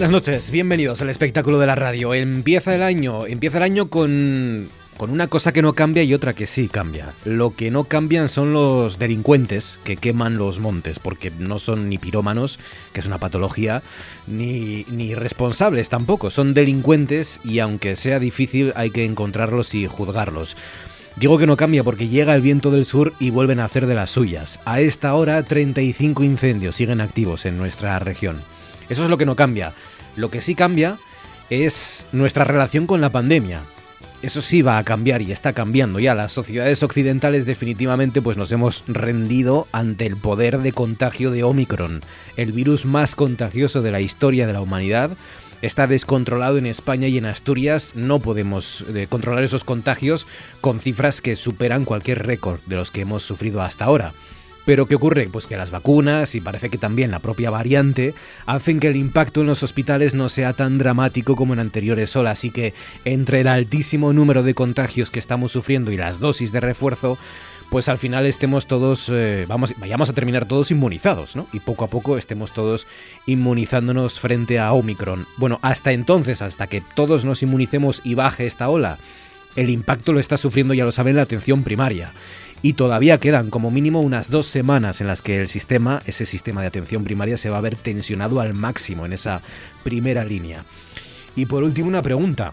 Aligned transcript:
Buenas 0.00 0.12
noches, 0.12 0.50
bienvenidos 0.50 1.02
al 1.02 1.10
espectáculo 1.10 1.58
de 1.58 1.66
la 1.66 1.74
radio. 1.74 2.14
Empieza 2.14 2.74
el 2.74 2.82
año, 2.82 3.26
empieza 3.26 3.58
el 3.58 3.64
año 3.64 3.90
con, 3.90 4.70
con 4.96 5.10
una 5.10 5.26
cosa 5.26 5.52
que 5.52 5.60
no 5.60 5.74
cambia 5.74 6.02
y 6.02 6.14
otra 6.14 6.32
que 6.32 6.46
sí 6.46 6.68
cambia. 6.68 7.12
Lo 7.26 7.54
que 7.54 7.70
no 7.70 7.84
cambian 7.84 8.30
son 8.30 8.54
los 8.54 8.98
delincuentes 8.98 9.78
que 9.84 9.98
queman 9.98 10.38
los 10.38 10.58
montes, 10.58 10.98
porque 10.98 11.30
no 11.38 11.58
son 11.58 11.90
ni 11.90 11.98
pirómanos, 11.98 12.58
que 12.94 13.00
es 13.00 13.06
una 13.06 13.18
patología, 13.18 13.82
ni, 14.26 14.86
ni 14.88 15.14
responsables 15.14 15.90
tampoco, 15.90 16.30
son 16.30 16.54
delincuentes 16.54 17.38
y 17.44 17.58
aunque 17.58 17.94
sea 17.94 18.18
difícil 18.18 18.72
hay 18.76 18.90
que 18.90 19.04
encontrarlos 19.04 19.74
y 19.74 19.86
juzgarlos. 19.86 20.56
Digo 21.16 21.36
que 21.36 21.46
no 21.46 21.58
cambia 21.58 21.84
porque 21.84 22.08
llega 22.08 22.34
el 22.34 22.40
viento 22.40 22.70
del 22.70 22.86
sur 22.86 23.12
y 23.20 23.28
vuelven 23.28 23.60
a 23.60 23.66
hacer 23.66 23.84
de 23.84 23.96
las 23.96 24.08
suyas. 24.08 24.60
A 24.64 24.80
esta 24.80 25.12
hora 25.12 25.42
35 25.42 26.24
incendios 26.24 26.76
siguen 26.76 27.02
activos 27.02 27.44
en 27.44 27.58
nuestra 27.58 27.98
región. 27.98 28.38
Eso 28.90 29.04
es 29.04 29.08
lo 29.08 29.16
que 29.16 29.24
no 29.24 29.36
cambia. 29.36 29.72
Lo 30.20 30.30
que 30.30 30.42
sí 30.42 30.54
cambia 30.54 30.98
es 31.48 32.06
nuestra 32.12 32.44
relación 32.44 32.86
con 32.86 33.00
la 33.00 33.08
pandemia. 33.08 33.62
Eso 34.20 34.42
sí 34.42 34.60
va 34.60 34.76
a 34.76 34.84
cambiar 34.84 35.22
y 35.22 35.32
está 35.32 35.54
cambiando 35.54 35.98
ya. 35.98 36.14
Las 36.14 36.32
sociedades 36.32 36.82
occidentales 36.82 37.46
definitivamente 37.46 38.20
pues 38.20 38.36
nos 38.36 38.52
hemos 38.52 38.84
rendido 38.86 39.66
ante 39.72 40.04
el 40.04 40.18
poder 40.18 40.58
de 40.58 40.72
contagio 40.72 41.30
de 41.30 41.42
Omicron, 41.42 42.02
el 42.36 42.52
virus 42.52 42.84
más 42.84 43.16
contagioso 43.16 43.80
de 43.80 43.92
la 43.92 44.02
historia 44.02 44.46
de 44.46 44.52
la 44.52 44.60
humanidad. 44.60 45.12
Está 45.62 45.86
descontrolado 45.86 46.58
en 46.58 46.66
España 46.66 47.08
y 47.08 47.16
en 47.16 47.24
Asturias. 47.24 47.92
No 47.94 48.18
podemos 48.18 48.84
eh, 48.94 49.06
controlar 49.08 49.42
esos 49.42 49.64
contagios 49.64 50.26
con 50.60 50.80
cifras 50.80 51.22
que 51.22 51.34
superan 51.34 51.86
cualquier 51.86 52.26
récord 52.26 52.60
de 52.66 52.76
los 52.76 52.90
que 52.90 53.00
hemos 53.00 53.22
sufrido 53.22 53.62
hasta 53.62 53.86
ahora. 53.86 54.12
Pero 54.66 54.86
¿qué 54.86 54.94
ocurre? 54.94 55.28
Pues 55.32 55.46
que 55.46 55.56
las 55.56 55.70
vacunas 55.70 56.34
y 56.34 56.40
parece 56.40 56.68
que 56.68 56.78
también 56.78 57.10
la 57.10 57.18
propia 57.18 57.50
variante 57.50 58.14
hacen 58.46 58.78
que 58.78 58.88
el 58.88 58.96
impacto 58.96 59.40
en 59.40 59.46
los 59.46 59.62
hospitales 59.62 60.14
no 60.14 60.28
sea 60.28 60.52
tan 60.52 60.78
dramático 60.78 61.34
como 61.34 61.54
en 61.54 61.60
anteriores 61.60 62.14
olas 62.16 62.44
y 62.44 62.50
que 62.50 62.74
entre 63.04 63.40
el 63.40 63.48
altísimo 63.48 64.12
número 64.12 64.42
de 64.42 64.54
contagios 64.54 65.10
que 65.10 65.18
estamos 65.18 65.52
sufriendo 65.52 65.90
y 65.92 65.96
las 65.96 66.20
dosis 66.20 66.52
de 66.52 66.60
refuerzo, 66.60 67.18
pues 67.70 67.88
al 67.88 67.98
final 67.98 68.26
estemos 68.26 68.66
todos, 68.66 69.08
eh, 69.10 69.44
vamos, 69.48 69.72
vayamos 69.78 70.10
a 70.10 70.12
terminar 70.12 70.46
todos 70.46 70.70
inmunizados, 70.70 71.36
¿no? 71.36 71.46
Y 71.52 71.60
poco 71.60 71.84
a 71.84 71.88
poco 71.88 72.18
estemos 72.18 72.52
todos 72.52 72.86
inmunizándonos 73.26 74.18
frente 74.18 74.58
a 74.58 74.72
Omicron. 74.72 75.26
Bueno, 75.36 75.58
hasta 75.62 75.92
entonces, 75.92 76.42
hasta 76.42 76.66
que 76.66 76.82
todos 76.94 77.24
nos 77.24 77.42
inmunicemos 77.42 78.02
y 78.04 78.14
baje 78.14 78.46
esta 78.46 78.68
ola, 78.68 78.98
el 79.56 79.70
impacto 79.70 80.12
lo 80.12 80.20
está 80.20 80.36
sufriendo, 80.36 80.74
ya 80.74 80.84
lo 80.84 80.92
saben, 80.92 81.16
la 81.16 81.22
atención 81.22 81.62
primaria 81.62 82.12
y 82.62 82.74
todavía 82.74 83.18
quedan 83.18 83.50
como 83.50 83.70
mínimo 83.70 84.00
unas 84.00 84.30
dos 84.30 84.46
semanas 84.46 85.00
en 85.00 85.06
las 85.06 85.22
que 85.22 85.40
el 85.40 85.48
sistema, 85.48 86.02
ese 86.06 86.26
sistema 86.26 86.60
de 86.60 86.66
atención 86.66 87.04
primaria, 87.04 87.38
se 87.38 87.50
va 87.50 87.58
a 87.58 87.62
ver 87.62 87.76
tensionado 87.76 88.40
al 88.40 88.54
máximo 88.54 89.06
en 89.06 89.12
esa 89.12 89.40
primera 89.82 90.24
línea. 90.24 90.64
Y 91.36 91.46
por 91.46 91.62
último 91.62 91.88
una 91.88 92.02
pregunta, 92.02 92.52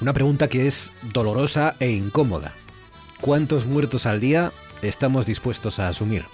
una 0.00 0.12
pregunta 0.12 0.48
que 0.48 0.66
es 0.66 0.90
dolorosa 1.12 1.74
e 1.80 1.90
incómoda. 1.90 2.52
¿Cuántos 3.20 3.64
muertos 3.64 4.06
al 4.06 4.20
día 4.20 4.52
estamos 4.82 5.24
dispuestos 5.24 5.78
a 5.78 5.88
asumir? 5.88 6.24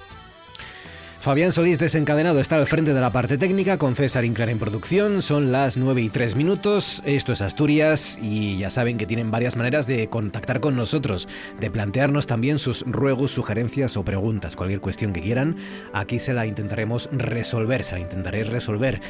Fabián 1.21 1.53
Solís 1.53 1.79
desencadenado 1.79 2.41
está 2.41 2.57
al 2.57 2.67
frente 2.67 2.95
de 2.95 3.01
la 3.01 3.11
parte 3.11 3.37
técnica 3.37 3.77
con 3.77 3.95
César 3.95 4.25
Inclán 4.25 4.49
en 4.49 4.59
producción. 4.59 5.21
Son 5.21 5.53
las 5.53 5.77
9 5.77 6.01
y 6.01 6.09
3 6.09 6.35
minutos. 6.35 7.03
Esto 7.05 7.33
es 7.33 7.43
Asturias 7.43 8.19
y 8.23 8.57
ya 8.57 8.71
saben 8.71 8.97
que 8.97 9.05
tienen 9.05 9.31
varias 9.31 9.55
maneras 9.55 9.87
de 9.87 10.09
contactar 10.09 10.61
con 10.61 10.77
nosotros, 10.77 11.29
de 11.61 11.71
plantearnos 11.71 12.27
también 12.27 12.59
sus 12.59 12.87
ruegos, 12.87 13.33
sugerencias 13.33 13.99
o 13.99 14.03
preguntas. 14.03 14.57
Cualquier 14.57 14.81
cuestión 14.81 15.13
que 15.13 15.21
quieran, 15.21 15.57
aquí 15.93 16.19
se 16.19 16.33
la 16.33 16.47
intentaremos 16.47 17.11
resolver, 17.13 17.85
se 17.85 17.97
la 17.97 18.01
intentaré 18.01 18.45
resolver. 18.45 19.03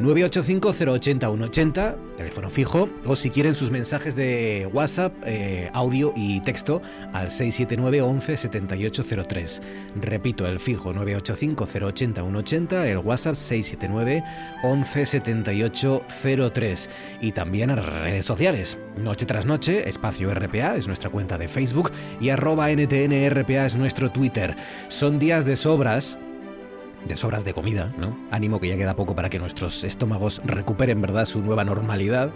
985-080-180, 0.00 1.94
teléfono 2.16 2.50
fijo, 2.50 2.88
o 3.04 3.14
si 3.14 3.30
quieren 3.30 3.54
sus 3.54 3.70
mensajes 3.70 4.16
de 4.16 4.68
WhatsApp, 4.72 5.14
eh, 5.24 5.70
audio 5.72 6.12
y 6.16 6.40
texto 6.40 6.82
al 7.12 7.30
679 7.30 8.02
11 8.02 8.36
7803. 8.36 9.62
Repito, 10.00 10.46
el 10.46 10.58
fijo 10.58 10.92
985-080-180, 10.94 12.86
el 12.86 12.98
WhatsApp 12.98 13.36
679 13.36 14.24
11 14.64 15.06
7803. 15.06 16.90
Y 17.20 17.32
también 17.32 17.70
a 17.70 17.76
redes 17.76 18.26
sociales. 18.26 18.78
Noche 18.96 19.26
tras 19.26 19.46
noche, 19.46 19.88
espacio 19.88 20.34
RPA 20.34 20.76
es 20.76 20.86
nuestra 20.88 21.10
cuenta 21.10 21.38
de 21.38 21.48
Facebook 21.48 21.92
y 22.20 22.30
arroba 22.30 22.70
NTNRPA 22.70 23.66
es 23.66 23.76
nuestro 23.76 24.10
Twitter. 24.10 24.56
Son 24.88 25.18
días 25.18 25.44
de 25.44 25.56
sobras 25.56 26.18
de 27.06 27.16
sobras 27.16 27.44
de 27.44 27.54
comida, 27.54 27.92
¿no? 27.98 28.16
Ánimo 28.30 28.60
que 28.60 28.68
ya 28.68 28.76
queda 28.76 28.96
poco 28.96 29.14
para 29.14 29.30
que 29.30 29.38
nuestros 29.38 29.84
estómagos 29.84 30.40
recuperen, 30.44 31.00
¿verdad?, 31.00 31.24
su 31.24 31.40
nueva 31.40 31.64
normalidad. 31.64 32.30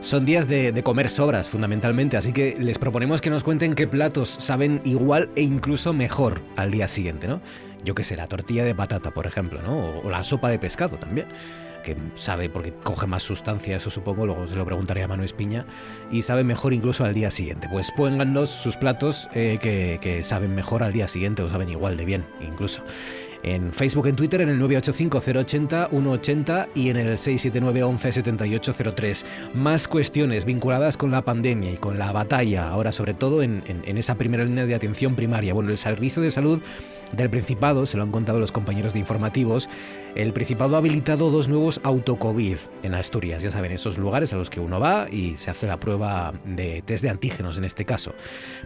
Son 0.00 0.24
días 0.24 0.46
de, 0.46 0.70
de, 0.70 0.82
comer 0.82 1.08
sobras, 1.08 1.48
fundamentalmente, 1.48 2.16
así 2.16 2.32
que 2.32 2.56
les 2.58 2.78
proponemos 2.78 3.20
que 3.20 3.30
nos 3.30 3.42
cuenten 3.42 3.74
qué 3.74 3.88
platos 3.88 4.36
saben 4.38 4.80
igual 4.84 5.30
e 5.34 5.42
incluso 5.42 5.92
mejor 5.92 6.40
al 6.56 6.70
día 6.70 6.86
siguiente, 6.86 7.26
¿no? 7.26 7.40
Yo 7.84 7.94
qué 7.94 8.04
sé, 8.04 8.16
la 8.16 8.28
tortilla 8.28 8.64
de 8.64 8.74
patata, 8.74 9.12
por 9.12 9.26
ejemplo, 9.26 9.60
¿no? 9.62 10.00
O, 10.00 10.10
la 10.10 10.22
sopa 10.22 10.50
de 10.50 10.58
pescado 10.58 10.96
también 10.98 11.26
que 11.84 11.96
sabe 12.16 12.50
porque 12.50 12.72
coge 12.72 13.06
más 13.06 13.22
sustancia, 13.22 13.76
eso 13.76 13.88
supongo, 13.88 14.26
luego 14.26 14.46
se 14.46 14.56
lo 14.56 14.66
preguntaré 14.66 15.04
a 15.04 15.08
Manu 15.08 15.22
Espiña, 15.22 15.64
y 16.10 16.22
sabe 16.22 16.42
mejor 16.44 16.74
incluso 16.74 17.04
al 17.04 17.14
día 17.14 17.30
siguiente. 17.30 17.68
Pues 17.70 17.92
póngannos 17.92 18.50
sus 18.50 18.76
platos 18.76 19.28
eh, 19.32 19.58
que, 19.62 19.98
que 20.02 20.24
saben 20.24 20.54
mejor 20.54 20.82
al 20.82 20.92
día 20.92 21.08
siguiente 21.08 21.40
o 21.42 21.48
saben 21.48 21.70
igual 21.70 21.96
de 21.96 22.04
bien, 22.04 22.26
incluso 22.40 22.82
en 23.42 23.72
Facebook, 23.72 24.06
en 24.08 24.16
Twitter, 24.16 24.40
en 24.40 24.48
el 24.48 24.60
985-080-180 24.60 26.68
y 26.74 26.88
en 26.90 26.96
el 26.96 27.16
679-11-7803. 27.16 29.24
Más 29.54 29.88
cuestiones 29.88 30.44
vinculadas 30.44 30.96
con 30.96 31.10
la 31.10 31.22
pandemia 31.22 31.72
y 31.72 31.76
con 31.76 31.98
la 31.98 32.12
batalla, 32.12 32.68
ahora 32.68 32.92
sobre 32.92 33.14
todo 33.14 33.42
en, 33.42 33.64
en, 33.66 33.82
en 33.84 33.98
esa 33.98 34.14
primera 34.16 34.44
línea 34.44 34.66
de 34.66 34.74
atención 34.74 35.14
primaria. 35.14 35.54
Bueno, 35.54 35.70
el 35.70 35.76
Servicio 35.76 36.22
de 36.22 36.30
Salud 36.30 36.60
del 37.12 37.30
Principado, 37.30 37.86
se 37.86 37.96
lo 37.96 38.02
han 38.02 38.12
contado 38.12 38.38
los 38.38 38.52
compañeros 38.52 38.92
de 38.92 38.98
informativos, 38.98 39.68
el 40.14 40.32
Principado 40.32 40.74
ha 40.74 40.78
habilitado 40.78 41.30
dos 41.30 41.48
nuevos 41.48 41.80
autocovid 41.84 42.56
en 42.82 42.94
Asturias. 42.94 43.42
Ya 43.42 43.50
saben, 43.50 43.72
esos 43.72 43.98
lugares 43.98 44.32
a 44.32 44.36
los 44.36 44.50
que 44.50 44.60
uno 44.60 44.80
va 44.80 45.06
y 45.10 45.36
se 45.36 45.50
hace 45.50 45.66
la 45.66 45.78
prueba 45.78 46.32
de 46.44 46.82
test 46.82 47.04
de 47.04 47.10
antígenos 47.10 47.58
en 47.58 47.64
este 47.64 47.84
caso. 47.84 48.14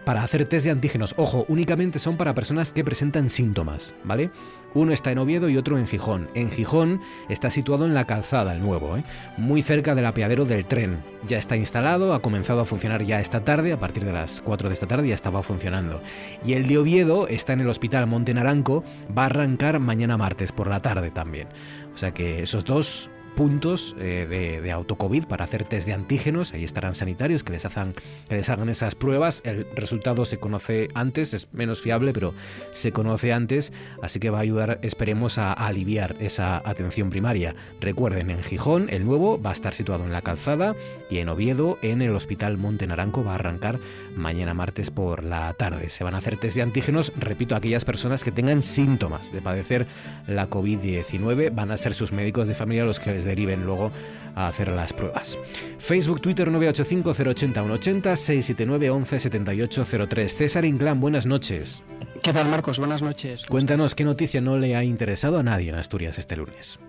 Para 0.03 0.23
hacer 0.23 0.47
test 0.47 0.65
de 0.65 0.71
antígenos, 0.71 1.13
ojo, 1.17 1.45
únicamente 1.47 1.99
son 1.99 2.17
para 2.17 2.33
personas 2.33 2.73
que 2.73 2.83
presentan 2.83 3.29
síntomas, 3.29 3.93
¿vale? 4.03 4.31
Uno 4.73 4.91
está 4.91 5.11
en 5.11 5.19
Oviedo 5.19 5.49
y 5.49 5.57
otro 5.57 5.77
en 5.77 5.85
Gijón. 5.85 6.29
En 6.33 6.49
Gijón 6.49 7.01
está 7.29 7.51
situado 7.51 7.85
en 7.85 7.93
la 7.93 8.05
calzada, 8.05 8.53
el 8.53 8.61
nuevo, 8.61 8.97
¿eh? 8.97 9.03
muy 9.37 9.61
cerca 9.61 9.93
del 9.93 10.07
apeadero 10.07 10.45
del 10.45 10.65
tren. 10.65 11.03
Ya 11.27 11.37
está 11.37 11.55
instalado, 11.55 12.13
ha 12.13 12.21
comenzado 12.21 12.61
a 12.61 12.65
funcionar 12.65 13.03
ya 13.03 13.19
esta 13.19 13.43
tarde, 13.43 13.71
a 13.71 13.79
partir 13.79 14.03
de 14.03 14.13
las 14.13 14.41
4 14.41 14.69
de 14.69 14.73
esta 14.73 14.87
tarde 14.87 15.09
ya 15.09 15.15
estaba 15.15 15.43
funcionando. 15.43 16.01
Y 16.43 16.53
el 16.53 16.67
de 16.67 16.79
Oviedo 16.79 17.27
está 17.27 17.53
en 17.53 17.61
el 17.61 17.69
Hospital 17.69 18.07
Monte 18.07 18.32
Naranco, 18.33 18.83
va 19.15 19.23
a 19.23 19.25
arrancar 19.27 19.79
mañana 19.79 20.17
martes 20.17 20.51
por 20.51 20.67
la 20.67 20.81
tarde 20.81 21.11
también. 21.11 21.47
O 21.93 21.97
sea 21.97 22.11
que 22.11 22.43
esos 22.43 22.65
dos 22.65 23.09
puntos 23.35 23.95
de, 23.97 24.61
de 24.61 24.71
autocovid 24.71 25.25
para 25.25 25.45
hacer 25.45 25.63
test 25.63 25.87
de 25.87 25.93
antígenos. 25.93 26.53
Ahí 26.53 26.63
estarán 26.63 26.95
sanitarios 26.95 27.43
que 27.43 27.53
les, 27.53 27.65
hagan, 27.65 27.93
que 28.29 28.35
les 28.35 28.49
hagan 28.49 28.69
esas 28.69 28.95
pruebas. 28.95 29.41
El 29.45 29.67
resultado 29.75 30.25
se 30.25 30.37
conoce 30.37 30.87
antes, 30.93 31.33
es 31.33 31.47
menos 31.53 31.81
fiable, 31.81 32.13
pero 32.13 32.33
se 32.71 32.91
conoce 32.91 33.33
antes, 33.33 33.71
así 34.01 34.19
que 34.19 34.29
va 34.29 34.39
a 34.39 34.41
ayudar, 34.41 34.79
esperemos, 34.81 35.37
a, 35.37 35.53
aliviar 35.53 36.15
esa 36.19 36.57
atención 36.67 37.09
primaria. 37.09 37.55
Recuerden, 37.79 38.29
en 38.29 38.43
Gijón, 38.43 38.87
el 38.89 39.05
nuevo 39.05 39.41
va 39.41 39.51
a 39.51 39.53
estar 39.53 39.73
situado 39.73 40.05
en 40.05 40.11
la 40.11 40.21
calzada 40.21 40.75
y 41.09 41.19
en 41.19 41.29
Oviedo, 41.29 41.77
en 41.81 42.01
el 42.01 42.15
Hospital 42.15 42.57
Monte 42.57 42.87
Naranco, 42.87 43.23
va 43.23 43.31
a 43.33 43.35
arrancar 43.35 43.79
mañana 44.15 44.53
martes 44.53 44.91
por 44.91 45.23
la 45.23 45.53
tarde. 45.53 45.89
Se 45.89 46.03
van 46.03 46.15
a 46.15 46.19
hacer 46.19 46.37
test 46.37 46.55
de 46.55 46.61
antígenos, 46.61 47.13
repito, 47.15 47.55
aquellas 47.55 47.85
personas 47.85 48.23
que 48.23 48.31
tengan 48.31 48.63
síntomas 48.63 49.31
de 49.31 49.41
padecer 49.41 49.87
la 50.27 50.49
COVID-19, 50.49 51.53
van 51.53 51.71
a 51.71 51.77
ser 51.77 51.93
sus 51.93 52.11
médicos 52.11 52.47
de 52.47 52.55
familia 52.55 52.85
los 52.85 52.99
que 52.99 53.11
les 53.11 53.22
deriven 53.23 53.65
luego 53.65 53.91
a 54.35 54.47
hacer 54.47 54.67
las 54.69 54.93
pruebas. 54.93 55.37
Facebook, 55.79 56.21
Twitter 56.21 56.49
985 56.49 57.09
080 57.29 57.61
180 57.61 58.15
679 58.15 58.89
11 58.89 59.19
78 59.19 59.85
03. 60.07 60.35
César 60.35 60.65
Inclán, 60.65 60.99
buenas 60.99 61.25
noches. 61.25 61.83
¿Qué 62.21 62.33
tal, 62.33 62.49
Marcos? 62.49 62.79
Buenas 62.79 63.01
noches. 63.01 63.45
Cuéntanos 63.45 63.95
qué 63.95 64.03
noticia 64.03 64.41
no 64.41 64.57
le 64.57 64.75
ha 64.75 64.83
interesado 64.83 65.37
a 65.37 65.43
nadie 65.43 65.69
en 65.69 65.75
Asturias 65.75 66.17
este 66.17 66.37
lunes. 66.37 66.79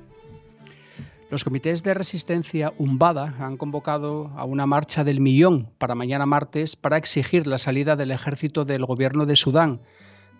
Los 1.30 1.42
comités 1.42 1.82
de 1.82 1.94
resistencia 1.94 2.72
Umbada 2.78 3.34
han 3.40 3.56
convocado 3.56 4.30
a 4.36 4.44
una 4.44 4.66
marcha 4.66 5.02
del 5.02 5.20
millón 5.20 5.68
para 5.78 5.96
mañana 5.96 6.26
martes 6.26 6.76
para 6.76 6.96
exigir 6.96 7.46
la 7.46 7.58
salida 7.58 7.96
del 7.96 8.12
ejército 8.12 8.64
del 8.64 8.84
gobierno 8.84 9.26
de 9.26 9.34
Sudán, 9.34 9.80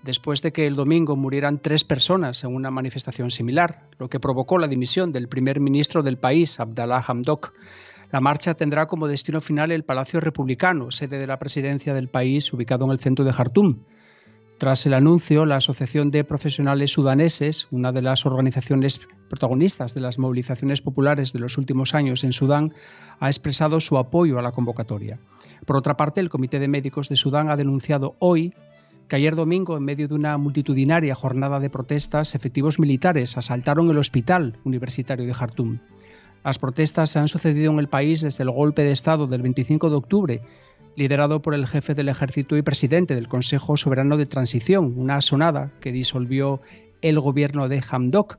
después 0.04 0.42
de 0.42 0.52
que 0.52 0.66
el 0.66 0.76
domingo 0.76 1.16
murieran 1.16 1.58
tres 1.58 1.82
personas 1.82 2.44
en 2.44 2.54
una 2.54 2.70
manifestación 2.70 3.30
similar, 3.30 3.88
lo 3.98 4.08
que 4.08 4.20
provocó 4.20 4.58
la 4.58 4.68
dimisión 4.68 5.12
del 5.12 5.28
primer 5.28 5.60
ministro 5.60 6.02
del 6.02 6.18
país, 6.18 6.60
Abdallah 6.60 7.02
Hamdok. 7.06 7.54
La 8.12 8.20
marcha 8.20 8.54
tendrá 8.54 8.86
como 8.86 9.08
destino 9.08 9.40
final 9.40 9.72
el 9.72 9.82
Palacio 9.82 10.20
Republicano, 10.20 10.90
sede 10.90 11.18
de 11.18 11.26
la 11.26 11.38
presidencia 11.38 11.94
del 11.94 12.08
país, 12.08 12.52
ubicado 12.52 12.84
en 12.84 12.92
el 12.92 13.00
centro 13.00 13.24
de 13.24 13.32
Jartum. 13.32 13.80
Tras 14.58 14.86
el 14.86 14.94
anuncio, 14.94 15.46
la 15.46 15.56
Asociación 15.56 16.10
de 16.10 16.22
Profesionales 16.22 16.92
Sudaneses, 16.92 17.66
una 17.72 17.90
de 17.90 18.02
las 18.02 18.24
organizaciones 18.24 19.00
protagonistas 19.28 19.94
de 19.94 20.00
las 20.00 20.18
movilizaciones 20.18 20.80
populares 20.80 21.32
de 21.32 21.40
los 21.40 21.58
últimos 21.58 21.94
años 21.94 22.22
en 22.24 22.32
Sudán, 22.32 22.74
ha 23.18 23.26
expresado 23.26 23.80
su 23.80 23.98
apoyo 23.98 24.38
a 24.38 24.42
la 24.42 24.52
convocatoria. 24.52 25.18
Por 25.66 25.76
otra 25.76 25.96
parte, 25.96 26.20
el 26.20 26.28
Comité 26.28 26.60
de 26.60 26.68
Médicos 26.68 27.08
de 27.08 27.16
Sudán 27.16 27.50
ha 27.50 27.56
denunciado 27.56 28.16
hoy 28.20 28.54
que 29.08 29.16
ayer 29.16 29.34
domingo, 29.34 29.76
en 29.76 29.84
medio 29.84 30.08
de 30.08 30.14
una 30.14 30.38
multitudinaria 30.38 31.14
jornada 31.14 31.60
de 31.60 31.70
protestas, 31.70 32.34
efectivos 32.34 32.78
militares 32.78 33.36
asaltaron 33.36 33.90
el 33.90 33.98
hospital 33.98 34.58
universitario 34.64 35.26
de 35.26 35.34
Jartum. 35.34 35.78
Las 36.44 36.58
protestas 36.58 37.10
se 37.10 37.18
han 37.18 37.28
sucedido 37.28 37.72
en 37.72 37.78
el 37.78 37.88
país 37.88 38.20
desde 38.20 38.44
el 38.44 38.50
golpe 38.50 38.82
de 38.82 38.92
Estado 38.92 39.26
del 39.26 39.42
25 39.42 39.90
de 39.90 39.96
octubre 39.96 40.42
liderado 40.96 41.42
por 41.42 41.54
el 41.54 41.66
jefe 41.66 41.94
del 41.94 42.08
ejército 42.08 42.56
y 42.56 42.62
presidente 42.62 43.14
del 43.14 43.28
Consejo 43.28 43.76
Soberano 43.76 44.16
de 44.16 44.26
Transición, 44.26 44.94
una 44.96 45.20
sonada 45.20 45.72
que 45.80 45.92
disolvió 45.92 46.60
el 47.02 47.18
gobierno 47.20 47.68
de 47.68 47.82
Hamdok, 47.88 48.38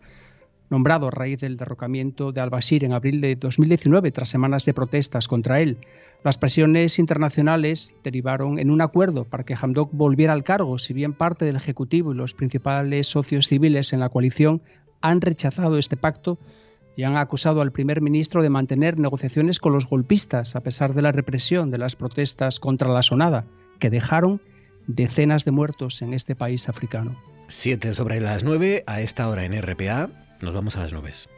nombrado 0.70 1.08
a 1.08 1.12
raíz 1.12 1.40
del 1.40 1.58
derrocamiento 1.58 2.32
de 2.32 2.42
al-Bashir 2.42 2.84
en 2.84 2.94
abril 2.94 3.22
de 3.22 3.36
2019 3.36 4.12
tras 4.12 4.30
semanas 4.30 4.66
de 4.66 4.74
protestas 4.74 5.28
contra 5.28 5.62
él. 5.62 5.78
Las 6.24 6.38
presiones 6.38 6.98
internacionales 6.98 7.94
derivaron 8.04 8.58
en 8.58 8.72
un 8.72 8.82
acuerdo 8.82 9.26
para 9.26 9.44
que 9.44 9.56
Hamdok 9.56 9.92
volviera 9.94 10.34
al 10.34 10.44
cargo, 10.44 10.78
si 10.80 10.94
bien 10.94 11.14
parte 11.14 11.46
del 11.46 11.56
Ejecutivo 11.56 12.12
y 12.12 12.16
los 12.16 12.34
principales 12.34 13.08
socios 13.08 13.48
civiles 13.48 13.94
en 13.94 14.00
la 14.00 14.10
coalición 14.10 14.62
han 15.02 15.22
rechazado 15.22 15.78
este 15.78 15.98
pacto 15.98 16.40
y 16.96 17.04
han 17.04 17.18
acusado 17.18 17.62
al 17.62 17.72
primer 17.72 18.02
ministro 18.02 18.42
de 18.42 18.50
mantener 18.50 18.98
negociaciones 18.98 19.60
con 19.60 19.74
los 19.74 19.88
golpistas 19.88 20.56
a 20.56 20.62
pesar 20.62 20.94
de 20.94 21.02
la 21.02 21.12
represión 21.12 21.70
de 21.70 21.78
las 21.78 21.96
protestas 21.96 22.60
contra 22.60 22.90
la 22.90 23.04
sonada, 23.04 23.46
que 23.80 23.90
dejaron 23.90 24.42
decenas 24.88 25.46
de 25.46 25.52
muertos 25.52 26.02
en 26.02 26.14
este 26.14 26.36
país 26.36 26.70
africano. 26.70 27.18
Siete 27.48 27.94
sobre 27.94 28.20
las 28.22 28.44
nueve, 28.44 28.84
a 28.88 29.02
esta 29.02 29.30
hora 29.30 29.46
en 29.46 29.62
RPA, 29.62 30.10
nos 30.42 30.54
vamos 30.54 30.76
a 30.78 30.82
las 30.82 30.94
nubes. 30.94 31.30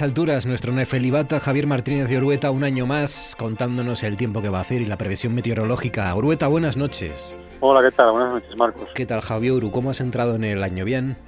Alturas, 0.00 0.46
nuestro 0.46 0.72
nefelibata 0.72 1.40
Javier 1.40 1.66
Martínez 1.66 2.08
de 2.08 2.16
Orueta, 2.16 2.50
un 2.50 2.64
año 2.64 2.86
más, 2.86 3.36
contándonos 3.38 4.02
el 4.02 4.16
tiempo 4.16 4.40
que 4.40 4.48
va 4.48 4.58
a 4.58 4.60
hacer 4.62 4.80
y 4.80 4.86
la 4.86 4.96
previsión 4.96 5.34
meteorológica. 5.34 6.14
Orueta, 6.14 6.48
buenas 6.48 6.78
noches. 6.78 7.36
Hola, 7.60 7.82
¿qué 7.82 7.94
tal? 7.94 8.12
Buenas 8.12 8.32
noches, 8.32 8.56
Marcos. 8.56 8.88
¿Qué 8.94 9.04
tal, 9.04 9.20
Javier 9.20 9.52
Uru? 9.52 9.70
¿Cómo 9.70 9.90
has 9.90 10.00
entrado 10.00 10.36
en 10.36 10.44
el 10.44 10.62
año? 10.62 10.86
¿Bien? 10.86 11.18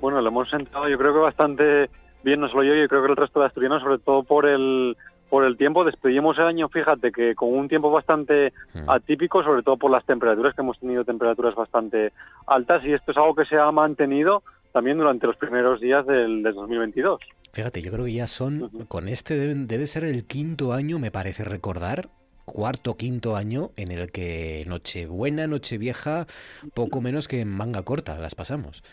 Bueno, 0.00 0.20
lo 0.20 0.28
hemos 0.28 0.52
entrado 0.52 0.88
yo 0.88 0.98
creo 0.98 1.12
que 1.12 1.20
bastante 1.20 1.90
bien, 2.24 2.40
no 2.40 2.48
solo 2.48 2.64
yo, 2.64 2.74
yo 2.74 2.88
creo 2.88 3.02
que 3.02 3.10
el 3.10 3.16
resto 3.16 3.38
de 3.38 3.46
asturianos, 3.46 3.82
sobre 3.82 3.98
todo 3.98 4.24
por 4.24 4.46
el 4.46 4.96
por 5.28 5.44
el 5.44 5.56
tiempo. 5.56 5.84
Despedimos 5.84 6.36
el 6.38 6.44
año, 6.44 6.68
fíjate, 6.68 7.12
que 7.12 7.34
con 7.34 7.54
un 7.54 7.68
tiempo 7.68 7.90
bastante 7.90 8.52
mm. 8.74 8.90
atípico, 8.90 9.42
sobre 9.42 9.62
todo 9.62 9.76
por 9.76 9.90
las 9.90 10.04
temperaturas, 10.04 10.54
que 10.54 10.60
hemos 10.62 10.78
tenido 10.80 11.04
temperaturas 11.04 11.54
bastante 11.54 12.12
altas, 12.46 12.84
y 12.84 12.92
esto 12.92 13.12
es 13.12 13.16
algo 13.16 13.34
que 13.34 13.44
se 13.44 13.56
ha 13.56 13.70
mantenido 13.70 14.42
también 14.72 14.98
durante 14.98 15.26
los 15.26 15.36
primeros 15.36 15.80
días 15.80 16.06
del, 16.06 16.42
del 16.42 16.54
2022. 16.54 17.20
Fíjate, 17.52 17.82
yo 17.82 17.90
creo 17.90 18.04
que 18.04 18.12
ya 18.12 18.28
son, 18.28 18.68
con 18.86 19.08
este 19.08 19.36
debe, 19.36 19.86
ser 19.86 20.04
el 20.04 20.24
quinto 20.24 20.72
año, 20.72 20.98
me 20.98 21.10
parece 21.10 21.42
recordar, 21.42 22.08
cuarto, 22.44 22.96
quinto 22.96 23.36
año 23.36 23.70
en 23.76 23.90
el 23.90 24.12
que 24.12 24.64
Nochebuena, 24.68 25.48
Nochevieja, 25.48 26.26
poco 26.74 27.00
menos 27.00 27.26
que 27.26 27.40
en 27.40 27.48
manga 27.48 27.82
corta 27.82 28.18
las 28.18 28.36
pasamos. 28.36 28.84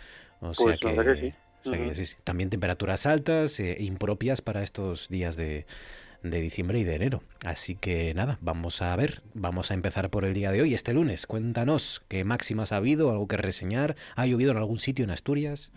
O 0.42 0.54
sea 0.54 0.76
pues 0.82 1.06
que, 1.06 1.34
sí. 1.94 2.16
También 2.24 2.50
temperaturas 2.50 3.06
altas, 3.06 3.60
e 3.60 3.84
impropias 3.84 4.42
para 4.42 4.64
estos 4.64 5.08
días 5.10 5.36
de, 5.36 5.66
de 6.24 6.42
diciembre 6.42 6.80
y 6.80 6.84
de 6.84 6.96
enero. 6.96 7.22
Así 7.46 7.76
que 7.76 8.14
nada, 8.14 8.38
vamos 8.42 8.82
a 8.82 8.96
ver, 8.96 9.22
vamos 9.34 9.72
a 9.72 9.74
empezar 9.74 10.10
por 10.10 10.26
el 10.26 10.34
día 10.34 10.52
de 10.52 10.62
hoy, 10.62 10.74
este 10.74 10.94
lunes. 10.94 11.28
Cuéntanos 11.28 12.04
qué 12.10 12.24
máximas 12.24 12.72
ha 12.72 12.78
habido, 12.78 13.12
algo 13.12 13.28
que 13.28 13.38
reseñar, 13.38 13.96
¿ha 14.16 14.26
llovido 14.26 14.52
en 14.52 14.58
algún 14.58 14.78
sitio 14.78 15.06
en 15.06 15.12
Asturias? 15.12 15.74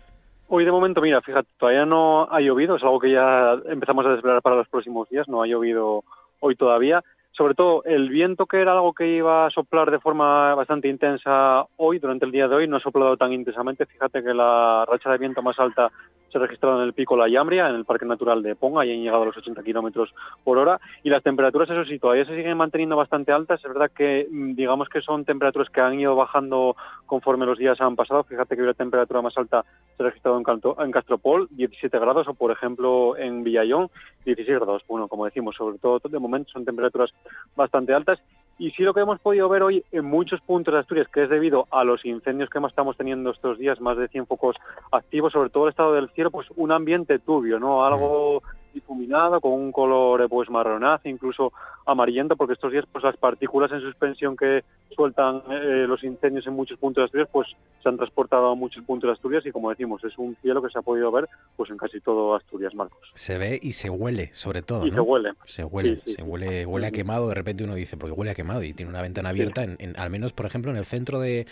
Hoy 0.47 0.65
de 0.65 0.71
momento, 0.71 1.01
mira, 1.01 1.21
fíjate, 1.21 1.47
todavía 1.57 1.85
no 1.85 2.27
ha 2.29 2.41
llovido, 2.41 2.75
es 2.75 2.83
algo 2.83 2.99
que 2.99 3.11
ya 3.11 3.53
empezamos 3.69 4.05
a 4.05 4.09
desvelar 4.09 4.41
para 4.41 4.57
los 4.57 4.67
próximos 4.67 5.09
días, 5.09 5.29
no 5.29 5.41
ha 5.41 5.47
llovido 5.47 6.03
hoy 6.41 6.55
todavía. 6.55 7.01
Sobre 7.31 7.53
todo 7.53 7.85
el 7.85 8.09
viento, 8.09 8.45
que 8.45 8.59
era 8.59 8.73
algo 8.73 8.93
que 8.93 9.07
iba 9.07 9.45
a 9.45 9.49
soplar 9.49 9.89
de 9.89 9.99
forma 9.99 10.53
bastante 10.53 10.89
intensa 10.89 11.65
hoy, 11.77 11.99
durante 11.99 12.25
el 12.25 12.31
día 12.33 12.49
de 12.49 12.55
hoy, 12.55 12.67
no 12.67 12.75
ha 12.75 12.81
soplado 12.81 13.15
tan 13.15 13.31
intensamente. 13.31 13.85
Fíjate 13.85 14.21
que 14.21 14.33
la 14.33 14.85
racha 14.85 15.09
de 15.11 15.17
viento 15.17 15.41
más 15.41 15.57
alta 15.57 15.89
se 16.31 16.37
ha 16.37 16.41
registrado 16.41 16.77
en 16.77 16.83
el 16.83 16.93
pico 16.93 17.17
La 17.17 17.27
Llambria, 17.27 17.67
en 17.69 17.75
el 17.75 17.85
Parque 17.85 18.05
Natural 18.05 18.41
de 18.41 18.55
Ponga, 18.55 18.85
y 18.85 18.91
han 18.91 19.01
llegado 19.01 19.23
a 19.23 19.25
los 19.25 19.37
80 19.37 19.63
kilómetros 19.63 20.13
por 20.43 20.57
hora. 20.57 20.79
Y 21.03 21.09
las 21.09 21.23
temperaturas, 21.23 21.69
eso 21.69 21.85
sí, 21.85 21.99
todavía 21.99 22.25
se 22.25 22.35
siguen 22.35 22.57
manteniendo 22.57 22.95
bastante 22.95 23.31
altas. 23.31 23.59
Es 23.63 23.67
verdad 23.67 23.91
que, 23.95 24.27
mm, 24.29 24.53
digamos 24.53 24.89
que 24.89 25.01
son 25.01 25.25
temperaturas 25.25 25.69
que 25.69 25.81
han 25.81 25.99
ido 25.99 26.15
bajando 26.15 26.75
conforme 27.05 27.45
los 27.45 27.57
días 27.57 27.79
han 27.81 27.95
pasado. 27.95 28.23
Fíjate 28.23 28.55
que 28.55 28.61
la 28.61 28.73
temperatura 28.73 29.21
más 29.21 29.37
alta 29.37 29.65
se 29.97 30.03
ha 30.03 30.05
registrado 30.05 30.37
en, 30.37 30.85
en 30.85 30.91
Castropol, 30.91 31.47
17 31.51 31.99
grados, 31.99 32.27
o 32.27 32.33
por 32.33 32.51
ejemplo 32.51 33.17
en 33.17 33.43
Villallón, 33.43 33.89
16 34.25 34.57
grados. 34.59 34.83
Bueno, 34.87 35.07
como 35.07 35.25
decimos, 35.25 35.55
sobre 35.55 35.77
todo 35.77 35.99
de 36.03 36.19
momento 36.19 36.51
son 36.51 36.65
temperaturas 36.65 37.11
bastante 37.55 37.93
altas 37.93 38.19
y 38.57 38.71
sí 38.71 38.83
lo 38.83 38.93
que 38.93 39.01
hemos 39.01 39.19
podido 39.19 39.49
ver 39.49 39.63
hoy 39.63 39.83
en 39.91 40.05
muchos 40.05 40.39
puntos 40.41 40.73
de 40.73 40.79
Asturias, 40.79 41.07
que 41.07 41.23
es 41.23 41.29
debido 41.29 41.67
a 41.71 41.83
los 41.83 42.05
incendios 42.05 42.49
que 42.49 42.59
estamos 42.59 42.95
teniendo 42.95 43.31
estos 43.31 43.57
días, 43.57 43.81
más 43.81 43.97
de 43.97 44.07
100 44.07 44.27
focos 44.27 44.55
activos, 44.91 45.33
sobre 45.33 45.49
todo 45.49 45.65
el 45.65 45.71
estado 45.71 45.93
del 45.93 46.09
cielo, 46.09 46.31
pues 46.31 46.47
un 46.55 46.71
ambiente 46.71 47.19
turbio, 47.19 47.59
¿no? 47.59 47.85
Algo 47.85 48.43
difuminado, 48.73 49.39
con 49.41 49.53
un 49.53 49.71
color 49.71 50.27
pues 50.29 50.49
marronazo, 50.49 51.09
incluso 51.09 51.51
amarillento, 51.85 52.35
porque 52.35 52.53
estos 52.53 52.71
días 52.71 52.85
pues 52.91 53.03
las 53.03 53.17
partículas 53.17 53.71
en 53.71 53.81
suspensión 53.81 54.35
que 54.35 54.63
sueltan 54.95 55.41
eh, 55.49 55.85
los 55.87 56.03
incendios 56.03 56.45
en 56.47 56.53
muchos 56.53 56.77
puntos 56.77 57.01
de 57.01 57.05
Asturias, 57.05 57.29
pues 57.31 57.47
se 57.81 57.89
han 57.89 57.97
transportado 57.97 58.51
a 58.51 58.55
muchos 58.55 58.83
puntos 58.83 59.07
de 59.07 59.13
Asturias 59.13 59.45
y 59.45 59.51
como 59.51 59.69
decimos, 59.69 60.03
es 60.03 60.17
un 60.17 60.35
cielo 60.41 60.61
que 60.61 60.69
se 60.69 60.77
ha 60.77 60.81
podido 60.81 61.11
ver 61.11 61.27
pues 61.55 61.69
en 61.71 61.77
casi 61.77 61.99
todo 61.99 62.35
Asturias, 62.35 62.75
Marcos. 62.75 62.99
Se 63.15 63.37
ve 63.37 63.59
y 63.61 63.73
se 63.73 63.89
huele, 63.89 64.31
sobre 64.33 64.61
todo. 64.61 64.85
Y 64.85 64.91
se 64.91 64.99
huele. 64.99 65.33
Se 65.45 65.63
huele, 65.63 66.01
se 66.05 66.21
huele, 66.21 66.65
huele 66.65 66.87
a 66.87 66.91
quemado, 66.91 67.27
de 67.29 67.35
repente 67.35 67.63
uno 67.63 67.75
dice, 67.75 67.97
porque 67.97 68.13
huele 68.13 68.31
a 68.31 68.35
quemado 68.35 68.63
y 68.63 68.73
tiene 68.73 68.89
una 68.89 69.01
ventana 69.01 69.29
abierta, 69.29 69.63
en, 69.63 69.95
al 69.97 70.09
menos, 70.09 70.33
por 70.33 70.45
ejemplo, 70.45 70.71
en 70.71 70.77
el 70.77 70.85
centro 70.85 71.19
de, 71.19 71.47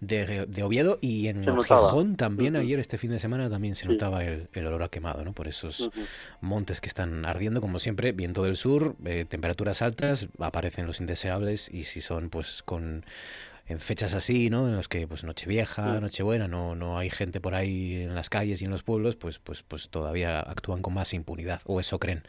de, 0.00 0.62
Oviedo 0.62 0.98
y 1.00 1.28
en 1.28 1.44
Gijón 1.62 2.16
también, 2.16 2.56
ayer, 2.56 2.78
este 2.78 2.96
fin 2.96 3.10
de 3.10 3.18
semana, 3.18 3.50
también 3.50 3.74
se 3.74 3.86
notaba 3.86 4.24
el, 4.24 4.48
olor 4.54 4.82
a 4.82 4.88
quemado, 4.88 5.24
¿no? 5.24 5.32
Por 5.32 5.48
esos 5.48 5.90
montes 6.40 6.63
que 6.64 6.88
están 6.88 7.24
ardiendo, 7.24 7.60
como 7.60 7.78
siempre, 7.78 8.12
viento 8.12 8.42
del 8.42 8.56
sur, 8.56 8.94
eh, 9.04 9.24
temperaturas 9.28 9.82
altas, 9.82 10.28
aparecen 10.38 10.86
los 10.86 11.00
indeseables 11.00 11.68
y 11.68 11.84
si 11.84 12.00
son 12.00 12.30
pues 12.30 12.62
con 12.62 13.04
en 13.66 13.80
fechas 13.80 14.14
así, 14.14 14.50
¿no? 14.50 14.66
En 14.66 14.76
los 14.76 14.88
que 14.88 15.06
pues 15.06 15.24
Nochevieja, 15.24 16.00
Nochebuena, 16.00 16.48
no 16.48 16.74
no 16.74 16.98
hay 16.98 17.08
gente 17.10 17.40
por 17.40 17.54
ahí 17.54 18.02
en 18.02 18.14
las 18.14 18.28
calles 18.28 18.60
y 18.60 18.66
en 18.66 18.70
los 18.70 18.82
pueblos, 18.82 19.16
pues 19.16 19.38
pues 19.38 19.62
pues 19.62 19.88
todavía 19.88 20.40
actúan 20.40 20.82
con 20.82 20.94
más 20.94 21.14
impunidad 21.14 21.60
o 21.66 21.80
eso 21.80 21.98
creen. 21.98 22.22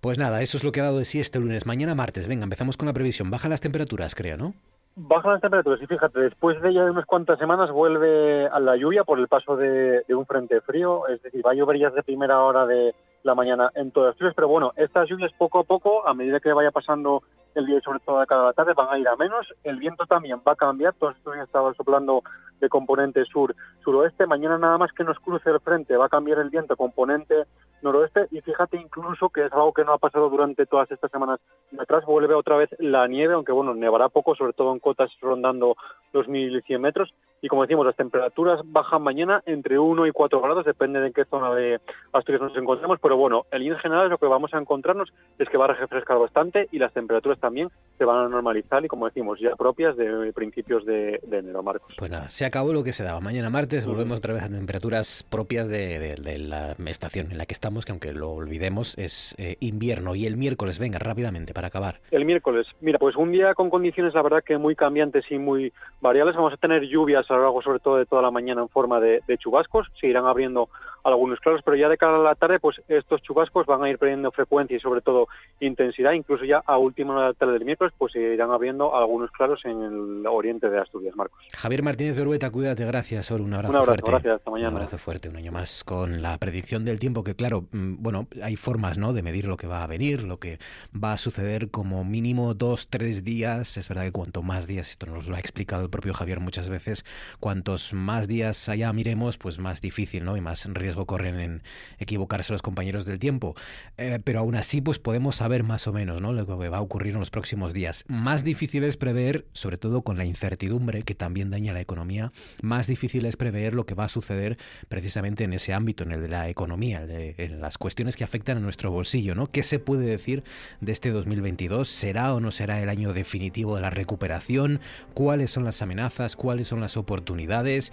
Pues 0.00 0.18
nada, 0.18 0.42
eso 0.42 0.56
es 0.56 0.64
lo 0.64 0.72
que 0.72 0.80
ha 0.80 0.84
dado 0.84 0.98
de 0.98 1.04
sí 1.04 1.20
este 1.20 1.38
lunes. 1.38 1.66
Mañana 1.66 1.94
martes, 1.94 2.28
venga, 2.28 2.44
empezamos 2.44 2.76
con 2.76 2.86
la 2.86 2.92
previsión. 2.92 3.30
Bajan 3.30 3.50
las 3.50 3.60
temperaturas, 3.60 4.14
creo, 4.14 4.36
¿no? 4.36 4.54
Bajan 4.98 5.32
las 5.32 5.42
temperaturas 5.42 5.80
y 5.82 5.86
fíjate, 5.86 6.20
después 6.20 6.60
de 6.62 6.72
ya 6.72 6.84
de 6.84 6.90
unas 6.90 7.04
cuantas 7.04 7.38
semanas 7.38 7.70
vuelve 7.70 8.46
a 8.46 8.58
la 8.60 8.76
lluvia 8.76 9.04
por 9.04 9.18
el 9.18 9.28
paso 9.28 9.56
de, 9.56 10.02
de 10.08 10.14
un 10.14 10.24
frente 10.24 10.60
frío, 10.62 11.06
es 11.08 11.22
decir, 11.22 11.44
va 11.46 11.50
a 11.50 11.54
llover 11.54 11.78
ya 11.78 11.90
de 11.90 12.02
primera 12.02 12.40
hora 12.40 12.64
de 12.64 12.94
la 13.26 13.34
mañana. 13.34 13.70
En 13.74 13.90
todas 13.90 14.12
Asturias, 14.12 14.34
pero 14.34 14.48
bueno, 14.48 14.72
estas 14.76 15.08
lluvias 15.08 15.32
poco 15.36 15.58
a 15.58 15.64
poco, 15.64 16.06
a 16.08 16.14
medida 16.14 16.40
que 16.40 16.52
vaya 16.52 16.70
pasando 16.70 17.22
el 17.54 17.66
día 17.66 17.78
y 17.78 17.80
sobre 17.80 18.00
todo 18.00 18.24
cada 18.26 18.52
tarde, 18.52 18.74
van 18.74 18.88
a 18.88 18.98
ir 18.98 19.08
a 19.08 19.16
menos. 19.16 19.46
El 19.64 19.78
viento 19.78 20.06
también 20.06 20.40
va 20.46 20.52
a 20.52 20.56
cambiar, 20.56 20.94
todos 20.94 21.16
estos 21.16 21.34
días 21.34 21.46
estaba 21.46 21.74
soplando 21.74 22.22
de 22.60 22.68
componente 22.68 23.24
sur-suroeste. 23.24 24.26
Mañana 24.26 24.58
nada 24.58 24.78
más 24.78 24.92
que 24.92 25.04
nos 25.04 25.18
cruce 25.18 25.50
el 25.50 25.60
frente, 25.60 25.96
va 25.96 26.06
a 26.06 26.10
cambiar 26.10 26.38
el 26.38 26.50
viento 26.50 26.76
componente 26.76 27.44
noroeste. 27.82 28.28
Y 28.30 28.40
fíjate 28.40 28.78
incluso 28.78 29.28
que 29.30 29.46
es 29.46 29.52
algo 29.52 29.72
que 29.72 29.84
no 29.84 29.92
ha 29.92 29.98
pasado 29.98 30.30
durante 30.30 30.66
todas 30.66 30.90
estas 30.90 31.10
semanas 31.10 31.40
de 31.70 31.82
atrás, 31.82 32.04
vuelve 32.04 32.34
otra 32.34 32.56
vez 32.56 32.70
la 32.78 33.06
nieve, 33.06 33.34
aunque 33.34 33.52
bueno, 33.52 33.74
nevará 33.74 34.08
poco, 34.08 34.34
sobre 34.34 34.52
todo 34.52 34.72
en 34.72 34.78
cotas 34.78 35.10
rondando 35.20 35.76
los 36.12 36.26
1.100 36.26 36.78
metros 36.78 37.14
y 37.42 37.48
como 37.48 37.62
decimos, 37.62 37.86
las 37.86 37.96
temperaturas 37.96 38.60
bajan 38.64 39.02
mañana 39.02 39.42
entre 39.46 39.78
1 39.78 40.06
y 40.06 40.10
4 40.10 40.40
grados, 40.40 40.64
depende 40.64 41.00
de 41.00 41.08
en 41.08 41.12
qué 41.12 41.24
zona 41.24 41.54
de 41.54 41.80
Asturias 42.12 42.42
nos 42.42 42.56
encontremos, 42.56 42.98
pero 43.00 43.16
bueno, 43.16 43.44
en 43.50 43.60
línea 43.60 43.78
general 43.78 44.08
lo 44.08 44.18
que 44.18 44.26
vamos 44.26 44.52
a 44.54 44.58
encontrarnos 44.58 45.12
es 45.38 45.48
que 45.48 45.58
va 45.58 45.66
a 45.66 45.74
refrescar 45.74 46.18
bastante 46.18 46.68
y 46.72 46.78
las 46.78 46.92
temperaturas 46.92 47.38
también 47.38 47.68
se 47.98 48.04
van 48.04 48.26
a 48.26 48.28
normalizar 48.28 48.84
y 48.84 48.88
como 48.88 49.06
decimos, 49.06 49.38
ya 49.40 49.54
propias 49.56 49.96
de 49.96 50.32
principios 50.32 50.84
de, 50.84 51.20
enero, 51.30 51.62
Marcos. 51.62 51.94
Pues 51.96 52.10
nada, 52.10 52.28
se 52.28 52.44
acabó 52.44 52.72
lo 52.72 52.84
que 52.84 52.92
se 52.92 53.04
daba. 53.04 53.20
Mañana 53.20 53.50
martes 53.50 53.86
volvemos 53.86 54.18
otra 54.18 54.34
vez 54.34 54.42
a 54.42 54.48
temperaturas 54.48 55.24
propias 55.30 55.68
de, 55.68 56.16
la 56.38 56.74
estación 56.90 57.30
en 57.30 57.38
la 57.38 57.46
que 57.46 57.54
estamos, 57.54 57.84
que 57.84 57.92
aunque 57.92 58.12
lo 58.12 58.30
olvidemos, 58.30 58.96
es 58.98 59.34
eh, 59.38 59.56
invierno. 59.60 60.14
Y 60.14 60.26
el 60.26 60.36
miércoles, 60.36 60.78
venga, 60.78 60.98
rápidamente, 60.98 61.54
para 61.54 61.68
acabar. 61.68 62.00
El 62.10 62.24
miércoles, 62.24 62.66
mira, 62.80 62.98
pues 62.98 63.16
un 63.16 63.32
día 63.32 63.54
con 63.54 63.70
condiciones, 63.70 64.14
la 64.14 64.22
verdad 64.22 64.42
que 64.44 64.58
muy 64.58 64.74
cambiantes 64.74 65.24
y 65.30 65.38
muy 65.38 65.72
variables. 66.00 66.36
Vamos 66.36 66.52
a 66.52 66.56
tener 66.56 66.82
lluvias 66.82 67.25
a 67.30 67.34
lo 67.34 67.42
largo 67.42 67.62
sobre 67.62 67.80
todo 67.80 67.96
de 67.96 68.06
toda 68.06 68.22
la 68.22 68.30
mañana 68.30 68.62
en 68.62 68.68
forma 68.68 69.00
de, 69.00 69.22
chubascos, 69.38 69.88
se 70.00 70.06
irán 70.06 70.26
abriendo 70.26 70.68
algunos 71.06 71.40
claros, 71.40 71.62
pero 71.64 71.76
ya 71.76 71.88
de 71.88 71.96
cara 71.96 72.16
a 72.16 72.20
la 72.20 72.34
tarde, 72.34 72.58
pues 72.58 72.80
estos 72.88 73.22
chubascos 73.22 73.66
van 73.66 73.82
a 73.82 73.90
ir 73.90 73.98
perdiendo 73.98 74.30
frecuencia 74.32 74.76
y 74.76 74.80
sobre 74.80 75.00
todo 75.00 75.28
intensidad, 75.60 76.12
incluso 76.12 76.44
ya 76.44 76.62
a 76.66 76.78
última 76.78 77.14
hora 77.14 77.22
de 77.22 77.28
la 77.28 77.34
tarde 77.34 77.52
del 77.54 77.64
miércoles, 77.64 77.92
pues 77.96 78.12
se 78.12 78.20
irán 78.20 78.50
abriendo 78.50 78.94
algunos 78.94 79.30
claros 79.30 79.64
en 79.64 79.82
el 79.82 80.26
oriente 80.26 80.68
de 80.68 80.80
Asturias, 80.80 81.14
Marcos. 81.16 81.40
Javier 81.56 81.82
Martínez 81.82 82.16
de 82.16 82.22
Urueta, 82.22 82.50
cuídate, 82.50 82.84
gracias, 82.84 83.30
un 83.30 83.52
abrazo, 83.52 83.70
un 83.70 83.76
abrazo 83.76 83.86
fuerte. 83.86 84.10
Gracias, 84.10 84.34
hasta 84.36 84.50
mañana. 84.50 84.70
Un 84.70 84.76
abrazo 84.76 84.98
fuerte, 84.98 85.28
un 85.28 85.36
año 85.36 85.52
más 85.52 85.84
con 85.84 86.22
la 86.22 86.36
predicción 86.38 86.84
del 86.84 86.98
tiempo, 86.98 87.22
que 87.24 87.34
claro, 87.34 87.66
mm, 87.72 88.02
bueno, 88.02 88.26
hay 88.42 88.56
formas, 88.56 88.98
¿no?, 88.98 89.12
de 89.12 89.22
medir 89.22 89.46
lo 89.46 89.56
que 89.56 89.66
va 89.66 89.84
a 89.84 89.86
venir, 89.86 90.22
lo 90.22 90.38
que 90.38 90.58
va 90.92 91.12
a 91.12 91.18
suceder 91.18 91.70
como 91.70 92.04
mínimo 92.04 92.54
dos, 92.54 92.88
tres 92.88 93.24
días, 93.24 93.76
es 93.76 93.88
verdad 93.88 94.04
que 94.04 94.12
cuanto 94.12 94.42
más 94.42 94.66
días, 94.66 94.90
esto 94.90 95.06
nos 95.06 95.28
lo 95.28 95.36
ha 95.36 95.38
explicado 95.38 95.82
el 95.82 95.90
propio 95.90 96.14
Javier 96.14 96.40
muchas 96.40 96.68
veces, 96.68 97.04
cuantos 97.40 97.92
más 97.92 98.28
días 98.28 98.68
allá 98.68 98.92
miremos, 98.92 99.38
pues 99.38 99.58
más 99.58 99.80
difícil, 99.80 100.24
¿no? 100.24 100.36
Y 100.36 100.40
más 100.40 100.66
riesgo 100.72 100.95
corren 101.04 101.38
en 101.38 101.62
equivocarse 101.98 102.52
los 102.52 102.62
compañeros 102.62 103.04
del 103.04 103.18
tiempo. 103.18 103.54
Eh, 103.98 104.20
pero 104.24 104.38
aún 104.38 104.54
así, 104.54 104.80
pues 104.80 104.98
podemos 104.98 105.36
saber 105.36 105.64
más 105.64 105.86
o 105.86 105.92
menos, 105.92 106.22
¿no? 106.22 106.32
Lo 106.32 106.46
que 106.46 106.68
va 106.68 106.78
a 106.78 106.80
ocurrir 106.80 107.12
en 107.12 107.20
los 107.20 107.30
próximos 107.30 107.74
días. 107.74 108.04
Más 108.08 108.44
difícil 108.44 108.84
es 108.84 108.96
prever, 108.96 109.46
sobre 109.52 109.76
todo 109.76 110.02
con 110.02 110.16
la 110.16 110.24
incertidumbre 110.24 111.02
que 111.02 111.14
también 111.14 111.50
daña 111.50 111.72
la 111.72 111.80
economía, 111.80 112.32
más 112.62 112.86
difícil 112.86 113.26
es 113.26 113.36
prever 113.36 113.74
lo 113.74 113.84
que 113.84 113.94
va 113.94 114.04
a 114.04 114.08
suceder 114.08 114.56
precisamente 114.88 115.44
en 115.44 115.52
ese 115.52 115.74
ámbito, 115.74 116.04
en 116.04 116.12
el 116.12 116.22
de 116.22 116.28
la 116.28 116.48
economía, 116.48 117.04
en 117.08 117.60
las 117.60 117.78
cuestiones 117.78 118.16
que 118.16 118.24
afectan 118.24 118.58
a 118.58 118.60
nuestro 118.60 118.90
bolsillo, 118.90 119.34
¿no? 119.34 119.46
¿Qué 119.46 119.62
se 119.62 119.78
puede 119.78 120.06
decir 120.06 120.44
de 120.80 120.92
este 120.92 121.10
2022? 121.10 121.88
¿Será 121.88 122.34
o 122.34 122.40
no 122.40 122.50
será 122.50 122.80
el 122.82 122.88
año 122.88 123.12
definitivo 123.12 123.76
de 123.76 123.82
la 123.82 123.90
recuperación? 123.90 124.80
¿Cuáles 125.14 125.50
son 125.50 125.64
las 125.64 125.82
amenazas? 125.82 126.36
¿Cuáles 126.36 126.68
son 126.68 126.80
las 126.80 126.96
oportunidades? 126.96 127.92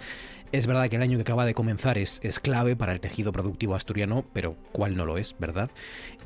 Es 0.52 0.66
verdad 0.66 0.88
que 0.88 0.96
el 0.96 1.02
año 1.02 1.16
que 1.18 1.22
acaba 1.22 1.44
de 1.44 1.54
comenzar 1.54 1.98
es, 1.98 2.20
es 2.22 2.38
clave 2.38 2.76
para 2.76 2.92
el 2.92 3.00
tejido 3.00 3.32
productivo 3.32 3.74
asturiano, 3.74 4.24
pero 4.32 4.56
¿cuál 4.72 4.96
no 4.96 5.04
lo 5.04 5.18
es, 5.18 5.34
verdad? 5.38 5.70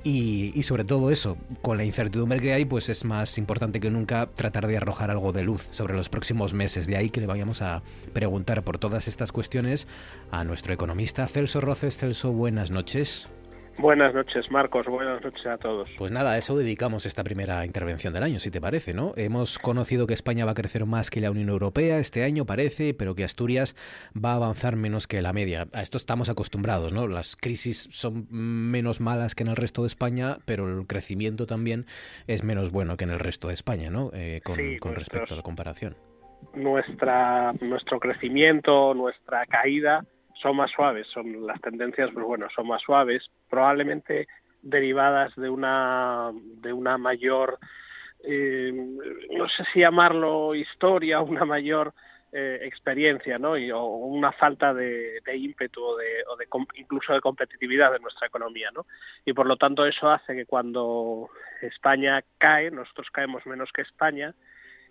Y, 0.05 0.53
y, 0.55 0.63
sobre 0.65 0.85
todo 0.85 1.11
eso, 1.11 1.39
con 1.63 1.77
la 1.77 1.85
incertidumbre 1.85 2.41
que 2.41 2.53
hay, 2.53 2.65
pues 2.65 2.89
es 2.89 3.05
más 3.05 3.37
importante 3.39 3.81
que 3.81 3.91
nunca 3.91 4.27
tratar 4.27 4.67
de 4.67 4.77
arrojar 4.77 5.11
algo 5.11 5.33
de 5.33 5.43
luz 5.43 5.67
sobre 5.71 5.97
los 5.97 6.09
próximos 6.09 6.55
meses. 6.55 6.87
De 6.87 6.97
ahí 6.97 7.11
que 7.11 7.21
le 7.21 7.27
vayamos 7.27 7.63
a 7.63 7.83
preguntar 8.13 8.63
por 8.63 8.79
todas 8.79 9.09
estas 9.09 9.33
cuestiones 9.33 9.89
a 10.31 10.45
nuestro 10.45 10.73
economista 10.73 11.27
Celso 11.27 11.61
Roces. 11.61 11.97
Celso, 11.97 12.33
buenas 12.33 12.71
noches. 12.71 13.29
Buenas 13.79 14.13
noches, 14.13 14.51
Marcos. 14.51 14.87
Buenas 14.87 15.23
noches 15.23 15.47
a 15.47 15.57
todos. 15.57 15.89
Pues 15.97 16.11
nada, 16.11 16.33
a 16.33 16.39
eso 16.39 16.57
dedicamos 16.57 17.07
esta 17.07 17.23
primera 17.23 17.65
intervención 17.65 18.13
del 18.13 18.25
año, 18.25 18.41
si 18.41 18.51
te 18.51 18.61
parece, 18.61 18.93
¿no? 18.93 19.13
Hemos 19.17 19.61
conocido 19.61 20.09
que 20.09 20.15
España 20.15 20.45
va 20.45 20.51
a 20.51 20.55
crecer 20.55 20.85
más 20.85 21.11
que 21.11 21.21
la 21.21 21.31
Unión 21.31 21.49
Europea 21.49 22.01
este 22.01 22.25
año, 22.25 22.45
parece, 22.45 22.93
pero 22.93 23.15
que 23.15 23.23
Asturias 23.23 23.77
va 24.13 24.33
a 24.33 24.37
avanzar 24.37 24.75
menos 24.75 25.07
que 25.07 25.23
la 25.23 25.33
media. 25.33 25.69
A 25.73 25.83
esto 25.83 25.97
estamos 25.97 26.29
acostumbrados, 26.29 26.93
¿no? 26.93 27.07
Las 27.07 27.37
crisis 27.37 27.89
son 27.93 28.27
menos 28.31 29.01
malas 29.01 29.37
que 29.37 29.45
en 29.45 29.51
el 29.51 29.57
resto 29.57 29.83
de 29.83 29.89
España, 29.89 30.39
pero 30.45 30.67
el 30.67 30.87
crecimiento 30.89 31.47
también 31.47 31.87
es 32.27 32.43
menos 32.43 32.73
bueno 32.73 32.97
que 32.97 33.05
en 33.05 33.11
el 33.11 33.21
resto 33.21 33.47
de 33.47 33.55
España, 33.55 33.91
¿no? 33.91 34.11
Eh, 34.13 34.41
con, 34.43 34.59
con 34.79 34.97
respecto 34.97 35.35
a 35.35 35.37
la 35.37 35.43
comparación. 35.45 35.97
Nuestra, 36.53 37.53
nuestro 37.61 38.01
crecimiento, 38.01 38.93
nuestra 38.95 39.47
caída 39.47 40.05
son 40.41 40.57
más 40.57 40.71
suaves, 40.71 41.07
son 41.09 41.47
las 41.47 41.61
tendencias, 41.61 42.11
pues 42.13 42.25
bueno, 42.25 42.49
son 42.55 42.69
más 42.69 42.83
suaves, 42.83 43.31
probablemente 43.49 44.29
derivadas 44.63 45.35
de 45.37 45.51
una 45.51 46.33
de 46.35 46.73
una 46.73 46.99
mayor 46.99 47.59
eh, 48.25 48.73
no 49.31 49.49
sé 49.49 49.65
si 49.73 49.81
llamarlo 49.81 50.55
historia, 50.55 51.21
una 51.23 51.45
mayor 51.45 51.95
eh, 52.33 52.61
experiencia, 52.63 53.39
¿no? 53.39 53.57
Y, 53.57 53.71
o 53.71 53.85
una 53.85 54.33
falta 54.33 54.75
de, 54.75 55.23
ímpetu 55.35 55.83
o 55.83 55.97
de, 55.97 56.25
o 56.29 56.37
de, 56.37 56.47
incluso 56.75 57.15
de 57.15 57.21
competitividad 57.21 57.93
de 57.93 58.01
nuestra 58.01 58.27
economía, 58.27 58.71
¿no? 58.75 58.87
Y 59.25 59.33
por 59.33 59.47
lo 59.47 59.57
tanto 59.57 59.87
eso 59.87 60.11
hace 60.11 60.35
que 60.35 60.47
cuando 60.47 61.31
España 61.63 62.23
cae, 62.37 62.71
nosotros 62.71 63.09
caemos 63.11 63.47
menos 63.47 63.71
que 63.73 63.83
España, 63.83 64.35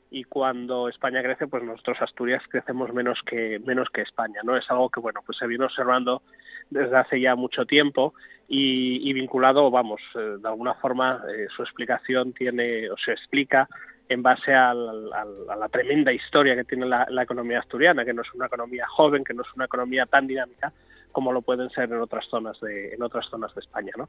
y 0.10 0.24
cuando 0.24 0.88
España 0.88 1.22
crece, 1.22 1.48
pues 1.48 1.64
nosotros 1.64 1.98
Asturias 2.02 2.44
crecemos 2.50 2.94
menos 2.94 3.20
que 3.26 3.60
menos 3.60 3.90
que 3.90 4.02
España, 4.02 4.42
¿no? 4.44 4.56
Es 4.56 4.70
algo 4.70 4.90
que 4.90 5.00
bueno, 5.00 5.22
pues 5.26 5.38
se 5.38 5.48
viene 5.48 5.66
observando 5.66 6.22
desde 6.70 6.98
hace 6.98 7.20
ya 7.20 7.36
mucho 7.36 7.66
tiempo 7.66 8.14
y, 8.48 9.12
vinculado, 9.12 9.70
vamos, 9.70 10.02
eh, 10.16 10.38
de 10.42 10.48
alguna 10.48 10.74
forma 10.76 11.22
eh, 11.30 11.48
su 11.54 11.64
explicación 11.64 12.32
tiene 12.34 12.90
o 12.90 12.98
se 12.98 13.12
explica 13.12 13.68
en 14.10 14.24
base 14.24 14.54
a 14.54 14.74
la 14.74 15.68
tremenda 15.70 16.14
historia 16.14 16.56
que 16.56 16.64
tiene 16.64 16.86
la, 16.86 17.06
economía 17.22 17.60
asturiana, 17.60 18.06
que 18.06 18.14
no 18.14 18.22
es 18.22 18.34
una 18.34 18.46
economía 18.46 18.88
joven, 18.88 19.26
que 19.26 19.34
no 19.34 19.42
es 19.42 19.54
una 19.54 19.66
economía 19.66 20.06
tan 20.06 20.28
dinámica 20.28 20.72
como 21.18 21.34
lo 21.34 21.42
pueden 21.42 21.72
ser 21.72 21.86
en 21.86 22.00
otras 22.00 22.28
zonas 22.28 22.60
de 22.62 22.94
en 22.94 23.02
otras 23.02 23.26
zonas 23.26 23.52
de 23.56 23.62
España, 23.62 23.92
¿no? 23.98 24.08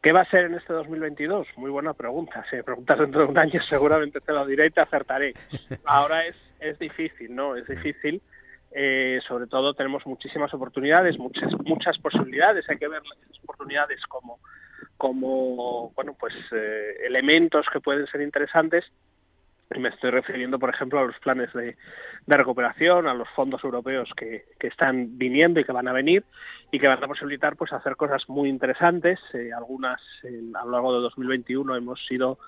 ¿Qué 0.00 0.12
va 0.12 0.20
a 0.20 0.30
ser 0.30 0.44
en 0.44 0.54
este 0.54 0.72
2022? 0.74 1.44
Muy 1.56 1.72
buena 1.72 1.92
pregunta. 1.92 2.44
Si 2.48 2.54
me 2.54 2.62
preguntas 2.62 3.00
dentro 3.00 3.22
de 3.22 3.26
un 3.26 3.36
año 3.36 3.60
seguramente 3.68 4.20
te 4.20 4.32
lo 4.32 4.46
diré 4.46 4.66
y 4.66 4.70
te 4.70 4.80
acertaré. 4.80 5.34
Ahora 5.84 6.24
es, 6.24 6.36
es 6.60 6.78
difícil, 6.78 7.34
¿no? 7.34 7.56
Es 7.56 7.66
difícil. 7.66 8.22
Eh, 8.70 9.18
sobre 9.26 9.48
todo 9.48 9.74
tenemos 9.74 10.06
muchísimas 10.06 10.54
oportunidades, 10.54 11.18
muchas, 11.18 11.50
muchas 11.64 11.98
posibilidades. 11.98 12.64
Hay 12.70 12.78
que 12.78 12.86
ver 12.86 13.02
las 13.02 13.42
oportunidades 13.42 14.00
como, 14.06 14.38
como 14.96 15.90
bueno, 15.96 16.14
pues, 16.16 16.34
eh, 16.52 16.94
elementos 17.06 17.66
que 17.72 17.80
pueden 17.80 18.06
ser 18.06 18.20
interesantes 18.20 18.84
me 19.70 19.88
estoy 19.88 20.10
refiriendo, 20.10 20.58
por 20.58 20.70
ejemplo, 20.70 21.00
a 21.00 21.04
los 21.04 21.18
planes 21.18 21.52
de, 21.52 21.76
recuperación, 22.26 23.08
a 23.08 23.14
los 23.14 23.28
fondos 23.30 23.62
europeos 23.64 24.10
que, 24.16 24.44
están 24.60 25.18
viniendo 25.18 25.60
y 25.60 25.64
que 25.64 25.72
van 25.72 25.88
a 25.88 25.92
venir 25.92 26.24
y 26.70 26.78
que 26.78 26.88
van 26.88 27.02
a 27.02 27.06
posibilitar 27.06 27.56
pues 27.56 27.72
hacer 27.72 27.96
cosas 27.96 28.28
muy 28.28 28.48
interesantes. 28.48 29.18
Eh, 29.32 29.50
algunas 29.56 30.00
a 30.54 30.64
lo 30.64 30.70
largo 30.70 30.94
de 30.94 31.00
2021 31.00 31.76
hemos 31.76 32.04
sido 32.06 32.38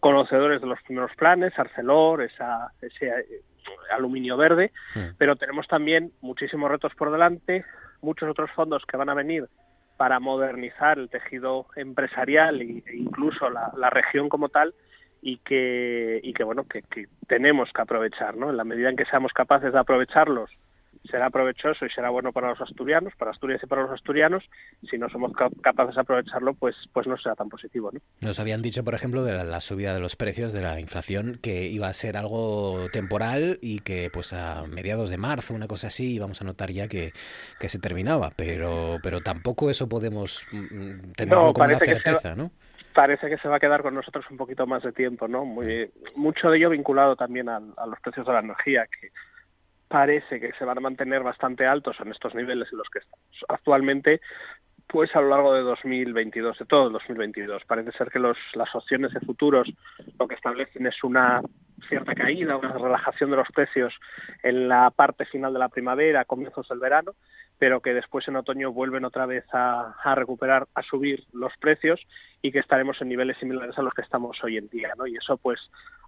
conocedores 0.00 0.60
de 0.60 0.66
los 0.66 0.80
primeros 0.82 1.14
planes, 1.16 1.58
Arcelor, 1.58 2.22
esa, 2.22 2.72
ese 2.80 3.08
eh, 3.08 3.42
aluminio 3.90 4.36
verde, 4.36 4.72
pero 5.18 5.36
tenemos 5.36 5.66
también 5.66 6.12
muchísimos 6.20 6.70
retos 6.70 6.94
por 6.94 7.10
delante, 7.10 7.64
muchos 8.00 8.28
otros 8.28 8.50
fondos 8.52 8.84
que 8.86 8.96
van 8.96 9.08
a 9.08 9.14
venir 9.14 9.48
para 9.96 10.20
modernizar 10.20 10.98
el 10.98 11.08
tejido 11.08 11.66
empresarial 11.74 12.60
e 12.60 12.82
incluso 12.94 13.48
la 13.50 13.90
región 13.90 14.28
como 14.28 14.50
tal 14.50 14.74
y 15.22 15.38
que, 15.38 16.20
y 16.22 16.32
que 16.32 16.44
bueno, 16.44 16.64
que, 16.64 16.82
tenemos 17.26 17.70
que 17.72 17.82
aprovechar, 17.82 18.36
¿no? 18.36 18.50
En 18.50 18.56
la 18.56 18.64
medida 18.64 18.90
en 18.90 18.96
que 18.96 19.04
seamos 19.06 19.32
capaces 19.32 19.72
de 19.72 19.78
aprovecharlos, 19.78 20.50
será 21.10 21.30
provechoso 21.30 21.86
y 21.86 21.90
será 21.90 22.10
bueno 22.10 22.32
para 22.32 22.50
los 22.50 22.60
asturianos, 22.60 23.14
para 23.16 23.30
Asturias 23.30 23.60
y 23.62 23.66
para 23.66 23.82
los 23.82 23.90
asturianos. 23.90 24.44
Si 24.88 24.98
no 24.98 25.08
somos 25.08 25.32
capaces 25.62 25.94
de 25.94 26.00
aprovecharlo, 26.00 26.54
pues, 26.54 26.74
pues 26.92 27.06
no 27.06 27.16
será 27.16 27.34
tan 27.34 27.48
positivo. 27.48 27.90
¿no? 27.92 28.00
Nos 28.20 28.38
habían 28.38 28.62
dicho, 28.62 28.84
por 28.84 28.94
ejemplo, 28.94 29.24
de 29.24 29.44
la, 29.44 29.60
subida 29.60 29.94
de 29.94 30.00
los 30.00 30.16
precios, 30.16 30.52
de 30.52 30.60
la 30.62 30.80
inflación, 30.80 31.38
que 31.42 31.66
iba 31.66 31.88
a 31.88 31.92
ser 31.92 32.16
algo 32.16 32.88
temporal 32.92 33.58
y 33.62 33.80
que 33.80 34.10
pues 34.12 34.32
a 34.32 34.66
mediados 34.66 35.10
de 35.10 35.18
marzo, 35.18 35.54
una 35.54 35.68
cosa 35.68 35.88
así, 35.88 36.14
íbamos 36.14 36.40
a 36.40 36.44
notar 36.44 36.70
ya 36.70 36.88
que, 36.88 37.12
que 37.58 37.68
se 37.68 37.78
terminaba. 37.78 38.32
Pero, 38.36 38.98
pero 39.02 39.20
tampoco 39.20 39.70
eso 39.70 39.88
podemos 39.88 40.46
mm, 40.52 40.58
mm, 40.58 41.12
tenerlo 41.16 41.52
con 41.52 41.66
una 41.66 41.78
certeza, 41.78 42.34
¿no? 42.34 42.50
Parece 42.96 43.28
que 43.28 43.36
se 43.36 43.46
va 43.46 43.56
a 43.56 43.60
quedar 43.60 43.82
con 43.82 43.94
nosotros 43.94 44.24
un 44.30 44.38
poquito 44.38 44.66
más 44.66 44.82
de 44.82 44.90
tiempo, 44.90 45.28
¿no? 45.28 45.44
Mucho 46.14 46.48
de 46.48 46.56
ello 46.56 46.70
vinculado 46.70 47.14
también 47.14 47.50
a, 47.50 47.60
los 47.60 48.00
precios 48.00 48.26
de 48.26 48.32
la 48.32 48.38
energía, 48.40 48.86
que 48.86 49.10
parece 49.86 50.40
que 50.40 50.52
se 50.58 50.64
van 50.64 50.78
a 50.78 50.80
mantener 50.80 51.22
bastante 51.22 51.66
altos 51.66 51.94
en 52.00 52.10
estos 52.10 52.34
niveles 52.34 52.68
en 52.72 52.78
los 52.78 52.88
que 52.88 53.00
estamos 53.00 53.44
actualmente, 53.50 54.22
pues 54.86 55.14
a 55.14 55.20
lo 55.20 55.28
largo 55.28 55.52
de 55.52 55.60
2022, 55.60 56.58
de 56.58 56.64
todo 56.64 56.86
el 56.86 56.94
2022. 56.94 57.64
Parece 57.66 57.92
ser 57.92 58.10
que 58.10 58.18
las 58.18 58.74
opciones 58.74 59.12
de 59.12 59.20
futuros 59.20 59.68
lo 60.18 60.26
que 60.26 60.34
establecen 60.34 60.86
es 60.86 61.04
una 61.04 61.42
cierta 61.88 62.14
caída, 62.14 62.56
una 62.56 62.72
relajación 62.72 63.30
de 63.30 63.36
los 63.36 63.48
precios 63.48 63.94
en 64.42 64.68
la 64.68 64.90
parte 64.90 65.24
final 65.26 65.52
de 65.52 65.58
la 65.58 65.68
primavera, 65.68 66.24
comienzos 66.24 66.68
del 66.68 66.78
verano, 66.78 67.14
pero 67.58 67.80
que 67.80 67.94
después 67.94 68.26
en 68.28 68.36
otoño 68.36 68.72
vuelven 68.72 69.04
otra 69.04 69.26
vez 69.26 69.44
a, 69.52 69.94
recuperar, 70.14 70.68
a 70.74 70.82
subir 70.82 71.24
los 71.32 71.56
precios 71.58 72.00
y 72.42 72.52
que 72.52 72.58
estaremos 72.58 73.00
en 73.00 73.08
niveles 73.08 73.38
similares 73.38 73.78
a 73.78 73.82
los 73.82 73.94
que 73.94 74.02
estamos 74.02 74.42
hoy 74.42 74.58
en 74.58 74.68
día. 74.68 74.92
¿no? 74.96 75.06
Y 75.06 75.16
eso 75.16 75.36
pues 75.36 75.60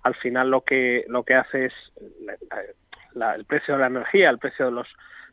al 0.02 0.14
final 0.14 0.50
lo 0.50 0.62
que, 0.62 1.04
lo 1.08 1.22
que 1.22 1.34
hace 1.34 1.66
es 1.66 1.72
el 3.14 3.44
precio 3.44 3.74
de 3.74 3.80
la 3.80 3.86
energía, 3.86 4.30
el 4.30 4.38
precio 4.38 4.66
de 4.66 4.72
los, 4.72 4.88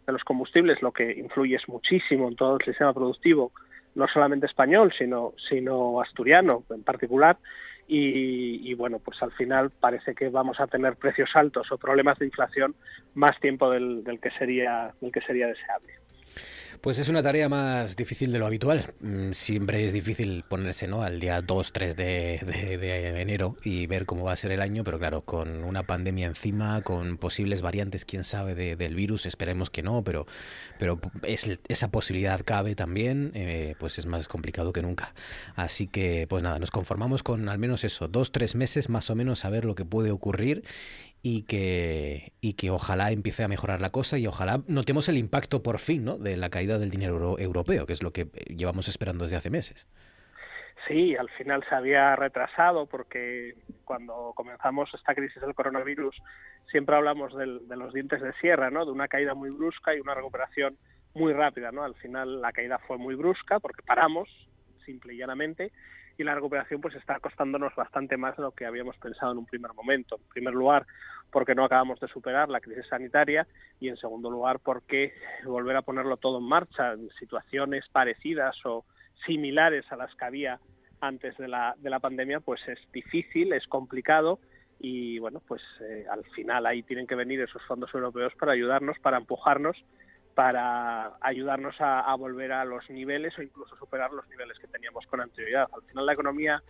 de 0.05 0.13
los 0.13 0.23
combustibles, 0.23 0.81
lo 0.81 0.91
que 0.91 1.11
influye 1.11 1.55
es 1.55 1.67
muchísimo 1.67 2.27
en 2.29 2.35
todo 2.35 2.57
el 2.57 2.65
sistema 2.65 2.93
productivo, 2.93 3.51
no 3.95 4.07
solamente 4.07 4.45
español, 4.45 4.93
sino, 4.97 5.33
sino 5.49 6.01
asturiano 6.01 6.63
en 6.69 6.83
particular. 6.83 7.37
Y, 7.87 8.73
bueno, 8.73 8.99
pues 8.99 9.21
al 9.21 9.31
final 9.33 9.69
parece 9.69 10.15
que 10.15 10.29
vamos 10.29 10.59
a 10.59 10.67
tener 10.67 10.95
precios 10.95 11.29
altos 11.35 11.71
o 11.71 11.77
problemas 11.77 12.17
de 12.17 12.25
inflación 12.25 12.75
más 13.13 13.39
tiempo 13.39 13.69
del 13.69 14.19
que 14.21 14.31
sería 14.31 14.93
del 15.01 15.11
que 15.11 15.21
sería 15.21 15.47
deseable. 15.47 16.04
Pues 16.81 16.99
es 16.99 17.09
una 17.09 17.23
tarea 17.23 17.49
más 17.49 17.95
difícil 17.95 18.31
de 18.31 18.39
lo 18.39 18.45
habitual. 18.45 18.93
Mm, 18.99 19.31
siempre 19.31 19.85
es 19.85 19.93
difícil 19.93 20.43
ponerse 20.47 20.87
¿no? 20.87 21.03
al 21.03 21.19
día 21.19 21.41
2, 21.41 21.73
3 21.73 21.95
de, 21.95 23.21
enero 23.21 23.55
y 23.63 23.87
ver 23.87 24.05
cómo 24.05 24.25
va 24.25 24.33
a 24.33 24.35
ser 24.35 24.51
el 24.51 24.61
año, 24.61 24.83
pero 24.83 24.99
claro, 24.99 25.21
con 25.21 25.63
una 25.63 25.83
pandemia 25.83 26.27
encima, 26.27 26.81
con 26.81 27.17
posibles 27.17 27.61
variantes, 27.61 28.05
quién 28.05 28.23
sabe, 28.23 28.55
del 28.75 28.95
virus, 28.95 29.25
esperemos 29.25 29.69
que 29.69 29.83
no, 29.83 30.03
pero, 30.03 30.27
pero 30.79 30.99
esa 31.23 31.87
posibilidad 31.89 32.41
cabe 32.43 32.75
también, 32.75 33.31
eh, 33.33 33.75
pues 33.79 33.97
es 33.97 34.05
más 34.05 34.27
complicado 34.27 34.73
que 34.73 34.81
nunca. 34.81 35.13
Así 35.55 35.87
que, 35.87 36.27
pues 36.29 36.43
nada, 36.43 36.59
nos 36.59 36.71
conformamos 36.71 37.23
con 37.23 37.49
al 37.49 37.57
menos 37.57 37.83
eso, 37.83 38.07
dos, 38.07 38.31
tres 38.31 38.55
meses 38.55 38.89
más 38.89 39.09
o 39.09 39.15
menos 39.15 39.45
a 39.45 39.49
ver 39.49 39.65
lo 39.65 39.75
que 39.75 39.85
puede 39.85 40.11
ocurrir 40.11 40.63
y 41.27 41.41
que, 41.41 42.33
y 42.39 42.53
que 42.53 42.69
ojalá 42.69 43.09
empiece 43.09 43.43
a 43.43 43.47
mejorar 43.47 43.81
la 43.81 43.89
cosa 43.89 44.19
y 44.19 44.27
ojalá 44.27 44.61
notemos 44.67 45.09
el 45.09 45.17
impacto 45.17 45.63
por 45.63 45.79
fin 45.79 46.05
¿no? 46.05 46.19
de 46.19 46.37
la 46.37 46.51
caída 46.51 46.77
del 46.77 46.91
dinero 46.91 47.39
europeo, 47.39 47.87
que 47.87 47.93
es 47.93 48.03
lo 48.03 48.13
que 48.13 48.25
llevamos 48.55 48.87
esperando 48.87 49.23
desde 49.23 49.37
hace 49.37 49.49
meses. 49.49 49.87
Sí, 50.87 51.15
al 51.15 51.27
final 51.31 51.65
se 51.67 51.73
había 51.73 52.15
retrasado 52.15 52.85
porque 52.85 53.55
cuando 53.85 54.33
comenzamos 54.35 54.93
esta 54.93 55.15
crisis 55.15 55.41
del 55.41 55.55
coronavirus 55.55 56.15
siempre 56.69 56.95
hablamos 56.95 57.35
de 57.35 57.75
los 57.75 57.91
dientes 57.91 58.21
de 58.21 58.31
sierra, 58.33 58.69
¿no? 58.69 58.85
de 58.85 58.91
una 58.91 59.07
caída 59.07 59.33
muy 59.33 59.49
brusca 59.49 59.95
y 59.95 60.01
una 60.01 60.13
recuperación 60.13 60.77
muy 61.15 61.33
rápida. 61.33 61.71
¿no? 61.71 61.83
Al 61.83 61.95
final 61.95 62.39
la 62.39 62.51
caída 62.51 62.77
fue 62.77 62.99
muy 62.99 63.15
brusca 63.15 63.59
porque 63.59 63.81
paramos, 63.81 64.29
simple 64.85 65.15
y 65.15 65.17
llanamente, 65.17 65.71
y 66.17 66.23
la 66.23 66.35
recuperación 66.35 66.81
pues 66.81 66.95
está 66.95 67.19
costándonos 67.19 67.75
bastante 67.75 68.17
más 68.17 68.37
de 68.37 68.43
lo 68.43 68.51
que 68.51 68.65
habíamos 68.65 68.97
pensado 68.97 69.31
en 69.31 69.39
un 69.39 69.45
primer 69.45 69.73
momento. 69.73 70.15
En 70.15 70.29
primer 70.29 70.53
lugar, 70.53 70.85
porque 71.31 71.55
no 71.55 71.65
acabamos 71.65 71.99
de 71.99 72.07
superar 72.07 72.49
la 72.49 72.61
crisis 72.61 72.87
sanitaria 72.87 73.47
y 73.79 73.89
en 73.89 73.97
segundo 73.97 74.29
lugar, 74.29 74.59
porque 74.59 75.13
volver 75.43 75.75
a 75.75 75.81
ponerlo 75.81 76.17
todo 76.17 76.39
en 76.39 76.45
marcha 76.45 76.93
en 76.93 77.09
situaciones 77.19 77.85
parecidas 77.91 78.55
o 78.65 78.85
similares 79.25 79.85
a 79.91 79.97
las 79.97 80.13
que 80.15 80.25
había 80.25 80.59
antes 81.01 81.37
de 81.37 81.47
la, 81.47 81.75
de 81.77 81.89
la 81.89 81.99
pandemia, 81.99 82.39
pues 82.39 82.61
es 82.67 82.79
difícil, 82.91 83.53
es 83.53 83.67
complicado 83.67 84.39
y 84.79 85.19
bueno, 85.19 85.41
pues 85.47 85.61
eh, 85.81 86.05
al 86.09 86.23
final 86.25 86.65
ahí 86.65 86.83
tienen 86.83 87.07
que 87.07 87.15
venir 87.15 87.41
esos 87.41 87.61
fondos 87.63 87.93
europeos 87.93 88.33
para 88.39 88.53
ayudarnos, 88.53 88.99
para 88.99 89.17
empujarnos 89.17 89.77
para 90.35 91.13
ayudarnos 91.21 91.75
a, 91.79 92.13
volver 92.15 92.51
a 92.51 92.65
los 92.65 92.87
niveles 92.89 93.37
o 93.39 93.41
incluso 93.41 93.75
superar 93.77 94.11
los 94.11 94.27
niveles 94.29 94.59
que 94.59 94.67
teníamos 94.67 95.05
con 95.07 95.21
anterioridad. 95.21 95.67
Al 95.73 95.81
final 95.83 96.05
la 96.05 96.13
economía 96.13 96.61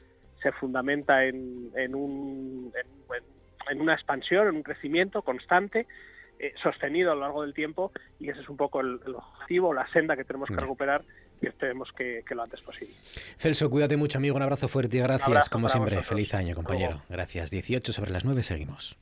se 0.42 0.52
fundamenta 0.52 1.26
en, 1.26 1.96
un, 1.96 2.72
en, 3.70 3.82
una 3.82 3.96
expansión, 3.96 4.48
en 4.48 4.56
un 4.58 4.64
crecimiento 4.64 5.24
constante, 5.24 5.88
eh, 6.38 6.54
sostenido 6.62 7.12
a 7.12 7.16
lo 7.16 7.22
largo 7.22 7.42
del 7.42 7.56
tiempo 7.56 7.92
y 8.20 8.30
ese 8.30 8.42
es 8.42 8.50
un 8.50 8.58
poco 8.58 8.82
el, 8.82 9.00
objetivo, 9.16 9.74
la 9.74 9.92
senda 9.92 10.16
que 10.16 10.24
tenemos 10.24 10.48
que 10.50 10.58
recuperar 10.58 11.04
y 11.42 11.48
esperemos 11.48 11.90
que, 11.98 12.24
lo 12.30 12.44
antes 12.44 12.62
posible. 12.62 12.94
Celso, 13.38 13.70
cuídate 13.72 13.98
mucho 13.98 14.20
amigo, 14.20 14.36
un 14.36 14.44
abrazo 14.44 14.68
fuerte 14.68 14.98
y 14.98 15.00
gracias 15.00 15.50
como 15.50 15.70
siempre. 15.70 16.04
Feliz 16.04 16.36
año 16.36 16.54
compañero. 16.54 17.02
Gracias. 17.10 17.50
18 17.50 17.94
sobre 17.94 18.12
las 18.12 18.26
9 18.26 18.44
seguimos 18.44 18.96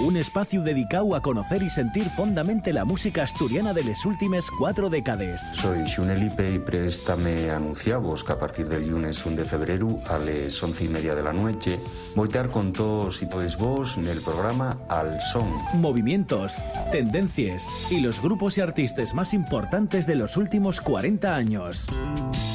un 0.00 0.16
espacio 0.16 0.62
dedicado 0.62 1.14
a 1.14 1.20
conocer 1.20 1.62
y 1.62 1.70
sentir 1.70 2.08
fondamente 2.10 2.72
la 2.72 2.84
música 2.84 3.22
asturiana 3.22 3.72
de 3.72 3.84
las 3.84 4.04
últimas 4.06 4.50
cuatro 4.50 4.88
décadas. 4.88 5.52
Soy 5.56 5.88
Xunelipe 5.88 6.54
y 6.54 6.58
préstame 6.58 7.50
anunciamos 7.50 8.24
que 8.24 8.32
a 8.32 8.38
partir 8.38 8.68
del 8.68 8.88
lunes 8.88 9.24
1 9.24 9.36
de 9.36 9.44
febrero 9.44 10.00
a 10.08 10.18
las 10.18 10.62
once 10.62 10.84
y 10.84 10.88
media 10.88 11.14
de 11.14 11.22
la 11.22 11.32
noche 11.32 11.78
voy 12.14 12.24
a 12.24 12.28
estar 12.28 12.50
con 12.50 12.72
todos 12.72 13.22
y 13.22 13.26
todos 13.26 13.56
vos 13.58 13.96
en 13.96 14.06
el 14.06 14.20
programa 14.20 14.78
Al 14.88 15.20
Son. 15.20 15.48
Movimientos, 15.74 16.62
tendencias 16.90 17.64
y 17.90 18.00
los 18.00 18.20
grupos 18.20 18.58
y 18.58 18.60
artistas 18.60 19.14
más 19.14 19.34
importantes 19.34 20.06
de 20.06 20.16
los 20.16 20.36
últimos 20.36 20.80
40 20.80 21.34
años. 21.34 21.86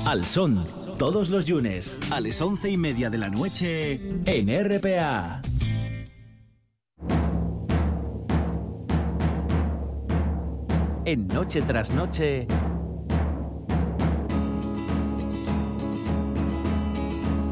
Al 0.06 0.26
Son, 0.26 0.66
todos 0.98 1.30
los 1.30 1.48
lunes 1.50 2.00
a 2.10 2.20
las 2.20 2.42
once 2.42 2.70
y 2.70 2.78
media 2.78 3.10
de 3.10 3.18
la 3.18 3.30
noche 3.30 4.02
en 4.26 4.48
RPA. 4.48 5.42
En 11.08 11.26
Noche 11.26 11.62
tras 11.62 11.90
Noche. 11.90 12.46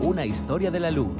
Una 0.02 0.26
historia 0.26 0.70
de 0.72 0.82
la 0.82 0.91
luz. 0.91 1.13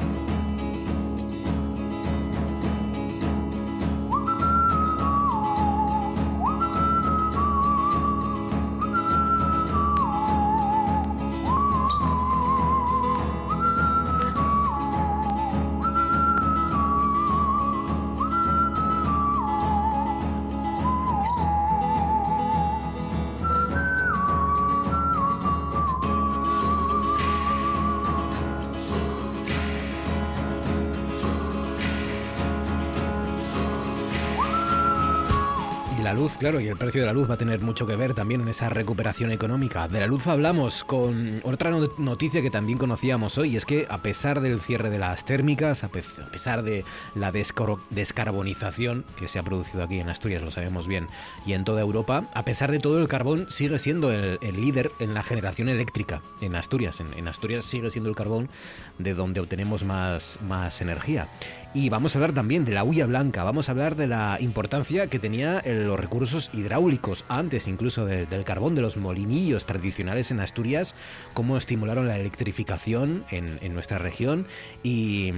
Luz, 36.36 36.39
claro, 36.39 36.60
y 36.60 36.67
el 36.67 36.78
precio 36.78 37.02
de 37.02 37.08
la 37.08 37.13
luz 37.13 37.30
va 37.30 37.36
a 37.36 37.38
tener 37.38 37.62
mucho 37.62 37.86
que 37.88 37.95
ver 37.95 38.13
también 38.13 38.41
en 38.41 38.48
esa 38.48 38.69
recuperación 38.69 39.32
económica. 39.32 39.88
De 39.88 40.00
la 40.00 40.08
luz 40.08 40.28
hablamos 40.28 40.84
con 40.84 41.39
otra 41.43 41.71
noticia 41.98 42.41
que 42.41 42.50
también 42.50 42.78
conocíamos 42.78 43.38
hoy, 43.38 43.56
es 43.56 43.65
que 43.65 43.88
a 43.89 44.00
pesar 44.00 44.41
del 44.41 44.60
cierre 44.60 44.89
de 44.89 45.00
las 45.00 45.26
térmicas, 45.26 45.84
a 45.84 45.89
pesar 45.89 46.63
de 46.63 46.84
la 47.15 47.32
descarbonización 47.32 49.06
que 49.17 49.28
se 49.28 49.39
ha 49.39 49.43
producido 49.43 49.84
aquí 49.84 50.00
en 50.00 50.10
Asturias, 50.10 50.41
lo 50.41 50.52
sabemos 50.52 50.88
bien, 50.88 51.08
y 51.45 51.54
en 51.54 51.63
toda 51.63 51.82
Europa, 51.82 52.30
a 52.34 52.43
pesar 52.43 52.71
de 52.71 52.80
todo 52.80 53.00
el 53.00 53.08
carbón 53.08 53.48
sigue 53.50 53.80
siendo 53.80 54.12
el, 54.12 54.39
líder 54.41 54.91
en 55.00 55.13
la 55.13 55.24
generación 55.24 55.69
eléctrica 55.69 56.21
en 56.41 56.56
Asturias. 56.56 57.00
En, 57.00 57.28
Asturias 57.28 57.65
sigue 57.65 57.89
siendo 57.89 58.10
el 58.10 58.15
carbón 58.15 58.50
de 58.98 59.13
donde 59.13 59.39
obtenemos 59.39 59.84
más 59.84 60.82
energía. 60.82 61.28
Y 61.76 61.90
vamos 61.90 62.16
a 62.16 62.20
hablar 62.20 62.32
también 62.32 62.64
de 62.64 62.72
la 62.72 62.86
hulla 62.86 63.06
blanca, 63.06 63.44
vamos 63.44 63.68
a 63.68 63.74
hablar 63.74 63.98
de 63.98 64.08
la 64.08 64.38
importancia 64.40 65.08
que 65.08 65.20
tenía 65.20 65.62
los 65.66 66.00
recursos 66.00 66.50
hidráulicos, 66.54 67.26
antes 67.28 67.68
incluso 67.68 68.06
del 68.06 68.46
carbón, 68.46 68.76
de 68.76 68.82
los 68.82 68.96
molinillos 68.96 69.66
tradicionales 69.66 70.32
en 70.32 70.40
Asturias, 70.40 70.96
cómo 71.34 71.58
estimularon 71.58 72.08
la 72.08 72.16
electrificación 72.16 73.26
en, 73.30 73.74
nuestra 73.74 73.98
región 73.98 74.48
y, 74.84 75.34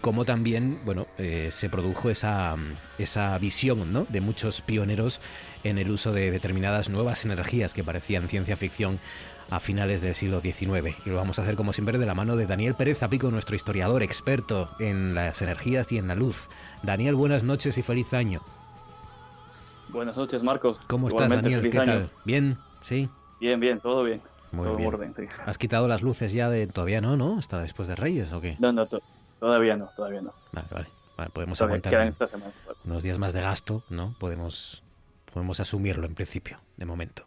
cómo 0.00 0.24
también 0.24 0.78
bueno, 0.84 1.08
eh, 1.18 1.48
se 1.50 1.68
produjo 1.68 2.10
esa, 2.10 2.54
esa 3.00 3.36
visión 3.38 3.92
¿no? 3.92 4.06
de 4.08 4.20
muchos 4.20 4.60
pioneros 4.60 5.20
en 5.64 5.78
el 5.78 5.90
uso 5.90 6.12
de 6.12 6.30
determinadas 6.30 6.90
nuevas 6.90 7.24
energías 7.24 7.74
que 7.74 7.84
parecían 7.84 8.28
ciencia 8.28 8.56
ficción 8.56 9.00
a 9.52 9.60
finales 9.60 10.00
del 10.00 10.14
siglo 10.14 10.40
XIX. 10.40 10.96
Y 11.04 11.10
lo 11.10 11.16
vamos 11.16 11.38
a 11.38 11.42
hacer 11.42 11.56
como 11.56 11.74
siempre 11.74 11.98
de 11.98 12.06
la 12.06 12.14
mano 12.14 12.36
de 12.36 12.46
Daniel 12.46 12.74
Pérez 12.74 12.98
Zapico, 12.98 13.30
nuestro 13.30 13.54
historiador 13.54 14.02
experto 14.02 14.70
en 14.78 15.14
las 15.14 15.42
energías 15.42 15.92
y 15.92 15.98
en 15.98 16.08
la 16.08 16.14
luz. 16.14 16.48
Daniel, 16.82 17.14
buenas 17.16 17.44
noches 17.44 17.76
y 17.76 17.82
feliz 17.82 18.14
año. 18.14 18.40
Buenas 19.90 20.16
noches, 20.16 20.42
Marcos. 20.42 20.78
¿Cómo 20.86 21.08
estás, 21.08 21.30
Daniel? 21.30 21.68
¿Qué 21.68 21.80
tal? 21.80 22.10
¿Bien? 22.24 22.56
¿Sí? 22.80 23.10
Bien, 23.40 23.60
bien, 23.60 23.78
todo 23.80 24.04
bien. 24.04 24.22
Muy 24.52 24.74
bien. 24.74 24.88
orden, 24.88 25.14
¿Has 25.44 25.58
quitado 25.58 25.86
las 25.86 26.00
luces 26.00 26.32
ya 26.32 26.48
de... 26.48 26.66
Todavía 26.66 27.02
no, 27.02 27.18
¿no? 27.18 27.38
¿Hasta 27.38 27.60
después 27.60 27.88
de 27.88 27.94
Reyes 27.94 28.32
o 28.32 28.40
qué? 28.40 28.56
No, 28.58 28.72
no, 28.72 28.88
todavía 29.38 29.76
no, 29.76 29.90
todavía 29.94 30.22
no. 30.22 30.32
Vale, 30.52 30.68
vale. 30.70 31.30
podemos 31.30 31.60
aguantar 31.60 32.10
unos 32.84 33.02
días 33.02 33.18
más 33.18 33.34
de 33.34 33.42
gasto, 33.42 33.82
¿no? 33.90 34.14
Podemos, 34.18 34.82
podemos 35.32 35.60
asumirlo 35.60 36.06
en 36.06 36.14
principio, 36.14 36.58
de 36.78 36.86
momento. 36.86 37.24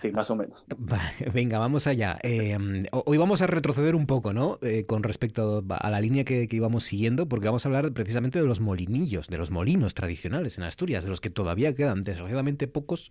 Sí, 0.00 0.12
más 0.12 0.30
o 0.30 0.36
menos. 0.36 0.64
Venga, 1.34 1.58
vamos 1.58 1.86
allá. 1.86 2.18
Eh, 2.22 2.56
hoy 2.92 3.18
vamos 3.18 3.42
a 3.42 3.48
retroceder 3.48 3.96
un 3.96 4.06
poco, 4.06 4.32
¿no? 4.32 4.58
Eh, 4.62 4.86
con 4.86 5.02
respecto 5.02 5.64
a 5.68 5.90
la 5.90 6.00
línea 6.00 6.24
que, 6.24 6.48
íbamos 6.50 6.84
siguiendo, 6.84 7.28
porque 7.28 7.46
vamos 7.46 7.66
a 7.66 7.68
hablar 7.68 7.92
precisamente 7.92 8.40
de 8.40 8.46
los 8.46 8.60
molinillos, 8.60 9.28
de 9.28 9.38
los 9.38 9.50
molinos 9.50 9.94
tradicionales 9.94 10.56
en 10.56 10.64
Asturias, 10.64 11.04
de 11.04 11.10
los 11.10 11.20
que 11.20 11.30
todavía 11.30 11.74
quedan 11.74 12.04
desgraciadamente 12.04 12.68
pocos 12.68 13.10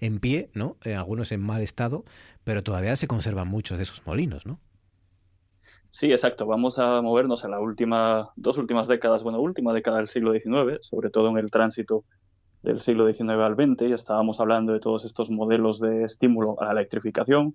en 0.00 0.20
pie, 0.20 0.48
¿no? 0.54 0.76
Eh, 0.84 0.94
algunos 0.94 1.32
en 1.32 1.40
mal 1.40 1.60
estado, 1.60 2.04
pero 2.44 2.62
todavía 2.62 2.96
se 2.96 3.06
conservan 3.06 3.48
muchos 3.48 3.76
de 3.76 3.84
esos 3.84 4.04
molinos, 4.06 4.46
¿no? 4.46 4.58
Sí, 5.90 6.10
exacto. 6.10 6.46
Vamos 6.46 6.78
a 6.78 7.02
movernos 7.02 7.44
a 7.44 7.48
la 7.48 7.60
última, 7.60 8.30
dos 8.36 8.56
últimas 8.56 8.88
décadas, 8.88 9.22
bueno, 9.22 9.38
última 9.38 9.74
década 9.74 9.98
del 9.98 10.08
siglo 10.08 10.32
XIX, 10.32 10.78
sobre 10.80 11.10
todo 11.10 11.28
en 11.28 11.36
el 11.36 11.50
tránsito 11.50 12.04
del 12.62 12.80
siglo 12.80 13.12
XIX 13.12 13.30
al 13.30 13.54
XX, 13.56 13.88
ya 13.88 13.94
estábamos 13.94 14.40
hablando 14.40 14.72
de 14.72 14.80
todos 14.80 15.04
estos 15.04 15.30
modelos 15.30 15.80
de 15.80 16.04
estímulo 16.04 16.60
a 16.60 16.66
la 16.66 16.72
electrificación. 16.80 17.54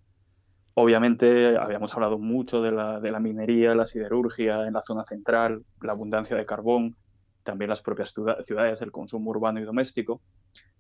Obviamente 0.74 1.58
habíamos 1.58 1.94
hablado 1.94 2.20
mucho 2.20 2.62
de 2.62 2.72
la, 2.72 3.00
de 3.00 3.12
la 3.12 3.20
minería, 3.20 3.74
la 3.74 3.86
siderurgia 3.86 4.68
en 4.68 4.74
la 4.74 4.84
zona 4.84 5.06
central, 5.06 5.64
la 5.82 5.94
abundancia 5.94 6.36
de 6.36 6.46
carbón, 6.46 6.96
también 7.44 7.70
las 7.70 7.82
propias 7.82 8.14
ciudades, 8.44 8.82
el 8.82 8.92
consumo 8.92 9.32
urbano 9.32 9.60
y 9.60 9.64
doméstico. 9.64 10.22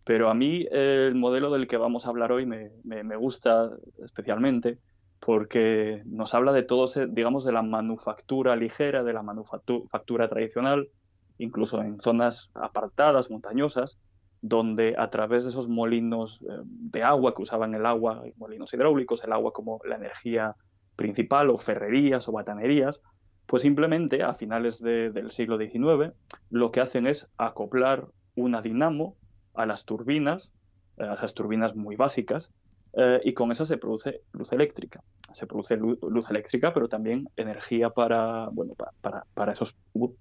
Pero 0.03 0.29
a 0.29 0.33
mí 0.33 0.67
el 0.71 1.15
modelo 1.15 1.49
del 1.51 1.67
que 1.67 1.77
vamos 1.77 2.05
a 2.05 2.09
hablar 2.09 2.31
hoy 2.31 2.45
me, 2.45 2.71
me, 2.83 3.15
gusta 3.15 3.71
especialmente 4.03 4.77
porque 5.19 6.03
nos 6.05 6.33
habla 6.33 6.51
de 6.51 6.63
todo, 6.63 6.87
digamos, 7.09 7.43
de 7.43 7.51
la 7.53 7.61
manufactura 7.61 8.55
ligera, 8.55 9.03
de 9.03 9.13
la 9.13 9.23
manufactura 9.23 10.29
tradicional, 10.29 10.89
incluso 11.37 11.81
en 11.81 11.99
zonas 11.99 12.51
apartadas, 12.53 13.31
montañosas, 13.31 13.97
donde 14.41 14.95
a 14.97 15.09
través 15.09 15.43
de 15.43 15.49
esos 15.49 15.67
molinos 15.67 16.39
eh, 16.41 16.61
de 16.63 17.03
agua 17.03 17.33
que 17.33 17.41
usaban 17.41 17.73
el 17.75 17.85
agua, 17.85 18.23
molinos 18.37 18.73
hidráulicos, 18.73 19.23
el 19.23 19.33
agua 19.33 19.51
como 19.53 19.79
la 19.85 19.95
energía 19.95 20.55
principal, 20.95 21.49
o 21.49 21.57
ferrerías 21.57 22.27
o 22.27 22.31
batanerías, 22.31 23.01
pues 23.45 23.61
simplemente 23.63 24.23
a 24.23 24.33
finales 24.33 24.81
del 24.81 25.31
siglo 25.31 25.57
XIX 25.57 26.13
lo 26.49 26.71
que 26.71 26.81
hacen 26.81 27.07
es 27.07 27.27
acoplar 27.37 28.07
una 28.35 28.61
dinamo 28.61 29.15
a 29.53 29.65
las 29.65 29.85
turbinas, 29.85 30.51
a 30.97 31.13
esas 31.13 31.33
turbinas 31.33 31.75
muy 31.75 31.95
básicas, 31.95 32.49
eh, 32.93 33.21
y 33.23 33.33
con 33.33 33.51
eso 33.51 33.65
se 33.65 33.77
produce 33.77 34.21
luz 34.33 34.51
eléctrica. 34.51 35.01
Se 35.33 35.45
produce 35.45 35.77
luz, 35.77 36.29
eléctrica, 36.29 36.73
pero 36.73 36.87
también 36.87 37.29
energía 37.35 37.89
para, 37.89 38.47
bueno, 38.51 38.73
para, 39.01 39.25
para, 39.33 39.51
esos 39.51 39.75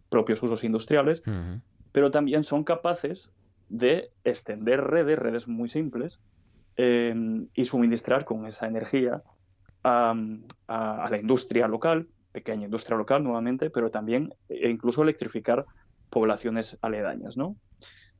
propios 0.08 0.42
usos 0.42 0.62
industriales, 0.62 1.22
pero 1.92 2.10
también 2.10 2.44
son 2.44 2.64
capaces 2.64 3.30
de 3.68 4.10
extender 4.24 4.82
redes, 4.82 5.18
redes 5.18 5.48
muy 5.48 5.68
simples, 5.68 6.20
em, 6.76 7.48
y 7.54 7.64
suministrar 7.64 8.24
con 8.24 8.46
esa 8.46 8.66
energía 8.66 9.22
a, 9.82 10.14
la 10.68 11.18
industria 11.18 11.68
local, 11.68 12.08
pequeña 12.32 12.64
industria 12.64 12.96
local 12.96 13.22
nuevamente, 13.22 13.70
pero 13.70 13.90
también 13.90 14.34
e 14.48 14.68
incluso 14.68 15.02
electrificar 15.02 15.64
poblaciones 16.10 16.76
aledañas. 16.82 17.36
¿no? 17.36 17.56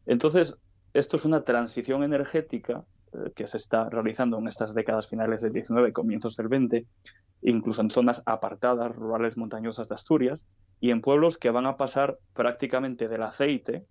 Entonces, 0.06 0.56
esto 0.94 1.16
es 1.16 1.24
una 1.24 1.42
transición 1.42 2.02
energética 2.02 2.84
eh, 3.12 3.32
que 3.34 3.46
se 3.46 3.56
está 3.56 3.90
realizando 3.90 4.38
en 4.38 4.48
estas 4.48 4.74
décadas 4.74 5.08
finales 5.08 5.42
del 5.42 5.52
19 5.52 5.88
y 5.88 5.92
comienzos 5.92 6.36
del 6.36 6.48
20, 6.48 6.86
incluso 7.42 7.82
en 7.82 7.90
zonas 7.90 8.22
apartadas, 8.26 8.94
rurales, 8.94 9.36
montañosas 9.36 9.88
de 9.88 9.94
Asturias, 9.94 10.46
y 10.80 10.90
en 10.90 11.00
pueblos 11.00 11.36
que 11.36 11.50
van 11.50 11.66
a 11.66 11.76
pasar 11.76 12.18
prácticamente 12.34 13.08
del 13.08 13.22
aceite, 13.22 13.84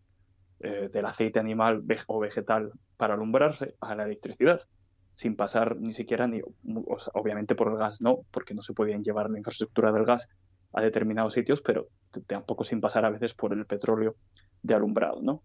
eh, 0.59 0.89
del 0.91 1.05
aceite 1.05 1.39
animal 1.39 1.83
o 2.07 2.19
vegetal 2.19 2.71
para 2.97 3.13
alumbrarse 3.13 3.75
a 3.81 3.95
la 3.95 4.05
electricidad, 4.05 4.61
sin 5.11 5.35
pasar 5.35 5.77
ni 5.77 5.93
siquiera, 5.93 6.27
ni, 6.27 6.41
obviamente 7.13 7.55
por 7.55 7.71
el 7.71 7.77
gas 7.77 8.01
no, 8.01 8.19
porque 8.31 8.53
no 8.53 8.61
se 8.61 8.73
podían 8.73 9.03
llevar 9.03 9.29
la 9.29 9.37
infraestructura 9.37 9.91
del 9.91 10.05
gas 10.05 10.27
a 10.73 10.81
determinados 10.81 11.33
sitios, 11.33 11.61
pero 11.61 11.87
tampoco 12.27 12.63
sin 12.63 12.81
pasar 12.81 13.05
a 13.05 13.09
veces 13.09 13.33
por 13.33 13.53
el 13.53 13.65
petróleo 13.65 14.15
de 14.61 14.75
alumbrado, 14.75 15.21
¿no? 15.21 15.41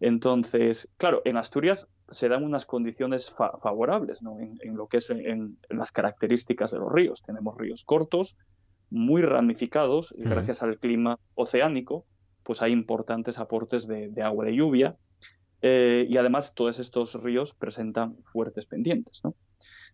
Entonces, 0.00 0.88
claro, 0.96 1.20
en 1.24 1.36
Asturias 1.36 1.86
se 2.10 2.28
dan 2.28 2.42
unas 2.42 2.64
condiciones 2.64 3.30
favorables 3.30 4.22
¿no? 4.22 4.38
en, 4.40 4.58
lo 4.74 4.88
que 4.88 4.96
es 4.96 5.10
en, 5.10 5.58
las 5.68 5.92
características 5.92 6.70
de 6.70 6.78
los 6.78 6.90
ríos. 6.90 7.22
Tenemos 7.22 7.56
ríos 7.56 7.84
cortos, 7.84 8.36
muy 8.90 9.22
ramificados, 9.22 10.12
gracias 10.16 10.62
al 10.62 10.78
clima 10.78 11.18
oceánico, 11.34 12.06
pues 12.50 12.62
hay 12.62 12.72
importantes 12.72 13.38
aportes 13.38 13.86
de, 13.86 14.10
agua 14.24 14.44
de 14.44 14.56
lluvia 14.56 14.96
eh, 15.62 16.04
y 16.08 16.16
además 16.16 16.52
todos 16.52 16.80
estos 16.80 17.14
ríos 17.14 17.54
presentan 17.54 18.16
fuertes 18.24 18.66
pendientes. 18.66 19.22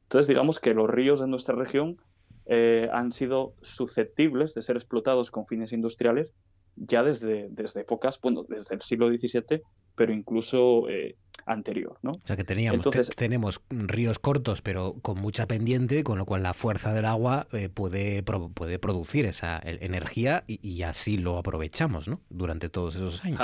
Entonces 0.04 0.26
digamos 0.26 0.58
que 0.58 0.72
los 0.72 0.88
ríos 0.88 1.20
de 1.20 1.26
nuestra 1.26 1.54
región 1.54 1.98
eh, 2.46 2.88
han 2.94 3.12
sido 3.12 3.52
susceptibles 3.60 4.54
de 4.54 4.62
ser 4.62 4.76
explotados 4.76 5.30
con 5.30 5.46
fines 5.46 5.70
industriales 5.70 6.32
ya 6.76 7.02
desde, 7.02 7.48
desde 7.50 7.80
épocas, 7.80 8.20
bueno, 8.20 8.44
desde 8.48 8.74
el 8.74 8.82
siglo 8.82 9.08
XVII, 9.08 9.62
pero 9.94 10.12
incluso 10.12 10.88
eh, 10.88 11.16
anterior, 11.46 11.98
¿no? 12.02 12.12
O 12.12 12.26
sea 12.26 12.36
que 12.36 12.44
teníamos, 12.44 12.86
tenemos 13.16 13.60
ríos 13.70 14.18
cortos, 14.18 14.62
pero 14.62 14.94
con 15.02 15.18
mucha 15.20 15.46
pendiente, 15.46 16.04
con 16.04 16.18
lo 16.18 16.26
cual 16.26 16.42
la 16.42 16.54
fuerza 16.54 16.92
del 16.92 17.06
agua 17.06 17.46
eh, 17.52 17.68
puede, 17.68 18.22
puede 18.22 18.78
producir 18.78 19.26
esa 19.26 19.60
energía 19.64 20.44
y, 20.46 20.82
así 20.82 21.16
lo 21.16 21.38
aprovechamos, 21.38 22.08
¿no? 22.08 22.20
Durante 22.28 22.68
todos 22.68 22.96
esos 22.96 23.24
años. 23.24 23.40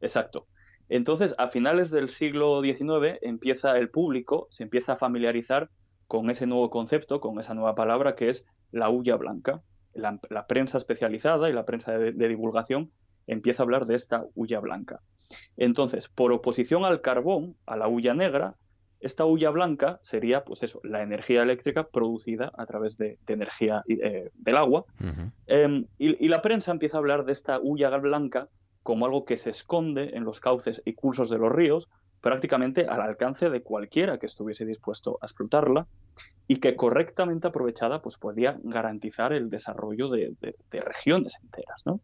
Exacto. 0.00 0.46
Entonces, 0.88 1.34
a 1.36 1.48
finales 1.48 1.90
del 1.90 2.08
siglo 2.08 2.62
XIX 2.62 3.18
empieza 3.20 3.76
el 3.76 3.90
público, 3.90 4.46
se 4.50 4.62
empieza 4.62 4.94
a 4.94 4.96
familiarizar 4.96 5.68
con 6.06 6.30
ese 6.30 6.46
nuevo 6.46 6.70
concepto, 6.70 7.20
con 7.20 7.38
esa 7.38 7.54
nueva 7.54 7.74
palabra 7.74 8.14
que 8.14 8.30
es 8.30 8.44
la 8.70 8.88
hulla 8.88 9.16
blanca 9.16 9.62
la, 9.94 10.46
prensa 10.46 10.78
especializada 10.78 11.48
y 11.48 11.52
la 11.52 11.64
prensa 11.64 11.92
de, 11.92 12.12
divulgación 12.12 12.90
empieza 13.26 13.62
a 13.62 13.64
hablar 13.64 13.86
de 13.86 13.94
esta 13.94 14.24
hulla 14.34 14.60
blanca. 14.60 15.00
Entonces, 15.56 16.08
por 16.08 16.32
oposición 16.32 16.84
al 16.84 17.00
carbón, 17.00 17.56
a 17.66 17.76
la 17.76 17.88
hulla 17.88 18.14
negra, 18.14 18.54
esta 19.00 19.24
hulla 19.24 19.50
blanca 19.50 20.00
sería, 20.02 20.44
pues 20.44 20.62
eso, 20.62 20.80
la 20.82 21.02
energía 21.02 21.42
eléctrica 21.42 21.86
producida 21.88 22.50
a 22.56 22.66
través 22.66 22.96
de, 22.96 23.18
energía 23.26 23.82
eh, 23.88 24.30
del 24.34 24.56
agua. 24.56 24.84
Em, 25.46 25.86
y, 25.98 26.24
y, 26.24 26.28
la 26.28 26.42
prensa 26.42 26.72
empieza 26.72 26.96
a 26.96 27.00
hablar 27.00 27.24
de 27.24 27.32
esta 27.32 27.60
hulla 27.60 27.90
blanca 27.98 28.48
como 28.82 29.04
algo 29.04 29.24
que 29.24 29.36
se 29.36 29.50
esconde 29.50 30.16
en 30.16 30.24
los 30.24 30.40
cauces 30.40 30.80
y 30.84 30.94
cursos 30.94 31.28
de 31.28 31.38
los 31.38 31.52
ríos, 31.52 31.88
prácticamente 32.20 32.86
al 32.86 33.00
alcance 33.00 33.50
de 33.50 33.62
cualquiera 33.62 34.18
que 34.18 34.26
estuviese 34.26 34.64
dispuesto 34.64 35.18
a 35.20 35.26
explotarla 35.26 35.86
y 36.46 36.56
que 36.56 36.76
correctamente 36.76 37.48
aprovechada 37.48 38.02
pues 38.02 38.16
podía 38.16 38.58
garantizar 38.62 39.32
el 39.32 39.50
desarrollo 39.50 40.08
de, 40.08 40.34
regiones 40.70 41.36
enteras. 41.42 41.82
¿no? 41.84 42.00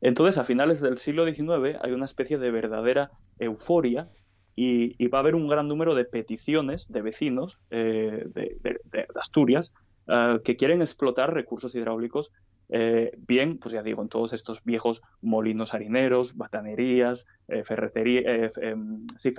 Entonces, 0.00 0.38
a 0.38 0.44
finales 0.44 0.80
del 0.80 0.98
siglo 0.98 1.24
XIX 1.26 1.78
hay 1.82 1.92
una 1.92 2.04
especie 2.04 2.38
de 2.38 2.50
verdadera 2.50 3.10
euforia 3.38 4.08
y, 4.56 5.08
va 5.08 5.18
a 5.18 5.20
haber 5.22 5.34
un 5.34 5.48
gran 5.48 5.66
número 5.66 5.94
de 5.94 6.04
peticiones 6.04 6.86
de 6.88 7.02
vecinos 7.02 7.58
eh, 7.70 8.24
de, 8.26 9.08
Asturias 9.16 9.72
eh, 10.06 10.38
que 10.44 10.56
quieren 10.56 10.80
explotar 10.80 11.34
recursos 11.34 11.74
hidráulicos 11.74 12.30
eh, 12.68 13.12
bien, 13.26 13.58
pues 13.58 13.72
ya 13.72 13.82
digo, 13.82 14.02
en 14.02 14.08
todos 14.08 14.32
estos 14.32 14.62
viejos 14.64 15.02
molinos 15.20 15.74
harineros, 15.74 16.36
batanerías, 16.36 17.26
ferreterías, 17.64 18.56
em, 18.58 19.06
sí, 19.18 19.34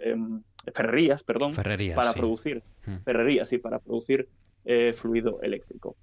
em, 0.00 0.42
ferrerías, 0.74 1.22
perdón, 1.22 1.54
para 1.54 2.12
producir, 2.12 2.62
mm. 2.86 2.96
ferrerías, 3.04 3.48
sí, 3.48 3.58
para 3.58 3.78
producir 3.78 4.28
fluido 4.96 5.40
eléctrico. 5.42 5.96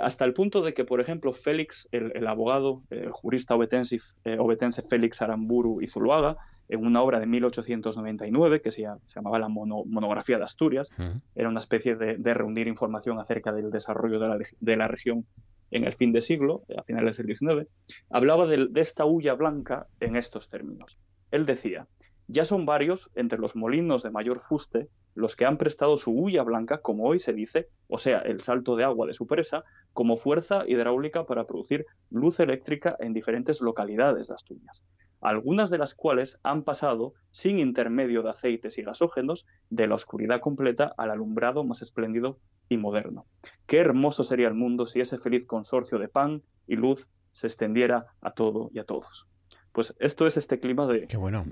hasta 0.00 0.24
el 0.24 0.34
punto 0.34 0.62
de 0.62 0.72
que, 0.72 0.84
por 0.84 1.00
ejemplo, 1.00 1.32
Félix, 1.32 1.88
el, 1.92 2.26
abogado, 2.26 2.82
el 2.90 3.10
jurista 3.10 3.54
obetense, 3.54 4.00
obetense 4.38 4.82
Félix 4.82 5.20
Aramburu 5.20 5.80
y 5.82 5.88
Zuluaga, 5.88 6.38
en 6.68 6.84
una 6.84 7.02
obra 7.02 7.18
de 7.18 7.26
1899 7.26 8.60
que 8.60 8.70
se, 8.70 8.86
llamaba 9.14 9.38
la 9.38 9.48
Monografía 9.48 10.38
de 10.38 10.44
Asturias. 10.44 10.90
Era 11.34 11.48
una 11.48 11.60
especie 11.60 11.96
de, 11.96 12.34
reunir 12.34 12.68
información 12.68 13.18
acerca 13.18 13.52
del 13.52 13.70
desarrollo 13.70 14.18
de 14.60 14.76
la, 14.76 14.88
región 14.88 15.26
en 15.70 15.84
el 15.84 15.94
fin 15.94 16.12
de 16.12 16.20
siglo, 16.20 16.62
a 16.76 16.82
finales 16.82 17.16
del 17.16 17.26
XIX. 17.26 17.68
Hablaba 18.10 18.46
de, 18.46 18.68
esta 18.76 19.04
hulla 19.04 19.34
blanca 19.34 19.86
en 20.00 20.16
estos 20.16 20.48
términos. 20.48 20.98
Él 21.30 21.46
decía, 21.46 21.86
ya 22.26 22.44
son 22.44 22.66
varios 22.66 23.10
entre 23.14 23.38
los 23.38 23.56
molinos 23.56 24.02
de 24.02 24.10
mayor 24.10 24.40
fuste 24.40 24.88
los 25.14 25.34
que 25.34 25.44
han 25.44 25.58
prestado 25.58 25.98
su 25.98 26.12
hulla 26.12 26.44
blanca, 26.44 26.78
como 26.78 27.04
hoy 27.04 27.18
se 27.18 27.32
dice, 27.32 27.68
o 27.88 27.98
sea, 27.98 28.20
el 28.20 28.42
salto 28.42 28.76
de 28.76 28.84
agua 28.84 29.06
de 29.06 29.14
su 29.14 29.26
presa, 29.26 29.64
como 29.92 30.16
fuerza 30.16 30.62
hidráulica 30.68 31.24
para 31.24 31.44
producir 31.44 31.86
luz 32.10 32.38
eléctrica 32.38 32.96
en 33.00 33.14
diferentes 33.14 33.60
localidades 33.60 34.28
de 34.28 34.34
Asturias 34.34 34.84
algunas 35.20 35.70
de 35.70 35.78
las 35.78 35.94
cuales 35.94 36.38
han 36.42 36.62
pasado, 36.62 37.14
sin 37.30 37.58
intermedio 37.58 38.22
de 38.22 38.30
aceites 38.30 38.78
y 38.78 38.82
gasógenos, 38.82 39.46
de 39.70 39.86
la 39.86 39.94
oscuridad 39.94 40.40
completa 40.40 40.94
al 40.96 41.10
alumbrado 41.10 41.64
más 41.64 41.82
espléndido 41.82 42.38
y 42.68 42.76
moderno. 42.76 43.26
Qué 43.66 43.78
hermoso 43.78 44.24
sería 44.24 44.48
el 44.48 44.54
mundo 44.54 44.86
si 44.86 45.00
ese 45.00 45.18
feliz 45.18 45.46
consorcio 45.46 45.98
de 45.98 46.08
pan 46.08 46.42
y 46.66 46.76
luz 46.76 47.06
se 47.32 47.46
extendiera 47.46 48.06
a 48.20 48.32
todo 48.32 48.70
y 48.72 48.78
a 48.78 48.84
todos. 48.84 49.26
Pues 49.78 49.94
esto 50.00 50.26
es 50.26 50.36
este 50.36 50.58
clima 50.58 50.88
de... 50.88 51.06
Qué 51.06 51.16
bueno. 51.16 51.46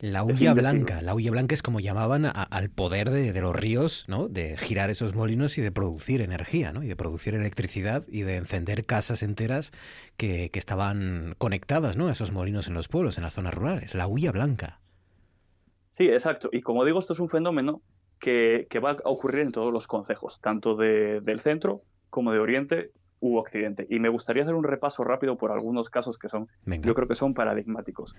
la 0.00 0.24
hulla 0.24 0.52
blanca. 0.52 1.00
La 1.00 1.14
hulla 1.14 1.30
blanca 1.30 1.54
es 1.54 1.62
como 1.62 1.78
llamaban 1.78 2.26
al 2.26 2.70
poder 2.70 3.10
de, 3.10 3.40
los 3.40 3.54
ríos, 3.54 4.04
¿no? 4.08 4.26
De 4.26 4.56
girar 4.56 4.90
esos 4.90 5.14
molinos 5.14 5.56
y 5.56 5.62
de 5.62 5.70
producir 5.70 6.22
energía, 6.22 6.72
¿no? 6.72 6.82
Y 6.82 6.88
de 6.88 6.96
producir 6.96 7.36
electricidad 7.36 8.02
y 8.08 8.22
de 8.22 8.34
encender 8.34 8.84
casas 8.84 9.22
enteras 9.22 9.70
que, 10.16 10.50
estaban 10.54 11.36
conectadas, 11.38 11.96
¿no? 11.96 12.08
A 12.08 12.10
esos 12.10 12.32
molinos 12.32 12.66
en 12.66 12.74
los 12.74 12.88
pueblos, 12.88 13.16
en 13.16 13.22
las 13.22 13.34
zonas 13.34 13.54
rurales. 13.54 13.94
La 13.94 14.08
hulla 14.08 14.32
blanca. 14.32 14.80
Sí, 15.92 16.08
exacto. 16.08 16.48
Y 16.50 16.62
como 16.62 16.84
digo, 16.84 16.98
esto 16.98 17.12
es 17.12 17.20
un 17.20 17.28
fenómeno 17.28 17.80
que, 18.18 18.66
va 18.84 18.90
a 18.90 18.96
ocurrir 19.04 19.42
en 19.42 19.52
todos 19.52 19.72
los 19.72 19.86
concejos, 19.86 20.40
tanto 20.40 20.74
del 20.74 21.40
centro 21.42 21.82
como 22.10 22.32
de 22.32 22.40
Oriente 22.40 22.90
u 23.20 23.36
Occidente. 23.36 23.86
Y 23.88 23.98
me 23.98 24.08
gustaría 24.08 24.42
hacer 24.42 24.54
un 24.54 24.64
repaso 24.64 25.04
rápido 25.04 25.36
por 25.36 25.50
algunos 25.50 25.90
casos 25.90 26.18
que 26.18 26.28
son, 26.28 26.48
yo 26.66 26.94
creo 26.94 27.08
que 27.08 27.14
son 27.14 27.34
paradigmáticos. 27.34 28.14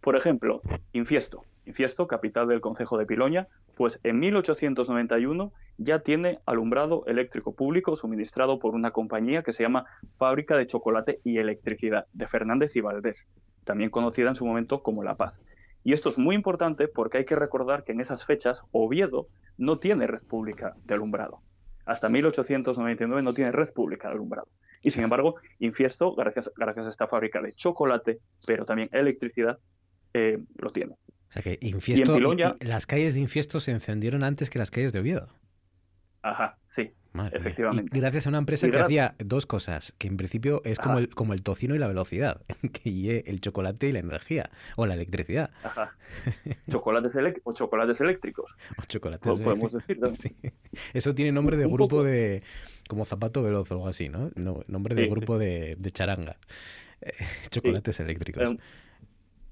Por 0.00 0.16
ejemplo, 0.16 0.62
Infiesto. 0.92 1.44
Infiesto, 1.66 2.06
capital 2.06 2.48
del 2.48 2.60
Concejo 2.60 2.98
de 2.98 3.06
Piloña, 3.06 3.48
pues 3.76 4.00
en 4.02 4.18
1891 4.20 5.52
ya 5.76 6.00
tiene 6.00 6.38
alumbrado 6.46 7.04
eléctrico 7.06 7.54
público 7.54 7.96
suministrado 7.96 8.58
por 8.58 8.74
una 8.74 8.90
compañía 8.90 9.42
que 9.42 9.52
se 9.52 9.62
llama 9.62 9.86
Fábrica 10.16 10.56
de 10.56 10.66
Chocolate 10.66 11.20
y 11.24 11.38
Electricidad 11.38 12.06
de 12.12 12.26
Fernández 12.26 12.74
y 12.74 12.80
Valdés, 12.80 13.26
también 13.64 13.90
conocida 13.90 14.28
en 14.28 14.34
su 14.34 14.46
momento 14.46 14.82
como 14.82 15.04
La 15.04 15.16
Paz. 15.16 15.38
Y 15.84 15.92
esto 15.92 16.08
es 16.08 16.18
muy 16.18 16.34
importante 16.34 16.88
porque 16.88 17.18
hay 17.18 17.24
que 17.24 17.36
recordar 17.36 17.84
que 17.84 17.92
en 17.92 18.00
esas 18.00 18.24
fechas 18.24 18.62
Oviedo 18.72 19.28
no 19.56 19.78
tiene 19.78 20.06
red 20.06 20.22
pública 20.22 20.74
de 20.84 20.94
alumbrado 20.94 21.40
hasta 21.88 22.08
1899 22.08 23.22
no 23.22 23.34
tiene 23.34 23.50
red 23.50 23.72
pública 23.72 24.08
de 24.08 24.14
alumbrado. 24.14 24.48
Y 24.82 24.90
sin 24.90 25.02
embargo, 25.02 25.36
Infiesto, 25.58 26.14
gracias, 26.14 26.50
gracias 26.56 26.86
a 26.86 26.88
esta 26.90 27.08
fábrica 27.08 27.40
de 27.42 27.52
chocolate, 27.54 28.20
pero 28.46 28.64
también 28.64 28.88
electricidad, 28.92 29.58
eh, 30.14 30.38
lo 30.58 30.70
tiene. 30.70 30.92
O 30.92 31.32
sea 31.32 31.42
que 31.42 31.58
Infiesto, 31.60 32.18
las 32.60 32.86
calles 32.86 33.14
de 33.14 33.20
Infiesto 33.20 33.60
se 33.60 33.72
encendieron 33.72 34.22
antes 34.22 34.50
que 34.50 34.58
las 34.58 34.70
calles 34.70 34.92
de 34.92 35.00
Oviedo. 35.00 35.28
Ajá, 36.22 36.56
sí. 36.74 36.92
Efectivamente. 37.32 37.98
gracias 37.98 38.26
a 38.26 38.28
una 38.28 38.38
empresa 38.38 38.70
que 38.70 38.78
hacía 38.78 39.14
dos 39.18 39.46
cosas, 39.46 39.92
que 39.98 40.08
en 40.08 40.16
principio 40.16 40.62
es 40.64 40.78
como 40.78 40.98
el, 40.98 41.08
como 41.08 41.32
el 41.32 41.42
tocino 41.42 41.74
y 41.74 41.78
la 41.78 41.88
velocidad, 41.88 42.42
que 42.72 43.24
el 43.26 43.40
chocolate 43.40 43.88
y 43.88 43.92
la 43.92 43.98
energía, 44.00 44.50
o 44.76 44.86
la 44.86 44.94
electricidad. 44.94 45.50
Ajá. 45.62 45.96
Chocolates 46.70 47.14
o 47.44 47.52
chocolates 47.52 48.00
eléctricos. 48.00 48.50
O 48.78 48.84
chocolates 48.86 49.38
podemos 49.40 49.72
decir, 49.72 49.98
Eso 50.94 51.14
tiene 51.14 51.32
nombre 51.32 51.56
de 51.56 51.66
grupo 51.66 52.02
de... 52.02 52.42
como 52.88 53.04
zapato 53.04 53.42
veloz 53.42 53.70
o 53.70 53.74
algo 53.74 53.88
así, 53.88 54.08
¿no? 54.08 54.30
nombre 54.36 54.94
de 54.94 55.08
grupo 55.08 55.38
de, 55.38 55.76
charanga. 55.92 56.36
Eh, 57.00 57.12
chocolates 57.50 58.00
eléctricos. 58.00 58.50
Em, 58.50 58.58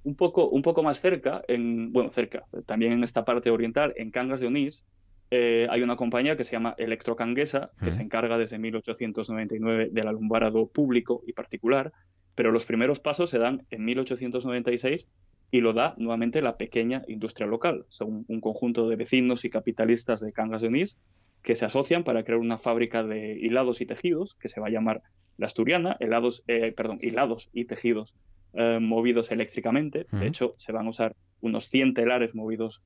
un 0.04 0.14
poco, 0.14 0.48
un 0.48 0.62
poco 0.62 0.82
más 0.84 1.00
cerca, 1.00 1.42
en, 1.48 1.92
bueno, 1.92 2.10
cerca, 2.12 2.44
también 2.66 2.92
en 2.92 3.02
esta 3.02 3.24
parte 3.24 3.50
oriental, 3.50 3.92
en 3.96 4.12
Cangas 4.12 4.40
de 4.40 4.46
Onís, 4.46 4.84
eh, 5.30 5.66
hay 5.70 5.82
una 5.82 5.96
compañía 5.96 6.36
que 6.36 6.44
se 6.44 6.52
llama 6.52 6.74
Electrocanguesa, 6.78 7.70
que 7.82 7.92
se 7.92 8.02
encarga 8.02 8.38
desde 8.38 8.58
1899 8.58 9.88
del 9.90 10.06
alumbrado 10.06 10.68
público 10.68 11.22
y 11.26 11.32
particular, 11.32 11.92
pero 12.34 12.52
los 12.52 12.64
primeros 12.64 13.00
pasos 13.00 13.30
se 13.30 13.38
dan 13.38 13.62
en 13.70 13.84
1896 13.84 15.08
y 15.50 15.60
lo 15.60 15.72
da 15.72 15.94
nuevamente 15.96 16.42
la 16.42 16.56
pequeña 16.56 17.02
industria 17.08 17.46
local. 17.46 17.86
Son 17.88 18.24
un 18.28 18.40
conjunto 18.40 18.88
de 18.88 18.96
vecinos 18.96 19.44
y 19.44 19.50
capitalistas 19.50 20.20
de 20.20 20.32
Cangas 20.32 20.62
de 20.62 20.68
Onís 20.68 20.96
que 21.42 21.56
se 21.56 21.64
asocian 21.64 22.04
para 22.04 22.24
crear 22.24 22.40
una 22.40 22.58
fábrica 22.58 23.04
de 23.04 23.38
hilados 23.38 23.80
y 23.80 23.86
tejidos 23.86 24.34
que 24.40 24.48
se 24.48 24.60
va 24.60 24.66
a 24.66 24.70
llamar 24.70 25.02
La 25.38 25.46
Asturiana, 25.46 25.96
helados, 26.00 26.42
eh, 26.48 26.72
perdón, 26.72 26.98
hilados 27.00 27.48
y 27.52 27.66
tejidos 27.66 28.14
eh, 28.54 28.78
movidos 28.80 29.30
eléctricamente. 29.30 30.06
De 30.10 30.26
hecho, 30.26 30.54
se 30.58 30.72
van 30.72 30.86
a 30.86 30.90
usar 30.90 31.14
unos 31.40 31.68
100 31.68 31.94
telares 31.94 32.34
movidos 32.34 32.82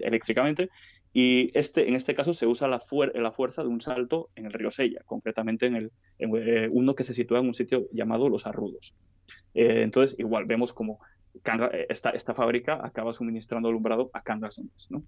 eléctricamente 0.00 0.68
y 1.16 1.56
este, 1.56 1.88
en 1.88 1.94
este 1.94 2.16
caso 2.16 2.34
se 2.34 2.44
usa 2.44 2.66
la, 2.66 2.82
la 3.14 3.30
fuerza 3.30 3.62
de 3.62 3.68
un 3.68 3.80
salto 3.80 4.30
en 4.34 4.46
el 4.46 4.52
río 4.52 4.72
Sella, 4.72 5.00
concretamente 5.06 5.66
en, 5.66 5.76
el, 5.76 5.92
eh, 6.18 6.68
uno 6.72 6.96
que 6.96 7.04
se 7.04 7.14
sitúa 7.14 7.38
en 7.38 7.46
un 7.46 7.54
sitio 7.54 7.86
llamado 7.92 8.28
Los 8.28 8.48
Arrudos. 8.48 8.94
Eh, 9.54 9.82
entonces, 9.82 10.18
igual 10.18 10.44
vemos 10.44 10.72
como 10.72 10.98
eh, 11.36 11.86
esta, 11.88 12.10
esta 12.10 12.34
fábrica 12.34 12.80
acaba 12.82 13.12
suministrando 13.12 13.68
alumbrado 13.68 14.10
a 14.12 14.22
Cangas 14.22 14.60
¿no? 14.90 15.04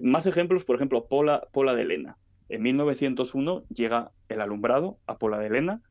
más 0.00 0.26
ejemplos, 0.26 0.64
por 0.64 0.76
ejemplo, 0.76 1.06
Pola, 1.08 1.42
Pola 1.52 1.74
de 1.74 1.82
Elena. 1.82 2.16
En 2.48 2.62
1901 2.62 3.64
llega 3.74 4.12
el 4.28 4.40
alumbrado 4.40 4.98
a 5.08 5.18
Pola 5.18 5.40
de 5.40 5.46
Elena 5.48 5.82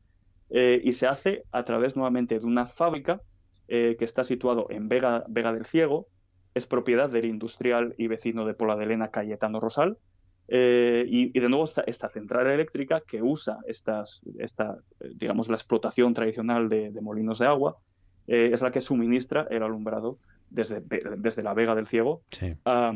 y 0.50 0.92
se 0.94 1.06
hace 1.06 1.42
a 1.52 1.64
través 1.64 1.94
nuevamente 1.94 2.38
de 2.38 2.46
una 2.46 2.68
fábrica 2.68 3.20
que 3.66 3.96
está 4.00 4.24
situado 4.24 4.66
en 4.70 4.88
Vega, 4.88 5.24
Vega 5.28 5.52
del 5.52 5.66
Ciego, 5.66 6.08
es 6.54 6.66
propiedad 6.66 7.10
del 7.10 7.24
industrial 7.24 7.94
y 7.98 8.06
vecino 8.06 8.46
de 8.46 8.54
Pola 8.54 8.76
de 8.76 8.84
Elena, 8.84 9.10
Cayetano 9.10 9.60
Rosal. 9.60 9.98
Eh, 10.46 11.04
y, 11.08 11.38
de 11.38 11.48
nuevo 11.48 11.64
esta, 11.86 12.08
central 12.10 12.46
eléctrica 12.46 13.00
que 13.00 13.22
usa 13.22 13.58
estas, 13.66 14.20
esta, 14.38 14.76
digamos, 15.14 15.48
la 15.48 15.56
explotación 15.56 16.12
tradicional 16.12 16.68
de, 16.68 16.92
molinos 17.00 17.38
de 17.38 17.46
agua, 17.46 17.78
eh, 18.26 18.50
es 18.52 18.60
la 18.62 18.70
que 18.70 18.80
suministra 18.80 19.46
el 19.50 19.62
alumbrado 19.62 20.18
desde, 20.50 20.82
desde 21.16 21.42
la 21.42 21.54
Vega 21.54 21.74
del 21.74 21.88
Ciego 21.88 22.22
a, 22.64 22.92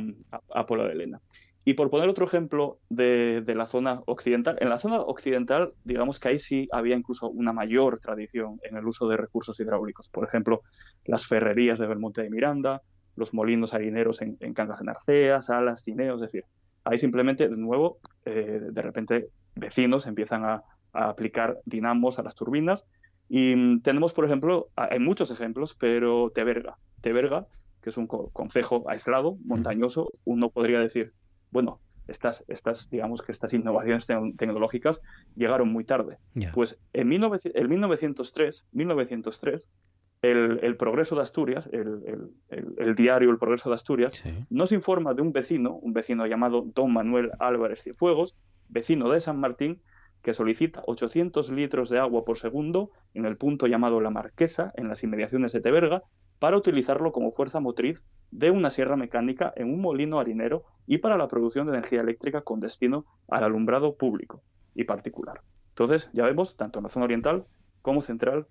Pola 0.66 0.84
de 0.84 0.92
Elena. 0.92 1.20
Y 1.64 1.74
por 1.74 1.90
poner 1.90 2.08
otro 2.08 2.26
ejemplo 2.26 2.78
de, 2.88 3.42
de, 3.44 3.54
la 3.54 3.66
zona 3.66 4.02
occidental, 4.06 4.56
en 4.60 4.70
la 4.70 4.78
zona 4.78 5.00
occidental, 5.00 5.72
digamos 5.84 6.18
que 6.18 6.28
ahí 6.28 6.38
sí 6.38 6.68
había 6.72 6.96
incluso 6.96 7.28
una 7.28 7.52
mayor 7.52 7.98
tradición 8.00 8.58
en 8.62 8.76
el 8.76 8.86
uso 8.86 9.06
de 9.08 9.18
recursos 9.18 9.58
hidráulicos. 9.60 10.08
Por 10.08 10.24
ejemplo, 10.24 10.62
las 11.04 11.26
ferrerías 11.26 11.78
de 11.78 11.86
Belmonte 11.86 12.22
de 12.22 12.30
Miranda, 12.30 12.82
los 13.18 13.34
molinos 13.34 13.74
harineros 13.74 14.22
en, 14.22 14.36
Cangas 14.54 14.78
de 14.78 14.86
Narcea, 14.86 15.42
Salas, 15.42 15.82
Cineos, 15.82 16.22
es 16.22 16.32
decir, 16.32 16.44
ahí 16.84 16.98
simplemente, 16.98 17.48
de 17.48 17.56
nuevo, 17.56 17.98
eh, 18.24 18.60
de 18.62 18.82
repente 18.82 19.28
vecinos 19.54 20.06
empiezan 20.06 20.44
a, 20.44 20.62
aplicar 20.92 21.58
dinamos 21.66 22.18
a 22.18 22.22
las 22.22 22.34
turbinas. 22.34 22.84
Y 23.28 23.54
mm, 23.54 23.82
tenemos, 23.82 24.12
por 24.14 24.24
ejemplo, 24.24 24.68
hay 24.74 24.98
muchos 24.98 25.30
ejemplos, 25.30 25.76
pero 25.78 26.30
Teberga, 26.34 26.78
Teberga, 27.02 27.46
que 27.82 27.90
es 27.90 27.96
un 27.98 28.06
concejo 28.06 28.88
aislado, 28.88 29.36
montañoso, 29.44 30.10
uno 30.24 30.48
podría 30.48 30.80
decir, 30.80 31.12
bueno, 31.50 31.80
estas, 32.08 32.42
estas, 32.48 32.88
digamos 32.88 33.20
que 33.22 33.32
estas 33.32 33.52
innovaciones 33.52 34.06
tecnológicas 34.06 35.00
llegaron 35.36 35.70
muy 35.70 35.84
tarde. 35.84 36.16
Pues 36.54 36.78
en, 36.94 37.12
en 37.12 37.68
1903, 37.68 38.64
1903 38.72 39.68
el, 40.22 40.76
Progreso 40.76 41.14
de 41.16 41.22
Asturias, 41.22 41.68
el, 41.72 42.94
diario 42.96 43.30
El 43.30 43.38
Progreso 43.38 43.68
de 43.68 43.76
Asturias, 43.76 44.22
nos 44.50 44.72
informa 44.72 45.14
de 45.14 45.22
un 45.22 45.32
vecino, 45.32 45.74
un 45.74 45.92
vecino 45.92 46.26
llamado 46.26 46.64
Don 46.74 46.92
Manuel 46.92 47.30
Álvarez 47.38 47.82
Cienfuegos, 47.82 48.36
vecino 48.68 49.10
de 49.10 49.20
San 49.20 49.38
Martín, 49.38 49.80
que 50.22 50.34
solicita 50.34 50.82
800 50.86 51.50
litros 51.50 51.88
de 51.90 51.98
agua 51.98 52.24
por 52.24 52.38
segundo 52.38 52.90
en 53.14 53.24
el 53.24 53.36
punto 53.36 53.66
llamado 53.66 54.00
La 54.00 54.10
Marquesa, 54.10 54.72
en 54.76 54.88
las 54.88 55.02
inmediaciones 55.02 55.52
de 55.52 55.60
Teberga, 55.60 56.02
para 56.38 56.56
utilizarlo 56.56 57.12
como 57.12 57.32
fuerza 57.32 57.60
motriz 57.60 58.02
de 58.30 58.50
una 58.50 58.70
sierra 58.70 58.96
mecánica 58.96 59.52
en 59.56 59.72
un 59.72 59.80
molino 59.80 60.20
harinero 60.20 60.64
y 60.86 60.98
para 60.98 61.16
la 61.16 61.28
producción 61.28 61.66
de 61.66 61.72
energía 61.72 62.00
eléctrica 62.00 62.42
con 62.42 62.60
destino 62.60 63.06
al 63.28 63.44
alumbrado 63.44 63.96
público 63.96 64.42
y 64.74 64.84
particular. 64.84 65.40
Entonces, 65.70 66.10
ya 66.12 66.24
vemos, 66.24 66.56
tanto 66.56 66.78
en 66.78 66.84
la 66.84 66.90
zona 66.90 67.04
oriental 67.04 67.46
como 67.82 68.02
central, 68.02 68.46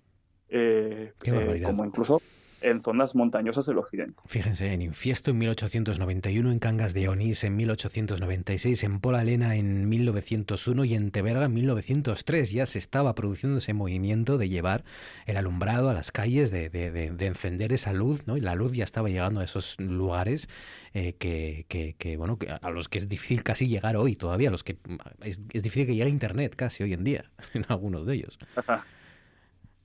eh, 0.48 1.12
eh, 1.24 1.62
como 1.64 1.84
incluso 1.84 2.20
en 2.60 2.82
zonas 2.82 3.14
montañosas 3.14 3.66
del 3.66 3.78
occidente. 3.78 4.20
Fíjense, 4.26 4.72
en 4.72 4.82
Infiesto 4.82 5.30
en 5.30 5.38
1891, 5.38 6.50
en 6.50 6.58
Cangas 6.58 6.94
de 6.94 7.08
Onís 7.08 7.44
en 7.44 7.56
1896, 7.56 8.82
en 8.84 9.00
Pola 9.00 9.22
Elena 9.22 9.56
en 9.56 9.88
1901 9.88 10.84
y 10.84 10.94
en 10.94 11.10
Teberga 11.10 11.44
en 11.44 11.54
1903 11.54 12.52
ya 12.52 12.66
se 12.66 12.78
estaba 12.78 13.14
produciendo 13.14 13.58
ese 13.58 13.74
movimiento 13.74 14.38
de 14.38 14.48
llevar 14.48 14.84
el 15.26 15.36
alumbrado 15.36 15.88
a 15.88 15.94
las 15.94 16.10
calles, 16.12 16.50
de, 16.50 16.68
de, 16.68 17.26
encender 17.26 17.72
esa 17.72 17.92
luz, 17.92 18.26
¿no? 18.26 18.36
Y 18.36 18.40
la 18.40 18.54
luz 18.54 18.72
ya 18.72 18.84
estaba 18.84 19.08
llegando 19.08 19.40
a 19.40 19.44
esos 19.44 19.78
lugares 19.78 20.48
eh, 20.94 21.14
que, 21.14 21.66
que, 21.98 22.16
bueno, 22.16 22.38
a 22.60 22.70
los 22.70 22.88
que 22.88 22.98
es 22.98 23.08
difícil 23.08 23.42
casi 23.42 23.68
llegar 23.68 23.96
hoy 23.96 24.16
todavía, 24.16 24.48
a 24.48 24.52
los 24.52 24.64
que 24.64 24.78
es, 25.22 25.40
es 25.52 25.62
difícil 25.62 25.86
que 25.86 25.94
llegue 25.94 26.08
Internet 26.08 26.54
casi 26.56 26.82
hoy 26.82 26.94
en 26.94 27.04
día, 27.04 27.24
en 27.54 27.64
algunos 27.68 28.06
de 28.06 28.14
ellos. 28.14 28.38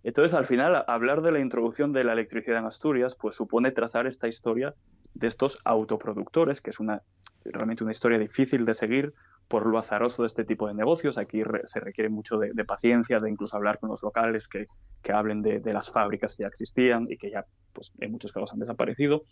Entonces, 0.03 0.33
al 0.33 0.45
final, 0.45 0.83
hablar 0.87 1.21
de 1.21 1.31
la 1.31 1.39
introducción 1.39 1.93
de 1.93 2.03
la 2.03 2.13
electricidad 2.13 2.59
en 2.59 2.65
Asturias, 2.65 3.15
pues 3.15 3.35
supone 3.35 3.71
trazar 3.71 4.05
esta 4.05 4.27
historia 4.27 4.73
de 5.13 5.27
estos 5.27 5.59
autoproductores, 5.63 6.61
que 6.61 6.71
es 6.71 6.79
una 6.79 7.01
realmente 7.45 7.83
una 7.83 7.91
historia 7.91 8.17
difícil 8.17 8.65
de 8.65 8.73
seguir 8.73 9.13
por 9.47 9.65
lo 9.65 9.77
azaroso 9.77 10.23
de 10.23 10.27
este 10.27 10.45
tipo 10.45 10.67
de 10.67 10.73
negocios. 10.73 11.17
Aquí 11.17 11.41
se 11.65 11.79
requiere 11.79 12.09
mucho 12.09 12.37
de, 12.37 12.65
paciencia, 12.65 13.19
de 13.19 13.29
incluso 13.29 13.55
hablar 13.55 13.79
con 13.79 13.89
los 13.89 14.01
locales 14.01 14.47
que, 14.47 14.67
hablen 15.11 15.41
de, 15.41 15.73
las 15.73 15.89
fábricas 15.91 16.35
que 16.35 16.43
ya 16.43 16.47
existían 16.47 17.07
y 17.09 17.17
que 17.17 17.29
ya, 17.29 17.45
pues, 17.73 17.91
en 17.99 18.11
muchos 18.11 18.31
casos 18.31 18.53
han 18.53 18.59
desaparecido. 18.59 19.23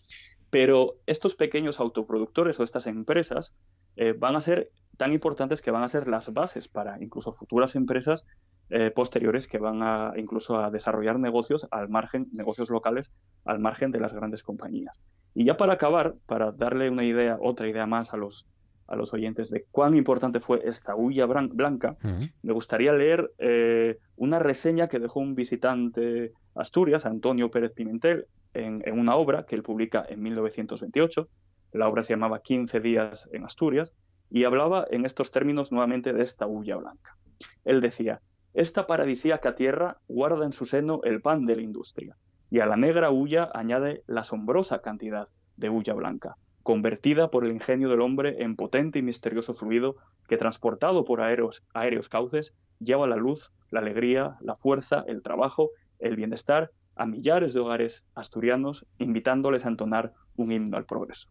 Pero 0.50 0.96
estos 1.06 1.36
pequeños 1.36 1.80
autoproductores 1.80 2.60
o 2.60 2.64
estas 2.64 2.88
empresas 2.88 3.54
eh, 3.96 4.14
van 4.18 4.36
a 4.36 4.42
ser 4.42 4.70
tan 4.98 5.14
importantes 5.14 5.62
que 5.62 5.72
van 5.72 5.84
a 5.84 5.88
ser 5.88 6.08
las 6.08 6.32
bases 6.34 6.68
para 6.68 7.02
incluso 7.02 7.34
futuras 7.34 7.76
empresas 7.76 8.26
eh, 8.74 8.90
posteriores 8.90 9.48
que 9.48 9.58
van 9.58 9.84
a 9.84 10.14
incluso 10.16 10.58
a 10.58 10.72
desarrollar 10.72 11.20
negocios 11.20 11.68
al 11.72 11.90
margen, 11.90 12.28
negocios 12.32 12.70
locales 12.70 13.12
al 13.44 13.60
margen 13.60 13.92
de 13.92 14.00
las 14.00 14.14
grandes 14.14 14.44
compañías. 14.44 15.02
Y 15.34 15.44
ya 15.44 15.58
para 15.58 15.74
acabar, 15.74 16.16
para 16.26 16.54
darle 16.54 16.90
una 16.90 17.04
idea, 17.04 17.38
otra 17.42 17.68
idea 17.68 17.86
más 17.86 18.14
a 18.14 18.18
los, 18.18 18.48
a 18.88 18.96
los 18.96 19.14
oyentes 19.14 19.50
de 19.50 19.66
cuán 19.72 19.94
importante 19.94 20.40
fue 20.40 20.62
esta 20.64 20.96
huella 20.96 21.26
blanca, 21.26 21.98
me 22.42 22.54
gustaría 22.54 22.94
leer 22.94 23.34
eh, 23.40 23.98
una 24.16 24.40
reseña 24.40 24.88
que 24.88 25.00
dejó 25.00 25.20
un 25.20 25.36
visitante 25.36 26.32
Asturias, 26.56 27.06
Antonio 27.06 27.52
Pérez 27.52 27.74
Pimentel, 27.74 28.28
en, 28.54 28.84
en, 28.86 28.98
una 28.98 29.16
obra 29.16 29.46
que 29.46 29.56
él 29.56 29.64
publica 29.64 30.06
en 30.08 30.22
1928. 30.22 31.28
La 31.74 31.90
obra 31.90 32.04
se 32.04 32.14
llamaba 32.14 32.42
15 32.42 32.80
días 32.80 33.28
en 33.34 33.44
Asturias 33.44 33.92
y 34.30 34.46
hablaba 34.46 34.88
en 34.92 35.06
estos 35.06 35.30
términos 35.30 35.74
nuevamente 35.74 36.14
de 36.14 36.24
esta 36.24 36.46
huella 36.46 36.78
blanca. 36.78 37.18
Él 37.66 37.82
decía, 37.82 38.22
esta 38.54 38.86
paradisíaca 38.86 39.56
tierra 39.56 39.98
guarda 40.08 40.46
en 40.46 40.52
su 40.52 40.66
seno 40.66 41.00
el 41.04 41.22
pan 41.22 41.46
de 41.46 41.56
la 41.56 41.62
industria, 41.62 42.18
y 42.50 42.60
a 42.60 42.66
la 42.66 42.76
negra 42.76 43.10
hulla 43.10 43.50
añade 43.54 44.04
la 44.08 44.22
asombrosa 44.22 44.82
cantidad 44.82 45.30
de 45.58 45.70
hulla 45.70 45.94
blanca, 45.94 46.36
convertida 46.64 47.32
por 47.32 47.46
el 47.46 47.52
ingenio 47.52 47.90
del 47.90 48.02
hombre 48.02 48.44
en 48.44 48.56
potente 48.56 49.00
y 49.00 49.02
misterioso 49.02 49.54
fluido 49.54 49.96
que, 50.28 50.38
transportado 50.38 51.06
por 51.06 51.22
aéreos, 51.22 51.64
aéreos 51.74 52.10
cauces, 52.10 52.54
lleva 52.80 53.08
la 53.08 53.16
luz, 53.16 53.52
la 53.70 53.80
alegría, 53.80 54.36
la 54.42 54.56
fuerza, 54.56 55.04
el 55.08 55.22
trabajo, 55.22 55.70
el 56.00 56.16
bienestar 56.16 56.72
a 56.96 57.06
millares 57.06 57.54
de 57.54 57.62
hogares 57.62 58.04
asturianos, 58.16 58.86
invitándoles 58.98 59.66
a 59.66 59.70
entonar 59.70 60.14
un 60.36 60.52
himno 60.52 60.78
al 60.78 60.86
progreso. 60.86 61.30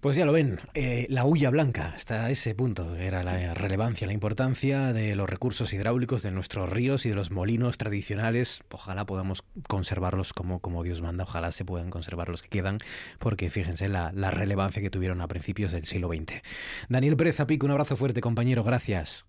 Pues 0.00 0.16
ya 0.16 0.24
lo 0.24 0.32
ven, 0.32 0.60
eh, 0.74 1.06
la 1.08 1.24
hulla 1.24 1.50
blanca, 1.50 1.92
hasta 1.94 2.30
ese 2.30 2.54
punto 2.54 2.94
era 2.96 3.22
la 3.22 3.54
relevancia, 3.54 4.06
la 4.06 4.12
importancia 4.12 4.92
de 4.92 5.14
los 5.16 5.28
recursos 5.28 5.72
hidráulicos 5.72 6.22
de 6.22 6.30
nuestros 6.30 6.68
ríos 6.68 7.06
y 7.06 7.10
de 7.10 7.14
los 7.14 7.30
molinos 7.30 7.78
tradicionales. 7.78 8.60
Ojalá 8.70 9.06
podamos 9.06 9.44
conservarlos 9.68 10.32
como, 10.32 10.60
como 10.60 10.82
Dios 10.82 11.02
manda, 11.02 11.24
ojalá 11.24 11.52
se 11.52 11.64
puedan 11.64 11.90
conservar 11.90 12.28
los 12.28 12.42
que 12.42 12.48
quedan, 12.48 12.78
porque 13.18 13.50
fíjense 13.50 13.88
la, 13.88 14.12
la 14.12 14.30
relevancia 14.30 14.82
que 14.82 14.90
tuvieron 14.90 15.20
a 15.20 15.28
principios 15.28 15.72
del 15.72 15.84
siglo 15.84 16.08
XX. 16.08 16.42
Daniel 16.88 17.16
Pérez 17.16 17.40
Apico, 17.40 17.66
un 17.66 17.72
abrazo 17.72 17.96
fuerte, 17.96 18.20
compañero, 18.20 18.64
gracias. 18.64 19.26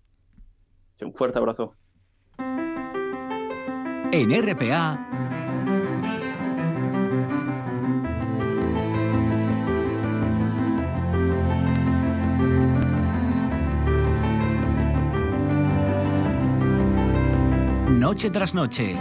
Un 1.00 1.14
fuerte 1.14 1.38
abrazo. 1.38 1.74
En 4.10 4.30
RPA. 4.30 5.47
Noche 17.98 18.30
tras 18.30 18.54
noche. 18.54 18.96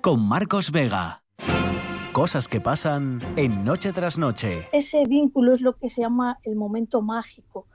Con 0.00 0.26
Marcos 0.26 0.70
Vega. 0.70 1.22
Cosas 2.12 2.48
que 2.48 2.60
pasan 2.60 3.20
en 3.36 3.64
noche 3.64 3.92
tras 3.92 4.18
noche. 4.18 4.68
Ese 4.72 5.04
vínculo 5.04 5.52
es 5.52 5.60
lo 5.60 5.76
que 5.76 5.88
se 5.88 6.02
llama 6.02 6.38
el 6.44 6.54
momento 6.54 7.02
mágico 7.02 7.66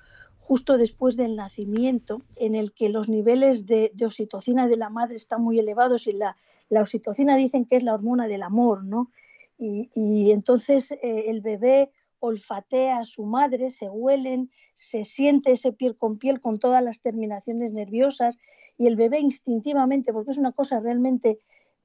justo 0.54 0.78
después 0.78 1.18
del 1.18 1.36
nacimiento, 1.36 2.22
en 2.36 2.54
el 2.54 2.74
que 2.74 2.89
los 2.89 3.10
niveles 3.10 3.66
de, 3.66 3.92
oxitocina 4.06 4.68
de 4.68 4.78
la 4.78 4.92
madre 4.92 5.16
están 5.16 5.42
muy 5.42 5.58
elevados 5.58 6.06
y 6.06 6.13
la, 6.13 6.38
oxitocina 6.70 7.36
dicen 7.38 7.66
que 7.66 7.78
es 7.78 7.82
la 7.82 7.96
hormona 7.96 8.28
del 8.28 8.44
amor, 8.44 8.84
¿no? 8.84 9.10
Y, 9.58 10.30
entonces 10.30 10.92
eh, 10.92 11.26
el 11.30 11.42
bebé 11.42 11.89
olfatea 12.20 13.00
a 13.00 13.06
su 13.06 13.26
madre, 13.26 13.72
se 13.72 13.89
huelen, 13.89 14.52
se 14.76 15.06
siente 15.06 15.54
ese 15.54 15.74
piel 15.74 15.98
con 15.98 16.20
piel 16.20 16.39
con 16.39 16.60
todas 16.60 16.84
las 16.84 17.02
terminaciones 17.02 17.74
nerviosas 17.74 18.38
y 18.78 18.86
el 18.86 18.96
bebé 18.96 19.22
instintivamente, 19.22 20.13
porque 20.13 20.34
es 20.34 20.38
una 20.38 20.52
cosa 20.52 20.80
realmente 20.80 21.39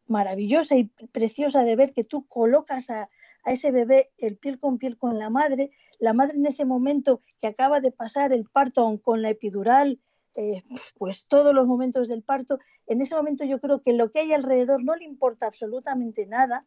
maravillosa 0.08 0.76
y 0.76 0.90
preciosa 1.10 1.64
de 1.64 1.74
ver 1.74 1.94
que 1.94 2.04
tú 2.04 2.26
colocas 2.26 2.90
a, 2.90 3.08
a 3.44 3.52
ese 3.52 3.70
bebé 3.70 4.10
el 4.18 4.36
piel 4.36 4.58
con 4.58 4.76
piel 4.76 4.98
con 4.98 5.18
la 5.18 5.30
madre, 5.30 5.70
la 5.98 6.12
madre 6.12 6.36
en 6.36 6.46
ese 6.46 6.64
momento 6.64 7.22
que 7.40 7.48
acaba 7.48 7.80
de 7.80 7.92
pasar 7.92 8.32
el 8.32 8.44
parto 8.44 8.98
con 9.02 9.22
la 9.22 9.30
epidural, 9.30 10.00
eh, 10.34 10.62
pues 10.96 11.26
todos 11.26 11.54
los 11.54 11.66
momentos 11.66 12.08
del 12.08 12.22
parto, 12.22 12.58
en 12.86 13.00
ese 13.00 13.16
momento 13.16 13.44
yo 13.44 13.60
creo 13.60 13.82
que 13.82 13.92
lo 13.92 14.10
que 14.10 14.20
hay 14.20 14.32
alrededor 14.32 14.84
no 14.84 14.94
le 14.94 15.04
importa 15.04 15.46
absolutamente 15.46 16.26
nada 16.26 16.66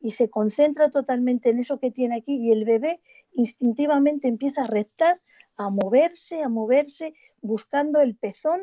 y 0.00 0.10
se 0.10 0.28
concentra 0.28 0.90
totalmente 0.90 1.50
en 1.50 1.60
eso 1.60 1.78
que 1.78 1.92
tiene 1.92 2.16
aquí 2.16 2.34
y 2.34 2.50
el 2.50 2.64
bebé 2.64 3.00
instintivamente 3.32 4.26
empieza 4.26 4.62
a 4.62 4.66
reptar, 4.66 5.20
a 5.56 5.70
moverse, 5.70 6.42
a 6.42 6.48
moverse, 6.48 7.14
buscando 7.40 8.00
el 8.00 8.16
pezón 8.16 8.62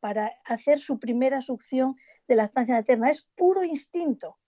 para 0.00 0.32
hacer 0.44 0.78
su 0.80 0.98
primera 0.98 1.42
succión 1.42 1.96
de 2.26 2.36
la 2.36 2.44
estancia 2.44 2.74
materna. 2.74 3.10
Es 3.10 3.26
puro 3.36 3.64
instinto, 3.64 4.38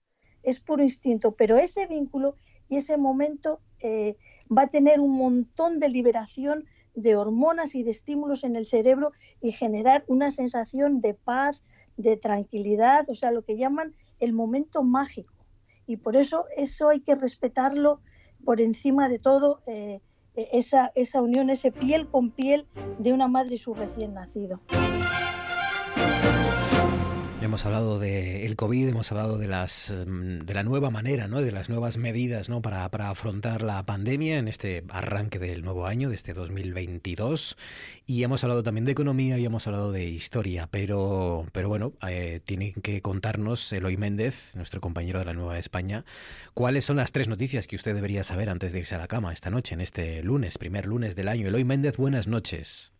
es 0.41 0.59
puro 0.59 0.81
instinto, 0.81 1.35
pero 1.35 1.57
ese 1.57 1.85
vínculo 1.85 2.35
y 2.71 2.77
ese 2.77 2.95
momento 2.95 3.59
eh, 3.81 4.15
va 4.49 4.63
a 4.63 4.67
tener 4.67 5.01
un 5.01 5.17
montón 5.17 5.79
de 5.79 5.89
liberación 5.89 6.65
de 6.95 7.17
hormonas 7.17 7.75
y 7.75 7.83
de 7.83 7.91
estímulos 7.91 8.45
en 8.45 8.55
el 8.55 8.65
cerebro 8.65 9.11
y 9.41 9.51
generar 9.51 10.05
una 10.07 10.31
sensación 10.31 11.01
de 11.01 11.13
paz, 11.13 11.65
de 11.97 12.15
tranquilidad, 12.15 13.09
o 13.09 13.15
sea, 13.15 13.31
lo 13.31 13.43
que 13.43 13.57
llaman 13.57 13.93
el 14.21 14.31
momento 14.31 14.83
mágico. 14.83 15.33
Y 15.85 15.97
por 15.97 16.15
eso 16.15 16.45
eso 16.55 16.87
hay 16.87 17.01
que 17.01 17.15
respetarlo 17.15 17.99
por 18.45 18.61
encima 18.61 19.09
de 19.09 19.19
todo, 19.19 19.61
eh, 19.67 19.99
esa, 20.35 20.93
esa 20.95 21.21
unión, 21.21 21.49
ese 21.49 21.73
piel 21.73 22.07
con 22.07 22.31
piel 22.31 22.65
de 22.99 23.11
una 23.11 23.27
madre 23.27 23.55
y 23.55 23.57
su 23.57 23.73
recién 23.73 24.13
nacido. 24.13 24.61
Hemos 27.51 27.65
hablado 27.65 27.99
del 27.99 28.55
COVID, 28.55 28.87
hemos 28.87 29.11
hablado 29.11 29.37
de 29.37 29.49
las 29.49 29.91
mm, 29.91 30.45
de 30.45 30.53
la 30.53 30.63
nueva 30.63 30.89
manera, 30.89 31.27
¿no? 31.27 31.41
de 31.41 31.51
las 31.51 31.67
nuevas 31.67 31.97
medidas 31.97 32.47
¿no? 32.47 32.61
para, 32.61 32.89
para, 32.89 33.09
afrontar 33.09 33.61
la 33.61 33.85
pandemia 33.85 34.37
en 34.37 34.47
este 34.47 34.85
arranque 34.87 35.37
del 35.37 35.61
nuevo 35.61 35.85
año, 35.85 36.07
de 36.07 36.15
este 36.15 36.33
2022. 36.33 37.57
Y 38.05 38.23
hemos 38.23 38.45
hablado 38.45 38.63
también 38.63 38.85
de 38.85 38.93
economía 38.93 39.37
y 39.37 39.43
hemos 39.43 39.67
hablado 39.67 39.91
de 39.91 40.05
historia. 40.05 40.69
Pero, 40.71 41.45
pero 41.51 41.67
bueno, 41.67 41.91
eh, 42.07 42.39
tiene 42.45 42.71
que 42.71 43.01
contarnos 43.01 43.73
Eloy 43.73 43.97
Méndez, 43.97 44.55
nuestro 44.55 44.79
compañero 44.79 45.19
de 45.19 45.25
la 45.25 45.33
Nueva 45.33 45.59
España, 45.59 46.05
cuáles 46.53 46.85
son 46.85 46.95
las 46.95 47.11
tres 47.11 47.27
noticias 47.27 47.67
que 47.67 47.75
usted 47.75 47.93
debería 47.93 48.23
saber 48.23 48.49
antes 48.49 48.71
de 48.71 48.79
irse 48.79 48.95
a 48.95 48.97
la 48.97 49.09
cama 49.09 49.33
esta 49.33 49.49
noche, 49.49 49.73
en 49.73 49.81
este 49.81 50.23
lunes, 50.23 50.57
primer 50.57 50.85
lunes 50.85 51.17
del 51.17 51.27
año. 51.27 51.49
Eloy 51.49 51.65
Méndez, 51.65 51.97
buenas 51.97 52.27
noches. 52.27 52.93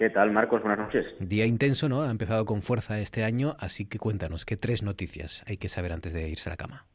¿Qué 0.00 0.08
tal, 0.08 0.30
Marcos? 0.30 0.62
Buenas 0.62 0.78
noches. 0.78 1.04
Día 1.20 1.44
intenso, 1.44 1.86
¿no? 1.86 2.00
Ha 2.00 2.10
empezado 2.10 2.46
con 2.46 2.62
fuerza 2.62 2.98
este 3.00 3.22
año, 3.22 3.54
así 3.58 3.86
que 3.86 3.98
cuéntanos, 3.98 4.46
¿qué 4.46 4.56
tres 4.56 4.82
noticias 4.82 5.44
hay 5.46 5.58
que 5.58 5.68
saber 5.68 5.92
antes 5.92 6.14
de 6.14 6.26
irse 6.26 6.48
a 6.48 6.54
la 6.54 6.56
cama? 6.56 6.86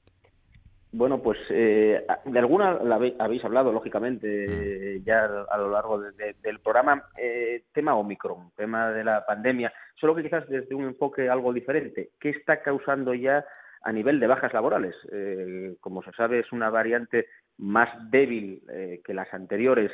Bueno, 0.92 1.22
pues 1.22 1.38
eh, 1.52 2.04
de 2.26 2.40
alguna 2.40 2.80
la 2.84 2.96
habéis 2.96 3.46
hablado, 3.46 3.72
lógicamente, 3.72 4.98
mm. 4.98 5.04
ya 5.04 5.24
a 5.24 5.58
lo 5.60 5.70
largo 5.70 6.00
del 6.00 6.60
programa. 6.64 7.04
Eh, 7.16 7.66
tema 7.72 7.94
Omicron, 7.94 8.50
tema 8.56 8.90
de 8.90 9.04
la 9.04 9.24
pandemia, 9.24 9.72
solo 10.02 10.16
que 10.16 10.24
quizás 10.24 10.50
desde 10.50 10.74
un 10.74 10.86
enfoque 10.86 11.30
algo 11.30 11.54
diferente. 11.54 12.10
¿Qué 12.20 12.32
está 12.32 12.64
causando 12.64 13.14
ya 13.14 13.46
a 13.84 13.92
nivel 13.92 14.20
de 14.20 14.26
bajas 14.26 14.52
laborales? 14.52 14.96
Eh, 15.12 15.76
como 15.80 16.02
se 16.02 16.12
sabe, 16.14 16.40
es 16.40 16.52
una 16.52 16.72
variante 16.72 17.28
más 17.60 17.88
débil 18.10 18.64
que 19.06 19.14
las 19.14 19.32
anteriores 19.32 19.92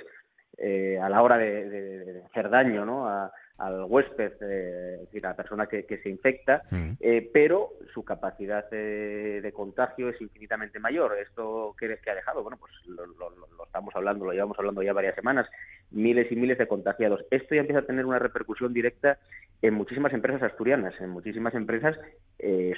eh, 0.58 0.99
a 1.02 1.10
la 1.10 1.22
hora 1.22 1.38
de, 1.38 2.22
hacer 2.30 2.49
daño 2.49 2.86
¿no? 2.86 3.08
al 3.08 3.84
huésped, 3.88 4.34
eh, 4.41 4.95
es 4.95 5.02
decir, 5.02 5.26
a 5.26 5.30
la 5.30 5.36
persona 5.36 5.68
que, 5.68 5.99
se 6.04 6.10
infecta, 6.10 6.64
mm. 6.70 6.91
eh, 6.99 7.30
pero 7.34 7.70
su 7.93 8.04
capacidad 8.04 8.70
de 8.70 9.52
contagio 9.56 10.10
es 10.10 10.20
infinitamente 10.22 10.80
mayor. 10.80 11.18
¿Esto 11.18 11.76
qué, 11.80 11.97
que 12.04 12.12
ha 12.12 12.16
dejado? 12.16 12.43
Bueno, 12.43 12.58
pues 12.58 12.74
lo, 12.86 13.66
estamos 13.66 13.95
hablando, 13.95 14.26
lo 14.26 14.34
llevamos 14.34 14.58
hablando 14.60 14.84
ya 14.84 14.93
varias 14.93 15.16
semanas, 15.16 15.47
miles 15.91 16.32
y 16.32 16.36
miles 16.36 16.58
de 16.58 16.68
contagiados. 16.68 17.26
Esto 17.32 17.56
ya 17.56 17.62
empieza 17.62 17.80
a 17.82 17.86
tener 17.86 18.06
una 18.06 18.20
repercusión 18.20 18.74
directa 18.74 19.18
en 19.62 19.74
muchísimas 19.74 20.14
empresas 20.14 20.43
asturianas, 20.43 20.99
en 20.99 21.10
muchísimas 21.12 21.54
empresas, 21.54 21.97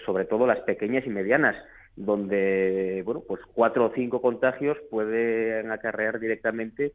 sobre 0.05 0.26
todo 0.26 0.45
las 0.45 0.59
pequeñas 0.61 1.05
y 1.05 1.09
medianas, 1.09 1.55
donde, 1.95 3.03
bueno, 3.05 3.24
pues 3.28 3.39
cuatro 3.53 3.86
o 3.86 3.93
cinco 3.95 4.21
contagios 4.21 4.78
pueden 4.89 5.71
acarrear 5.71 6.19
directamente 6.19 6.91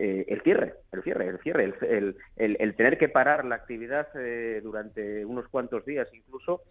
eh, 0.00 0.24
el 0.28 0.40
cierre, 0.42 0.74
el 0.92 1.02
cierre, 1.02 1.26
el 1.26 1.38
cierre, 1.40 1.64
el, 1.64 2.16
el, 2.36 2.74
tener 2.76 2.98
que 2.98 3.08
parar 3.08 3.44
la 3.44 3.56
actividad 3.56 4.06
eh, 4.14 4.60
durante 4.62 5.24
unos 5.24 5.48
cuantos 5.48 5.84
días 5.84 6.08
incluso, 6.12 6.62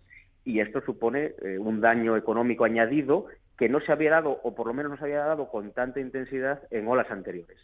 y 0.46 0.62
esto 0.62 0.80
supone 0.82 1.34
eh, 1.42 1.58
un 1.58 1.82
daño 1.82 2.16
económico 2.16 2.64
añadido 2.64 3.26
que 3.58 3.68
no 3.68 3.82
se 3.82 3.92
había 3.92 4.12
dado, 4.12 4.40
o 4.44 4.56
por 4.56 4.68
lo 4.68 4.74
menos 4.74 4.92
no 4.92 4.98
se 4.98 5.04
había 5.04 5.26
dado 5.26 5.50
con 5.50 5.74
tanta 5.74 6.00
intensidad 6.00 6.62
en 6.72 6.88
olas 6.88 7.12
anteriores. 7.12 7.58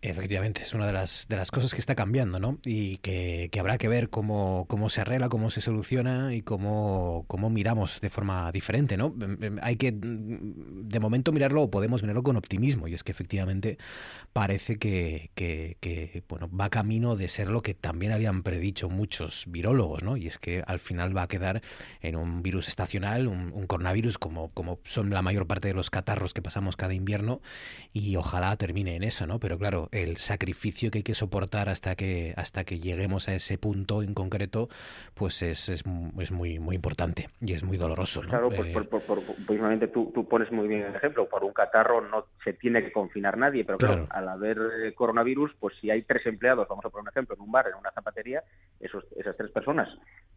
Efectivamente, 0.00 0.62
es 0.62 0.74
una 0.74 0.86
de 0.86 0.92
las, 0.92 1.26
de 1.28 1.36
las 1.36 1.50
cosas 1.50 1.74
que 1.74 1.80
está 1.80 1.96
cambiando, 1.96 2.38
¿no? 2.38 2.60
Y 2.64 2.98
que, 2.98 3.50
habrá 3.58 3.78
que 3.78 3.88
ver 3.88 4.10
cómo, 4.10 4.64
cómo 4.68 4.90
se 4.90 5.00
arregla, 5.00 5.28
cómo 5.28 5.50
se 5.50 5.60
soluciona 5.60 6.34
y 6.34 6.42
cómo, 6.42 7.24
cómo 7.26 7.50
miramos 7.50 8.00
de 8.00 8.08
forma 8.08 8.52
diferente, 8.52 8.96
¿no? 8.96 9.12
Em, 9.20 9.42
em, 9.42 9.58
hay 9.60 9.74
que, 9.74 9.90
mm, 9.90 10.88
de 10.88 11.00
momento, 11.00 11.32
mirarlo 11.32 11.62
o 11.62 11.70
podemos 11.70 12.02
mirarlo 12.02 12.22
con 12.22 12.36
optimismo. 12.36 12.86
Y 12.86 12.94
es 12.94 13.02
que 13.02 13.10
efectivamente 13.10 13.76
parece 14.32 14.78
que, 14.78 15.30
que, 15.34 16.22
bueno, 16.28 16.48
va 16.48 16.70
camino 16.70 17.16
de 17.16 17.26
ser 17.28 17.48
lo 17.48 17.62
que 17.62 17.74
también 17.74 18.12
habían 18.12 18.44
predicho 18.44 18.88
muchos 18.88 19.46
virólogos, 19.48 20.04
¿no? 20.04 20.16
Y 20.16 20.28
es 20.28 20.38
que 20.38 20.62
al 20.64 20.78
final 20.78 21.16
va 21.16 21.22
a 21.22 21.28
quedar 21.28 21.60
en 22.02 22.14
un 22.14 22.44
virus 22.44 22.68
estacional, 22.68 23.26
un, 23.26 23.52
un 23.52 23.66
coronavirus 23.66 24.18
como, 24.18 24.50
como 24.52 24.78
son 24.84 25.10
la 25.10 25.22
mayor 25.22 25.48
parte 25.48 25.66
de 25.68 25.74
los 25.74 25.90
catarros 25.90 26.34
que 26.34 26.42
pasamos 26.42 26.76
cada 26.76 26.94
invierno 26.94 27.40
y 27.92 28.14
ojalá 28.14 28.56
termine 28.56 28.94
en 28.94 29.02
eso, 29.02 29.26
¿no? 29.26 29.40
Pero 29.40 29.58
claro, 29.58 29.87
el 29.92 30.16
sacrificio 30.16 30.90
que 30.90 30.98
hay 30.98 31.02
que 31.02 31.14
soportar 31.14 31.68
hasta 31.68 31.94
que 31.94 32.34
hasta 32.36 32.64
que 32.64 32.78
lleguemos 32.78 33.28
a 33.28 33.34
ese 33.34 33.58
punto 33.58 34.02
en 34.02 34.14
concreto, 34.14 34.68
pues 35.14 35.42
es, 35.42 35.68
es, 35.68 35.86
muy 35.86 36.58
muy 36.58 36.74
importante 36.74 37.28
y 37.40 37.52
es 37.52 37.64
muy 37.64 37.76
doloroso. 37.76 38.20
Claro, 38.22 38.48
pues, 38.50 38.74
eh, 38.74 39.88
tú, 39.92 40.12
tú, 40.14 40.28
pones 40.28 40.50
muy 40.52 40.68
bien 40.68 40.82
el 40.82 40.94
ejemplo. 40.94 41.28
Por 41.28 41.44
un 41.44 41.52
catarro 41.52 42.00
no 42.00 42.26
se 42.44 42.52
tiene 42.52 42.82
que 42.82 42.92
confinar 42.92 43.36
nadie, 43.36 43.64
pero 43.64 43.78
claro, 43.78 44.06
al 44.10 44.28
haber 44.28 44.58
eh, 44.84 44.94
coronavirus, 44.94 45.52
pues 45.58 45.74
si 45.80 45.90
hay 45.90 46.02
tres 46.02 46.26
empleados, 46.26 46.66
vamos 46.68 46.84
a 46.84 46.90
poner 46.90 47.02
un 47.02 47.08
ejemplo, 47.08 47.34
en 47.34 47.42
un 47.42 47.52
bar, 47.52 47.66
en 47.68 47.74
una 47.74 47.90
zapatería, 47.90 48.42
esos, 48.80 49.04
esas 49.16 49.36
tres 49.36 49.50
personas 49.50 49.88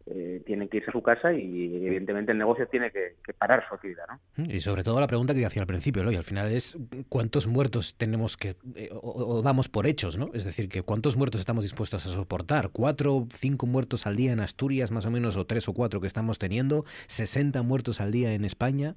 eh, 0.06 0.42
tienen 0.44 0.68
que 0.68 0.78
irse 0.78 0.90
a 0.90 0.92
su 0.92 1.02
casa 1.02 1.32
y 1.32 1.86
evidentemente 1.86 2.32
el 2.32 2.38
negocio 2.38 2.66
tiene 2.66 2.90
que, 2.90 3.14
parar 3.38 3.64
su 3.68 3.74
actividad. 3.74 4.04
¿no? 4.08 4.44
Y 4.44 4.60
sobre 4.60 4.82
todo 4.82 5.00
la 5.00 5.06
pregunta 5.06 5.34
que 5.34 5.44
hacía 5.46 5.62
al 5.62 5.68
principio, 5.68 6.02
¿no? 6.02 6.10
y 6.10 6.16
al 6.16 6.24
final 6.24 6.50
es 6.50 6.76
cuántos 7.08 7.46
muertos 7.46 7.94
tenemos 7.96 8.36
que, 8.36 8.56
o, 8.92 9.42
damos 9.42 9.68
por 9.68 9.86
hechos, 9.86 10.16
¿no? 10.18 10.30
Es 10.34 10.44
decir, 10.44 10.68
que 10.68 10.82
cuántos 10.82 11.16
muertos 11.16 11.40
estamos 11.40 11.64
dispuestos 11.64 12.04
a 12.06 12.08
soportar, 12.08 12.70
cuatro, 12.72 13.26
cinco 13.32 13.66
muertos 13.66 14.06
al 14.06 14.16
día 14.16 14.32
en 14.32 14.40
Asturias 14.40 14.90
más 14.90 15.06
o 15.06 15.10
menos, 15.10 15.36
o 15.36 15.46
tres 15.46 15.68
o 15.68 15.72
cuatro 15.72 16.00
que 16.00 16.06
estamos 16.06 16.38
teniendo, 16.38 16.84
60 17.06 17.62
muertos 17.62 18.00
al 18.00 18.10
día 18.10 18.32
en 18.32 18.44
España. 18.44 18.94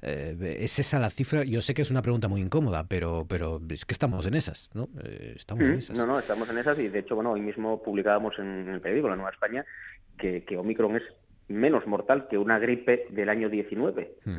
Eh, 0.00 0.58
¿Es 0.60 0.78
esa 0.78 1.00
la 1.00 1.10
cifra? 1.10 1.42
Yo 1.42 1.60
sé 1.60 1.74
que 1.74 1.82
es 1.82 1.90
una 1.90 2.02
pregunta 2.02 2.28
muy 2.28 2.40
incómoda, 2.40 2.84
pero, 2.86 3.26
pero 3.28 3.60
es 3.68 3.84
que 3.84 3.92
estamos 3.92 4.26
en 4.26 4.34
esas, 4.34 4.70
¿no? 4.72 4.88
Eh, 5.02 5.34
estamos 5.34 5.64
en 5.64 5.74
esas. 5.74 5.96
No, 5.96 6.06
no, 6.06 6.18
estamos 6.20 6.48
en 6.48 6.58
esas 6.58 6.78
y 6.78 6.88
de 6.88 7.00
hecho, 7.00 7.16
bueno, 7.16 7.32
hoy 7.32 7.40
mismo 7.40 7.82
publicábamos 7.82 8.38
en 8.38 8.68
el 8.68 8.80
periódico 8.80 9.08
La 9.08 9.16
Nueva 9.16 9.30
España 9.30 9.64
que, 10.18 10.44
que 10.44 10.56
Omicron 10.56 10.96
es 10.96 11.02
menos 11.48 11.86
mortal 11.86 12.28
que 12.28 12.38
una 12.38 12.58
gripe 12.58 13.06
del 13.10 13.28
año 13.28 13.48
19. 13.48 14.12
Hmm. 14.24 14.38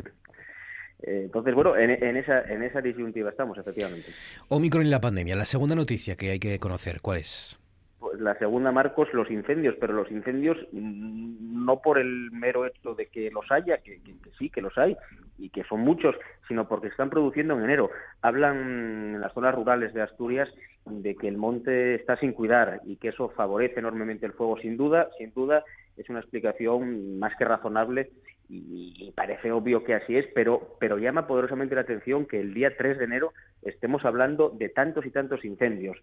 Eh, 1.02 1.22
entonces, 1.26 1.56
bueno, 1.56 1.78
en, 1.78 1.92
en, 1.92 2.18
esa, 2.18 2.42
en 2.42 2.64
esa 2.64 2.82
disyuntiva 2.82 3.30
estamos, 3.30 3.58
efectivamente. 3.58 4.12
Omicron 4.50 4.86
y 4.86 4.90
la 4.90 5.02
pandemia. 5.02 5.36
La 5.36 5.46
segunda 5.46 5.76
noticia 5.76 6.16
que 6.16 6.32
hay 6.32 6.40
que 6.40 6.60
conocer, 6.60 7.02
¿cuál 7.02 7.20
es? 7.20 7.60
Pues 8.00 8.20
la 8.22 8.38
segunda, 8.38 8.72
Marcos, 8.72 9.10
los 9.14 9.30
incendios, 9.30 9.76
pero 9.80 9.94
los 9.94 10.10
incendios 10.10 10.58
mm, 10.72 11.66
no 11.66 11.82
por 11.82 12.00
el 12.00 12.32
mero 12.32 12.66
hecho 12.66 12.96
de 12.96 13.08
que 13.08 13.30
los 13.30 13.52
haya, 13.52 13.80
que, 13.80 14.00
sí, 14.38 14.50
que 14.50 14.62
los 14.62 14.78
hay, 14.78 14.96
y 15.38 15.50
que 15.50 15.64
son 15.66 15.82
muchos, 15.82 16.16
sino 16.48 16.68
porque 16.68 16.88
se 16.88 16.92
están 16.92 17.10
produciendo 17.10 17.58
en 17.58 17.64
enero. 17.64 17.90
Hablan 18.22 19.16
en 19.16 19.22
las 19.22 19.34
zonas 19.34 19.54
rurales 19.54 19.94
de 19.94 20.02
Asturias 20.02 20.50
de 20.90 21.16
que 21.16 21.28
el 21.28 21.38
monte 21.38 21.96
está 21.96 22.18
sin 22.18 22.34
cuidar 22.34 22.82
y 22.86 22.98
que 22.98 23.10
eso 23.10 23.30
favorece 23.30 23.80
enormemente 23.80 24.26
el 24.26 24.34
fuego. 24.34 24.58
Sin 24.60 24.78
duda, 24.78 25.10
sin 25.18 25.34
duda, 25.34 25.64
es 25.98 26.10
una 26.10 26.20
explicación 26.20 27.20
más 27.20 27.36
que 27.38 27.46
razonable 27.46 28.12
y, 28.50 29.12
parece 29.16 29.52
obvio 29.52 29.84
que 29.84 29.94
así 29.94 30.18
es, 30.18 30.26
pero, 30.34 30.76
pero 30.80 30.98
llama 30.98 31.28
poderosamente 31.28 31.76
la 31.76 31.82
atención 31.82 32.26
que 32.26 32.40
el 32.40 32.54
día 32.54 32.76
3 32.76 32.98
de 32.98 33.06
enero 33.06 33.34
estemos 33.62 34.04
hablando 34.06 34.50
de 34.50 34.70
tantos 34.70 35.06
y 35.06 35.12
tantos 35.12 35.46
incendios. 35.46 35.98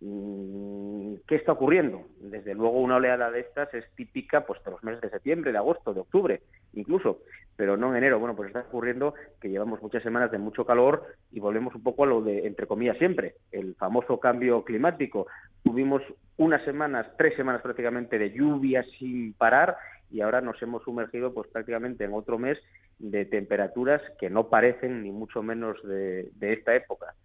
Mm, 0.00 1.14
¿Qué 1.26 1.34
está 1.34 1.52
ocurriendo? 1.52 2.06
Desde 2.20 2.54
luego 2.54 2.78
una 2.80 2.96
oleada 2.96 3.30
de 3.32 3.40
estas 3.40 3.72
es 3.74 3.84
típica 3.96 4.46
pues 4.46 4.62
de 4.62 4.70
los 4.70 4.84
meses 4.84 5.00
de 5.00 5.10
septiembre, 5.10 5.50
de 5.50 5.58
agosto, 5.58 5.92
de 5.92 6.00
octubre, 6.00 6.40
incluso, 6.74 7.20
pero 7.58 7.76
no 7.76 7.90
en 7.90 7.96
enero. 7.96 8.20
Bueno, 8.20 8.36
pues 8.36 8.46
está 8.46 8.60
ocurriendo 8.60 9.14
que 9.40 9.50
llevamos 9.50 9.82
muchas 9.82 10.04
semanas 10.04 10.30
de 10.30 10.38
mucho 10.38 10.64
calor 10.64 11.16
y 11.32 11.40
volvemos 11.40 11.74
un 11.74 11.82
poco 11.82 12.04
a 12.04 12.06
lo 12.06 12.22
de, 12.22 12.46
entre 12.46 12.68
comillas, 12.68 12.96
siempre, 12.98 13.34
el 13.50 13.74
famoso 13.74 14.20
cambio 14.20 14.62
climático. 14.62 15.26
Tuvimos 15.64 16.00
unas 16.36 16.64
semanas, 16.64 17.08
tres 17.18 17.34
semanas 17.34 17.60
prácticamente 17.60 18.16
de 18.16 18.30
lluvia 18.30 18.84
sin 18.96 19.32
parar 19.32 19.76
y 20.08 20.20
ahora 20.20 20.40
nos 20.40 20.62
hemos 20.62 20.84
sumergido 20.84 21.34
pues 21.34 21.48
prácticamente 21.48 22.04
en 22.04 22.14
otro 22.14 22.38
mes 22.38 22.58
de 23.00 23.24
temperaturas 23.24 24.00
que 24.20 24.30
no 24.30 24.48
parecen 24.48 25.02
ni 25.02 25.10
mucho 25.10 25.42
menos 25.42 25.82
de, 25.82 26.30
esta 26.40 26.76
época. 26.76 27.16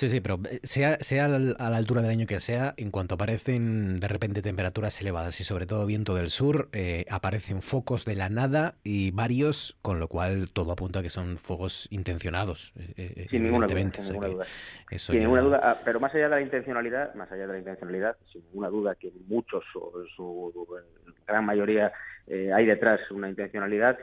Sí, 0.00 0.08
sí, 0.08 0.22
pero 0.22 0.38
eh, 0.50 0.60
sea, 0.62 0.96
sea 1.00 1.26
a 1.26 1.28
la 1.28 1.76
altura 1.76 2.00
del 2.00 2.10
año 2.10 2.26
que 2.26 2.40
sea, 2.40 2.72
en 2.78 2.90
cuanto 2.90 3.16
aparecen 3.16 4.00
de 4.00 4.08
repente 4.08 4.40
temperaturas 4.40 4.98
elevadas 5.02 5.38
y 5.42 5.44
sobre 5.44 5.66
todo 5.66 5.84
viento 5.84 6.14
del 6.14 6.30
sur, 6.30 6.70
eh, 6.72 7.04
aparecen 7.10 7.60
focos 7.60 8.06
de 8.06 8.14
la 8.14 8.30
nada 8.30 8.76
y 8.82 9.10
varios, 9.10 9.76
con 9.82 10.00
lo 10.00 10.08
cual 10.08 10.48
todo 10.54 10.72
apunta 10.72 11.00
a 11.00 11.02
que 11.02 11.10
son 11.10 11.36
fuegos 11.36 11.86
intencionados. 11.90 12.72
Eh, 12.96 13.26
sin 13.28 13.42
ninguna 13.42 13.66
duda. 13.66 13.90
Sin 13.92 14.04
ninguna 14.04 14.28
duda. 14.28 14.46
sin 14.96 15.20
ninguna 15.20 15.42
duda. 15.42 15.60
Ah, 15.62 15.80
pero 15.84 16.00
más 16.00 16.14
allá 16.14 16.30
de 16.30 16.30
la 16.30 16.40
intencionalidad, 16.40 17.14
más 17.14 17.30
allá 17.30 17.46
de 17.46 17.52
la 17.52 17.58
intencionalidad, 17.58 18.16
sin 18.32 18.42
ninguna 18.44 18.70
duda 18.70 18.94
que 18.94 19.12
muchos 19.28 19.64
o 19.74 19.92
su 20.16 20.66
gran 21.26 21.44
mayoría 21.44 21.92
hay 22.26 22.64
detrás 22.64 23.00
una 23.10 23.28
intencionalidad, 23.28 23.98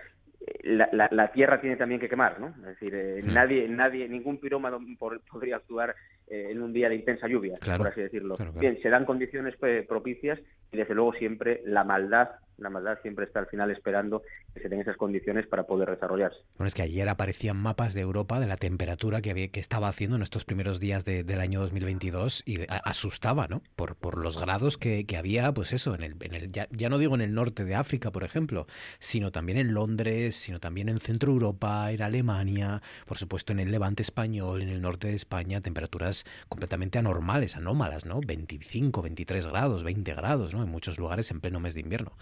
la, 0.64 1.10
la, 1.12 1.32
tierra 1.32 1.60
tiene 1.60 1.76
también 1.76 2.00
que 2.00 2.10
quemar, 2.10 2.40
¿no? 2.40 2.50
Es 2.60 2.80
decir, 2.80 2.94
eh, 2.94 3.22
hmm. 3.24 3.34
nadie, 3.34 3.68
nadie, 3.68 4.08
ningún 4.08 4.40
pirómano 4.40 4.80
podría 4.98 5.58
actuar 5.58 5.96
eh, 6.28 6.48
en 6.52 6.62
un 6.62 6.74
día 6.74 6.90
de 6.90 6.96
intensa 6.96 7.28
lluvia, 7.28 7.58
por 7.78 7.88
así 7.88 8.02
decirlo. 8.02 8.38
Bien, 8.56 8.80
se 8.82 8.90
dan 8.90 9.06
condiciones 9.06 9.56
pues, 9.60 9.86
propicias 9.88 10.40
y 10.72 10.78
desde 10.78 10.96
luego 10.96 11.14
siempre 11.14 11.62
la 11.66 11.84
maldad 11.84 12.30
la 12.58 12.70
maldad 12.70 12.98
siempre 13.02 13.26
está 13.26 13.40
al 13.40 13.48
final 13.48 13.72
esperando 13.72 14.24
que 14.54 14.62
se 14.62 14.70
den 14.70 14.82
esas 14.82 14.98
condiciones 14.98 15.46
para 15.48 15.64
poder 15.64 15.90
desarrollarse. 15.90 16.40
Bueno, 16.58 16.68
es 16.68 16.74
que 16.74 16.82
ayer 16.82 17.08
aparecían 17.08 17.58
mapas 17.58 17.94
de 17.94 18.02
Europa 18.02 18.40
de 18.40 18.48
la 18.48 18.58
temperatura 18.58 19.22
que, 19.22 19.32
había, 19.32 19.50
que 19.50 19.60
estaba 19.60 19.88
haciendo 19.88 20.16
en 20.16 20.24
estos 20.24 20.46
primeros 20.46 20.80
días 20.80 21.06
del 21.06 21.40
año 21.40 21.62
2022 21.62 22.44
y 22.46 22.66
asustaba, 22.68 23.48
¿no? 23.48 23.62
Por, 23.76 23.96
por 23.96 24.18
los 24.18 24.40
grados 24.40 24.78
que, 24.78 25.06
que, 25.06 25.18
había, 25.18 25.54
pues 25.54 25.74
eso, 25.74 25.94
en 25.96 26.04
el, 26.04 26.16
en 26.22 26.34
el 26.34 26.52
ya, 26.52 26.68
ya, 26.72 26.90
no 26.90 26.98
digo 26.98 27.16
en 27.16 27.22
el 27.22 27.34
norte 27.34 27.64
de 27.64 27.76
África, 27.76 28.12
por 28.12 28.24
ejemplo, 28.24 28.68
sino 29.00 29.32
también 29.32 29.58
en 29.58 29.74
Londres, 29.74 30.36
sino 30.36 30.60
también 30.60 30.90
en 30.90 31.00
Centro 31.00 31.32
Europa, 31.32 31.92
en 31.92 32.02
Alemania, 32.02 32.82
por 33.06 33.18
supuesto 33.18 33.52
en 33.52 33.60
el 33.60 33.72
levante 33.72 34.02
español, 34.02 34.62
en 34.62 34.70
el 34.70 34.82
norte 34.82 35.08
de 35.08 35.16
España, 35.16 35.62
temperaturas 35.62 36.26
completamente 36.50 36.98
anormales, 36.98 37.56
anómalas, 37.56 38.06
¿no? 38.06 38.20
25, 38.22 39.02
23 39.02 39.48
grados, 39.48 39.84
20 39.84 40.14
grados, 40.16 40.54
¿no? 40.54 40.64
En 40.64 40.70
muchos 40.70 40.98
lugares 40.98 41.30
en 41.32 41.42
pleno 41.42 41.60
mes 41.60 41.76
de 41.76 41.82
invierno. 41.82 42.14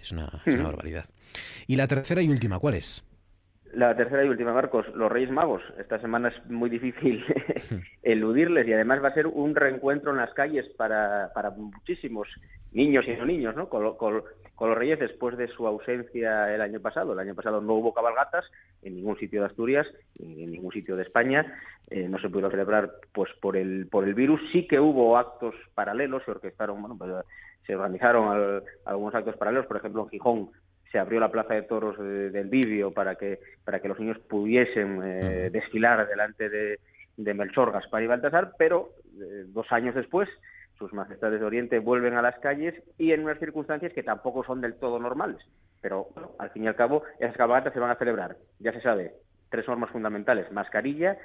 Es 0.00 0.12
una, 0.12 0.30
barbaridad. 0.46 1.06
Y 1.66 1.76
la 1.76 1.86
tercera 1.86 2.22
y 2.22 2.28
última, 2.28 2.58
¿cuál 2.58 2.74
es? 2.74 3.04
La 3.72 3.94
tercera 3.96 4.24
y 4.24 4.28
última, 4.28 4.54
Marcos, 4.54 4.86
los 4.94 5.10
Reyes 5.10 5.30
Magos. 5.30 5.62
Esta 5.78 6.00
semana 6.00 6.28
es 6.28 6.50
muy 6.50 6.70
difícil 6.70 7.24
eludirles 8.02 8.66
y 8.66 8.72
además 8.72 9.02
va 9.02 9.08
a 9.08 9.14
ser 9.14 9.26
un 9.26 9.54
reencuentro 9.54 10.12
en 10.12 10.18
las 10.18 10.32
calles 10.32 10.66
para, 10.76 11.30
para 11.34 11.50
muchísimos 11.50 12.28
niños 12.72 13.04
y 13.08 13.16
no 13.16 13.24
niños, 13.24 13.56
¿no? 13.56 13.68
Con, 13.68 13.82
los 14.58 14.78
Reyes 14.78 14.98
después 14.98 15.36
de 15.36 15.48
su 15.48 15.66
ausencia 15.66 16.54
el 16.54 16.62
año 16.62 16.80
pasado. 16.80 17.12
El 17.12 17.18
año 17.18 17.34
pasado 17.34 17.60
no 17.60 17.74
hubo 17.74 17.92
cabalgatas 17.92 18.44
en 18.82 18.94
ningún 18.94 19.18
sitio 19.18 19.40
de 19.40 19.46
Asturias, 19.48 19.86
en 20.18 20.50
ningún 20.50 20.72
sitio 20.72 20.96
de 20.96 21.02
España. 21.02 21.60
Eh, 21.90 22.08
no 22.08 22.18
se 22.18 22.30
pudo 22.30 22.50
celebrar 22.50 22.90
pues 23.12 23.30
por 23.40 23.56
el 23.56 23.86
por 23.90 24.04
el 24.04 24.14
virus. 24.14 24.40
Sí 24.52 24.66
que 24.66 24.80
hubo 24.80 25.18
actos 25.18 25.54
paralelos, 25.74 26.22
se 26.24 26.30
orquestaron, 26.30 26.80
bueno, 26.80 26.96
pues, 26.96 27.12
se 27.66 27.74
organizaron 27.74 28.62
algunos 28.84 29.14
actos 29.14 29.36
paralelos, 29.36 29.66
por 29.66 29.78
ejemplo 29.78 30.02
en 30.02 30.08
Gijón 30.10 30.50
se 30.90 30.98
abrió 30.98 31.18
la 31.18 31.32
plaza 31.32 31.54
de 31.54 31.62
toros 31.62 31.98
del 31.98 32.48
vídeo 32.48 32.92
para 32.92 33.16
que 33.16 33.40
para 33.64 33.80
que 33.80 33.88
los 33.88 33.98
niños 33.98 34.18
pudiesen 34.20 35.00
eh, 35.02 35.50
desfilar 35.50 36.08
delante 36.08 36.48
de, 36.48 36.78
de, 37.16 37.34
Melchor, 37.34 37.72
Gaspar 37.72 38.02
y 38.02 38.06
Baltasar, 38.06 38.52
pero 38.56 38.90
eh, 39.20 39.44
dos 39.48 39.70
años 39.72 39.94
después 39.94 40.28
sus 40.78 40.92
majestades 40.92 41.40
de 41.40 41.46
Oriente 41.46 41.78
vuelven 41.78 42.14
a 42.14 42.22
las 42.22 42.38
calles 42.38 42.74
y 42.98 43.12
en 43.12 43.24
unas 43.24 43.38
circunstancias 43.38 43.92
que 43.92 44.02
tampoco 44.02 44.44
son 44.44 44.60
del 44.60 44.74
todo 44.74 44.98
normales. 44.98 45.38
Pero 45.80 46.08
al 46.38 46.50
fin 46.50 46.64
y 46.64 46.68
al 46.68 46.76
cabo, 46.76 47.02
esas 47.18 47.36
cabalgatas 47.36 47.72
se 47.72 47.80
van 47.80 47.90
a 47.90 47.96
celebrar, 47.96 48.36
ya 48.58 48.72
se 48.72 48.80
sabe, 48.80 49.14
tres 49.50 49.66
normas 49.68 49.90
fundamentales, 49.90 50.50
mascarilla, 50.52 51.16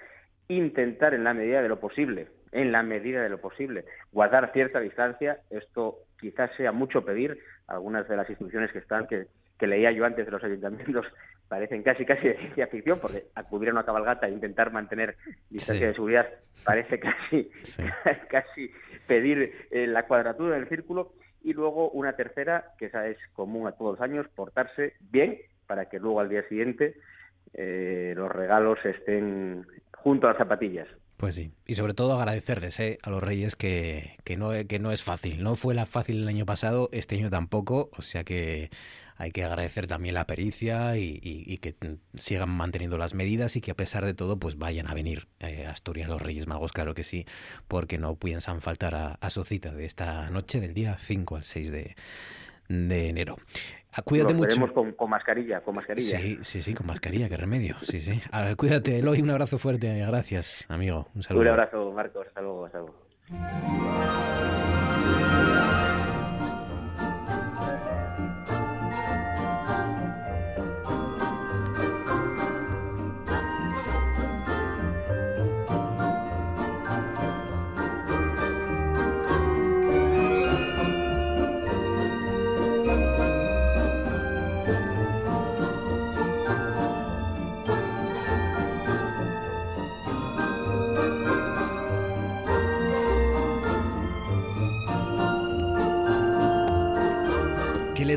intentar 0.48 1.14
en 1.14 1.24
la 1.24 1.34
medida 1.34 1.62
de 1.62 1.70
lo 1.70 1.80
posible, 1.80 2.28
en 2.52 2.72
la 2.72 2.84
medida 2.84 3.22
de 3.22 3.30
lo 3.30 3.40
posible, 3.40 3.86
guardar 4.12 4.52
cierta 4.54 4.80
distancia, 4.80 5.40
esto 5.50 6.00
quizás 6.20 6.52
sea 6.58 6.72
mucho 6.72 7.06
pedir, 7.06 7.40
algunas 7.68 8.08
de 8.08 8.18
las 8.18 8.30
instituciones 8.30 8.72
que 8.72 8.80
están, 8.80 9.08
que 9.08 9.28
que 9.62 9.68
leía 9.68 9.92
yo 9.92 10.06
antes 10.06 10.26
de 10.26 10.32
los 10.32 10.44
ayuntamientos 10.44 11.06
parecen 11.48 11.84
casi 11.84 12.04
casi 12.04 12.28
de 12.28 12.38
ciencia 12.38 12.68
ficción, 12.68 13.00
porque 13.00 13.26
acudir 13.36 13.70
a 13.70 13.74
una 13.74 13.86
cabalgata 13.86 14.28
e 14.28 14.32
intentar 14.32 14.74
mantener 14.74 15.16
distancia 15.50 15.88
de 15.88 15.94
seguridad 15.94 16.28
parece 16.66 17.00
casi, 17.08 17.52
casi 18.30 18.72
pedir 19.08 19.68
eh, 19.70 19.86
la 19.86 20.08
cuadratura 20.08 20.56
del 20.56 20.68
círculo. 20.68 21.14
Y 21.44 21.54
luego 21.54 21.90
una 21.90 22.14
tercera, 22.14 22.74
que 22.78 22.86
esa 22.86 23.08
es 23.08 23.18
común 23.34 23.68
a 23.68 23.72
todos 23.72 23.94
los 23.94 24.02
años, 24.02 24.28
portarse 24.36 24.94
bien 25.00 25.40
para 25.68 25.90
que 25.90 26.00
luego 26.00 26.20
al 26.20 26.30
día 26.30 26.48
siguiente 26.48 26.96
eh, 27.54 28.14
los 28.16 28.32
regalos 28.32 28.78
estén 28.84 29.66
junto 29.92 30.28
a 30.28 30.32
las 30.32 30.38
zapatillas. 30.38 30.88
Pues 31.22 31.36
sí, 31.36 31.52
y 31.68 31.76
sobre 31.76 31.94
todo 31.94 32.20
agradecerles 32.20 32.80
eh, 32.80 32.98
a 33.04 33.12
los 33.12 33.22
Reyes 33.22 33.56
que, 33.56 34.18
que, 34.24 34.38
no, 34.38 34.54
que 34.68 34.80
no 34.80 34.92
es 34.92 35.04
fácil. 35.04 35.44
No 35.44 35.56
fue 35.56 35.76
la 35.76 35.86
fácil 35.86 36.18
el 36.18 36.28
año 36.28 36.48
pasado, 36.48 36.90
este 36.92 37.16
año 37.16 37.30
tampoco, 37.30 37.92
o 37.96 38.02
sea 38.02 38.24
que 38.24 38.72
hay 39.18 39.30
que 39.30 39.44
agradecer 39.44 39.86
también 39.86 40.16
la 40.16 40.26
pericia 40.26 40.98
y, 40.98 41.60
que 41.60 41.76
sigan 42.16 42.50
manteniendo 42.50 42.98
las 42.98 43.14
medidas 43.14 43.56
y 43.56 43.62
que 43.62 43.70
a 43.70 43.76
pesar 43.76 44.04
de 44.04 44.16
todo 44.16 44.40
pues 44.40 44.58
vayan 44.58 44.88
a 44.88 44.96
venir 44.96 45.28
eh, 45.40 45.68
a 45.68 45.70
Asturias 45.70 46.10
los 46.10 46.20
Reyes 46.20 46.48
Magos, 46.48 46.72
claro 46.72 46.96
que 46.96 47.04
sí, 47.04 47.28
porque 47.68 48.00
no 48.00 48.16
piensan 48.16 48.60
faltar 48.60 48.96
a, 49.22 49.30
su 49.30 49.44
cita 49.44 49.72
de 49.74 49.86
esta 49.86 50.28
noche 50.32 50.60
del 50.60 50.74
día 50.74 50.98
5 50.98 51.36
al 51.36 51.44
6 51.44 51.72
de, 51.72 51.96
enero. 52.68 53.38
Ah, 53.94 54.02
cuídate 54.04 54.34
mucho. 54.34 54.74
Con, 54.74 54.94
con, 54.94 55.10
mascarilla, 55.10 55.62
con 55.62 55.76
mascarilla. 55.76 56.20
Sí, 56.20 56.40
sí, 56.44 56.62
sí, 56.62 56.74
con 56.74 56.88
mascarilla, 56.88 57.28
qué 57.28 57.38
remedio. 57.38 57.76
Sí, 57.82 58.00
sí. 58.00 58.22
Ah, 58.32 58.54
cuídate, 58.56 59.00
Eloy, 59.00 59.22
un 59.22 59.30
abrazo 59.30 59.58
fuerte. 59.58 59.94
Gracias, 60.00 60.66
amigo. 60.70 61.08
Un 61.14 61.24
saludo. 61.24 61.42
Un 61.42 61.50
abrazo, 61.50 61.92
Marcos. 61.92 62.28
Hasta 62.28 62.42
luego, 62.42 62.66
hasta 62.66 62.80
luego. 62.80 62.96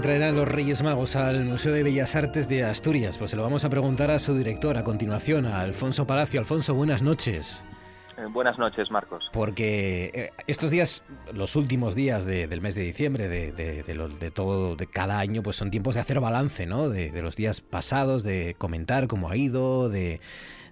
Traerán 0.01 0.35
los 0.35 0.49
Reyes 0.49 0.83
Magos 0.83 1.17
al 1.17 1.45
Museo 1.45 1.73
de 1.73 1.83
Bellas 1.83 2.17
Artes 2.17 2.49
de 2.49 2.65
Asturias? 2.65 3.19
Pues 3.19 3.31
se 3.31 3.37
lo 3.37 3.43
vamos 3.43 3.65
a 3.65 3.71
preguntar 3.71 4.11
a 4.11 4.19
su 4.19 4.37
director 4.37 4.77
a 4.77 4.85
continuación, 4.85 5.47
a 5.47 5.61
Alfonso 5.61 6.07
Palacio. 6.07 6.41
Alfonso, 6.41 6.75
buenas 6.75 7.03
noches. 7.03 7.65
Eh, 8.17 8.27
buenas 8.31 8.59
noches, 8.59 8.91
Marcos. 8.91 9.29
Porque 9.33 10.11
eh, 10.15 10.31
estos 10.47 10.71
días, 10.71 11.03
los 11.33 11.57
últimos 11.57 11.95
días 11.95 12.25
del 12.25 12.61
mes 12.61 12.75
de 12.75 12.83
diciembre, 12.83 13.29
de, 13.29 13.53
de, 13.53 14.31
todo, 14.31 14.77
de 14.77 14.87
cada 14.87 15.19
año, 15.19 15.43
pues 15.43 15.57
son 15.57 15.71
tiempos 15.71 15.95
de 15.95 16.01
hacer 16.01 16.21
balance, 16.21 16.67
¿no? 16.67 16.89
De, 16.89 17.11
los 17.23 17.37
días 17.37 17.61
pasados, 17.61 18.23
de 18.23 18.55
comentar 18.59 19.07
cómo 19.07 19.31
ha 19.31 19.37
ido, 19.37 19.89
de 19.89 20.21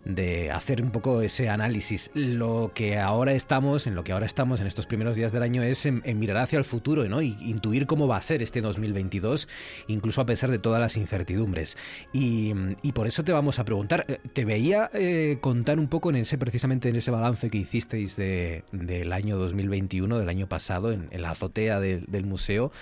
de 0.05 0.50
hacer 0.50 0.82
un 0.82 0.90
poco 0.90 1.22
ese 1.22 1.48
análisis. 1.48 2.11
Lo 2.14 2.72
que 2.74 2.98
ahora 2.98 3.32
estamos, 3.32 3.86
en 3.86 3.94
lo 3.94 4.05
que 4.05 4.12
ahora 4.12 4.26
estamos 4.26 4.61
en 4.61 4.66
estos 4.66 4.86
primeros 4.86 5.16
días 5.16 5.32
del 5.32 5.42
año 5.42 5.62
es 5.62 5.86
en, 5.86 6.03
mirar 6.18 6.38
hacia 6.38 6.59
el 6.59 6.64
futuro, 6.64 7.05
¿no? 7.09 7.22
Y 7.22 7.36
intuir 7.40 7.86
cómo 7.86 8.09
va 8.09 8.16
a 8.16 8.22
ser 8.22 8.42
este 8.42 8.61
2022, 8.61 9.48
incluso 9.86 10.20
a 10.20 10.26
pesar 10.26 10.50
de 10.50 10.59
todas 10.59 10.80
las 10.80 10.96
incertidumbres. 10.96 11.76
Y, 12.12 12.53
por 12.92 13.07
eso 13.07 13.24
te 13.24 13.32
vamos 13.32 13.59
a 13.59 13.64
preguntar, 13.64 14.05
eh, 14.07 14.18
te 14.32 14.44
veía 14.44 14.90
eh, 14.92 15.38
contar 15.40 15.78
un 15.78 15.88
poco 15.88 16.11
en 16.11 16.16
ese, 16.16 16.36
precisamente 16.36 16.90
en 16.90 16.96
ese 16.96 17.11
balance 17.11 17.48
que 17.48 17.59
hicisteis 17.59 18.16
de, 18.16 18.64
del 18.70 19.12
año 19.12 19.38
2021, 19.38 20.18
del 20.18 20.28
año 20.28 20.46
pasado, 20.46 20.92
en, 20.92 21.09
la 21.12 21.30
azotea 21.30 21.80
del 21.80 22.24
museo, 22.26 22.72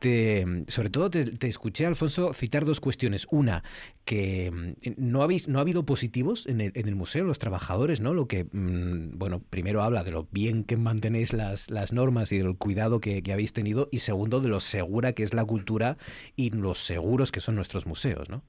sobre 0.00 0.90
todo 0.90 1.10
te, 1.10 1.48
escuché, 1.48 1.86
Alfonso, 1.86 2.34
citar 2.34 2.64
dos 2.64 2.80
cuestiones. 2.80 3.26
Una, 3.30 3.62
que 4.04 4.50
mm, 4.50 4.92
no, 4.96 5.22
habéis, 5.22 5.48
no 5.48 5.58
ha 5.58 5.62
habido 5.62 5.84
positivos 5.84 6.46
en 6.46 6.60
el, 6.60 6.72
en 6.74 6.88
el 6.88 6.94
museo, 6.94 7.24
los 7.24 7.38
trabajadores, 7.38 8.00
¿no? 8.00 8.12
Lo 8.12 8.26
que, 8.26 8.44
mm, 8.44 9.18
bueno, 9.18 9.40
primero 9.50 9.82
habla 9.82 10.04
de 10.04 10.10
lo 10.10 10.26
bien 10.30 10.64
que 10.64 10.76
mantenéis 10.76 11.32
las, 11.32 11.70
las 11.70 11.92
normas 11.92 12.32
y 12.32 12.38
del 12.38 12.56
cuidado 12.56 13.00
que, 13.00 13.22
habéis 13.32 13.52
tenido, 13.52 13.88
y 13.90 13.98
segundo, 13.98 14.40
de 14.40 14.48
lo 14.48 14.60
segura 14.60 15.12
que 15.12 15.22
es 15.22 15.34
la 15.34 15.44
cultura 15.44 15.96
y 16.36 16.50
los 16.50 16.78
seguros 16.78 17.32
que 17.32 17.40
son 17.40 17.54
nuestros 17.54 17.86
museos, 17.86 18.28
¿no? 18.30 18.42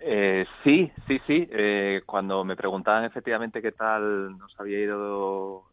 Eh, 0.00 0.44
sí, 0.64 0.90
sí, 1.06 1.20
sí. 1.26 1.48
Eh, 1.50 2.02
cuando 2.06 2.44
me 2.44 2.56
preguntaban 2.56 3.04
efectivamente 3.04 3.62
qué 3.62 3.70
tal 3.72 4.36
nos 4.36 4.58
había 4.58 4.80
ido 4.80 5.64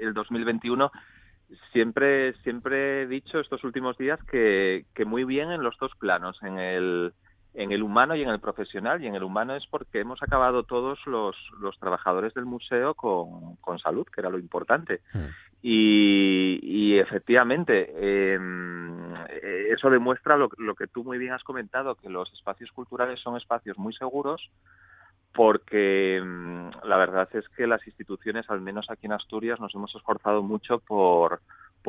el 0.00 0.14
2021, 0.14 0.90
siempre, 1.72 2.34
siempre 2.42 3.02
he 3.02 3.06
dicho 3.06 3.40
estos 3.40 3.64
últimos 3.64 3.96
días 3.98 4.22
que, 4.24 4.86
que 4.94 5.04
muy 5.04 5.24
bien 5.24 5.50
en 5.50 5.62
los 5.62 5.76
dos 5.78 5.92
planos, 5.98 6.42
en 6.42 6.58
el, 6.58 7.12
en 7.54 7.72
el 7.72 7.82
humano 7.82 8.14
y 8.14 8.22
en 8.22 8.28
el 8.28 8.40
profesional. 8.40 9.02
Y 9.02 9.06
en 9.06 9.14
el 9.14 9.22
humano 9.22 9.54
es 9.56 9.66
porque 9.66 10.00
hemos 10.00 10.22
acabado 10.22 10.64
todos 10.64 10.98
los, 11.06 11.36
los 11.60 11.78
trabajadores 11.78 12.34
del 12.34 12.44
museo 12.44 12.94
con, 12.94 13.56
con 13.56 13.78
salud, 13.78 14.06
que 14.06 14.20
era 14.20 14.30
lo 14.30 14.38
importante. 14.38 15.00
Hmm. 15.12 15.28
Y, 15.62 16.58
y, 16.62 16.98
efectivamente, 16.98 18.24
em, 18.24 19.14
eso 19.70 19.88
demuestra 19.88 20.36
lo, 20.36 20.50
lo 20.58 20.74
que 20.74 20.86
tú 20.86 21.04
muy 21.04 21.16
bien 21.16 21.32
has 21.32 21.42
comentado, 21.42 21.94
que 21.94 22.10
los 22.10 22.30
espacios 22.34 22.70
culturales 22.72 23.18
son 23.20 23.38
espacios 23.38 23.78
muy 23.78 23.94
seguros 23.94 24.50
porque 25.34 26.22
mm, 26.24 26.86
la 26.86 26.96
verdad 26.96 27.28
es 27.34 27.46
que 27.50 27.66
las 27.66 27.84
instituciones, 27.86 28.48
al 28.48 28.60
menos 28.60 28.86
aquí 28.88 29.06
en 29.06 29.12
Asturias, 29.12 29.60
nos 29.60 29.74
hemos 29.74 29.94
esforzado 29.94 30.42
mucho 30.42 30.78
por, 30.78 31.40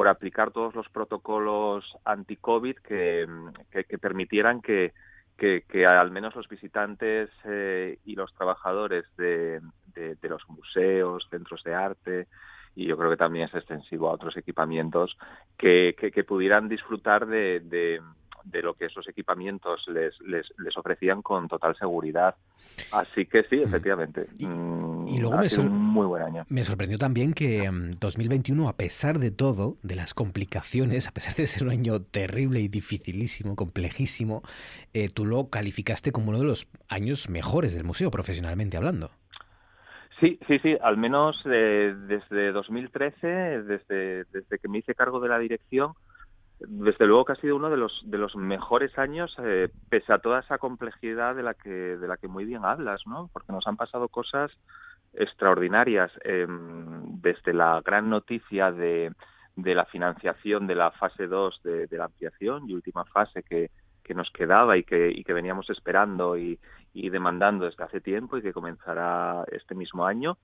aplicar 0.07 0.51
todos 0.51 0.75
los 0.75 0.89
protocolos 0.89 1.85
anti-COVID 2.03 2.77
que, 2.77 3.25
mm, 3.27 3.97
permitieran 4.01 4.61
que, 4.61 4.93
al 5.87 6.11
menos 6.11 6.35
los 6.35 6.49
visitantes 6.49 7.29
eh, 7.45 7.99
y 8.03 8.15
los 8.15 8.33
trabajadores 8.33 9.05
de, 9.15 9.61
los 10.23 10.49
museos, 10.49 11.27
centros 11.29 11.63
de 11.63 11.75
arte, 11.75 12.27
y 12.75 12.87
yo 12.87 12.97
creo 12.97 13.11
que 13.11 13.17
también 13.17 13.47
es 13.47 13.53
extensivo 13.53 14.09
a 14.09 14.13
otros 14.13 14.35
equipamientos, 14.37 15.17
que, 15.57 15.95
pudieran 16.27 16.67
disfrutar 16.67 17.27
de 17.27 18.01
lo 18.51 18.73
que 18.73 18.85
esos 18.85 19.07
equipamientos 19.07 19.85
les, 19.87 20.19
les, 20.21 20.47
les, 20.57 20.77
ofrecían 20.77 21.21
con 21.21 21.47
total 21.47 21.75
seguridad. 21.77 22.35
Así 22.91 23.25
que 23.25 23.43
sí, 23.43 23.57
mm. 23.57 23.63
efectivamente. 23.63 24.27
Y, 24.37 24.47
mm, 24.47 25.19
luego 25.19 25.37
me 25.37 25.47
un 25.57 25.71
muy 25.71 26.05
buen 26.05 26.23
año. 26.23 26.45
Me 26.49 26.63
sorprendió 26.63 26.97
también 26.97 27.33
que 27.33 27.69
2021, 27.99 28.63
mm, 28.63 28.67
a 28.67 28.73
pesar 28.73 29.19
de 29.19 29.31
todo, 29.31 29.77
de 29.83 29.95
las 29.95 30.13
complicaciones, 30.13 31.07
a 31.07 31.11
pesar 31.11 31.35
de 31.35 31.47
ser 31.47 31.63
un 31.63 31.71
año 31.71 32.01
terrible 32.01 32.59
y 32.59 32.67
dificilísimo, 32.67 33.55
complejísimo, 33.55 34.41
eh, 34.93 35.09
tú 35.09 35.25
lo 35.25 35.49
calificaste 35.49 36.11
como 36.11 36.29
uno 36.29 36.39
de 36.39 36.45
los 36.45 36.67
años 36.87 37.29
mejores 37.29 37.73
del 37.75 37.83
museo, 37.83 38.11
profesionalmente 38.11 38.77
hablando. 38.77 39.11
Sí, 40.19 40.39
sí, 40.47 40.59
sí, 40.59 40.77
al 40.81 40.97
menos 40.97 41.35
eh, 41.45 41.93
desde 42.07 42.51
2013, 42.53 43.27
desde, 43.63 44.23
desde 44.31 44.59
que 44.59 44.67
me 44.69 44.77
hice 44.77 44.95
cargo 44.95 45.19
de 45.19 45.27
la 45.27 45.39
dirección, 45.39 45.93
desde 46.59 47.05
luego 47.05 47.25
que 47.25 47.33
ha 47.33 47.35
sido 47.35 47.55
uno 47.55 47.69
de 47.69 47.77
los 47.77 48.01
de 48.05 48.17
los 48.17 48.35
mejores 48.35 48.97
años 48.97 49.35
eh, 49.43 49.69
pese 49.89 50.13
a 50.13 50.19
toda 50.19 50.39
esa 50.39 50.57
complejidad 50.57 51.35
de 51.35 51.43
la 51.43 51.53
que 51.53 51.69
de 51.69 52.07
la 52.07 52.17
que 52.17 52.27
muy 52.27 52.45
bien 52.45 52.63
hablas 52.63 53.01
no 53.05 53.29
porque 53.33 53.51
nos 53.51 53.67
han 53.67 53.75
pasado 53.75 54.07
cosas 54.07 54.51
extraordinarias 55.13 56.11
em, 56.23 57.21
desde 57.21 57.53
la 57.53 57.81
gran 57.83 58.09
noticia 58.09 58.71
de, 58.71 59.11
de 59.55 59.75
la 59.75 59.85
financiación 59.85 60.67
de 60.67 60.75
la 60.75 60.91
fase 60.91 61.27
2 61.27 61.61
de, 61.63 61.87
la 61.91 62.05
ampliación 62.05 62.69
y 62.69 62.73
última 62.73 63.05
fase 63.05 63.43
que, 63.43 63.71
que 64.03 64.13
nos 64.13 64.29
quedaba 64.31 64.77
y 64.77 64.83
que, 64.83 65.09
y 65.09 65.23
que 65.23 65.33
veníamos 65.33 65.69
esperando 65.69 66.37
y, 66.37 66.59
y 66.93 67.09
demandando 67.09 67.65
desde 67.65 67.83
hace 67.83 68.01
tiempo 68.01 68.37
y 68.37 68.41
que 68.41 68.53
comenzará 68.53 69.43
este 69.51 69.75
mismo 69.75 70.05
año 70.05 70.37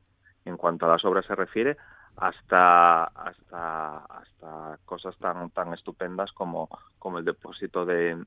en 0.45 0.57
cuanto 0.57 0.85
a 0.85 0.89
las 0.89 1.05
obras 1.05 1.25
se 1.25 1.35
refiere 1.35 1.77
hasta 2.17 3.05
hasta 3.05 3.97
hasta 3.97 4.77
cosas 4.85 5.17
tan 5.17 5.49
tan 5.51 5.73
estupendas 5.73 6.31
como 6.33 6.69
como 6.99 7.19
el 7.19 7.25
depósito 7.25 7.85
de, 7.85 8.23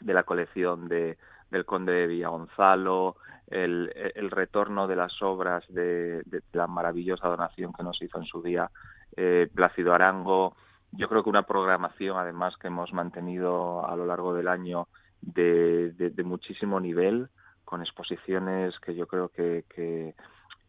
de 0.00 0.14
la 0.14 0.24
colección 0.24 0.88
de 0.88 1.16
del 1.50 1.64
conde 1.64 1.92
de 1.92 2.06
Villagonzalo 2.06 3.16
el, 3.46 3.92
el 4.14 4.30
retorno 4.30 4.88
de 4.88 4.96
las 4.96 5.22
obras 5.22 5.64
de, 5.68 6.22
de, 6.24 6.42
la 6.52 6.66
maravillosa 6.66 7.28
donación 7.28 7.72
que 7.72 7.84
nos 7.84 8.00
hizo 8.02 8.18
en 8.18 8.24
su 8.24 8.42
día 8.42 8.70
eh, 9.16 9.48
Plácido 9.54 9.94
Arango. 9.94 10.56
Yo 10.90 11.08
creo 11.08 11.22
que 11.22 11.30
una 11.30 11.44
programación 11.44 12.18
además 12.18 12.56
que 12.56 12.66
hemos 12.66 12.92
mantenido 12.92 13.86
a 13.86 13.94
lo 13.94 14.06
largo 14.06 14.34
del 14.34 14.48
año 14.48 14.88
de, 15.20 15.92
de, 15.92 16.24
muchísimo 16.24 16.80
nivel 16.80 17.28
con 17.64 17.82
exposiciones 17.82 18.78
que 18.80 18.94
yo 18.94 19.06
creo 19.06 19.28
que 19.28 19.64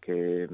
que, 0.08 0.48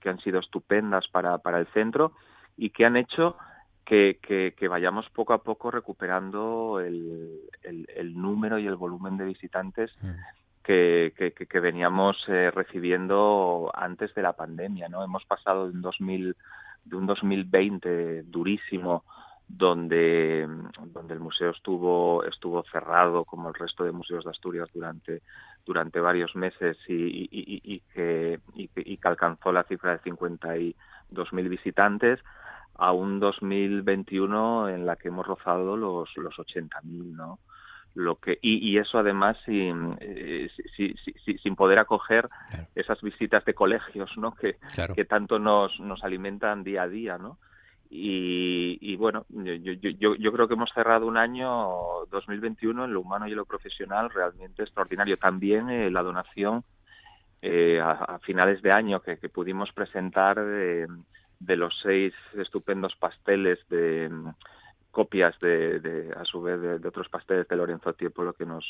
que, 0.00 0.08
han 0.08 0.18
sido 0.18 0.40
estupendas 0.40 1.06
para, 1.08 1.38
para 1.38 1.60
el 1.60 1.66
centro 1.68 2.12
y 2.56 2.70
que 2.70 2.84
han 2.84 2.96
hecho 2.96 3.36
que, 3.84 4.18
que, 4.20 4.54
que 4.56 4.66
vayamos 4.66 5.08
poco 5.10 5.32
a 5.32 5.42
poco 5.42 5.70
recuperando 5.70 6.80
el, 6.80 7.42
el, 7.62 7.86
el, 7.94 8.20
número 8.20 8.58
y 8.58 8.66
el 8.66 8.74
volumen 8.74 9.16
de 9.16 9.26
visitantes 9.26 9.92
que, 10.64 11.12
que, 11.16 11.60
veníamos 11.60 12.16
eh, 12.26 12.50
recibiendo 12.50 13.70
antes 13.72 14.12
de 14.14 14.22
la 14.22 14.32
pandemia. 14.32 14.88
¿no? 14.88 15.04
Hemos 15.04 15.24
pasado 15.26 15.68
de 15.68 15.74
un, 15.74 15.82
2000, 15.82 16.36
de 16.84 16.96
un 16.96 17.06
2020 17.06 18.22
durísimo 18.24 19.04
donde, 19.48 20.48
donde 20.86 21.14
el 21.14 21.20
museo 21.20 21.50
estuvo, 21.50 22.24
estuvo 22.24 22.64
cerrado 22.64 23.24
como 23.24 23.48
el 23.48 23.54
resto 23.54 23.84
de 23.84 23.92
museos 23.92 24.24
de 24.24 24.30
Asturias 24.30 24.68
durante 24.74 25.22
durante 25.64 26.00
varios 26.00 26.34
meses 26.36 26.76
y, 26.88 26.94
y, 26.94 27.28
y, 27.32 27.60
y 27.74 27.80
que, 27.94 28.40
que, 28.74 28.98
alcanzó 29.02 29.52
la 29.52 29.64
cifra 29.64 29.92
de 29.92 30.00
52.000 30.10 31.48
visitantes 31.48 32.20
a 32.74 32.92
un 32.92 33.20
2021 33.20 34.68
en 34.70 34.86
la 34.86 34.96
que 34.96 35.08
hemos 35.08 35.26
rozado 35.26 35.76
los, 35.76 36.08
los 36.16 36.34
80.000, 36.34 37.14
¿no? 37.14 37.38
Lo 37.94 38.16
que, 38.16 38.38
y, 38.40 38.78
eso 38.78 38.98
además 38.98 39.36
sin, 39.44 39.98
eh, 40.00 40.48
sin 41.42 41.54
poder 41.56 41.78
acoger 41.78 42.26
claro. 42.48 42.66
esas 42.74 43.02
visitas 43.02 43.44
de 43.44 43.52
colegios 43.52 44.10
¿no? 44.16 44.34
que, 44.34 44.56
claro. 44.74 44.94
que 44.94 45.04
tanto 45.04 45.38
nos, 45.38 45.78
nos 45.78 46.02
alimentan 46.02 46.64
día 46.64 46.84
a 46.84 46.88
día. 46.88 47.18
¿no? 47.18 47.36
Y, 47.94 48.78
y, 48.80 48.96
bueno, 48.96 49.26
yo, 49.28 49.52
yo, 49.74 50.14
yo, 50.14 50.32
creo 50.32 50.48
que 50.48 50.54
hemos 50.54 50.70
cerrado 50.72 51.06
un 51.06 51.18
año 51.18 52.06
2021 52.10 52.86
en 52.86 52.94
lo 52.94 53.02
humano 53.02 53.28
y 53.28 53.32
en 53.32 53.36
lo 53.36 53.44
profesional 53.44 54.08
realmente 54.08 54.62
extraordinario. 54.62 55.18
También 55.18 55.68
eh, 55.68 55.90
la 55.90 56.02
donación 56.02 56.64
eh, 57.42 57.80
a, 57.82 57.90
a, 57.90 58.18
finales 58.20 58.62
de 58.62 58.70
año 58.70 59.02
que, 59.02 59.18
que 59.18 59.28
pudimos 59.28 59.70
presentar 59.72 60.42
de, 60.42 60.86
de, 61.38 61.56
los 61.56 61.78
seis 61.82 62.14
estupendos 62.32 62.96
pasteles 62.96 63.58
de 63.68 64.10
copias 64.90 65.38
de, 65.40 65.78
de 65.80 66.14
a 66.14 66.24
su 66.24 66.40
vez 66.40 66.62
de, 66.62 66.78
de, 66.78 66.88
otros 66.88 67.10
pasteles 67.10 67.46
de 67.46 67.56
Lorenzo 67.56 67.92
Tiepolo 67.92 68.32
que 68.32 68.46
nos 68.46 68.64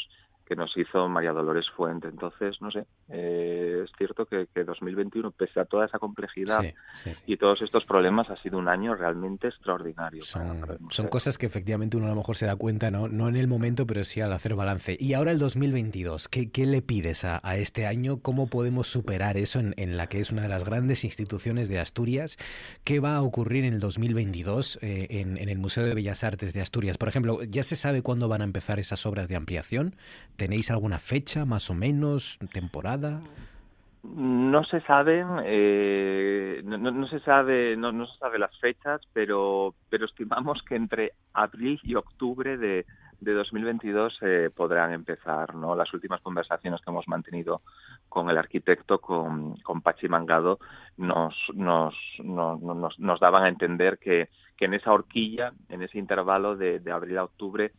que 0.53 0.57
nos 0.57 0.77
hizo 0.77 1.09
María 1.09 1.33
Dolores 1.33 1.65
Fuente. 1.75 2.09
Entonces, 2.09 2.61
no 2.61 2.71
sé, 2.71 2.85
eh, 3.09 3.81
es 3.85 3.91
cierto 3.97 4.27
que, 4.27 4.49
que, 4.55 4.65
2021, 4.65 5.31
pese 5.31 5.61
a 5.61 5.65
toda 5.65 5.87
esa 5.87 5.99
complejidad 5.99 6.61
sí, 6.61 6.75
sí, 6.95 7.15
sí. 7.15 7.23
y 7.27 7.37
todos 7.39 7.63
estos 7.63 7.87
problemas, 7.87 8.29
ha 8.29 8.37
sido 8.37 8.59
un 8.59 8.69
año 8.69 8.95
realmente 8.95 9.49
extraordinario. 9.49 10.23
Son, 10.23 10.61
para, 10.61 10.77
para 10.77 10.91
son 10.91 11.09
cosas 11.09 11.39
que 11.39 11.47
efectivamente 11.47 11.97
uno 11.97 12.05
a 12.05 12.11
lo 12.11 12.17
mejor 12.17 12.37
se 12.37 12.45
da 12.45 12.55
cuenta, 12.57 12.91
¿no? 12.91 13.09
no 13.09 13.29
en 13.29 13.37
el 13.37 13.49
momento, 13.49 13.87
pero 13.87 14.05
sí 14.05 14.21
al 14.21 14.31
hacer 14.31 14.55
balance. 14.55 14.95
Y 15.01 15.15
ahora 15.15 15.31
el 15.31 15.39
2022, 15.39 16.29
¿qué, 16.29 16.51
qué 16.51 16.67
le 16.67 16.83
pides 16.83 17.25
a, 17.25 17.41
a, 17.43 17.57
este 17.57 17.87
año? 17.87 18.19
¿Cómo 18.21 18.49
podemos 18.49 18.89
superar 18.89 19.39
eso 19.39 19.59
en, 19.59 19.73
en, 19.79 19.97
la 19.97 20.09
que 20.09 20.21
es 20.21 20.33
una 20.33 20.43
de 20.43 20.49
las 20.49 20.67
grandes 20.67 21.03
instituciones 21.05 21.71
de 21.71 21.79
Asturias? 21.79 22.37
¿Qué 22.85 23.01
va 23.01 23.17
a 23.17 23.23
ocurrir 23.23 23.65
en 23.65 23.73
el 23.73 23.81
2022 23.81 24.81
eh, 24.83 25.07
en, 25.09 25.39
en 25.39 25.49
el 25.49 25.57
Museo 25.57 25.85
de 25.85 25.95
Bellas 25.95 26.25
Artes 26.25 26.53
de 26.53 26.61
Asturias? 26.61 26.99
Por 26.99 27.09
ejemplo, 27.09 27.43
¿ya 27.43 27.63
se 27.63 27.77
sabe 27.77 28.03
cuándo 28.03 28.29
van 28.29 28.43
a 28.43 28.45
empezar 28.45 28.79
esas 28.79 29.07
obras 29.07 29.31
de 29.31 29.37
ampliación? 29.37 29.97
¿Tenéis 30.43 30.73
alguna 30.73 30.99
fecha, 30.99 31.45
más 31.45 31.71
o 31.71 31.75
menos, 31.75 32.37
temporada? 32.53 33.21
No 34.03 34.65
se 34.65 34.81
saben, 34.81 35.29
eh, 35.45 36.61
no, 36.65 37.07
se 37.07 37.21
sabe, 37.21 37.77
no, 37.77 37.93
se 38.09 38.19
sabe 38.19 38.41
las 38.41 38.59
fechas, 38.59 39.01
pero, 39.13 39.73
pero 39.89 40.05
estimamos 40.05 40.61
que 40.65 40.75
entre 40.75 41.13
abril 41.33 41.79
y 41.85 41.95
octubre 41.95 42.57
de, 42.57 42.87
de 43.21 43.33
2022 43.35 44.19
eh, 44.23 44.51
podrán 44.53 44.93
empezar, 44.93 45.55
¿no? 45.55 45.77
Las 45.77 45.95
últimas 45.95 46.21
conversaciones 46.23 46.81
que 46.81 46.91
hemos 46.91 47.07
mantenido 47.07 47.63
con 48.09 48.29
el 48.29 48.37
arquitecto, 48.37 48.99
con, 48.99 49.55
con 49.59 49.81
Pachi 49.81 50.09
Mangado, 50.09 50.59
nos, 50.97 51.37
nos, 51.55 51.95
nos, 52.19 52.61
nos, 52.61 52.99
nos 52.99 53.21
daban 53.21 53.45
a 53.45 53.49
entender 53.49 53.97
que, 53.99 54.29
que 54.57 54.65
en 54.65 54.75
esa 54.75 54.93
horquilla, 54.93 55.53
en 55.69 55.83
ese 55.85 55.99
intervalo 55.99 56.57
de, 56.57 56.81
de 56.81 56.91
abril 56.91 57.19
a 57.19 57.25
octubre, 57.25 57.71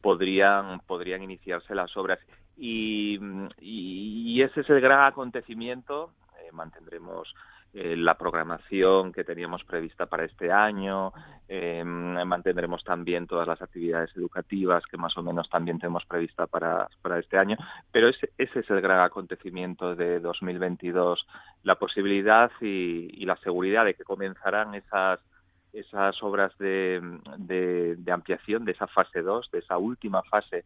podrían, 0.00 0.80
podrían 0.80 1.22
iniciarse 1.22 1.74
las 1.74 1.96
obras. 1.96 2.18
Y, 2.56 3.18
y, 3.60 4.42
ese 4.42 4.60
es 4.60 4.70
el 4.70 4.80
gran 4.80 5.04
acontecimiento. 5.04 6.10
Eh, 6.40 6.50
mantendremos 6.52 7.32
eh, 7.74 7.96
la 7.96 8.16
programación 8.16 9.12
que 9.12 9.24
teníamos 9.24 9.62
prevista 9.62 10.06
para 10.06 10.24
este 10.24 10.50
año, 10.50 11.12
eh, 11.48 11.84
mantendremos 11.84 12.82
también 12.82 13.26
todas 13.26 13.46
las 13.46 13.60
actividades 13.60 14.10
educativas 14.16 14.84
que 14.86 14.96
más 14.96 15.16
o 15.18 15.22
menos 15.22 15.50
también 15.50 15.78
tenemos 15.78 16.06
prevista 16.06 16.46
para, 16.46 16.88
para 17.02 17.18
este 17.18 17.36
año, 17.36 17.58
pero 17.92 18.08
ese, 18.08 18.30
ese 18.38 18.60
es 18.60 18.70
el 18.70 18.80
gran 18.80 19.00
acontecimiento 19.00 19.94
de 19.94 20.18
2022, 20.18 21.26
la 21.62 21.74
posibilidad 21.74 22.50
y 22.62 23.24
la 23.26 23.36
seguridad 23.36 23.84
de 23.84 23.94
que 23.94 24.04
comenzarán 24.04 24.74
esas 24.74 25.20
esas 25.72 26.22
obras 26.22 26.56
de, 26.58 27.00
de, 27.38 27.96
de 27.96 28.12
ampliación 28.12 28.64
de 28.64 28.72
esa 28.72 28.86
fase 28.86 29.22
2, 29.22 29.50
de 29.50 29.58
esa 29.58 29.78
última 29.78 30.22
fase 30.22 30.64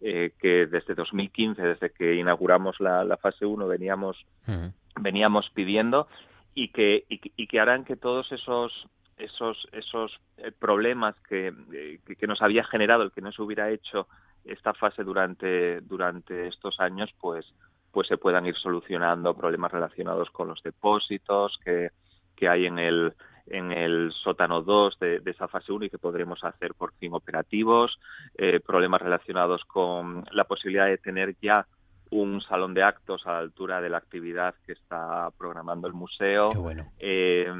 eh, 0.00 0.32
que 0.38 0.66
desde 0.66 0.94
2015, 0.94 1.62
desde 1.62 1.90
que 1.90 2.14
inauguramos 2.16 2.80
la, 2.80 3.04
la 3.04 3.16
fase 3.16 3.46
1, 3.46 3.66
veníamos, 3.68 4.26
uh 4.48 4.50
-huh. 4.50 4.72
veníamos 5.00 5.48
pidiendo 5.50 6.08
y 6.54 6.68
que, 6.68 7.04
y, 7.08 7.20
y, 7.36 7.46
que 7.46 7.60
harán 7.60 7.84
que 7.84 7.96
todos 7.96 8.30
esos 8.32 8.88
esos 9.16 9.68
esos 9.72 10.18
eh, 10.38 10.50
problemas 10.58 11.14
que, 11.28 11.52
eh, 11.72 12.00
que, 12.04 12.16
que, 12.16 12.26
nos 12.26 12.42
había 12.42 12.64
generado 12.64 13.04
el 13.04 13.12
que 13.12 13.20
no 13.20 13.30
se 13.30 13.42
hubiera 13.42 13.70
hecho 13.70 14.08
esta 14.44 14.74
fase 14.74 15.04
durante 15.04 15.80
durante 15.82 16.48
estos 16.48 16.80
años 16.80 17.10
pues 17.20 17.46
pues 17.92 18.08
se 18.08 18.16
puedan 18.16 18.46
ir 18.46 18.56
solucionando 18.56 19.34
problemas 19.34 19.70
relacionados 19.70 20.30
con 20.30 20.48
los 20.48 20.62
depósitos 20.62 21.58
que, 21.64 21.90
que 22.34 22.48
hay 22.48 22.66
en 22.66 22.78
el 22.78 23.12
en 23.46 23.72
el 23.72 24.12
sótano 24.22 24.62
2 24.62 24.98
de, 24.98 25.20
de, 25.20 25.30
esa 25.30 25.48
fase 25.48 25.72
1 25.72 25.86
y 25.86 25.90
que 25.90 25.98
podremos 25.98 26.42
hacer 26.44 26.74
por 26.74 26.92
fin 26.94 27.14
operativos, 27.14 27.98
eh, 28.36 28.60
problemas 28.60 29.02
relacionados 29.02 29.62
con 29.64 30.24
la 30.32 30.44
posibilidad 30.44 30.86
de 30.86 30.98
tener 30.98 31.34
ya 31.40 31.66
un 32.10 32.42
salón 32.42 32.74
de 32.74 32.82
actos 32.82 33.26
a 33.26 33.32
la 33.32 33.38
altura 33.38 33.80
de 33.80 33.88
la 33.88 33.96
actividad 33.96 34.54
que 34.66 34.72
está 34.72 35.30
programando 35.38 35.88
el 35.88 35.94
museo. 35.94 36.50
Bueno. 36.50 36.92
Eh, 36.98 37.50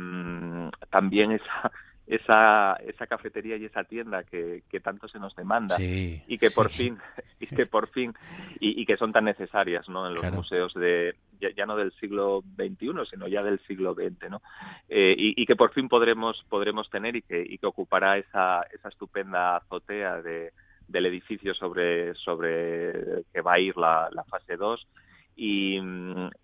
también 0.90 1.32
esa 1.32 1.72
esa 2.14 2.74
esa 2.86 3.06
cafetería 3.06 3.56
y 3.56 3.64
esa 3.64 3.84
tienda 3.84 4.22
que, 4.24 4.62
que 4.68 4.80
tanto 4.80 5.08
se 5.08 5.18
nos 5.18 5.34
demanda 5.34 5.76
sí, 5.76 6.22
y 6.26 6.38
que 6.38 6.50
por 6.50 6.70
sí. 6.70 6.84
fin 6.84 6.98
y 7.40 7.46
que 7.46 7.66
por 7.66 7.88
fin 7.88 8.12
y, 8.60 8.80
y, 8.80 8.84
que 8.84 8.98
son 8.98 9.12
tan 9.12 9.24
necesarias 9.24 9.88
no 9.88 10.06
en 10.06 10.12
los 10.14 10.20
claro. 10.20 10.36
museos 10.36 10.74
de 10.74 11.14
ya, 11.40 11.48
ya, 11.56 11.64
no 11.64 11.76
del 11.76 11.92
siglo 11.92 12.42
XXI 12.56 13.06
sino 13.10 13.28
ya 13.28 13.42
del 13.42 13.60
siglo 13.60 13.94
XX 13.94 14.30
no 14.30 14.42
eh, 14.88 15.14
y, 15.16 15.40
y, 15.40 15.46
que 15.46 15.56
por 15.56 15.72
fin 15.72 15.88
podremos 15.88 16.44
podremos 16.50 16.90
tener 16.90 17.16
y 17.16 17.22
que, 17.22 17.42
y 17.42 17.56
que 17.56 17.66
ocupará 17.66 18.18
esa 18.18 18.62
esa 18.72 18.88
estupenda 18.90 19.56
azotea 19.56 20.20
de 20.20 20.52
del 20.88 21.06
edificio 21.06 21.54
sobre 21.54 22.14
sobre 22.14 23.24
que 23.32 23.40
va 23.40 23.54
a 23.54 23.58
ir 23.58 23.76
la, 23.78 24.08
la 24.12 24.24
fase 24.24 24.56
2 24.56 24.86
y, 25.34 25.78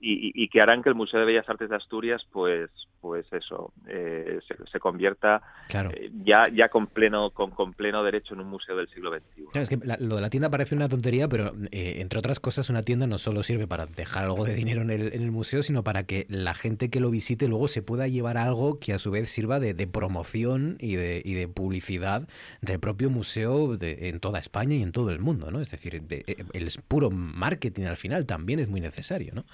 y, 0.01 0.49
que 0.49 0.61
harán 0.61 0.83
que 0.83 0.89
el 0.89 0.95
Museo 0.95 1.21
de 1.21 1.27
Bellas 1.27 1.49
Artes 1.49 1.69
de 1.69 1.77
Asturias, 1.77 2.27
pues, 2.33 2.71
pues 3.01 3.27
eso, 3.33 3.73
eh, 3.87 4.41
se, 4.73 4.81
convierta 4.81 5.43
eh, 5.69 6.11
ya, 6.25 6.45
ya 6.53 6.69
con 6.69 6.87
pleno, 6.87 7.31
con, 7.31 7.51
con, 7.51 7.75
pleno 7.75 8.03
derecho 8.03 8.35
en 8.35 8.41
un 8.41 8.49
museo 8.49 8.77
del 8.77 8.89
siglo 8.89 9.11
XXI. 9.11 9.45
Claro, 9.53 9.63
es 9.63 9.69
que 9.69 10.05
lo 10.05 10.17
de 10.17 10.23
la 10.23 10.31
tienda 10.31 10.51
parece 10.51 10.75
una 10.75 10.89
tontería, 10.89 11.29
pero 11.29 11.53
eh, 11.71 11.97
entre 11.99 12.19
otras 12.19 12.41
cosas, 12.41 12.71
una 12.71 12.83
tienda 12.83 13.07
no 13.07 13.19
solo 13.19 13.43
sirve 13.43 13.67
para 13.67 13.87
dejar 13.87 14.25
algo 14.25 14.45
de 14.45 14.55
dinero 14.55 14.83
en 14.83 14.91
el, 14.91 15.15
en 15.15 15.23
el, 15.23 15.31
museo, 15.31 15.63
sino 15.63 15.85
para 15.85 16.05
que 16.05 16.27
la 16.29 16.55
gente 16.55 16.91
que 16.91 17.01
lo 17.01 17.11
visite 17.11 17.47
luego 17.47 17.69
se 17.69 17.83
pueda 17.83 18.09
llevar 18.09 18.39
algo 18.39 18.81
que 18.81 18.95
a 18.95 18.99
su 18.99 19.11
vez 19.11 19.29
sirva 19.29 19.61
de, 19.61 19.75
de 19.75 19.87
promoción 19.87 20.77
y 20.81 20.97
de, 20.97 21.21
y 21.25 21.35
de 21.35 21.47
publicidad 21.47 22.27
del 22.63 22.81
propio 22.81 23.11
museo 23.11 23.77
de, 23.77 24.09
en 24.09 24.19
toda 24.19 24.39
España 24.39 24.75
y 24.75 24.83
en 24.83 24.93
todo 24.93 25.11
el 25.11 25.21
mundo, 25.21 25.51
¿no? 25.51 25.61
Es 25.61 25.71
decir, 25.71 25.95
el 25.95 26.69
puro 26.89 27.11
marketing 27.11 27.85
al 27.85 27.97
final 27.97 28.27
también 28.27 28.59
es 28.59 28.69
muy 28.69 28.78
necesario, 28.81 29.35
¿no? 29.35 29.45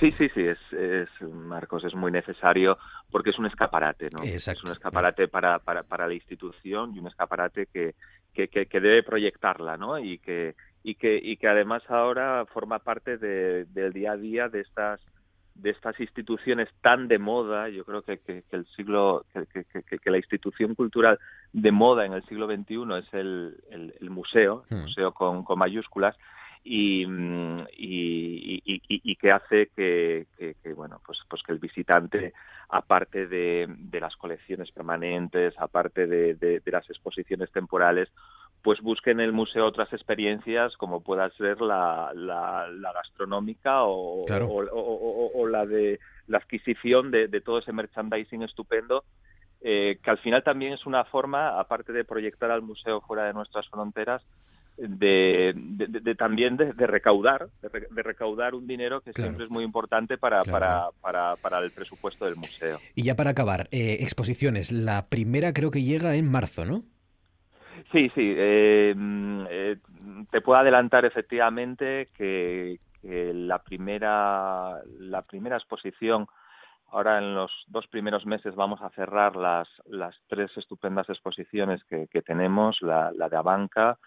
Sí, 0.00 0.12
sí, 0.18 0.28
sí, 0.34 0.42
es, 0.42 0.58
es, 0.72 1.08
Marcos, 1.22 1.84
es 1.84 1.94
muy 1.94 2.10
necesario 2.10 2.78
porque 3.10 3.30
es 3.30 3.38
un 3.38 3.46
escaparate, 3.46 4.10
¿no? 4.10 4.22
Es 4.22 4.46
un 4.64 4.72
escaparate 4.72 5.28
para, 5.28 5.60
para, 5.60 5.84
para 5.84 6.08
la 6.08 6.14
institución 6.14 6.94
y 6.94 6.98
un 6.98 7.06
escaparate 7.06 7.66
que, 7.72 7.94
que, 8.32 8.48
que, 8.48 8.80
debe 8.80 9.04
proyectarla, 9.04 9.76
¿no? 9.76 9.98
Y 9.98 10.18
que, 10.18 10.56
y 10.82 10.96
que, 10.96 11.20
y 11.22 11.36
que 11.36 11.46
además 11.46 11.82
ahora 11.88 12.44
forma 12.46 12.80
parte 12.80 13.18
de, 13.18 13.66
del 13.66 13.92
día 13.92 14.12
a 14.12 14.16
día 14.16 14.48
de 14.48 14.60
estas 14.60 15.00
de 15.54 15.70
estas 15.70 15.98
instituciones 16.00 16.68
tan 16.80 17.06
de 17.06 17.18
moda, 17.18 17.68
yo 17.68 17.84
creo 17.84 18.02
que, 18.02 18.18
que, 18.18 18.42
el 18.50 18.66
siglo, 18.74 19.24
que, 19.32 19.64
que, 19.98 20.10
la 20.10 20.16
institución 20.16 20.74
cultural 20.74 21.18
de 21.52 21.70
moda 21.70 22.04
en 22.04 22.12
el 22.12 22.24
siglo 22.24 22.46
XXI 22.46 22.98
es 22.98 23.14
el, 23.14 23.56
el, 23.70 23.94
el 24.00 24.10
museo, 24.10 24.64
el 24.68 24.78
hmm. 24.78 24.80
museo 24.82 25.12
con, 25.12 25.44
con 25.44 25.58
mayúsculas, 25.58 26.18
y, 26.66 27.04
y, 27.76 28.62
y, 28.64 28.82
y, 28.88 29.16
que 29.16 29.30
hace 29.30 29.68
que, 29.76 30.26
que, 30.38 30.72
bueno 30.72 30.98
pues 31.04 31.18
pues 31.28 31.42
que 31.42 31.52
el 31.52 31.58
visitante 31.58 32.32
aparte 32.70 33.26
de, 33.26 33.66
de 33.68 34.00
las 34.00 34.16
colecciones 34.16 34.70
permanentes 34.70 35.52
aparte 35.58 36.06
de, 36.06 36.34
de, 36.34 36.62
las 36.64 36.88
exposiciones 36.88 37.52
temporales 37.52 38.08
pues 38.62 38.80
busque 38.80 39.10
en 39.10 39.20
el 39.20 39.32
museo 39.34 39.66
otras 39.66 39.92
experiencias 39.92 40.74
como 40.78 41.02
pueda 41.02 41.28
ser 41.36 41.60
la, 41.60 42.12
la, 42.14 42.92
gastronómica 42.94 43.84
o, 43.84 44.24
o, 44.24 45.46
la 45.46 45.66
de 45.66 46.00
la 46.28 46.38
adquisición 46.38 47.10
de, 47.10 47.28
todo 47.42 47.58
ese 47.58 47.74
merchandising 47.74 48.42
estupendo 48.42 49.04
eh, 49.60 49.98
que 50.02 50.10
al 50.10 50.18
final 50.18 50.42
también 50.42 50.72
es 50.72 50.86
una 50.86 51.04
forma 51.04 51.60
aparte 51.60 51.92
de 51.92 52.04
proyectar 52.04 52.50
al 52.50 52.62
museo 52.62 53.02
fuera 53.02 53.24
de 53.24 53.34
nuestras 53.34 53.68
fronteras 53.68 54.22
de, 54.76 55.52
de, 55.54 56.14
también 56.14 56.56
de, 56.56 56.72
recaudar, 56.86 57.48
de, 57.62 58.02
recaudar 58.02 58.54
un 58.54 58.66
dinero 58.66 59.00
que 59.00 59.12
siempre 59.12 59.44
es 59.44 59.50
muy 59.50 59.64
importante 59.64 60.18
para, 60.18 60.42
para, 60.42 60.88
para, 61.00 61.36
para, 61.36 61.58
el 61.60 61.70
presupuesto 61.70 62.24
del 62.24 62.36
museo. 62.36 62.80
Y 62.94 63.02
ya 63.04 63.14
para 63.14 63.30
acabar, 63.30 63.68
eh, 63.70 63.98
exposiciones. 64.00 64.72
La 64.72 65.06
primera 65.08 65.52
creo 65.52 65.70
que 65.70 65.82
llega 65.82 66.16
en 66.16 66.30
marzo, 66.30 66.64
¿no? 66.64 66.82
Sí, 67.92 68.10
sí. 68.14 68.34
Eh, 68.36 68.94
eh, 69.50 69.76
te 70.30 70.40
puedo 70.40 70.58
adelantar 70.58 71.04
efectivamente 71.04 72.08
que, 72.16 72.80
que, 73.00 73.32
la 73.32 73.60
primera 73.60 74.80
la 74.98 75.22
primera 75.22 75.56
exposición 75.56 76.26
ahora 76.90 77.18
en 77.18 77.34
los 77.34 77.50
dos 77.68 77.86
primeros 77.88 78.24
meses 78.24 78.54
vamos 78.54 78.80
a 78.82 78.90
cerrar 78.90 79.36
las 79.36 79.68
las 79.86 80.16
tres 80.28 80.50
estupendas 80.56 81.08
exposiciones 81.08 81.84
que, 81.84 82.08
que 82.08 82.22
tenemos 82.22 82.80
la, 82.80 83.12
la 83.12 83.28
de 83.28 83.36
Abanca 83.36 83.98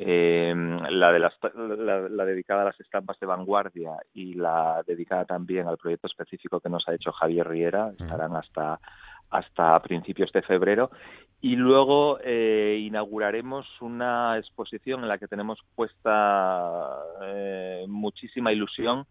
eh, 0.00 0.54
la, 0.90 1.10
de 1.10 1.18
la, 1.18 2.24
dedicada 2.24 2.62
a 2.62 2.66
las 2.66 2.80
estampas 2.80 3.18
de 3.18 3.26
vanguardia 3.26 3.96
y 4.14 4.34
la 4.34 4.84
dedicada 4.86 5.24
también 5.24 5.66
al 5.66 5.76
proyecto 5.76 6.06
específico 6.06 6.60
que 6.60 6.68
nos 6.68 6.86
ha 6.88 6.94
hecho 6.94 7.10
Javier 7.10 7.48
Riera, 7.48 7.90
estarán 7.98 8.36
hasta, 8.36 8.78
hasta 9.30 9.78
principios 9.80 10.30
de 10.32 10.42
febrero. 10.42 10.90
Y 11.40 11.56
luego 11.56 12.18
eh, 12.22 12.78
inauguraremos 12.80 13.66
una 13.80 14.38
exposición 14.38 15.02
en 15.02 15.08
la 15.08 15.18
que 15.18 15.26
tenemos 15.26 15.58
puesta 15.74 16.98
eh, 17.22 17.84
muchísima 17.88 18.52
ilusión 18.52 19.04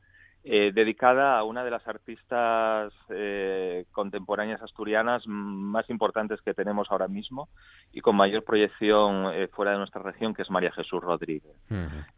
eh, 0.50 0.72
dedicada 0.74 1.38
a 1.38 1.44
una 1.44 1.62
de 1.66 1.72
las 1.72 1.86
artistas 1.90 2.94
eh, 3.10 3.84
contemporáneas 3.92 4.62
asturianas 4.62 5.24
más 5.28 5.90
importantes 5.90 6.40
que 6.42 6.54
tenemos 6.54 6.88
ahora 6.90 7.10
mismo 7.10 7.50
y 7.92 8.00
con 8.00 8.16
mayor 8.16 8.46
proyección 8.46 9.34
eh, 9.34 9.50
fuera 9.50 9.74
de 9.74 9.80
nuestra 9.80 10.02
región, 10.02 10.34
que 10.34 10.44
es 10.44 10.50
María 10.50 10.72
Jesús 10.72 11.04
Rodríguez. 11.04 11.52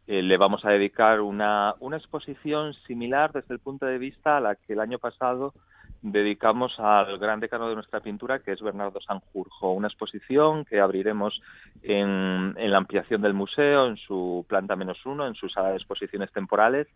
le 0.05 0.37
vamos 0.37 0.63
a 0.63 0.69
dedicar 0.69 1.21
una, 1.21 1.73
una 1.79 1.97
exposición 1.97 2.75
similar 2.85 3.31
desde 3.31 3.55
el 3.55 3.59
punto 3.59 3.87
de 3.87 3.97
vista 3.97 4.37
a 4.37 4.41
la 4.41 4.53
que 4.53 4.73
el 4.73 4.79
año 4.79 4.99
pasado 4.99 5.55
dedicamos 6.03 6.79
al 6.79 7.17
gran 7.17 7.39
decano 7.39 7.67
de 7.67 7.73
nuestra 7.73 7.99
pintura, 7.99 8.37
que 8.37 8.51
es 8.51 8.61
Bernardo 8.61 9.01
Sanjurjo. 9.01 9.71
Una 9.71 9.87
exposición 9.87 10.65
que 10.65 10.79
abriremos 10.79 11.41
en, 11.81 12.53
en 12.57 12.71
la 12.71 12.77
ampliación 12.77 13.23
del 13.23 13.33
museo, 13.33 13.87
en 13.87 13.97
su 13.97 14.45
planta 14.47 14.75
menos 14.75 15.03
uno, 15.07 15.25
en 15.25 15.33
su 15.33 15.49
sala 15.49 15.69
de 15.69 15.77
exposiciones 15.77 16.31
temporales 16.31 16.87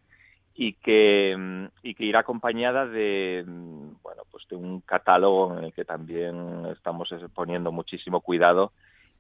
y 0.56 0.74
que 0.74 1.36
mm, 1.38 1.66
y 1.82 1.96
que 1.96 2.06
irá 2.06 2.20
acompañada 2.20 2.86
de 2.86 3.44
mm, 3.46 4.02
bueno 4.02 4.24
pues 4.30 4.48
de 4.50 4.56
un 4.56 4.82
catálogo 4.82 5.58
en 5.58 5.66
el 5.66 5.74
que 5.74 5.86
también 5.86 6.66
estamos 6.68 7.10
poniendo 7.34 7.72
muchísimo 7.72 8.22
cuidado 8.22 8.72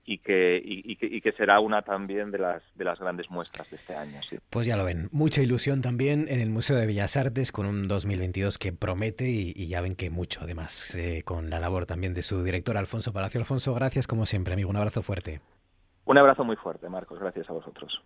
y 0.06 0.18
que, 0.18 0.62
y, 0.64 0.96
que, 0.98 1.06
y 1.06 1.22
que 1.22 1.32
será 1.32 1.60
una 1.60 1.82
también 1.82 2.30
de 2.30 2.38
las 2.38 2.62
de 2.76 2.84
las 2.84 3.00
grandes 3.00 3.30
muestras 3.30 3.70
de 3.70 3.78
este 3.78 3.96
año. 3.96 4.20
Sí. 4.30 4.38
Pues 4.50 4.66
ya 4.66 4.76
lo 4.76 4.84
ven, 4.84 5.08
mucha 5.12 5.42
ilusión 5.42 5.82
también 5.82 6.26
en 6.28 6.42
el 6.42 6.50
Museo 6.50 6.76
de 6.76 6.86
Bellas 6.86 7.16
Artes 7.16 7.52
con 7.52 7.66
un 7.66 7.88
2022 7.88 8.58
que 8.58 8.74
promete 8.74 9.30
y, 9.30 9.68
ya 9.68 9.82
ven 9.82 9.96
que 9.96 10.10
mucho, 10.10 10.42
además, 10.44 10.94
eh, 10.96 11.24
con 11.24 11.50
la 11.50 11.60
labor 11.60 11.86
también 11.86 12.14
de 12.14 12.22
su 12.22 12.44
director 12.44 12.78
Alfonso 12.78 13.14
Palacio. 13.14 13.40
Alfonso, 13.40 13.74
gracias 13.74 14.08
como 14.08 14.26
siempre, 14.26 14.54
amigo, 14.54 14.70
un 14.70 14.76
abrazo 14.76 15.02
fuerte. 15.02 15.40
Un 16.06 16.18
abrazo 16.18 16.44
muy 16.44 16.58
fuerte, 16.58 16.90
Marcos, 16.90 17.20
gracias 17.20 17.50
a 17.50 17.54
vosotros. 17.54 18.02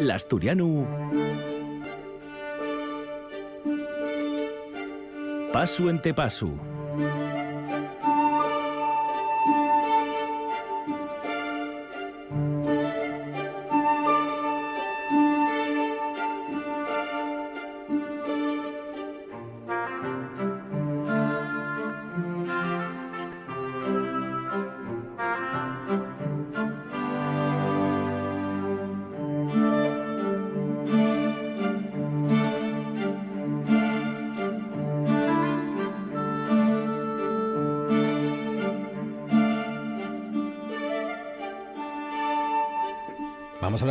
L'Asturiano... 0.00 0.86
Paso 5.52 5.88
ente 5.88 6.12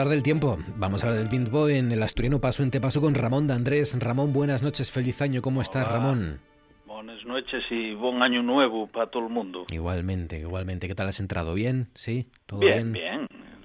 paso. 0.04 0.10
del 0.10 0.24
tiempo. 0.24 0.58
Vamos 0.76 1.04
a 1.04 1.08
hablar 1.08 1.20
del 1.20 1.30
tiempo 1.30 1.70
en 1.70 1.92
el 1.92 2.04
asturiano 2.04 2.40
Paso 2.42 2.64
en 2.64 2.72
Te 2.72 2.82
Paso 2.82 3.00
con 3.00 3.16
Ramón 3.16 3.48
de 3.48 3.54
Andrés. 3.54 3.98
Ramón, 4.00 4.34
buenas 4.34 4.62
noches, 4.62 4.92
feliz 4.92 5.22
año. 5.22 5.42
¿Cómo 5.42 5.62
estás, 5.62 5.88
Ramón? 5.88 6.40
Buenas 6.86 7.26
noches 7.26 7.64
y 7.72 7.94
buen 7.94 8.22
año 8.22 8.44
nuevo 8.44 8.88
para 8.88 9.08
todo 9.08 9.24
el 9.24 9.30
mundo. 9.30 9.66
Igualmente, 9.72 10.40
igualmente. 10.40 10.88
¿Qué 10.88 10.96
tal 10.96 11.08
has 11.08 11.20
entrado? 11.20 11.54
¿Bien? 11.54 11.88
¿Sí? 11.96 12.28
¿Todo 12.46 12.60
bien? 12.60 12.92
Bien, 12.92 12.94
bien 12.94 13.23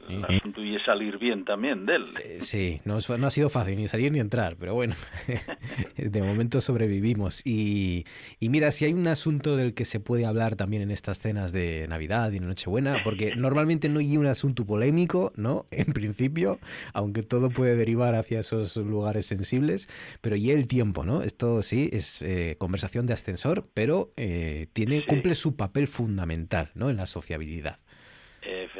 el 0.09 0.25
asunto 0.25 0.63
y 0.63 0.79
salir 0.81 1.19
bien 1.19 1.45
también 1.45 1.87
de 1.87 1.97
él. 1.97 2.07
Eh, 2.23 2.39
sí, 2.41 2.81
no, 2.85 2.99
no, 3.19 3.27
ha 3.27 3.31
sido 3.31 3.51
fácil 3.51 3.77
ni 3.77 3.89
salir 3.89 4.13
ni 4.13 4.21
entrar, 4.21 4.57
pero 4.59 4.75
bueno, 4.75 4.95
de 5.97 6.23
momento 6.23 6.61
sobrevivimos. 6.61 7.45
Y, 7.47 8.05
y, 8.41 8.49
mira, 8.49 8.71
si 8.71 8.85
hay 8.85 8.93
un 8.93 9.07
asunto 9.07 9.57
del 9.57 9.75
que 9.75 9.85
se 9.85 10.01
puede 10.01 10.27
hablar 10.27 10.57
también 10.57 10.83
en 10.83 10.91
estas 10.91 11.19
cenas 11.19 11.53
de 11.53 11.87
Navidad 11.89 12.33
y 12.33 12.41
Nochebuena, 12.41 13.03
porque 13.05 13.35
normalmente 13.37 13.89
no 13.89 14.01
hay 14.01 14.17
un 14.17 14.27
asunto 14.27 14.65
polémico, 14.65 15.33
¿no? 15.37 15.67
En 15.79 15.93
principio, 15.93 16.59
aunque 16.93 17.23
todo 17.23 17.51
puede 17.51 17.77
derivar 17.77 18.15
hacia 18.15 18.41
esos 18.41 18.77
lugares 18.77 19.27
sensibles, 19.27 19.89
pero 20.21 20.37
y 20.37 20.51
el 20.51 20.67
tiempo, 20.67 21.05
¿no? 21.05 21.23
Esto 21.23 21.63
sí 21.63 21.89
es 21.93 22.21
eh, 22.21 22.57
conversación 22.59 23.07
de 23.07 23.13
ascensor, 23.13 23.69
pero 23.75 24.13
eh, 24.17 24.67
tiene, 24.73 25.05
cumple 25.07 25.35
su 25.35 25.57
papel 25.57 25.89
fundamental, 25.89 26.71
¿no? 26.75 26.91
En 26.91 26.97
la 26.97 27.07
sociabilidad. 27.07 27.79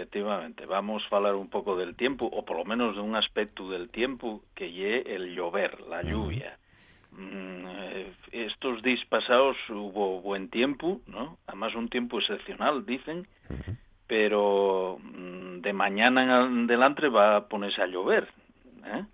Efectivamente, 0.09 0.65
vamos 0.65 1.03
a 1.11 1.17
hablar 1.17 1.35
un 1.35 1.51
poco 1.51 1.77
del 1.77 1.95
tiempo, 1.95 2.25
o 2.25 2.43
por 2.43 2.57
lo 2.57 2.65
menos 2.65 2.95
de 2.95 3.03
un 3.03 3.15
aspecto 3.15 3.69
del 3.69 3.91
tiempo 3.91 4.41
que 4.55 4.73
lle 4.73 5.03
el 5.15 5.35
llover, 5.35 5.83
la 5.83 6.03
lluvia. 6.03 6.57
Mm, 7.13 7.67
eh, 7.69 8.13
estos 8.33 8.83
días 8.83 9.05
pasados 9.11 9.59
hubo 9.69 10.23
buen 10.23 10.49
tiempo, 10.49 11.03
¿no? 11.07 11.37
Además 11.47 11.75
un 11.75 11.91
tiempo 11.91 12.21
excepcional, 12.21 12.87
dicen, 12.87 13.27
pero 14.07 14.99
mm, 14.99 15.61
de 15.61 15.73
mañana 15.75 16.47
en 16.47 16.65
adelante 16.65 17.09
va 17.09 17.37
a 17.37 17.49
ponerse 17.49 17.83
a 17.83 17.87
llover. 17.87 18.29
¿eh? 18.87 19.05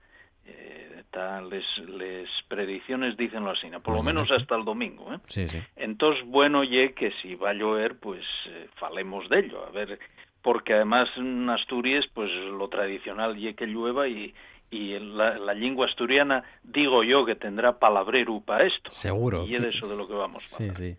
les, 1.49 1.89
les 1.89 2.29
predicciones 2.49 3.17
dicen 3.17 3.47
así, 3.47 3.69
por 3.83 3.95
lo 3.95 4.03
menos 4.03 4.31
hasta 4.31 4.57
el 4.57 4.65
domingo. 4.65 5.13
¿eh? 5.13 5.19
Sí, 5.29 5.49
sí. 5.49 5.59
Entonces, 5.77 6.25
bueno, 6.27 6.65
ye 6.65 6.93
que 6.95 7.13
si 7.23 7.35
va 7.35 7.51
a 7.51 7.55
llover, 7.55 7.99
pues 7.99 8.25
eh, 8.49 8.69
falemos 8.77 9.29
de 9.29 9.41
ello, 9.41 9.67
a 9.67 9.71
ver, 9.71 9.99
porque 10.45 10.75
además 10.75 11.09
en 11.17 11.49
Asturias, 11.49 12.05
pues 12.13 12.31
lo 12.31 12.69
tradicional 12.69 13.35
ye 13.35 13.55
que 13.55 13.67
llueva 13.67 14.07
y, 14.07 14.35
y 14.71 14.99
la, 14.99 15.39
la, 15.39 15.55
lengua 15.55 15.87
asturiana, 15.87 16.45
digo 16.63 17.03
yo, 17.03 17.25
que 17.25 17.35
tendrá 17.35 17.79
palabrero 17.79 18.41
para 18.41 18.67
esto. 18.67 18.91
Seguro. 18.91 19.47
Y 19.47 19.57
es 19.57 19.63
de 19.63 19.71
eso 19.71 19.89
de 19.89 19.97
lo 19.97 20.07
que 20.07 20.13
vamos 20.13 20.53
a 20.53 20.57
hablar. 20.57 20.77
Sí, 20.77 20.95
sí. 20.95 20.97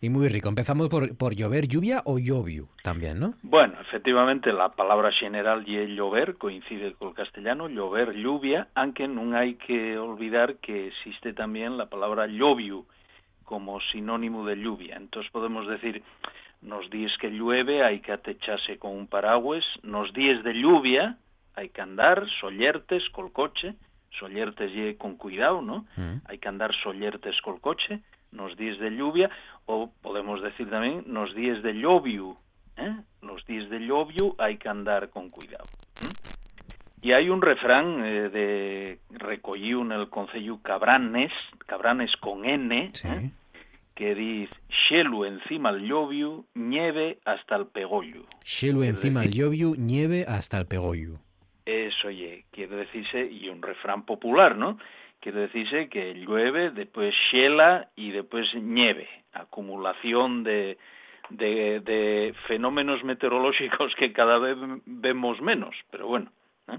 Y 0.00 0.10
muy 0.10 0.28
rico. 0.28 0.48
Empezamos 0.48 0.88
por, 0.88 1.16
por 1.16 1.34
llover, 1.34 1.66
lluvia 1.66 2.02
o 2.04 2.18
llovio 2.20 2.68
también, 2.84 3.18
¿no? 3.18 3.34
Bueno, 3.42 3.74
efectivamente 3.80 4.52
la 4.52 4.68
palabra 4.68 5.10
general 5.10 5.64
y 5.66 5.96
llover 5.96 6.36
coincide 6.36 6.92
con 6.92 7.08
el 7.08 7.14
castellano, 7.14 7.68
llover, 7.68 8.12
lluvia, 8.12 8.68
aunque 8.76 9.08
no 9.08 9.36
hay 9.36 9.54
que 9.54 9.98
olvidar 9.98 10.56
que 10.58 10.88
existe 10.88 11.32
también 11.32 11.76
la 11.78 11.86
palabra 11.86 12.28
llovio 12.28 12.84
como 13.42 13.80
sinónimo 13.92 14.46
de 14.46 14.56
lluvia. 14.56 14.96
Entonces 14.96 15.32
podemos 15.32 15.66
decir, 15.66 16.02
nos 16.64 16.90
días 16.90 17.12
que 17.20 17.30
llueve 17.30 17.84
hay 17.84 18.00
que 18.00 18.12
atecharse 18.12 18.78
con 18.78 18.92
un 18.92 19.06
paraguas, 19.06 19.64
nos 19.82 20.12
días 20.12 20.42
de 20.42 20.54
lluvia 20.54 21.16
hay 21.54 21.68
que 21.68 21.80
andar 21.80 22.26
sollertes 22.40 23.08
col 23.10 23.32
coche, 23.32 23.74
sollertes 24.18 24.70
y 24.74 24.94
con 24.94 25.16
cuidado, 25.16 25.62
¿no? 25.62 25.86
Mm. 25.96 26.16
Hay 26.26 26.38
que 26.38 26.48
andar 26.48 26.72
sollertes 26.82 27.40
col 27.42 27.60
coche, 27.60 28.00
nos 28.32 28.56
días 28.56 28.78
de 28.78 28.90
lluvia, 28.90 29.30
o 29.66 29.90
podemos 30.02 30.42
decir 30.42 30.68
también 30.68 31.04
nos 31.06 31.34
días 31.34 31.62
de 31.62 31.74
llovio, 31.74 32.36
¿eh? 32.76 32.96
Los 33.22 33.44
días 33.46 33.70
de 33.70 33.80
llovio 33.80 34.34
hay 34.38 34.56
que 34.56 34.68
andar 34.68 35.10
con 35.10 35.30
cuidado. 35.30 35.64
Y 37.00 37.12
hay 37.12 37.28
un 37.28 37.42
refrán 37.42 38.02
eh, 38.04 38.28
de 38.30 38.98
recogido 39.10 39.82
en 39.82 39.92
el 39.92 40.08
concello 40.08 40.58
Cabranes, 40.62 41.32
Cabranes 41.66 42.10
con 42.16 42.44
N, 42.46 42.92
¿eh? 43.04 43.30
Que 43.94 44.14
dice 44.14 44.54
xelu 44.88 45.24
encima 45.24 45.70
el 45.70 45.86
llovio, 45.86 46.44
nieve 46.54 47.18
hasta 47.24 47.56
el 47.56 47.66
pegollo. 47.66 48.24
Xelu 48.44 48.82
encima 48.82 49.24
el 49.24 49.32
llovio, 49.32 49.74
nieve 49.76 50.24
hasta 50.26 50.58
el 50.58 50.66
pegollo. 50.66 51.18
Eso, 51.64 52.08
oye, 52.08 52.44
quiere 52.50 52.76
decirse, 52.76 53.24
y 53.24 53.48
un 53.48 53.62
refrán 53.62 54.04
popular, 54.04 54.56
¿no? 54.56 54.78
Quiere 55.20 55.42
decirse 55.42 55.88
que 55.88 56.12
llueve, 56.14 56.70
después 56.70 57.14
xela 57.30 57.88
y 57.96 58.10
después 58.10 58.46
nieve, 58.54 59.08
acumulación 59.32 60.44
de, 60.44 60.76
de, 61.30 61.80
de, 61.80 62.34
fenómenos 62.46 63.02
meteorológicos 63.04 63.94
que 63.98 64.12
cada 64.12 64.38
vez 64.38 64.58
vemos 64.84 65.40
menos, 65.40 65.74
pero 65.90 66.08
bueno. 66.08 66.30
¿eh? 66.68 66.78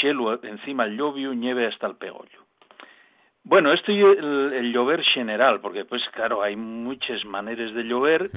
Xelo 0.00 0.40
encima 0.44 0.84
el 0.84 0.96
llovio, 0.96 1.34
nieve 1.34 1.66
hasta 1.66 1.88
el 1.88 1.96
pegollo. 1.96 2.45
Bueno, 3.46 3.72
esto 3.72 3.92
es 3.92 4.18
el, 4.18 4.72
llover 4.72 5.04
general, 5.14 5.60
porque 5.60 5.84
pues 5.84 6.02
claro, 6.12 6.42
hay 6.42 6.56
muchas 6.56 7.24
maneras 7.24 7.72
de 7.74 7.84
llover 7.84 8.28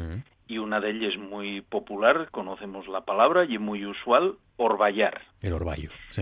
y 0.47 0.59
una 0.59 0.79
de 0.79 0.91
ellas 0.91 1.17
muy 1.17 1.61
popular, 1.61 2.29
conocemos 2.29 2.87
la 2.87 3.01
palabra 3.01 3.43
y 3.43 3.57
muy 3.57 3.87
usual, 3.87 4.35
orvallar. 4.57 5.19
El 5.41 5.53
orvallo, 5.53 5.89
sí. 6.11 6.21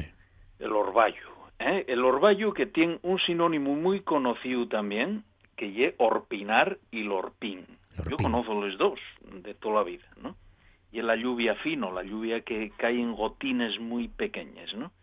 El 0.60 0.72
orvallo. 0.72 1.28
¿eh? 1.60 1.84
El 1.90 2.06
orvallo 2.06 2.54
que 2.54 2.66
tiene 2.66 3.00
un 3.02 3.20
sinónimo 3.20 3.76
muy 3.76 4.00
conocido 4.00 4.70
también, 4.70 5.26
que 5.58 5.86
es 5.86 5.94
orpinar 5.98 6.78
y 6.90 7.04
lorpín. 7.04 7.66
Yo 8.10 8.16
conozco 8.16 8.54
los 8.54 8.78
dos 8.78 9.02
de 9.44 9.54
toda 9.54 9.76
la 9.76 9.84
vida, 9.84 10.08
¿no? 10.22 10.38
Y 10.94 11.00
es 11.00 11.04
la 11.04 11.18
lluvia 11.18 11.56
fino, 11.56 11.92
la 11.92 12.04
lluvia 12.04 12.40
que 12.40 12.72
cae 12.78 13.02
en 13.02 13.14
gotines 13.14 13.82
muy 13.82 14.08
pequeñas, 14.08 14.74
¿no? 14.76 14.94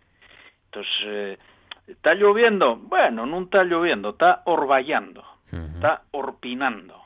Entonces, 0.67 0.95
eh, 1.05 1.39
¿está 1.87 2.15
lloviendo? 2.15 2.77
Bueno, 2.77 3.27
no 3.27 3.43
está 3.43 3.65
lloviendo, 3.65 4.11
está 4.11 4.43
orvallando, 4.45 5.25
está 5.51 6.03
orpinando 6.13 7.05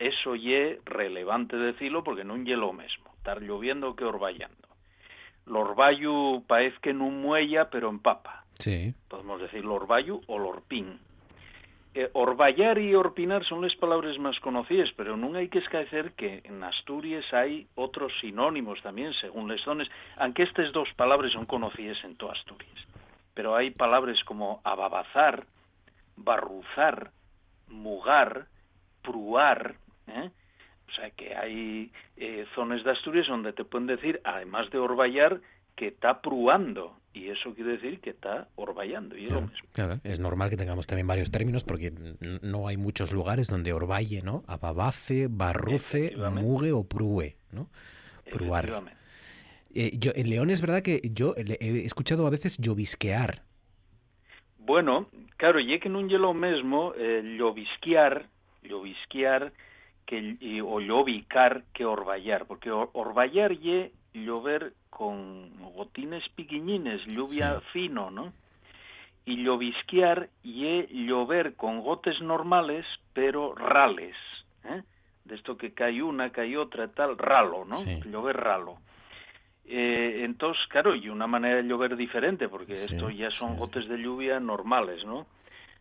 eso 0.00 0.34
ye 0.34 0.80
relevante 0.86 1.56
decirlo 1.56 2.02
porque 2.02 2.24
no 2.24 2.36
ye 2.38 2.56
lo 2.56 2.72
mismo, 2.72 3.12
estar 3.18 3.40
lloviendo 3.42 3.94
que 3.94 4.04
orvallando. 4.04 4.56
L'orvallo 5.46 6.42
parece 6.46 6.78
que 6.80 6.94
no 6.94 7.10
muella, 7.10 7.68
pero 7.70 7.90
empapa. 7.90 8.44
Sí. 8.58 8.94
Podemos 9.08 9.40
decir 9.40 9.64
l'orvallo 9.64 10.20
o 10.26 10.38
l'orpín. 10.38 10.98
Eh, 11.92 12.08
orvallar 12.14 12.78
y 12.78 12.94
orpinar 12.94 13.44
son 13.44 13.62
las 13.62 13.74
palabras 13.76 14.16
más 14.18 14.38
conocidas, 14.40 14.88
pero 14.96 15.16
no 15.16 15.36
hay 15.36 15.48
que 15.48 15.58
esquecer 15.58 16.12
que 16.12 16.40
en 16.44 16.62
Asturias 16.62 17.24
hay 17.32 17.66
otros 17.74 18.12
sinónimos 18.20 18.80
también, 18.82 19.12
según 19.20 19.48
las 19.48 19.60
zonas, 19.62 19.88
aunque 20.16 20.44
estas 20.44 20.72
dos 20.72 20.88
palabras 20.94 21.32
son 21.32 21.46
conocidas 21.46 21.98
en 22.04 22.16
toda 22.16 22.32
Asturias. 22.32 22.89
Pero 23.40 23.56
hay 23.56 23.70
palabras 23.70 24.22
como 24.26 24.60
ababazar, 24.64 25.46
barruzar, 26.14 27.10
mugar, 27.68 28.48
pruar, 29.02 29.76
¿eh? 30.08 30.28
O 30.86 30.92
sea 30.92 31.08
que 31.08 31.34
hay 31.34 31.90
eh, 32.18 32.44
zonas 32.54 32.84
de 32.84 32.90
Asturias 32.90 33.28
donde 33.28 33.54
te 33.54 33.64
pueden 33.64 33.86
decir, 33.86 34.20
además 34.24 34.68
de 34.70 34.76
orvallar, 34.76 35.40
que 35.74 35.86
está 35.86 36.20
pruando. 36.20 36.98
Y 37.14 37.30
eso 37.30 37.54
quiere 37.54 37.78
decir 37.78 38.00
que 38.00 38.10
está 38.10 38.48
orvallando. 38.56 39.16
Y 39.16 39.24
es 39.24 39.32
lo 39.32 39.40
mismo. 39.40 39.68
Claro, 39.72 40.00
es 40.04 40.20
normal 40.20 40.50
que 40.50 40.58
tengamos 40.58 40.86
también 40.86 41.06
varios 41.06 41.30
términos 41.30 41.64
porque 41.64 41.94
no 42.42 42.68
hay 42.68 42.76
muchos 42.76 43.10
lugares 43.10 43.46
donde 43.46 43.72
orvalle, 43.72 44.20
¿no? 44.20 44.44
Ababace, 44.48 45.28
barruce, 45.30 46.14
mugue 46.30 46.72
o 46.72 46.84
prue, 46.84 47.36
¿no? 47.52 47.70
Pruar. 48.30 48.99
Eh, 49.74 49.92
yo, 49.98 50.12
en 50.14 50.30
León 50.30 50.50
es 50.50 50.60
verdad 50.60 50.82
que 50.82 51.00
yo 51.12 51.34
he 51.36 51.84
escuchado 51.84 52.26
a 52.26 52.30
veces 52.30 52.58
llovisquear. 52.58 53.42
Bueno, 54.58 55.06
claro, 55.36 55.60
y 55.60 55.78
que 55.78 55.88
no 55.88 56.00
es 56.00 56.12
lo 56.12 56.34
mismo 56.34 56.92
eh, 56.96 57.36
llovisquear, 57.38 58.26
llovisquear 58.62 59.52
que 60.06 60.62
o 60.62 60.80
llovicar 60.80 61.62
que 61.72 61.84
orvallar, 61.84 62.46
porque 62.46 62.70
orvallar 62.70 63.52
ye 63.52 63.92
llover 64.12 64.72
con 64.90 65.50
gotines 65.74 66.28
piquiñines, 66.34 67.00
lluvia 67.06 67.60
fino, 67.72 68.10
¿no? 68.10 68.32
Y 69.24 69.44
llovisquear 69.44 70.28
ye 70.42 70.88
llover 70.90 71.54
con 71.54 71.80
gotes 71.80 72.20
normales, 72.20 72.84
pero 73.12 73.54
rales, 73.54 74.16
¿eh? 74.64 74.82
De 75.24 75.36
esto 75.36 75.56
que 75.56 75.72
cae 75.72 76.02
una, 76.02 76.30
cae 76.30 76.56
otra, 76.56 76.88
tal, 76.88 77.16
ralo, 77.16 77.64
¿no? 77.64 77.80
Llover 78.04 78.36
ralo. 78.36 78.78
Eh, 79.66 80.22
entonces, 80.24 80.62
claro, 80.68 80.94
y 80.94 81.08
una 81.08 81.26
manera 81.26 81.56
de 81.56 81.68
llover 81.68 81.96
diferente, 81.96 82.48
porque 82.48 82.84
esto 82.84 83.10
ya 83.10 83.30
son 83.30 83.56
gotes 83.56 83.88
de 83.88 83.98
lluvia 83.98 84.40
normales, 84.40 85.04
¿no? 85.04 85.26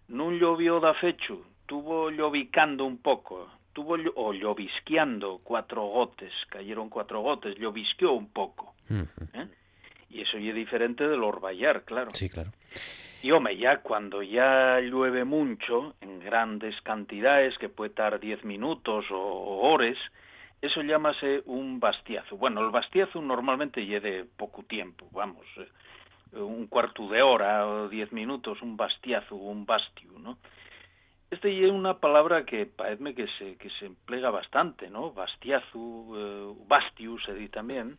No 0.07 0.31
llovió 0.31 0.79
da 0.79 0.93
fecho, 0.95 1.41
tuvo 1.65 2.09
llovicando 2.09 2.85
un 2.85 2.97
poco, 2.97 3.49
tuvo 3.73 3.95
o 4.15 4.33
llovisqueando 4.33 5.39
cuatro 5.43 5.85
gotes, 5.85 6.33
cayeron 6.49 6.89
cuatro 6.89 7.21
gotes, 7.21 7.57
llovisqueó 7.57 8.13
un 8.13 8.29
poco. 8.29 8.73
¿eh? 8.89 9.47
Y 10.09 10.21
eso 10.21 10.37
ya 10.39 10.49
es 10.49 10.55
diferente 10.55 11.07
del 11.07 11.23
orvallar, 11.23 11.83
claro. 11.83 12.09
Sí, 12.13 12.29
claro. 12.29 12.51
Y 13.21 13.31
hombre, 13.31 13.57
ya 13.57 13.77
cuando 13.81 14.23
ya 14.23 14.79
llueve 14.79 15.25
mucho, 15.25 15.95
en 16.01 16.19
grandes 16.19 16.79
cantidades, 16.81 17.57
que 17.57 17.69
puede 17.69 17.89
estar 17.89 18.19
diez 18.19 18.43
minutos 18.45 19.05
o, 19.11 19.59
horas, 19.61 19.97
eso 20.61 20.81
llámase 20.81 21.43
un 21.45 21.79
bastiazo. 21.79 22.37
Bueno, 22.37 22.61
el 22.61 22.71
bastiazo 22.71 23.21
normalmente 23.21 23.85
lleve 23.85 24.25
poco 24.25 24.63
tiempo, 24.63 25.07
vamos, 25.11 25.45
eh, 25.57 26.39
un 26.39 26.67
cuarto 26.67 27.07
de 27.07 27.21
hora 27.21 27.67
o 27.67 27.89
diez 27.89 28.11
minutos, 28.11 28.61
un 28.61 28.77
bastiazo, 28.77 29.35
un 29.35 29.65
bastiu, 29.65 30.19
¿no? 30.19 30.37
Este 31.31 31.63
es 31.63 31.71
una 31.71 31.99
palabra 31.99 32.43
que 32.43 32.65
parece 32.65 33.13
que 33.13 33.27
se, 33.37 33.55
que 33.57 33.69
se 33.79 33.85
emplea 33.85 34.31
bastante, 34.31 34.89
¿no? 34.89 35.11
Bastiazu, 35.11 36.15
eh, 36.17 36.53
bastiu 36.67 37.19
se 37.19 37.33
dice 37.35 37.51
también. 37.53 37.97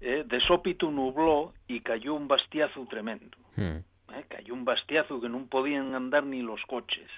Eh, 0.00 0.24
de 0.26 0.40
sópito 0.40 0.90
nubló 0.90 1.52
y 1.66 1.80
cayó 1.80 2.14
un 2.14 2.26
bastiazu 2.26 2.86
tremendo. 2.86 3.36
Hmm. 3.56 3.82
Eh, 4.14 4.24
cayó 4.28 4.54
un 4.54 4.64
bastiazu 4.64 5.20
que 5.20 5.28
no 5.28 5.44
podían 5.46 5.94
andar 5.94 6.24
ni 6.24 6.40
los 6.40 6.62
coches. 6.66 7.10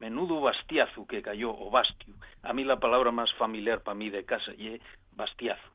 Menudo 0.00 0.40
bastiazu 0.40 1.06
que 1.06 1.22
cayó, 1.22 1.50
o 1.50 1.70
bastiu. 1.70 2.14
A 2.42 2.52
mí 2.52 2.64
la 2.64 2.78
palabra 2.78 3.10
más 3.10 3.32
familiar 3.34 3.82
para 3.82 3.96
mí 3.96 4.10
de 4.10 4.24
casa 4.24 4.52
es 4.58 4.80
bastiazu. 5.16 5.70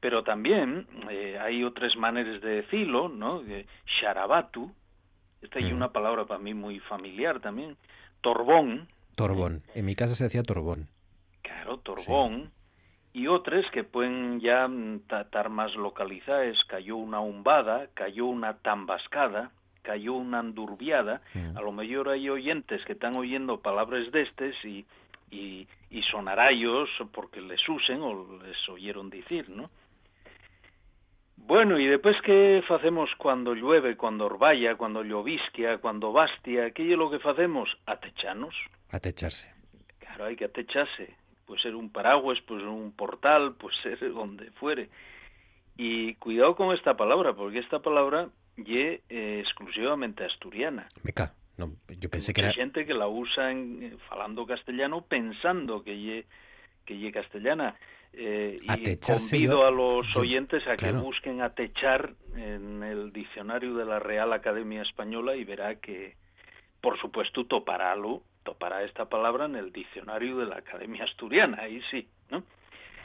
Pero 0.00 0.22
también 0.22 0.86
eh, 1.10 1.38
hay 1.40 1.64
otras 1.64 1.96
maneras 1.96 2.40
de 2.40 2.62
decirlo, 2.62 3.08
¿no? 3.08 3.42
Sharabatu, 4.00 4.72
esta 5.42 5.58
es 5.58 5.70
hmm. 5.70 5.76
una 5.76 5.92
palabra 5.92 6.24
para 6.24 6.40
mí 6.40 6.54
muy 6.54 6.80
familiar 6.80 7.40
también. 7.40 7.76
Torbón. 8.20 8.88
Torbón. 9.14 9.62
En 9.74 9.84
mi 9.84 9.94
casa 9.94 10.14
se 10.14 10.24
decía 10.24 10.42
torbón. 10.42 10.88
Claro, 11.42 11.78
torbón. 11.78 12.50
Y 13.12 13.26
otras 13.26 13.64
que 13.72 13.84
pueden 13.84 14.40
ya 14.40 14.68
estar 15.20 15.48
más 15.48 15.74
localizadas. 15.74 16.56
Cayó 16.66 16.96
una 16.96 17.20
umbada, 17.20 17.88
cayó 17.94 18.26
una 18.26 18.58
tambascada, 18.58 19.50
cayó 19.82 20.14
una 20.14 20.40
andurbiada. 20.40 21.22
A 21.54 21.60
lo 21.60 21.72
mejor 21.72 22.10
hay 22.10 22.28
oyentes 22.28 22.84
que 22.84 22.92
están 22.92 23.16
oyendo 23.16 23.60
palabras 23.60 24.10
de 24.12 24.22
estes 24.22 24.54
y 24.64 24.84
y, 25.30 25.66
y 25.90 26.02
sonarayos 26.02 26.88
porque 27.12 27.40
les 27.40 27.66
usen 27.68 28.00
o 28.00 28.38
les 28.42 28.68
oyeron 28.68 29.10
decir, 29.10 29.48
¿no? 29.48 29.70
Bueno, 31.36 31.78
y 31.78 31.86
después 31.86 32.16
que 32.22 32.62
facemos 32.66 33.08
cuando 33.16 33.54
llueve, 33.54 33.96
cuando 33.96 34.26
orballa, 34.26 34.74
cuando 34.74 35.02
llovisquia, 35.02 35.78
cuando 35.78 36.12
bastia, 36.12 36.72
¿qué 36.72 36.90
es 36.90 36.98
lo 36.98 37.10
que 37.10 37.20
facemos? 37.20 37.70
Atechanos. 37.86 38.54
Atecharse. 38.90 39.52
Claro, 39.98 40.26
hay 40.26 40.36
que 40.36 40.44
atecharse. 40.44 41.14
Puede 41.46 41.62
ser 41.62 41.74
un 41.74 41.90
paraguas, 41.90 42.38
pues 42.46 42.62
un 42.62 42.92
portal, 42.92 43.54
pues 43.58 43.74
ser 43.82 43.98
donde 44.12 44.50
fuere. 44.52 44.88
Y 45.76 46.14
cuidado 46.16 46.56
con 46.56 46.74
esta 46.74 46.96
palabra, 46.96 47.34
porque 47.34 47.60
esta 47.60 47.78
palabra 47.78 48.28
ye 48.64 49.02
eh, 49.08 49.40
exclusivamente 49.40 50.24
asturiana. 50.24 50.88
Meca. 51.02 51.32
No, 51.56 51.72
yo 51.98 52.08
pensé 52.08 52.32
que 52.32 52.40
era... 52.42 52.52
gente 52.52 52.86
que 52.86 52.94
la 52.94 53.08
usa 53.08 53.50
en, 53.50 53.82
eh, 53.82 53.96
falando 54.08 54.46
castellano 54.46 55.02
pensando 55.02 55.82
que 55.82 55.98
ye, 55.98 56.26
que 56.84 56.96
ye 56.98 57.10
castellana. 57.10 57.74
Eh, 58.12 58.58
y 58.62 58.96
convido 58.96 59.58
yo- 59.58 59.66
a 59.66 59.70
los 59.70 60.16
oyentes 60.16 60.66
a 60.66 60.76
que 60.76 60.92
busquen 60.92 61.42
atechar 61.42 62.14
en 62.36 62.82
el 62.82 63.12
diccionario 63.12 63.74
de 63.74 63.84
la 63.84 63.98
Real 63.98 64.32
Academia 64.32 64.82
Española 64.82 65.36
y 65.36 65.44
verá 65.44 65.74
que, 65.76 66.14
por 66.80 66.98
supuesto, 67.00 67.44
toparálo, 67.44 68.22
topará 68.44 68.82
esta 68.84 69.08
palabra 69.08 69.44
en 69.44 69.56
el 69.56 69.72
diccionario 69.72 70.38
de 70.38 70.46
la 70.46 70.56
Academia 70.56 71.04
Asturiana, 71.04 71.58
ahí 71.62 71.82
sí, 71.90 72.08
¿no? 72.30 72.42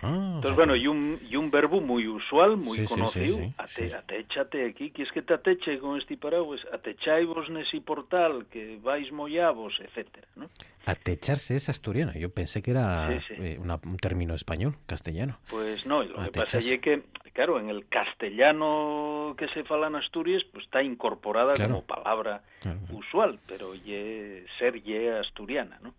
Ah, 0.03 0.33
Entonces, 0.35 0.55
bueno, 0.57 0.75
y 0.75 0.85
un, 0.87 1.17
y 1.29 1.35
un 1.37 1.49
verbo 1.49 1.79
muy 1.79 2.07
usual, 2.07 2.57
muy 2.57 2.79
Sí, 2.79 2.85
conocido, 2.85 3.37
sí, 3.37 3.43
sí, 3.45 3.53
ate, 3.57 3.87
sí. 3.89 3.93
atéchate 3.95 4.65
aquí, 4.65 4.91
¿quieres 4.91 5.13
que 5.13 5.21
te 5.21 5.33
ateche 5.33 5.79
con 5.79 5.97
este 5.99 6.17
paraguas? 6.17 6.59
Atechai 6.73 7.23
vos 7.25 7.49
nesi 7.49 7.79
portal, 7.79 8.45
que 8.51 8.77
vais 8.83 9.09
mollavos, 9.11 9.79
etcétera, 9.79 10.27
¿no? 10.35 10.49
Atecharse 10.85 11.55
es 11.55 11.69
asturiano. 11.69 12.11
Yo 12.13 12.29
pensé 12.29 12.61
que 12.61 12.71
era 12.71 13.13
eh, 13.13 13.57
una- 13.61 13.79
un 13.85 13.95
término 13.97 14.33
español, 14.35 14.75
castellano. 14.85 15.39
Pues 15.49 15.85
no, 15.85 16.03
y 16.03 16.09
lo 16.09 16.21
que 16.23 16.31
pasa 16.31 16.57
es 16.57 16.79
que, 16.81 17.03
claro, 17.31 17.57
en 17.59 17.69
el 17.69 17.87
castellano 17.87 19.35
que 19.37 19.47
se 19.49 19.63
fala 19.63 19.87
en 19.87 19.95
Asturias, 19.95 20.43
pues 20.51 20.65
está 20.65 20.83
incorporada 20.83 21.53
Claro. 21.53 21.75
como 21.75 21.85
palabra 21.85 22.41
Claro. 22.61 22.79
usual, 22.91 23.39
pero 23.47 23.73
ye, 23.75 24.45
ser 24.59 24.81
ye 24.83 25.11
asturiana, 25.17 25.79
¿no? 25.81 25.93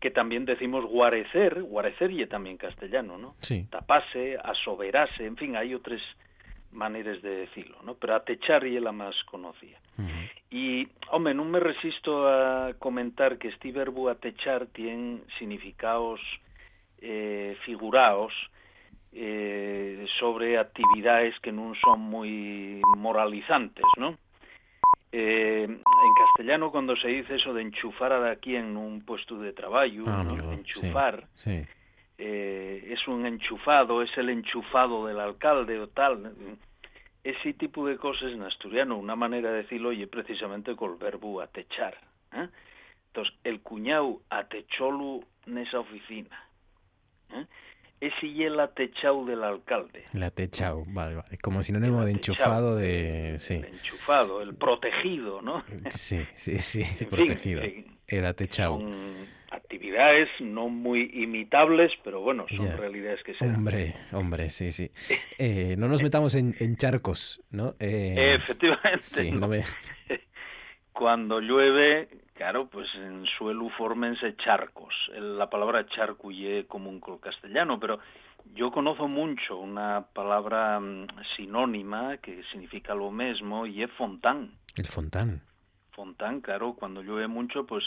Que 0.00 0.10
también 0.10 0.44
decimos 0.44 0.84
guarecer, 0.86 1.62
guarecer 1.62 2.10
ye 2.10 2.26
también 2.26 2.56
castellano, 2.56 3.18
¿no? 3.18 3.34
Sí. 3.42 3.66
Tapase, 3.70 4.38
asoberase, 4.42 5.26
en 5.26 5.36
fin, 5.36 5.56
hay 5.56 5.74
otras 5.74 6.00
maneras 6.72 7.20
de 7.22 7.36
decirlo, 7.36 7.76
¿no? 7.82 7.94
Pero 7.94 8.14
atechar 8.14 8.64
la 8.64 8.92
más 8.92 9.14
conocida. 9.24 9.78
Y, 10.50 10.88
hombre, 11.10 11.34
no 11.34 11.44
me 11.44 11.60
resisto 11.60 12.28
a 12.28 12.72
comentar 12.78 13.38
que 13.38 13.48
este 13.48 13.70
verbo 13.72 14.08
atechar 14.08 14.66
tiene 14.66 15.20
significados 15.38 16.20
eh, 17.00 17.56
figurados 17.64 18.32
eh, 19.12 20.06
sobre 20.18 20.58
actividades 20.58 21.38
que 21.40 21.52
no 21.52 21.72
son 21.84 22.00
muy 22.00 22.80
moralizantes, 22.96 23.84
¿no? 23.98 24.16
Eh, 25.12 25.64
en 25.64 26.14
castellano 26.14 26.70
cuando 26.70 26.94
se 26.96 27.08
dice 27.08 27.34
eso 27.34 27.52
de 27.52 27.62
enchufar 27.62 28.12
a 28.12 28.30
aquí 28.30 28.54
en 28.54 28.76
un 28.76 29.04
puesto 29.04 29.38
de 29.40 29.52
trabajo, 29.52 30.04
Ah, 30.06 30.22
¿no? 30.22 30.30
amigo, 30.30 30.52
sí, 30.52 30.58
enchufar, 30.60 31.26
Sí. 31.34 31.64
eh, 32.18 32.88
es 32.92 33.08
un 33.08 33.26
enchufado, 33.26 34.02
es 34.02 34.16
el 34.16 34.28
enchufado 34.30 35.06
del 35.06 35.18
alcalde 35.18 35.78
o 35.80 35.88
tal. 35.88 36.32
Ese 37.24 37.52
tipo 37.54 37.86
de 37.86 37.96
cosas 37.96 38.32
en 38.32 38.42
asturiano, 38.42 38.96
una 38.96 39.16
manera 39.16 39.50
de 39.50 39.58
decirlo, 39.62 39.88
oye, 39.90 40.06
precisamente 40.06 40.76
con 40.76 40.92
el 40.92 40.98
verbo 40.98 41.40
atechar. 41.40 41.98
¿eh? 42.32 42.48
Entonces, 43.08 43.34
el 43.42 43.60
cuñado 43.60 44.20
atecholu 44.30 45.24
nesa 45.46 45.80
oficina. 45.80 46.40
¿eh? 47.34 47.44
Ese 48.00 48.26
y 48.26 48.44
el 48.44 48.58
atechau 48.58 49.26
del 49.26 49.42
alcalde. 49.44 50.04
El 50.14 50.22
atechado, 50.22 50.84
vale, 50.88 51.16
vale. 51.16 51.36
Como 51.42 51.62
sinónimo 51.62 52.02
de 52.04 52.12
enchufado 52.12 52.74
de... 52.76 53.36
Sí, 53.40 53.54
El 53.54 53.66
enchufado, 53.66 54.40
el 54.40 54.54
protegido, 54.54 55.42
¿no? 55.42 55.62
sí, 55.90 56.20
sí, 56.34 56.58
sí, 56.60 56.82
fin, 56.84 57.08
protegido. 57.08 57.62
eh, 57.62 57.84
El 58.08 58.24
atechado. 58.24 58.78
Son 58.80 59.26
actividades 59.50 60.28
no 60.40 60.68
muy 60.68 61.10
imitables, 61.12 61.92
pero 62.02 62.20
bueno, 62.22 62.46
son 62.48 62.66
Ya. 62.68 62.76
realidades 62.76 63.22
que 63.22 63.34
se. 63.34 63.44
Hombre, 63.44 63.94
hombre, 64.12 64.48
sí, 64.48 64.72
sí. 64.72 64.90
Eh, 65.38 65.74
no 65.76 65.86
nos 65.88 66.02
metamos 66.02 66.34
en, 66.36 66.54
en 66.58 66.76
charcos, 66.76 67.42
¿no? 67.50 67.74
Eh, 67.80 68.36
Efectivamente. 68.40 69.02
Sí, 69.02 69.30
¿no? 69.30 69.40
no 69.40 69.48
me... 69.48 69.62
Cuando 70.92 71.40
llueve, 71.40 72.08
claro, 72.40 72.70
pues 72.70 72.88
en 72.94 73.26
suelo 73.36 73.68
fórmense 73.76 74.34
charcos. 74.36 74.94
La 75.12 75.50
palabra 75.50 75.86
charco 75.88 76.30
ye 76.30 76.64
común 76.66 76.98
con 76.98 77.12
el 77.16 77.20
castellano, 77.20 77.78
pero 77.78 77.98
yo 78.54 78.70
conozco 78.70 79.06
mucho 79.08 79.58
una 79.58 80.06
palabra 80.14 80.80
mm, 80.80 81.06
sinónima 81.36 82.16
que 82.16 82.42
significa 82.50 82.94
lo 82.94 83.10
mismo 83.10 83.66
y 83.66 83.82
es 83.82 83.90
fontán. 83.90 84.52
El 84.74 84.86
fontán. 84.86 85.42
Fontán, 85.92 86.40
claro, 86.40 86.72
cuando 86.72 87.02
llueve 87.02 87.28
mucho, 87.28 87.66
pues 87.66 87.84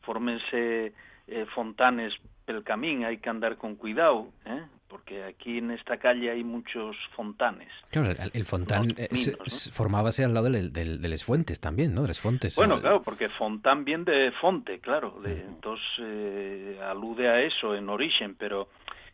fórmense 0.00 0.94
eh, 1.26 1.46
fontanes 1.54 2.14
pel 2.46 2.64
camín, 2.64 3.04
hay 3.04 3.18
que 3.18 3.28
andar 3.28 3.58
con 3.58 3.76
cuidado, 3.76 4.28
¿eh? 4.46 4.62
Porque 4.90 5.22
aquí 5.22 5.58
en 5.58 5.70
esta 5.70 5.96
calle 5.98 6.30
hay 6.30 6.42
muchos 6.42 6.96
fontanes. 7.14 7.68
Claro, 7.90 8.10
el, 8.10 8.30
el 8.34 8.44
fontán 8.44 8.94
se 9.14 9.72
formábase 9.72 10.24
al 10.24 10.34
lado 10.34 10.50
del, 10.50 10.72
del, 10.72 11.00
de 11.00 11.08
les 11.08 11.24
fuentes 11.24 11.60
también, 11.60 11.94
¿no? 11.94 12.02
De 12.02 12.08
les 12.08 12.20
fuentes. 12.20 12.56
Bueno, 12.56 12.80
claro, 12.80 13.00
porque 13.02 13.28
fontán 13.30 13.84
viene 13.84 14.10
de 14.10 14.32
fonte, 14.32 14.80
claro, 14.80 15.20
de, 15.22 15.42
entonces 15.42 15.86
eh, 16.00 16.80
alude 16.82 17.28
a 17.28 17.40
eso 17.40 17.74
en 17.76 17.88
origen, 17.88 18.34
pero 18.34 18.68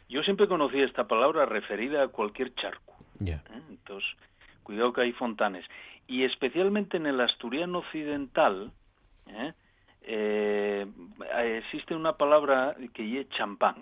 yo 0.09 0.23
siempre 0.23 0.49
conocí 0.49 0.81
esta 0.81 1.07
palabra 1.07 1.45
referida 1.45 2.03
a 2.05 2.09
cualquier 2.09 2.55
charco, 2.55 2.97
Ya. 3.19 3.37
¿eh? 3.37 3.61
entonces 3.69 4.17
cuidado 4.63 4.93
que 4.93 5.03
hay 5.03 5.13
fontanes. 5.13 5.65
Y 6.09 6.25
especialmente 6.25 6.97
en 6.97 7.07
el 7.07 7.21
asturiano 7.21 7.79
occidental, 7.79 8.73
¿eh? 9.29 9.53
Eh, 10.09 10.87
existe 11.59 11.95
una 11.95 12.13
palabra 12.13 12.77
que 12.95 13.21
es 13.21 13.29
champán, 13.31 13.75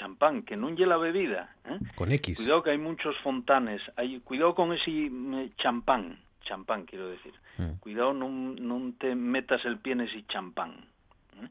champán, 0.00 0.42
que 0.42 0.56
no 0.56 0.70
es 0.70 0.78
la 0.78 0.96
bebida, 0.96 1.54
¿eh? 1.66 1.78
Con 1.94 2.10
X. 2.10 2.38
Cuidado 2.38 2.62
que 2.62 2.70
hay 2.70 2.78
muchos 2.78 3.16
fontanes, 3.18 3.82
hay, 3.96 4.20
cuidado 4.20 4.54
con 4.54 4.72
ese 4.72 4.90
mm, 4.90 5.50
champán, 5.56 6.18
champán 6.44 6.86
quiero 6.86 7.08
decir. 7.08 7.34
Mm. 7.58 7.72
Cuidado, 7.80 8.14
no, 8.14 8.92
te 8.98 9.14
metas 9.14 9.64
el 9.66 9.78
pie 9.78 9.92
en 9.92 10.00
ese 10.02 10.24
champán. 10.26 10.72
¿eh? 11.42 11.48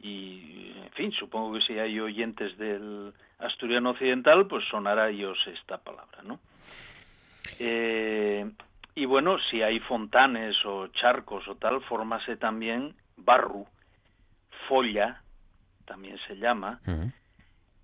Y, 0.00 0.72
en 0.84 0.90
fin, 0.92 1.12
supongo 1.12 1.54
que 1.54 1.60
si 1.60 1.78
hay 1.78 1.98
oyentes 2.00 2.58
del 2.58 3.12
asturiano 3.38 3.90
occidental, 3.90 4.46
pues 4.46 4.64
sonará 4.68 5.08
ellos 5.08 5.38
esta 5.46 5.78
palabra, 5.78 6.22
¿no? 6.24 6.40
Eh, 7.60 8.50
y 8.96 9.04
bueno, 9.04 9.36
si 9.50 9.62
hay 9.62 9.78
fontanes 9.80 10.56
o 10.64 10.88
charcos 10.88 11.46
o 11.46 11.54
tal, 11.54 11.80
fórmase 11.82 12.36
también 12.36 12.94
barru, 13.16 13.66
folla, 14.68 15.22
también 15.84 16.18
se 16.26 16.36
llama, 16.36 16.80
Mm. 16.84 17.12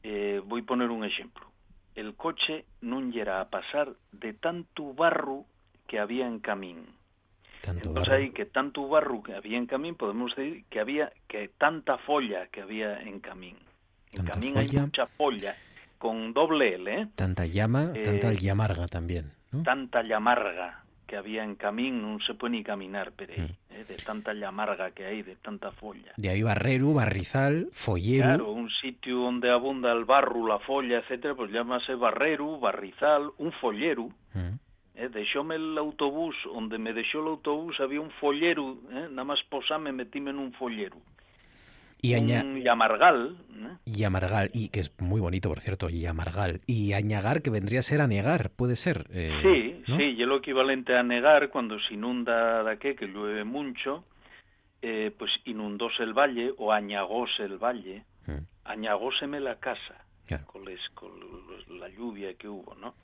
Eh, 0.03 0.41
voy 0.45 0.63
a 0.63 0.65
poner 0.67 0.91
un 0.91 1.05
ejemplo. 1.05 1.47
El 1.95 2.15
coche 2.15 2.65
no 2.81 3.01
llega 3.01 3.41
a 3.41 3.49
pasar 3.51 3.93
de 4.13 4.33
tanto 4.33 4.95
barro 4.95 5.45
que 5.87 5.99
había 5.99 6.27
en 6.27 6.41
camín. 6.41 6.87
Tanto 7.61 7.89
Entonces 7.89 8.11
barro. 8.11 8.23
ahí 8.23 8.31
que 8.31 8.47
tanto 8.47 8.89
barro 8.89 9.23
que 9.23 9.35
había 9.35 9.59
en 9.59 9.67
camín, 9.67 9.95
podemos 9.95 10.35
decir 10.35 10.65
que 10.71 10.81
había 10.81 11.13
que 11.29 11.49
tanta 11.59 11.99
folla 11.99 12.47
que 12.49 12.63
había 12.63 13.01
en 13.03 13.21
camín. 13.21 13.57
En 14.13 14.19
Tanta 14.19 14.33
camín 14.33 14.57
hay 14.59 14.69
mucha 14.69 15.07
folla 15.07 15.57
con 15.99 16.33
doble 16.33 16.75
L, 16.75 17.03
¿eh? 17.03 17.09
Tanta 17.15 17.47
llama, 17.47 17.93
tanta 17.93 18.33
Eh, 18.33 18.39
llamarga 18.39 18.89
también, 18.89 19.33
¿no? 19.53 19.63
Tanta 19.63 20.03
llamarga 20.03 20.82
que 21.13 21.19
había 21.19 21.45
en 21.45 21.61
camín 21.61 22.01
non 22.01 22.25
se 22.25 22.33
pode 22.33 22.57
ni 22.57 22.65
caminar 22.65 23.13
per 23.13 23.37
aí, 23.37 23.45
mm. 23.45 23.69
eh, 23.69 23.85
de 23.85 24.01
tanta 24.01 24.33
llamarga 24.33 24.97
que 24.97 25.05
hai, 25.05 25.21
de 25.21 25.37
tanta 25.37 25.69
folla. 25.69 26.17
De 26.17 26.33
aí 26.33 26.41
barrero, 26.41 26.97
barrizal, 26.97 27.69
follero... 27.77 28.33
Claro, 28.33 28.57
un 28.57 28.73
sitio 28.81 29.29
onde 29.29 29.53
abunda 29.53 29.93
el 29.93 30.09
barro, 30.09 30.49
la 30.49 30.57
folla, 30.65 31.05
etc., 31.05 31.37
pues 31.37 31.53
llámase 31.53 32.01
barrero, 32.01 32.57
barrizal, 32.57 33.29
un 33.37 33.53
follero. 33.61 34.09
Mm. 34.33 34.57
Eh, 34.97 35.13
deixome 35.13 35.61
el 35.61 35.77
autobús, 35.77 36.33
onde 36.49 36.81
me 36.81 36.97
deixou 36.97 37.29
o 37.29 37.37
autobús 37.37 37.77
había 37.77 38.01
un 38.01 38.09
follero, 38.17 38.81
eh, 38.89 39.13
nada 39.13 39.29
máis 39.29 39.45
posame 39.53 39.93
metíme 39.93 40.33
en 40.33 40.41
un 40.41 40.57
follero. 40.57 40.97
Mm 40.97 41.22
Y, 42.05 42.15
aña- 42.15 42.43
Un 42.43 42.57
¿eh? 42.59 42.63
y 43.87 44.03
amargal, 44.05 44.51
y 44.53 44.69
que 44.71 44.81
es 44.81 44.93
muy 45.01 45.21
bonito, 45.21 45.49
por 45.49 45.61
cierto, 45.61 45.89
y 45.89 46.05
amargal. 46.05 46.61
Y 46.67 46.95
añagar, 46.95 47.43
que 47.43 47.51
vendría 47.51 47.79
a 47.79 47.83
ser 47.85 48.01
anegar, 48.01 48.51
puede 48.51 48.75
ser. 48.75 49.07
eh, 49.11 49.31
sí, 49.41 49.85
¿no? 49.87 49.97
sí, 49.97 50.03
y 50.17 50.23
es 50.23 50.27
lo 50.29 50.39
equivalente 50.39 50.97
a 50.97 51.05
negar 51.05 51.49
cuando 51.51 51.79
se 51.79 51.95
inunda 51.95 52.65
de 52.65 52.77
qué, 52.79 52.97
que 52.97 53.07
llueve 53.07 53.45
mucho, 53.45 54.05
eh, 54.83 55.13
pues 55.17 55.31
inundóse 55.45 56.03
el 56.03 56.13
valle 56.13 56.53
o 56.59 56.73
añagóse 56.73 57.45
el 57.45 57.59
valle, 57.59 58.03
Mm. 58.27 58.39
añagóseme 58.65 59.39
la 59.39 59.57
casa 59.61 60.05
Claro. 60.27 60.45
con, 60.47 60.65
les- 60.65 60.89
con 60.95 61.11
los- 61.21 61.69
la 61.69 61.89
lluvia 61.89 62.35
que 62.35 62.49
hubo, 62.49 62.75
¿no? 62.75 62.95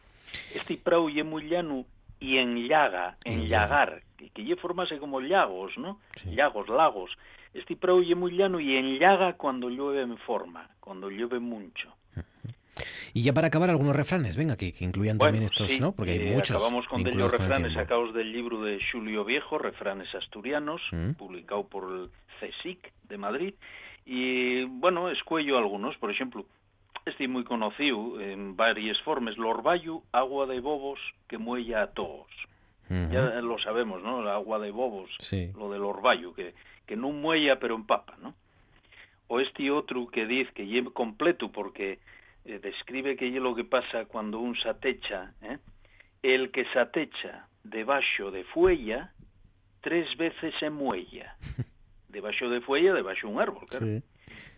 Este 0.55 0.77
prau 0.77 1.09
ye 1.09 1.23
muy 1.23 1.49
llano 1.49 1.85
y 2.21 2.39
en 2.39 2.67
llaga, 2.69 3.17
en 3.25 3.47
llagar, 3.49 4.03
que, 4.17 4.31
que 4.31 4.43
lle 4.45 4.57
formase 4.57 4.99
como 4.99 5.21
llagos, 5.21 5.77
¿no? 5.79 6.01
Llagos, 6.25 6.69
lagos. 6.69 7.11
Este 7.55 7.77
prau 7.77 8.01
lle 8.03 8.15
muy 8.15 8.33
llano 8.37 8.61
y 8.61 8.77
en 8.77 8.99
llaga 8.99 9.35
cuando 9.35 9.69
llueve 9.69 10.03
en 10.03 10.17
forma, 10.19 10.69
cuando 10.81 11.09
llueve 11.11 11.39
mucho. 11.41 11.93
Y 13.13 13.23
ya 13.23 13.33
para 13.33 13.49
acabar, 13.49 13.71
algunos 13.71 13.97
refranes, 13.97 14.37
venga, 14.37 14.57
que, 14.57 14.73
que 14.73 14.85
incluyan 14.85 15.19
Bueno, 15.19 15.33
también 15.33 15.45
estos, 15.51 15.69
sí, 15.71 15.81
¿no? 15.81 15.93
Porque 15.93 16.13
hay 16.13 16.29
eh, 16.29 16.35
muchos. 16.35 16.57
Acabamos 16.57 16.87
con 16.87 17.03
los 17.03 17.13
con 17.13 17.21
el 17.23 17.31
refranes 17.31 17.69
tiempo. 17.73 17.81
sacados 17.81 18.15
del 18.15 18.31
libro 18.33 18.63
de 18.63 18.79
Julio 18.93 19.25
Viejo, 19.25 19.59
Refranes 19.59 20.15
Asturianos, 20.15 20.81
Mm. 20.93 21.13
publicado 21.15 21.65
por 21.67 21.91
el 21.93 22.11
CSIC 22.41 22.93
de 23.09 23.19
Madrid. 23.19 23.55
Y, 24.07 24.65
bueno, 24.65 25.11
escuello 25.11 25.59
algunos, 25.59 25.97
por 25.97 26.11
ejemplo, 26.11 26.45
este 27.05 27.27
muy 27.27 27.43
conocido 27.45 28.21
en 28.21 28.57
varias 28.57 29.01
formas, 29.01 29.37
Lorbayu, 29.39 30.03
agua 30.13 30.47
de 30.47 30.61
bobos 30.61 31.01
que 31.29 31.39
muella 31.39 31.83
a 31.83 31.87
todos. 31.89 32.29
Ya 32.91 33.41
lo 33.43 33.59
sabemos, 33.59 34.03
¿no? 34.03 34.21
El 34.23 34.29
agua 34.29 34.59
de 34.59 34.71
bobos, 34.71 35.11
Sí. 35.21 35.51
lo 35.57 35.71
del 35.71 35.83
orvallo, 35.83 36.33
que, 36.35 36.55
que 36.87 36.97
no 36.97 37.11
muella 37.11 37.59
pero 37.59 37.75
empapa, 37.75 38.17
¿no? 38.23 38.35
O 39.27 39.41
este 39.41 39.71
otro 39.71 40.07
que 40.07 40.27
dice 40.27 40.51
que 40.55 40.67
lleve 40.67 40.91
completo 40.93 41.53
porque 41.53 41.99
eh, 42.47 42.59
describe 42.63 43.17
que 43.17 43.29
es 43.29 43.35
lo 43.35 43.55
que 43.55 43.65
pasa 43.65 44.07
cuando 44.07 44.39
un 44.39 44.57
satecha, 44.57 45.35
¿eh? 45.43 45.59
el 46.23 46.51
que 46.51 46.65
satecha 46.73 47.47
debajo 47.63 48.31
de 48.31 48.45
fuella, 48.45 49.13
tres 49.83 50.07
veces 50.17 50.55
se 50.59 50.71
muella. 50.71 51.37
Debajo 52.09 52.49
de 52.49 52.63
fuella, 52.63 52.95
debajo 52.95 53.27
de 53.29 53.35
un 53.35 53.39
árbol, 53.41 53.67
claro. 53.69 53.87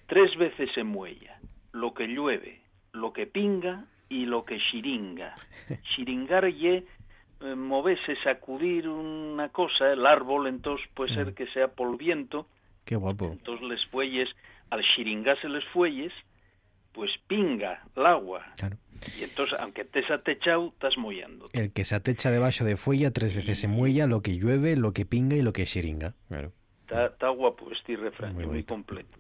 Tres 0.06 0.36
veces 0.36 0.70
se 0.72 0.84
muella. 0.84 1.40
Lo 1.72 1.94
que 1.94 2.06
llueve, 2.06 2.60
lo 2.92 3.12
que 3.12 3.26
pinga 3.26 3.86
y 4.08 4.24
lo 4.26 4.44
que 4.44 4.60
xiringa. 4.60 5.34
Xiringar 5.96 6.46
ye 6.52 6.84
eh, 7.40 7.54
moverse, 7.54 8.16
sacudir 8.22 8.88
una 8.88 9.48
cosa, 9.50 9.92
el 9.92 10.06
árbol, 10.06 10.46
entonces 10.46 10.86
puede 10.94 11.14
ser 11.14 11.34
que 11.34 11.46
sea 11.48 11.68
por 11.68 11.96
viento, 11.96 12.46
Qué 12.84 12.96
guapo. 12.96 13.30
entonces 13.32 13.66
les 13.68 13.84
fuelles, 13.86 14.28
al 14.70 14.82
xiringarse 14.94 15.48
les 15.48 15.64
fuelles, 15.72 16.12
pues 16.92 17.10
pinga 17.26 17.82
el 17.96 18.06
agua. 18.06 18.44
Y 19.18 19.22
entonces, 19.24 19.58
aunque 19.58 19.84
te 19.84 20.00
has 20.00 20.22
techado, 20.24 20.68
estás 20.68 20.98
mollando. 20.98 21.48
El 21.52 21.72
que 21.72 21.84
se 21.84 21.94
atecha 21.94 22.30
debajo 22.30 22.64
de 22.64 22.76
fuella 22.76 23.10
tres 23.12 23.34
veces 23.34 23.58
se 23.60 23.68
muella, 23.68 24.06
lo 24.06 24.20
que 24.20 24.36
llueve, 24.36 24.76
lo 24.76 24.92
que 24.92 25.06
pinga 25.06 25.36
y 25.36 25.42
lo 25.42 25.52
que 25.52 25.64
xiringa. 25.64 26.14
Claro. 26.28 26.52
Está, 26.82 27.06
está 27.06 27.28
guapo 27.28 27.70
este 27.70 27.96
refrán, 27.96 28.34
Muy 28.34 28.64
completo. 28.64 29.16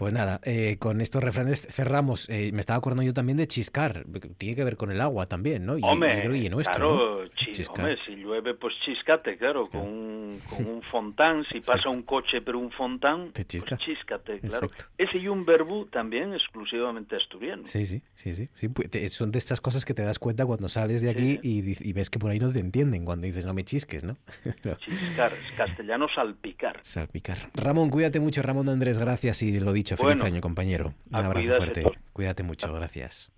Pues 0.00 0.14
nada, 0.14 0.40
eh, 0.44 0.78
con 0.78 1.02
estos 1.02 1.22
refranes 1.22 1.60
cerramos. 1.60 2.26
Eh, 2.30 2.52
me 2.54 2.60
estaba 2.60 2.78
acordando 2.78 3.02
yo 3.02 3.12
también 3.12 3.36
de 3.36 3.46
chiscar. 3.46 4.06
Tiene 4.38 4.56
que 4.56 4.64
ver 4.64 4.78
con 4.78 4.90
el 4.90 4.98
agua 4.98 5.26
también, 5.26 5.66
¿no? 5.66 5.76
Y, 5.76 5.82
Hombre, 5.84 6.16
y 6.16 6.20
creo 6.22 6.32
que 6.32 6.48
nuestro, 6.48 6.74
claro, 6.74 7.24
¿no? 7.26 7.72
hombre, 7.74 7.98
si 8.06 8.16
llueve, 8.16 8.54
pues 8.54 8.72
chiscate, 8.82 9.36
claro, 9.36 9.68
con 9.68 9.82
un, 9.82 10.40
con 10.48 10.64
un 10.66 10.80
fontán, 10.90 11.44
si 11.52 11.60
pasa 11.60 11.90
un 11.90 12.02
coche 12.04 12.40
pero 12.40 12.58
un 12.58 12.70
fontán, 12.70 13.30
Te 13.32 13.44
chisca. 13.44 13.76
pues 13.76 13.80
chíscate, 13.82 14.40
claro. 14.40 14.68
Exacto. 14.68 14.84
Ese 14.96 15.18
y 15.18 15.28
un 15.28 15.44
verbo 15.44 15.84
también 15.92 16.32
exclusivamente 16.32 17.16
asturiano. 17.16 17.64
Sí, 17.66 17.84
sí, 17.84 18.00
sí, 18.14 18.34
sí. 18.34 18.48
sí, 18.54 18.68
pues, 18.68 18.88
te- 18.90 19.06
son 19.10 19.30
de 19.32 19.38
estas 19.38 19.60
cosas 19.60 19.84
que 19.84 19.92
te 19.92 20.02
das 20.02 20.18
cuenta 20.18 20.46
cuando 20.46 20.70
sales 20.70 21.02
de 21.02 21.10
aquí 21.10 21.38
y, 21.42 21.76
y 21.86 21.92
ves 21.92 22.08
que 22.08 22.18
por 22.18 22.30
ahí 22.30 22.38
no 22.38 22.50
te 22.50 22.60
entienden 22.60 23.04
cuando 23.04 23.26
dices 23.26 23.44
no 23.44 23.52
me 23.52 23.64
chisques, 23.64 24.02
¿no? 24.02 24.16
Chiscar, 24.80 25.32
es 25.34 25.52
castellano 25.58 26.06
salpicar. 26.14 26.78
Salpicar. 26.82 27.36
Ramón, 27.52 27.90
cuídate 27.90 28.18
mucho. 28.18 28.40
Ramón 28.40 28.70
Andrés, 28.70 28.98
gracias 28.98 29.42
y 29.42 29.60
lo 29.60 29.74
dicho, 29.74 29.89
feliz 29.96 30.16
Bueno, 30.16 30.24
año, 30.24 30.40
compañero. 30.40 30.94
Un 31.08 31.14
abrazo 31.14 31.34
cuidarse 31.34 31.82
fuerte. 31.82 32.00
Cuídate 32.12 32.42
mucho, 32.42 32.72
gracias. 32.72 33.32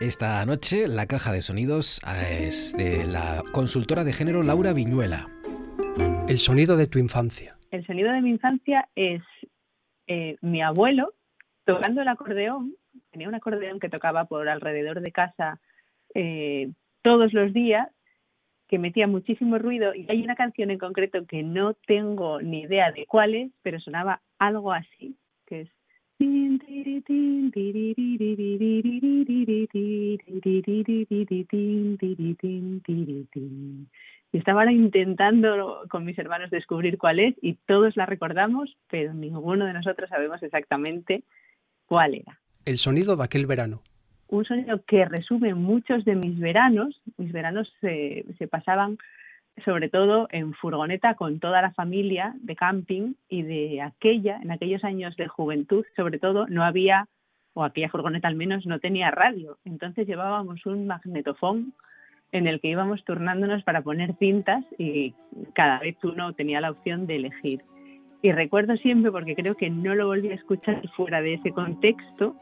Esta 0.00 0.44
noche 0.46 0.88
la 0.88 1.06
caja 1.06 1.30
de 1.30 1.42
sonidos 1.42 2.00
eh, 2.06 2.46
es 2.48 2.74
de 2.76 3.04
la 3.04 3.42
consultora 3.52 4.02
de 4.02 4.12
género 4.12 4.42
Laura 4.42 4.72
Viñuela. 4.72 5.28
El 6.26 6.38
sonido 6.38 6.76
de 6.76 6.86
tu 6.86 6.98
infancia. 6.98 7.56
El 7.70 7.86
sonido 7.86 8.10
de 8.10 8.22
mi 8.22 8.30
infancia 8.30 8.88
es 8.94 9.22
eh, 10.06 10.36
mi 10.40 10.62
abuelo 10.62 11.12
tocando 11.64 12.02
el 12.02 12.08
acordeón. 12.08 12.74
Tenía 13.10 13.28
un 13.28 13.34
acordeón 13.34 13.78
que 13.78 13.88
tocaba 13.88 14.24
por 14.24 14.48
alrededor 14.48 15.00
de 15.00 15.12
casa 15.12 15.60
eh, 16.14 16.72
todos 17.02 17.32
los 17.32 17.52
días, 17.52 17.88
que 18.70 18.78
metía 18.78 19.08
muchísimo 19.08 19.58
ruido 19.58 19.92
y 19.96 20.06
hay 20.08 20.22
una 20.22 20.36
canción 20.36 20.70
en 20.70 20.78
concreto 20.78 21.26
que 21.26 21.42
no 21.42 21.74
tengo 21.74 22.40
ni 22.40 22.60
idea 22.62 22.92
de 22.92 23.04
cuál 23.04 23.34
es, 23.34 23.50
pero 23.62 23.80
sonaba 23.80 24.22
algo 24.38 24.72
así, 24.72 25.16
que 25.46 25.62
es 25.62 25.68
y 34.32 34.38
estaba 34.38 34.70
intentando 34.70 35.82
con 35.88 36.04
mis 36.04 36.18
hermanos 36.18 36.50
descubrir 36.50 36.98
cuál 36.98 37.18
es 37.20 37.34
y 37.40 37.54
todos 37.66 37.96
la 37.96 38.06
recordamos, 38.06 38.76
pero 38.88 39.14
ninguno 39.14 39.64
de 39.64 39.72
nosotros 39.72 40.10
sabemos 40.10 40.42
exactamente 40.42 41.24
cuál 41.86 42.14
era. 42.14 42.38
El 42.66 42.76
sonido 42.78 43.16
de 43.16 43.24
aquel 43.24 43.46
verano, 43.46 43.82
un 44.30 44.44
sonido 44.44 44.80
que 44.86 45.04
resume 45.04 45.54
muchos 45.54 46.04
de 46.04 46.14
mis 46.14 46.38
veranos. 46.38 47.00
Mis 47.16 47.32
veranos 47.32 47.72
se, 47.80 48.24
se 48.38 48.46
pasaban 48.46 48.96
sobre 49.64 49.88
todo 49.88 50.28
en 50.30 50.54
furgoneta 50.54 51.14
con 51.14 51.40
toda 51.40 51.60
la 51.60 51.72
familia 51.72 52.34
de 52.40 52.56
camping 52.56 53.14
y 53.28 53.42
de 53.42 53.82
aquella, 53.82 54.38
en 54.40 54.52
aquellos 54.52 54.84
años 54.84 55.16
de 55.16 55.26
juventud, 55.26 55.84
sobre 55.96 56.18
todo, 56.18 56.46
no 56.46 56.64
había, 56.64 57.08
o 57.54 57.64
aquella 57.64 57.88
furgoneta 57.88 58.28
al 58.28 58.36
menos, 58.36 58.66
no 58.66 58.78
tenía 58.78 59.10
radio. 59.10 59.58
Entonces 59.64 60.06
llevábamos 60.06 60.64
un 60.64 60.86
magnetofón 60.86 61.74
en 62.32 62.46
el 62.46 62.60
que 62.60 62.68
íbamos 62.68 63.04
turnándonos 63.04 63.64
para 63.64 63.82
poner 63.82 64.14
cintas 64.18 64.64
y 64.78 65.14
cada 65.54 65.80
vez 65.80 65.96
uno 66.04 66.32
tenía 66.34 66.60
la 66.60 66.70
opción 66.70 67.06
de 67.06 67.16
elegir. 67.16 67.62
Y 68.22 68.32
recuerdo 68.32 68.76
siempre, 68.76 69.10
porque 69.10 69.34
creo 69.34 69.56
que 69.56 69.70
no 69.70 69.94
lo 69.94 70.06
volví 70.06 70.30
a 70.30 70.34
escuchar 70.34 70.86
fuera 70.90 71.20
de 71.20 71.34
ese 71.34 71.50
contexto, 71.50 72.36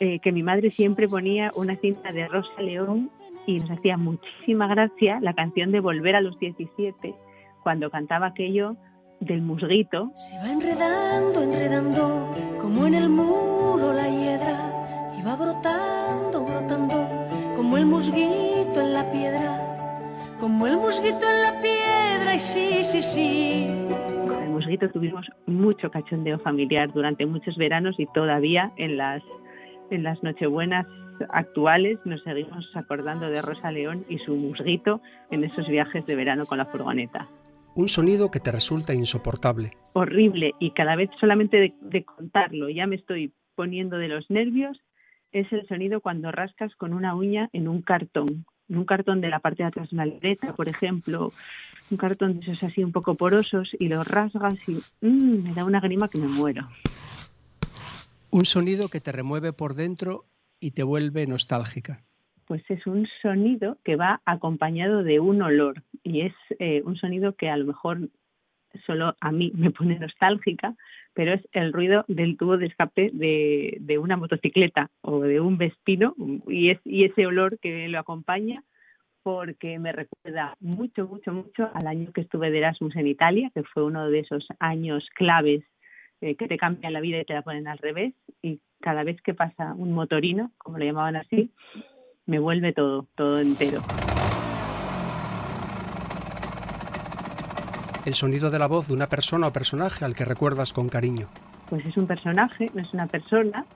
eh, 0.00 0.20
que 0.20 0.32
mi 0.32 0.42
madre 0.42 0.70
siempre 0.70 1.08
ponía 1.08 1.50
una 1.56 1.76
cinta 1.76 2.12
de 2.12 2.28
Rosa 2.28 2.62
León 2.62 3.10
y 3.46 3.58
nos 3.58 3.70
hacía 3.70 3.96
muchísima 3.96 4.66
gracia 4.66 5.18
la 5.20 5.32
canción 5.32 5.72
de 5.72 5.80
Volver 5.80 6.16
a 6.16 6.20
los 6.20 6.38
17, 6.38 7.14
cuando 7.62 7.90
cantaba 7.90 8.26
aquello 8.26 8.76
del 9.20 9.42
musguito. 9.42 10.12
Se 10.16 10.36
va 10.36 10.52
enredando, 10.52 11.42
enredando, 11.42 12.30
como 12.60 12.86
en 12.86 12.94
el 12.94 13.08
muro 13.08 13.92
la 13.92 14.08
hiedra, 14.08 15.14
y 15.18 15.22
va 15.22 15.34
brotando, 15.34 16.44
brotando, 16.44 17.08
como 17.56 17.76
el 17.76 17.86
musguito 17.86 18.80
en 18.80 18.92
la 18.92 19.10
piedra, 19.10 20.36
como 20.38 20.66
el 20.66 20.76
musguito 20.76 21.26
en 21.28 21.42
la 21.42 21.60
piedra, 21.60 22.34
y 22.34 22.38
sí, 22.38 22.84
sí, 22.84 23.02
sí. 23.02 23.66
Con 24.28 24.42
el 24.42 24.50
musguito 24.50 24.88
tuvimos 24.90 25.26
mucho 25.46 25.90
cachondeo 25.90 26.38
familiar 26.38 26.92
durante 26.92 27.26
muchos 27.26 27.56
veranos 27.56 27.98
y 27.98 28.06
todavía 28.06 28.72
en 28.76 28.96
las, 28.96 29.22
en 29.90 30.02
las 30.02 30.22
Nochebuenas 30.22 30.86
actuales 31.30 31.98
nos 32.04 32.22
seguimos 32.22 32.68
acordando 32.74 33.28
de 33.28 33.42
Rosa 33.42 33.70
León 33.72 34.04
y 34.08 34.18
su 34.18 34.36
musguito 34.36 35.00
en 35.30 35.44
esos 35.44 35.66
viajes 35.68 36.06
de 36.06 36.16
verano 36.16 36.44
con 36.46 36.58
la 36.58 36.66
furgoneta. 36.66 37.28
Un 37.74 37.88
sonido 37.88 38.30
que 38.30 38.40
te 38.40 38.50
resulta 38.50 38.94
insoportable. 38.94 39.72
Horrible 39.92 40.54
y 40.58 40.70
cada 40.72 40.96
vez 40.96 41.10
solamente 41.20 41.58
de, 41.58 41.74
de 41.80 42.04
contarlo 42.04 42.68
ya 42.68 42.86
me 42.86 42.96
estoy 42.96 43.32
poniendo 43.54 43.98
de 43.98 44.08
los 44.08 44.30
nervios 44.30 44.78
es 45.32 45.52
el 45.52 45.66
sonido 45.66 46.00
cuando 46.00 46.32
rascas 46.32 46.74
con 46.76 46.92
una 46.92 47.14
uña 47.14 47.50
en 47.52 47.68
un 47.68 47.82
cartón, 47.82 48.46
en 48.68 48.78
un 48.78 48.84
cartón 48.84 49.20
de 49.20 49.28
la 49.28 49.40
parte 49.40 49.62
de 49.62 49.68
atrás 49.68 49.90
de 49.90 49.96
una 49.96 50.06
libreta, 50.06 50.54
por 50.54 50.68
ejemplo, 50.68 51.32
un 51.90 51.96
cartón 51.96 52.40
de 52.40 52.46
esos 52.46 52.62
así 52.62 52.82
un 52.82 52.92
poco 52.92 53.14
porosos 53.14 53.68
y 53.78 53.88
lo 53.88 54.04
rasgas 54.04 54.58
y 54.66 54.82
mm, 55.06 55.42
me 55.44 55.54
da 55.54 55.64
una 55.64 55.80
grima 55.80 56.08
que 56.08 56.18
me 56.18 56.28
muero. 56.28 56.68
Un 58.30 58.44
sonido 58.44 58.88
que 58.88 59.00
te 59.00 59.12
remueve 59.12 59.52
por 59.52 59.74
dentro 59.74 60.24
y 60.60 60.72
te 60.72 60.82
vuelve 60.82 61.26
nostálgica. 61.26 62.02
Pues 62.46 62.62
es 62.68 62.86
un 62.86 63.06
sonido 63.22 63.78
que 63.84 63.96
va 63.96 64.20
acompañado 64.24 65.02
de 65.02 65.20
un 65.20 65.42
olor 65.42 65.82
y 66.02 66.22
es 66.22 66.34
eh, 66.58 66.82
un 66.84 66.96
sonido 66.96 67.34
que 67.34 67.50
a 67.50 67.56
lo 67.56 67.66
mejor 67.66 68.08
solo 68.86 69.14
a 69.20 69.32
mí 69.32 69.52
me 69.54 69.70
pone 69.70 69.98
nostálgica, 69.98 70.74
pero 71.14 71.32
es 71.32 71.46
el 71.52 71.72
ruido 71.72 72.04
del 72.08 72.36
tubo 72.36 72.56
de 72.58 72.66
escape 72.66 73.10
de, 73.12 73.76
de 73.80 73.98
una 73.98 74.16
motocicleta 74.16 74.90
o 75.00 75.20
de 75.20 75.40
un 75.40 75.58
vespino 75.58 76.14
y, 76.46 76.70
es, 76.70 76.80
y 76.84 77.04
ese 77.04 77.26
olor 77.26 77.58
que 77.58 77.88
lo 77.88 77.98
acompaña 77.98 78.62
porque 79.22 79.78
me 79.78 79.92
recuerda 79.92 80.56
mucho, 80.60 81.06
mucho, 81.06 81.32
mucho 81.32 81.70
al 81.74 81.86
año 81.86 82.12
que 82.12 82.22
estuve 82.22 82.50
de 82.50 82.58
Erasmus 82.58 82.96
en 82.96 83.08
Italia, 83.08 83.50
que 83.52 83.62
fue 83.62 83.84
uno 83.84 84.08
de 84.08 84.20
esos 84.20 84.46
años 84.58 85.06
claves 85.14 85.64
eh, 86.20 86.36
que 86.36 86.48
te 86.48 86.56
cambian 86.56 86.92
la 86.92 87.00
vida 87.00 87.20
y 87.20 87.24
te 87.24 87.34
la 87.34 87.42
ponen 87.42 87.68
al 87.68 87.78
revés. 87.78 88.14
Y 88.42 88.60
cada 88.80 89.04
vez 89.04 89.20
que 89.22 89.34
pasa 89.34 89.74
un 89.74 89.92
motorino, 89.92 90.52
como 90.58 90.78
lo 90.78 90.84
llamaban 90.84 91.16
así, 91.16 91.52
me 92.26 92.38
vuelve 92.38 92.72
todo, 92.72 93.06
todo 93.14 93.40
entero. 93.40 93.82
El 98.04 98.14
sonido 98.14 98.50
de 98.50 98.58
la 98.58 98.66
voz 98.66 98.88
de 98.88 98.94
una 98.94 99.08
persona 99.08 99.48
o 99.48 99.52
personaje 99.52 100.04
al 100.04 100.14
que 100.14 100.24
recuerdas 100.24 100.72
con 100.72 100.88
cariño. 100.88 101.28
Pues 101.68 101.84
es 101.84 101.96
un 101.96 102.06
personaje, 102.06 102.70
no 102.74 102.80
es 102.80 102.94
una 102.94 103.06
persona, 103.06 103.66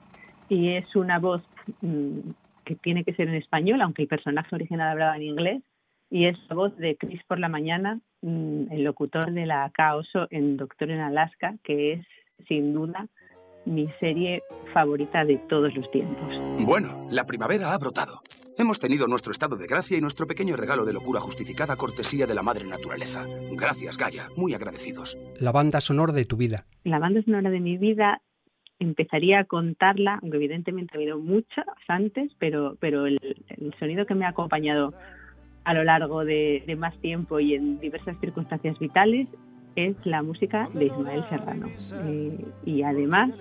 y 0.49 0.69
es 0.75 0.95
una 0.95 1.19
voz 1.19 1.41
mm, 1.81 2.31
que 2.65 2.75
tiene 2.75 3.03
que 3.03 3.13
ser 3.13 3.27
en 3.27 3.35
español, 3.35 3.81
aunque 3.81 4.03
el 4.03 4.07
personaje 4.07 4.55
original 4.55 4.89
hablaba 4.89 5.15
en 5.15 5.23
inglés, 5.23 5.61
y 6.09 6.25
es 6.25 6.37
la 6.49 6.55
voz 6.55 6.77
de 6.77 6.95
Chris 6.95 7.21
por 7.27 7.39
la 7.39 7.49
mañana, 7.49 7.99
mm, 8.21 8.71
el 8.71 8.83
locutor 8.83 9.31
de 9.31 9.45
la 9.45 9.69
Caoso 9.73 10.27
en 10.29 10.57
Doctor 10.57 10.91
en 10.91 10.99
Alaska, 10.99 11.55
que 11.63 11.93
es 11.93 12.05
sin 12.47 12.73
duda 12.73 13.07
mi 13.65 13.87
serie 13.99 14.43
favorita 14.73 15.23
de 15.25 15.37
todos 15.49 15.73
los 15.75 15.89
tiempos. 15.91 16.27
Bueno, 16.65 17.07
la 17.09 17.25
primavera 17.25 17.73
ha 17.73 17.77
brotado. 17.77 18.21
Hemos 18.57 18.79
tenido 18.79 19.07
nuestro 19.07 19.31
estado 19.31 19.55
de 19.55 19.65
gracia 19.65 19.97
y 19.97 20.01
nuestro 20.01 20.27
pequeño 20.27 20.55
regalo 20.55 20.85
de 20.85 20.93
locura 20.93 21.19
justificada 21.19 21.75
cortesía 21.75 22.27
de 22.27 22.35
la 22.35 22.43
madre 22.43 22.65
naturaleza. 22.65 23.25
Gracias, 23.53 23.97
Gaia. 23.97 24.27
Muy 24.37 24.53
agradecidos. 24.53 25.17
La 25.39 25.51
banda 25.51 25.81
sonora 25.81 26.13
de 26.13 26.25
tu 26.25 26.37
vida. 26.37 26.65
La 26.83 26.99
banda 26.99 27.23
sonora 27.23 27.49
de 27.49 27.59
mi 27.59 27.77
vida 27.77 28.21
empezaría 28.79 29.39
a 29.39 29.45
contarla, 29.45 30.19
aunque 30.21 30.37
evidentemente 30.37 30.91
ha 30.93 30.97
habido 30.97 31.19
muchas 31.19 31.65
antes, 31.87 32.31
pero, 32.37 32.77
pero 32.79 33.07
el, 33.07 33.19
sonido 33.79 34.05
que 34.05 34.13
me 34.13 34.25
ha 34.25 34.29
acompañado 34.29 34.93
a 35.63 35.73
lo 35.73 35.83
largo 35.83 36.23
de, 36.25 36.63
más 36.77 36.95
tiempo 36.99 37.39
y 37.39 37.55
en 37.55 37.79
diversas 37.79 38.19
circunstancias 38.19 38.77
vitales 38.77 39.27
es 39.75 39.95
la 40.03 40.23
música 40.23 40.69
de 40.73 40.85
Ismael 40.85 41.23
Serrano. 41.29 41.67
Eh, 42.05 42.45
y 42.65 42.83
además, 42.83 43.31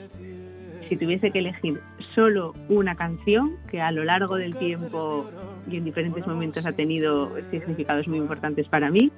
si 0.88 0.96
tuviese 0.96 1.30
que 1.30 1.40
elegir 1.40 1.80
solo 2.14 2.54
una 2.68 2.94
canción 2.94 3.56
que 3.70 3.80
a 3.80 3.92
lo 3.92 4.04
largo 4.04 4.36
del 4.36 4.54
tiempo 4.56 5.26
y 5.70 5.76
en 5.76 5.84
diferentes 5.84 6.26
momentos 6.26 6.66
ha 6.66 6.72
tenido 6.72 7.30
significados 7.50 8.06
muy 8.08 8.18
importantes 8.18 8.68
para 8.68 8.90
mí, 8.90 9.10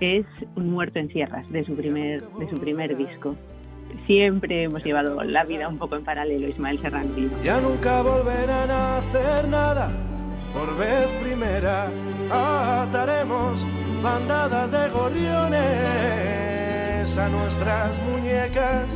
es 0.00 0.26
Un 0.56 0.70
muerto 0.70 0.98
en 0.98 1.08
sierras 1.08 1.50
de 1.50 1.64
su 1.64 1.74
primer, 1.74 2.22
de 2.22 2.50
su 2.50 2.60
primer 2.60 2.94
disco. 2.98 3.34
Siempre 4.06 4.64
hemos 4.64 4.84
llevado 4.84 5.24
la 5.24 5.44
vida 5.44 5.68
un 5.68 5.78
poco 5.78 5.96
en 5.96 6.04
paralelo, 6.04 6.48
Ismael 6.48 6.78
Serrano. 6.82 7.08
Ya 7.42 7.60
nunca 7.62 8.02
volverán 8.02 8.70
a 8.70 8.98
hacer 8.98 9.48
nada 9.48 10.15
por 10.56 10.76
vez 10.76 11.06
primera. 11.22 11.90
Ataremos 12.30 13.64
bandadas 14.02 14.70
de 14.70 14.88
gorriones 14.88 15.58
a 17.18 17.28
nuestras 17.28 17.98
muñecas 18.02 18.88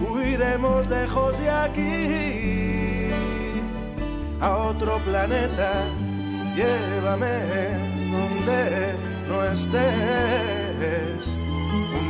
huiremos 0.00 0.88
lejos 0.88 1.38
de 1.38 1.50
aquí 1.50 3.10
a 4.40 4.56
otro 4.56 4.98
planeta. 5.04 5.84
Llévame 6.54 7.40
donde 8.12 8.94
no 9.28 9.44
estés, 9.44 11.36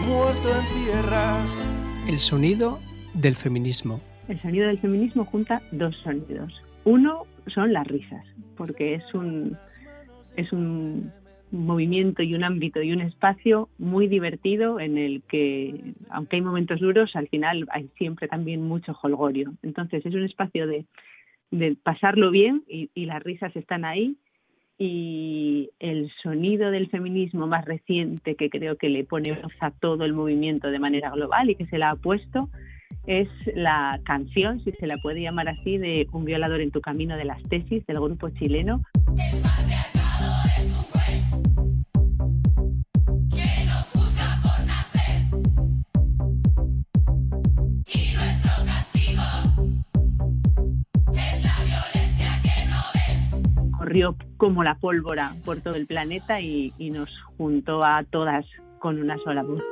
muerto 0.06 0.48
en 0.48 0.84
tierras. 0.84 1.64
El 2.08 2.20
sonido 2.20 2.78
del 3.14 3.34
feminismo. 3.34 4.00
El 4.28 4.40
sonido 4.40 4.68
del 4.68 4.78
feminismo 4.78 5.24
junta 5.24 5.62
dos 5.72 5.96
sonidos. 6.04 6.52
Uno 6.84 7.26
son 7.52 7.72
las 7.72 7.86
risas, 7.86 8.24
porque 8.56 8.94
es 8.94 9.14
un 9.14 9.56
es 10.36 10.52
un 10.52 11.12
movimiento 11.50 12.22
y 12.22 12.34
un 12.34 12.44
ámbito 12.44 12.82
y 12.82 12.92
un 12.92 13.00
espacio 13.00 13.68
muy 13.78 14.08
divertido 14.08 14.80
en 14.80 14.98
el 14.98 15.22
que, 15.22 15.94
aunque 16.10 16.36
hay 16.36 16.42
momentos 16.42 16.80
duros, 16.80 17.14
al 17.14 17.28
final 17.28 17.66
hay 17.70 17.88
siempre 17.96 18.28
también 18.28 18.62
mucho 18.62 18.96
holgorio. 19.00 19.54
Entonces 19.62 20.04
es 20.04 20.14
un 20.14 20.24
espacio 20.24 20.66
de, 20.66 20.84
de 21.50 21.76
pasarlo 21.76 22.30
bien 22.30 22.64
y, 22.68 22.90
y, 22.94 23.06
las 23.06 23.22
risas 23.22 23.54
están 23.56 23.84
ahí 23.84 24.16
y 24.78 25.70
el 25.78 26.12
sonido 26.22 26.70
del 26.70 26.88
feminismo 26.90 27.46
más 27.46 27.64
reciente 27.64 28.34
que 28.34 28.50
creo 28.50 28.76
que 28.76 28.90
le 28.90 29.04
pone 29.04 29.32
voz 29.32 29.52
a 29.60 29.70
todo 29.70 30.04
el 30.04 30.12
movimiento 30.12 30.70
de 30.70 30.78
manera 30.78 31.10
global 31.10 31.48
y 31.48 31.54
que 31.54 31.66
se 31.66 31.78
la 31.78 31.90
ha 31.90 31.96
puesto 31.96 32.50
es 33.06 33.28
la 33.54 34.00
canción, 34.04 34.60
si 34.60 34.72
se 34.72 34.86
la 34.86 34.98
puede 34.98 35.20
llamar 35.20 35.48
así, 35.48 35.78
de 35.78 36.06
Un 36.12 36.24
violador 36.24 36.60
en 36.60 36.70
tu 36.70 36.80
camino 36.80 37.16
de 37.16 37.24
las 37.24 37.42
tesis 37.44 37.86
del 37.86 38.00
grupo 38.00 38.30
chileno. 38.30 38.82
corrió 53.78 54.16
como 54.36 54.64
la 54.64 54.74
pólvora 54.74 55.36
por 55.44 55.60
todo 55.60 55.76
el 55.76 55.86
planeta 55.86 56.40
y, 56.40 56.72
y 56.76 56.90
nos 56.90 57.08
juntó 57.36 57.84
a 57.84 58.02
todas 58.02 58.44
con 58.80 58.98
una 58.98 59.16
sola 59.18 59.44
voz. 59.44 59.62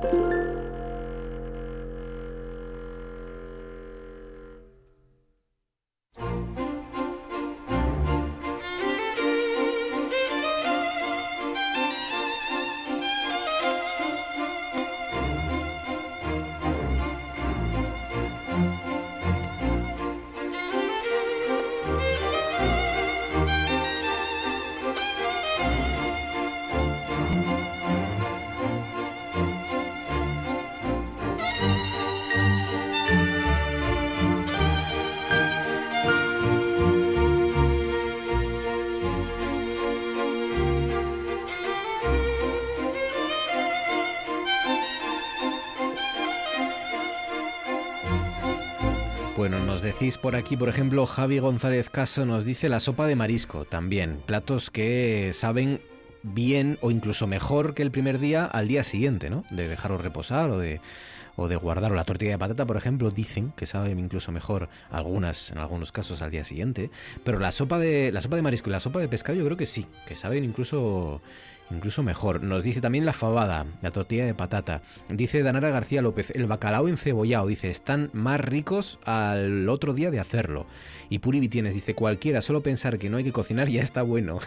thank 0.00 0.41
por 50.18 50.36
aquí, 50.36 50.56
por 50.56 50.68
ejemplo, 50.68 51.06
Javi 51.06 51.38
González 51.38 51.90
Caso 51.90 52.24
nos 52.26 52.44
dice 52.44 52.68
la 52.68 52.80
sopa 52.80 53.06
de 53.06 53.16
marisco 53.16 53.64
también. 53.64 54.18
Platos 54.26 54.70
que 54.70 55.32
saben 55.34 55.80
bien 56.22 56.78
o 56.80 56.90
incluso 56.90 57.26
mejor 57.26 57.74
que 57.74 57.82
el 57.82 57.90
primer 57.90 58.18
día 58.18 58.44
al 58.44 58.68
día 58.68 58.84
siguiente, 58.84 59.30
¿no? 59.30 59.44
De 59.50 59.68
dejarlos 59.68 60.02
reposar 60.02 60.50
o 60.50 60.58
de 60.58 60.80
o 61.36 61.48
de 61.48 61.56
guardar 61.56 61.92
la 61.92 62.04
tortilla 62.04 62.32
de 62.32 62.38
patata, 62.38 62.66
por 62.66 62.76
ejemplo, 62.76 63.10
dicen 63.10 63.52
que 63.56 63.66
saben 63.66 63.98
incluso 63.98 64.32
mejor 64.32 64.68
algunas 64.90 65.50
en 65.50 65.58
algunos 65.58 65.92
casos 65.92 66.20
al 66.20 66.30
día 66.30 66.44
siguiente, 66.44 66.90
pero 67.24 67.38
la 67.38 67.52
sopa 67.52 67.78
de 67.78 68.12
la 68.12 68.20
sopa 68.22 68.36
de 68.36 68.42
marisco 68.42 68.68
y 68.68 68.72
la 68.72 68.80
sopa 68.80 69.00
de 69.00 69.08
pescado 69.08 69.38
yo 69.38 69.44
creo 69.44 69.56
que 69.56 69.66
sí, 69.66 69.86
que 70.06 70.14
saben 70.14 70.44
incluso 70.44 71.22
incluso 71.74 72.02
mejor. 72.02 72.42
Nos 72.42 72.62
dice 72.62 72.80
también 72.80 73.06
la 73.06 73.12
fabada, 73.12 73.66
la 73.80 73.90
tortilla 73.90 74.26
de 74.26 74.34
patata. 74.34 74.82
Dice 75.08 75.42
Danara 75.42 75.70
García 75.70 76.02
López, 76.02 76.30
el 76.30 76.46
bacalao 76.46 76.88
encebollado, 76.88 77.46
dice, 77.46 77.70
están 77.70 78.10
más 78.12 78.40
ricos 78.40 78.98
al 79.04 79.68
otro 79.68 79.94
día 79.94 80.10
de 80.10 80.20
hacerlo. 80.20 80.66
Y 81.08 81.18
Puri 81.18 81.40
Vitienes 81.40 81.74
dice, 81.74 81.94
cualquiera, 81.94 82.40
solo 82.40 82.62
pensar 82.62 82.98
que 82.98 83.10
no 83.10 83.18
hay 83.18 83.24
que 83.24 83.32
cocinar 83.32 83.68
ya 83.68 83.82
está 83.82 84.02
bueno. 84.02 84.38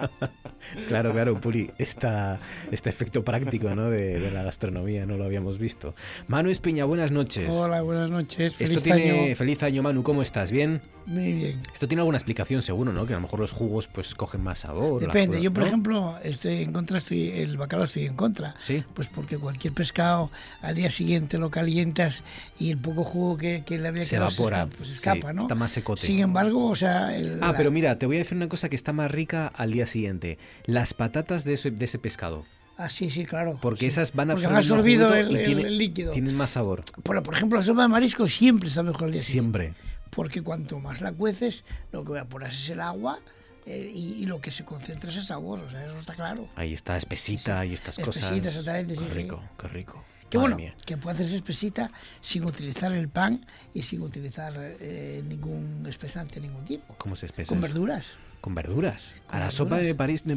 claro, 0.88 1.12
claro, 1.12 1.40
Puri, 1.40 1.70
esta, 1.78 2.40
este 2.70 2.88
efecto 2.88 3.22
práctico 3.22 3.74
¿no? 3.74 3.90
de, 3.90 4.30
la 4.30 4.42
gastronomía 4.42 5.04
no 5.04 5.16
lo 5.16 5.24
habíamos 5.24 5.58
visto. 5.58 5.94
Manu 6.26 6.50
Espiña, 6.50 6.84
buenas 6.84 7.12
noches. 7.12 7.52
Hola, 7.52 7.82
buenas 7.82 8.10
noches. 8.10 8.54
Feliz 8.54 8.78
Esto 8.78 8.94
tiene... 8.94 9.36
Feliz 9.36 9.62
año, 9.62 9.82
Manu, 9.82 10.02
¿cómo 10.02 10.22
estás? 10.22 10.50
¿Bien? 10.50 10.80
Muy 11.06 11.32
bien. 11.32 11.62
Esto 11.72 11.86
tiene 11.86 12.00
alguna 12.00 12.16
explicación 12.16 12.62
seguro, 12.62 12.92
¿no? 12.92 13.04
Que 13.04 13.12
a 13.12 13.16
lo 13.16 13.22
mejor 13.22 13.40
los 13.40 13.50
jugos 13.50 13.88
pues 13.88 14.14
cogen 14.14 14.42
más 14.42 14.60
sabor. 14.60 15.00
Depende. 15.00 15.42
Yo, 15.42 15.52
por 15.52 15.64
ejemplo, 15.64 16.18
estoy 16.34 16.62
en 16.62 16.72
contra, 16.72 16.98
estoy, 16.98 17.30
el 17.30 17.56
bacalao 17.56 17.84
estoy 17.84 18.04
en 18.04 18.14
contra. 18.14 18.54
Sí. 18.58 18.84
Pues 18.94 19.08
porque 19.08 19.38
cualquier 19.38 19.72
pescado 19.72 20.30
al 20.60 20.74
día 20.74 20.90
siguiente 20.90 21.38
lo 21.38 21.50
calientas 21.50 22.24
y 22.58 22.70
el 22.70 22.78
poco 22.78 23.04
jugo 23.04 23.36
que, 23.36 23.64
le 23.68 23.88
había 23.88 24.06
quedado 24.06 24.30
se 24.30 24.42
escapa, 24.42 24.66
pues 24.76 24.90
escapa 24.90 25.32
¿no? 25.32 25.42
Está 25.42 25.54
más 25.54 25.72
secote. 25.72 26.06
Sin 26.06 26.20
embargo, 26.20 26.66
o 26.66 26.74
sea... 26.76 27.10
ah, 27.40 27.54
pero 27.56 27.70
mira, 27.70 27.98
te 27.98 28.06
voy 28.06 28.16
a 28.16 28.18
decir 28.20 28.36
una 28.36 28.48
cosa 28.48 28.68
que 28.68 28.76
está 28.76 28.92
más 28.92 29.10
rica 29.10 29.46
al 29.46 29.72
día 29.72 29.86
siguiente. 29.86 30.38
Las 30.66 30.94
patatas 30.94 31.44
de 31.44 31.54
ese, 31.54 31.70
de 31.70 31.84
ese 31.84 31.98
pescado. 31.98 32.44
Ah, 32.76 32.88
sí, 32.88 33.08
sí, 33.08 33.24
claro. 33.24 33.58
Porque 33.62 33.86
esas 33.86 34.12
van 34.14 34.30
a 34.30 34.34
absorbido 34.34 35.14
el, 35.14 35.36
el, 35.36 35.78
líquido. 35.78 36.12
Tienen 36.12 36.36
más 36.36 36.50
sabor. 36.50 36.82
Por, 37.02 37.22
por 37.22 37.34
ejemplo, 37.34 37.58
la 37.58 37.64
sopa 37.64 37.82
de 37.82 37.88
marisco 37.88 38.26
siempre 38.26 38.68
está 38.68 38.82
mejor 38.82 39.04
al 39.04 39.12
día 39.12 39.22
siguiente. 39.22 39.58
Siempre 39.58 39.94
porque 40.14 40.42
cuanto 40.42 40.78
más 40.78 41.00
la 41.00 41.12
cueces, 41.12 41.64
lo 41.92 42.04
que 42.04 42.24
poner 42.24 42.50
es 42.50 42.70
el 42.70 42.80
agua 42.80 43.18
eh, 43.66 43.90
y, 43.94 44.26
lo 44.26 44.40
que 44.40 44.50
se 44.50 44.64
concentra 44.64 45.10
es 45.10 45.16
el 45.16 45.24
sabor, 45.24 45.60
o 45.60 45.70
sea, 45.70 45.84
eso 45.84 45.98
está 45.98 46.14
claro. 46.14 46.48
Ahí 46.56 46.74
está 46.74 46.96
espesita 46.96 47.64
y 47.64 47.72
estas 47.72 47.98
espesita, 47.98 48.28
cosas. 48.28 48.46
exactamente, 48.46 48.94
qué 48.94 49.14
rico, 49.14 49.42
qué 49.58 49.68
rico. 49.68 50.04
Qué 50.30 50.38
bueno, 50.38 50.56
que 50.84 50.96
puede 50.96 51.14
hacerse 51.14 51.36
espesita 51.36 51.90
sin 52.20 52.44
utilizar 52.44 52.90
el 52.92 53.08
pan 53.08 53.46
y 53.72 53.82
sin 53.82 54.02
utilizar 54.02 54.52
eh, 54.56 55.22
ningún 55.24 55.86
espesante, 55.88 56.40
ningún 56.40 56.64
tipo. 56.64 56.94
¿Cómo 56.98 57.14
se 57.14 57.26
espesa? 57.26 57.50
Con 57.50 57.60
verduras. 57.60 58.16
Con 58.44 58.54
verduras. 58.54 59.16
A 59.30 59.40
la 59.40 59.50
sopa 59.50 59.78
de, 59.78 59.94
París, 59.94 60.22
de, 60.22 60.36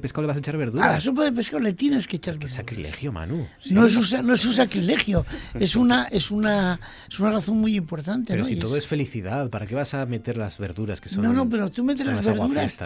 pescado 0.00 0.22
le 0.22 0.26
vas 0.26 0.38
a 0.38 0.40
echar 0.40 0.56
verduras. 0.56 0.84
A 0.84 0.90
la 0.90 1.00
sopa 1.00 1.22
de 1.22 1.30
pescado 1.30 1.62
le 1.62 1.72
tienes 1.72 2.08
que 2.08 2.16
echar 2.16 2.34
Qué 2.34 2.46
verduras. 2.46 2.56
sacrilegio, 2.56 3.12
Manu. 3.12 3.46
No 3.70 3.86
es, 3.86 3.94
un, 3.94 4.26
no 4.26 4.34
es 4.34 4.44
un 4.44 4.54
sacrilegio, 4.54 5.24
es 5.54 5.76
una, 5.76 6.06
es 6.06 6.32
una, 6.32 6.80
es 7.08 7.20
una 7.20 7.30
razón 7.30 7.58
muy 7.58 7.76
importante. 7.76 8.32
Pero 8.32 8.42
¿no? 8.42 8.48
si 8.48 8.54
Y 8.54 8.58
todo 8.58 8.76
es- 8.76 8.82
es 8.82 8.88
felicidad, 8.88 9.50
¿para 9.50 9.68
qué 9.68 9.76
vas 9.76 9.94
a 9.94 10.04
meter 10.06 10.36
las 10.36 10.58
verduras 10.58 11.00
que 11.00 11.10
son 11.10 11.22
No, 11.22 11.32
no, 11.32 11.48
pero 11.48 11.70
tú 11.70 11.84
metes 11.84 12.08
las 12.08 12.26
verduras, 12.26 12.76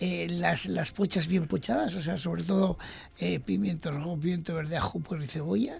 eh, 0.00 0.26
las, 0.28 0.66
las 0.66 0.90
pochas 0.90 1.28
bien 1.28 1.46
pochadas, 1.46 1.94
o 1.94 2.02
sea, 2.02 2.16
sobre 2.16 2.42
todo 2.42 2.78
eh, 3.16 3.38
pimiento 3.38 3.92
rojo, 3.92 4.18
pimiento 4.18 4.56
verde, 4.56 4.76
ajo, 4.76 4.98
puerro 4.98 5.22
y 5.22 5.28
cebolla. 5.28 5.78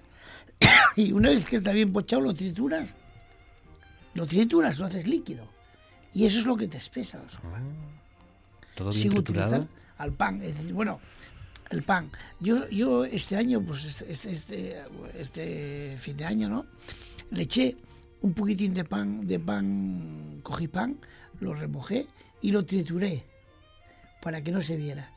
y 0.94 1.10
una 1.10 1.30
vez 1.30 1.46
que 1.46 1.56
está 1.56 1.72
bien 1.72 1.92
pochado, 1.92 2.22
lo 2.22 2.32
trituras, 2.32 2.94
lo 4.14 4.24
trituras, 4.24 4.78
lo 4.78 4.86
haces 4.86 5.08
líquido. 5.08 5.48
Y 6.14 6.26
eso 6.26 6.38
es 6.38 6.46
lo 6.46 6.54
que 6.54 6.68
te 6.68 6.76
espesa 6.76 7.18
la 7.18 7.28
sopa. 7.28 7.60
Todo 8.80 8.90
bien 8.90 9.02
sin 9.02 9.12
triturado. 9.12 9.50
utilizar 9.56 9.76
al 9.98 10.12
pan. 10.12 10.42
Es 10.42 10.56
decir, 10.58 10.72
bueno, 10.72 10.98
el 11.70 11.82
pan. 11.82 12.10
Yo, 12.40 12.68
yo 12.68 13.04
este 13.04 13.36
año, 13.36 13.60
pues 13.62 13.84
este, 13.84 14.10
este, 14.12 14.32
este, 14.32 14.82
este 15.18 15.96
fin 15.98 16.16
de 16.16 16.24
año, 16.24 16.48
¿no? 16.48 16.66
Le 17.30 17.42
eché 17.42 17.76
un 18.22 18.34
poquitín 18.34 18.74
de 18.74 18.84
pan, 18.84 19.26
de 19.26 19.38
pan, 19.38 20.40
cogí 20.42 20.68
pan, 20.68 20.96
lo 21.40 21.54
remojé 21.54 22.06
y 22.42 22.50
lo 22.52 22.64
trituré 22.64 23.24
para 24.20 24.42
que 24.42 24.50
no 24.50 24.60
se 24.60 24.76
viera. 24.76 25.10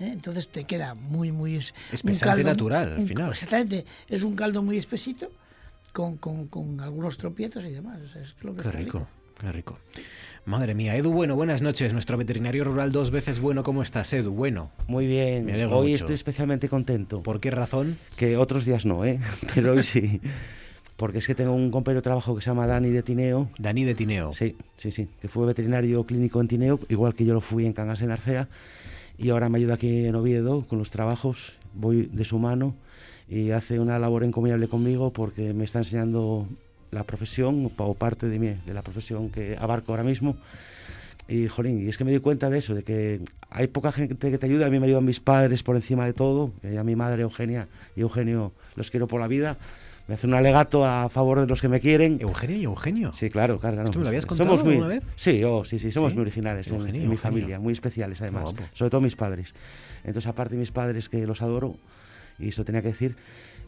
¿Eh? 0.00 0.08
Entonces 0.12 0.48
te 0.48 0.64
queda 0.64 0.94
muy, 0.94 1.30
muy... 1.30 1.56
Es 1.56 1.74
Espesante 1.92 2.42
natural, 2.44 2.92
al 2.94 2.98
un- 3.00 3.06
final. 3.06 3.30
Exactamente. 3.30 3.84
Es 4.08 4.22
un 4.22 4.34
caldo 4.34 4.62
muy 4.62 4.76
espesito 4.76 5.30
con, 5.92 6.16
con, 6.16 6.48
con 6.48 6.80
algunos 6.80 7.16
tropiezos 7.16 7.64
y 7.64 7.70
demás. 7.70 8.00
O 8.02 8.08
sea, 8.08 8.22
es 8.22 8.34
lo 8.42 8.54
que 8.54 8.62
Qué 8.62 8.68
está 8.68 8.78
rico, 8.78 9.06
qué 9.40 9.52
rico. 9.52 9.78
Madre 10.46 10.74
mía, 10.74 10.94
Edu 10.96 11.10
Bueno, 11.10 11.36
buenas 11.36 11.62
noches. 11.62 11.94
Nuestro 11.94 12.18
veterinario 12.18 12.64
rural 12.64 12.92
dos 12.92 13.10
veces 13.10 13.40
bueno. 13.40 13.62
¿Cómo 13.62 13.80
estás, 13.80 14.12
Edu? 14.12 14.30
Bueno. 14.30 14.70
Muy 14.88 15.06
bien. 15.06 15.46
Me 15.46 15.54
alegro 15.54 15.78
Hoy 15.78 15.92
mucho. 15.92 16.02
estoy 16.04 16.14
especialmente 16.14 16.68
contento. 16.68 17.22
¿Por 17.22 17.40
qué 17.40 17.50
razón? 17.50 17.96
Que 18.16 18.36
otros 18.36 18.66
días 18.66 18.84
no, 18.84 19.06
¿eh? 19.06 19.18
Pero 19.54 19.72
hoy 19.72 19.82
sí. 19.82 20.20
Porque 20.98 21.18
es 21.18 21.26
que 21.26 21.34
tengo 21.34 21.52
un 21.54 21.70
compañero 21.70 22.00
de 22.00 22.04
trabajo 22.04 22.36
que 22.36 22.42
se 22.42 22.50
llama 22.50 22.66
Dani 22.66 22.90
de 22.90 23.02
Tineo. 23.02 23.48
Dani 23.58 23.84
de 23.84 23.94
Tineo. 23.94 24.34
Sí, 24.34 24.54
sí, 24.76 24.92
sí. 24.92 25.08
Que 25.22 25.28
fue 25.28 25.46
veterinario 25.46 26.04
clínico 26.04 26.42
en 26.42 26.48
Tineo, 26.48 26.78
igual 26.90 27.14
que 27.14 27.24
yo 27.24 27.32
lo 27.32 27.40
fui 27.40 27.64
en 27.64 27.72
Cangas 27.72 28.02
en 28.02 28.10
Arcea. 28.10 28.48
Y 29.16 29.30
ahora 29.30 29.48
me 29.48 29.56
ayuda 29.58 29.74
aquí 29.74 30.04
en 30.04 30.14
Oviedo 30.14 30.66
con 30.68 30.78
los 30.78 30.90
trabajos. 30.90 31.54
Voy 31.72 32.10
de 32.12 32.24
su 32.26 32.38
mano 32.38 32.74
y 33.28 33.50
hace 33.52 33.80
una 33.80 33.98
labor 33.98 34.24
encomiable 34.24 34.68
conmigo 34.68 35.10
porque 35.10 35.54
me 35.54 35.64
está 35.64 35.78
enseñando 35.78 36.46
la 36.94 37.04
profesión 37.04 37.70
o 37.76 37.94
parte 37.94 38.28
de, 38.28 38.38
mí, 38.38 38.56
de 38.64 38.74
la 38.74 38.82
profesión 38.82 39.30
que 39.30 39.56
abarco 39.58 39.92
ahora 39.92 40.04
mismo. 40.04 40.36
Y, 41.26 41.48
jolín, 41.48 41.84
y 41.84 41.88
es 41.88 41.96
que 41.96 42.04
me 42.04 42.10
doy 42.10 42.20
cuenta 42.20 42.50
de 42.50 42.58
eso, 42.58 42.74
de 42.74 42.82
que 42.82 43.20
hay 43.50 43.66
poca 43.66 43.92
gente 43.92 44.30
que 44.30 44.38
te 44.38 44.46
ayuda. 44.46 44.66
A 44.66 44.70
mí 44.70 44.78
me 44.78 44.86
ayudan 44.86 45.04
mis 45.04 45.20
padres 45.20 45.62
por 45.62 45.76
encima 45.76 46.04
de 46.04 46.12
todo. 46.12 46.52
que 46.60 46.78
a 46.78 46.84
mi 46.84 46.96
madre 46.96 47.22
Eugenia 47.22 47.68
y 47.96 48.00
Eugenio 48.00 48.52
los 48.76 48.90
quiero 48.90 49.06
por 49.06 49.20
la 49.20 49.28
vida. 49.28 49.56
Me 50.06 50.16
hacen 50.16 50.30
un 50.30 50.36
alegato 50.36 50.84
a 50.84 51.08
favor 51.08 51.40
de 51.40 51.46
los 51.46 51.62
que 51.62 51.68
me 51.68 51.80
quieren. 51.80 52.18
¿Eugenia 52.20 52.58
y 52.58 52.64
Eugenio? 52.64 53.14
Sí, 53.14 53.30
claro, 53.30 53.58
claro. 53.58 53.84
¿Esto 53.84 53.98
me 53.98 54.02
lo 54.02 54.08
habías 54.08 54.24
Somos 54.24 54.38
contado 54.38 54.64
muy, 54.64 54.74
alguna 54.74 54.88
vez? 54.88 55.04
Sí, 55.16 55.42
oh, 55.44 55.64
sí, 55.64 55.78
sí, 55.78 55.90
somos 55.90 56.10
¿Sí? 56.10 56.16
muy 56.16 56.22
originales 56.22 56.68
en, 56.68 56.74
Eugenio 56.76 57.00
y 57.00 57.04
en 57.04 57.10
mi 57.10 57.16
familia, 57.16 57.58
muy 57.58 57.72
especiales 57.72 58.20
además. 58.20 58.54
Sobre 58.74 58.90
todo 58.90 59.00
mis 59.00 59.16
padres. 59.16 59.54
Entonces, 60.04 60.28
aparte 60.28 60.56
de 60.56 60.60
mis 60.60 60.72
padres, 60.72 61.08
que 61.08 61.26
los 61.26 61.40
adoro, 61.40 61.76
y 62.38 62.48
esto 62.48 62.66
tenía 62.66 62.82
que 62.82 62.88
decir, 62.88 63.16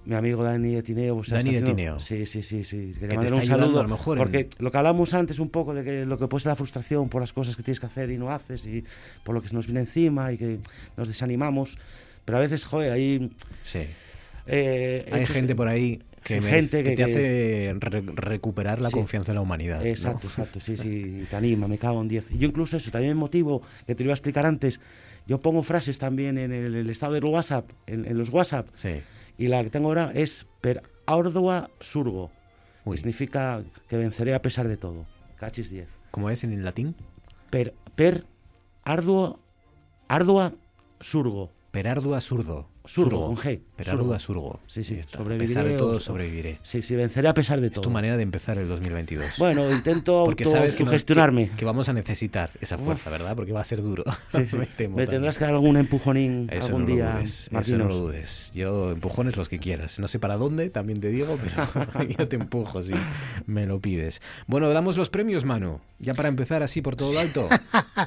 mi 0.07 0.15
amigo 0.15 0.43
Dani 0.43 0.74
de 0.74 0.83
Tineo. 0.83 1.16
pues, 1.16 1.28
Dani 1.31 1.55
de 1.55 1.62
Tineo. 1.62 2.01
Sí, 2.01 2.24
sí, 2.27 2.43
sí. 2.43 2.65
sí. 2.65 2.95
Que 2.99 3.09
te 3.09 3.15
está 3.27 3.35
un 3.37 3.45
saludo. 3.45 3.81
a 3.81 3.83
lo 3.83 3.89
mejor, 3.89 4.16
en- 4.16 4.23
Porque 4.24 4.49
lo 4.59 4.70
que 4.70 4.78
hablamos 4.78 5.12
antes 5.15 5.39
un 5.39 5.51
poco 5.51 5.74
de 5.74 5.85
que 5.85 6.07
lo 6.07 6.16
que 6.16 6.27
puede 6.28 6.43
ser 6.43 6.51
la 6.51 6.57
frustración 6.57 7.09
por 7.09 7.20
las 7.20 7.33
cosas 7.33 7.57
que 7.57 7.62
tienes 7.62 7.81
que 7.81 7.87
hacer 7.87 8.11
y 8.11 8.16
no 8.16 8.31
haces, 8.31 8.66
y 8.66 8.85
por 9.24 9.35
lo 9.35 9.43
que 9.43 9.49
se 9.49 9.55
nos 9.55 9.66
viene 9.66 9.81
encima 9.81 10.33
y 10.33 10.39
que 10.39 10.59
nos 10.97 11.09
desanimamos. 11.09 11.77
Pero 12.24 12.39
a 12.39 12.41
veces, 12.41 12.65
joder, 12.65 12.93
hay. 12.93 13.31
Sí. 13.65 13.81
eh, 14.47 15.09
Hay 15.12 15.27
gente 15.27 15.55
por 15.55 15.69
ahí 15.69 16.01
que, 16.23 16.41
me- 16.41 16.51
gente 16.51 16.83
que 16.83 16.91
que, 16.91 16.91
te 16.91 16.97
que- 16.97 17.03
hace 17.05 17.74
re- 17.78 18.03
recuperar 18.15 18.81
la 18.81 18.89
Sí. 18.91 18.95
confianza 18.95 19.33
en 19.33 19.37
la 19.37 19.41
humanidad. 19.43 19.81
¿no? 19.81 19.87
Exacto, 19.87 20.27
exacto, 20.28 20.61
sí, 20.61 20.77
sí, 20.77 21.24
te 21.31 21.37
anima, 21.37 21.66
me 21.69 21.78
cago 21.78 22.01
en 22.01 22.09
10. 22.09 22.24
Y 22.33 22.39
yo 22.39 22.49
incluso 22.49 22.77
eso, 22.77 22.91
también 22.91 23.15
me 23.15 23.20
motivo, 23.20 23.62
que 23.87 23.95
te 23.95 24.03
lo 24.05 24.09
iba 24.09 24.12
a 24.12 24.16
explicar 24.16 24.47
antes, 24.47 24.81
yo 25.27 25.41
pongo 25.41 25.62
frases 25.65 25.99
también 25.99 26.39
en 26.39 26.53
el, 26.53 26.74
el 26.77 26.91
estado 26.91 27.15
del 27.15 27.24
WhatsApp, 27.24 27.69
en, 27.89 28.07
en 28.07 28.16
los 28.19 28.31
WhatsApp, 28.31 28.69
Sí. 28.74 28.91
Y 29.39 29.49
la 29.49 29.63
que 29.63 29.71
tengo 29.71 29.89
ahora 29.89 30.13
es 30.15 30.47
per 30.61 30.83
ardua 31.07 31.71
surgo, 31.81 32.31
que 32.85 32.97
significa 32.97 33.63
que 33.89 33.97
venceré 33.97 34.35
a 34.35 34.43
pesar 34.43 34.69
de 34.69 34.77
todo. 34.77 35.07
Cachis 35.37 35.71
10. 35.71 35.89
¿Cómo 36.11 36.31
es 36.31 36.45
en 36.45 36.65
latín? 36.65 36.95
Per, 37.51 37.75
per 37.95 38.25
arduo, 38.85 39.39
ardua 40.09 40.55
surgo. 41.01 41.51
Per 41.71 41.89
ardua 41.89 42.21
surdo. 42.21 42.69
Surgo, 42.87 43.27
con 43.27 43.37
G. 43.37 43.61
Per 43.77 43.87
surgo. 43.87 44.01
ardua 44.03 44.21
surgo. 44.21 44.61
Sí, 44.67 44.85
sí, 44.85 45.01
sobreviviré. 45.09 45.45
A 45.45 45.49
pesar 45.49 45.65
de 45.67 45.75
todo, 45.75 46.01
sobreviviré. 46.01 46.59
Sí, 46.63 46.83
sí, 46.83 46.95
venceré 46.95 47.29
a 47.29 47.35
pesar 47.35 47.61
de 47.61 47.69
Es 47.69 47.73
todo. 47.73 47.83
tu 47.83 47.91
manera 47.91 48.17
de 48.17 48.23
empezar 48.23 48.59
el 48.59 48.69
2022. 48.69 49.39
Bueno, 49.39 49.71
intento 49.71 50.25
Porque 50.27 50.47
sabes 50.47 50.75
que, 50.77 50.85
que, 50.85 51.51
que 51.57 51.65
vamos 51.65 51.89
a 51.89 51.93
necesitar 51.93 52.51
esa 52.61 52.79
fuerza, 52.79 53.11
¿verdad? 53.11 53.35
Porque 53.37 53.53
va 53.53 53.61
a 53.61 53.65
ser 53.65 53.83
duro. 53.83 54.05
Sí, 54.33 54.47
sí. 54.51 54.57
Me 54.57 54.67
temo 54.67 54.97
Me 54.97 55.07
tendrás 55.07 55.39
que 55.39 55.45
dar 55.45 55.55
algún 55.55 55.77
empujonín 55.77 56.49
Eso 56.51 56.69
algún 56.69 56.87
no 56.87 56.95
día, 56.95 57.15
dudes, 57.17 57.51
eso 57.53 57.79
no 57.79 57.85
lo 57.89 57.97
dudes. 57.97 58.53
Yo 58.55 58.93
empujones 58.93 59.37
los 59.37 59.49
que 59.49 59.59
quieras. 59.59 59.99
No 59.99 60.09
sé 60.09 60.19
para 60.19 60.37
dónde, 60.37 60.71
también 60.71 61.01
te 61.01 61.09
digo, 61.09 61.39
pero 61.43 62.09
yo 62.19 62.29
te 62.29 62.37
empujo 62.37 62.83
si 62.83 62.93
me 63.47 63.67
lo 63.67 63.81
pides. 63.81 64.21
Bueno, 64.47 64.69
damos 64.71 64.97
los 64.97 65.11
premios, 65.11 65.45
Manu. 65.45 65.81
Ya 65.99 66.15
para 66.15 66.29
empezar 66.29 66.63
así 66.63 66.83
por 66.83 66.97
todo 66.97 67.13
lo 67.13 67.21
alto. 67.21 67.49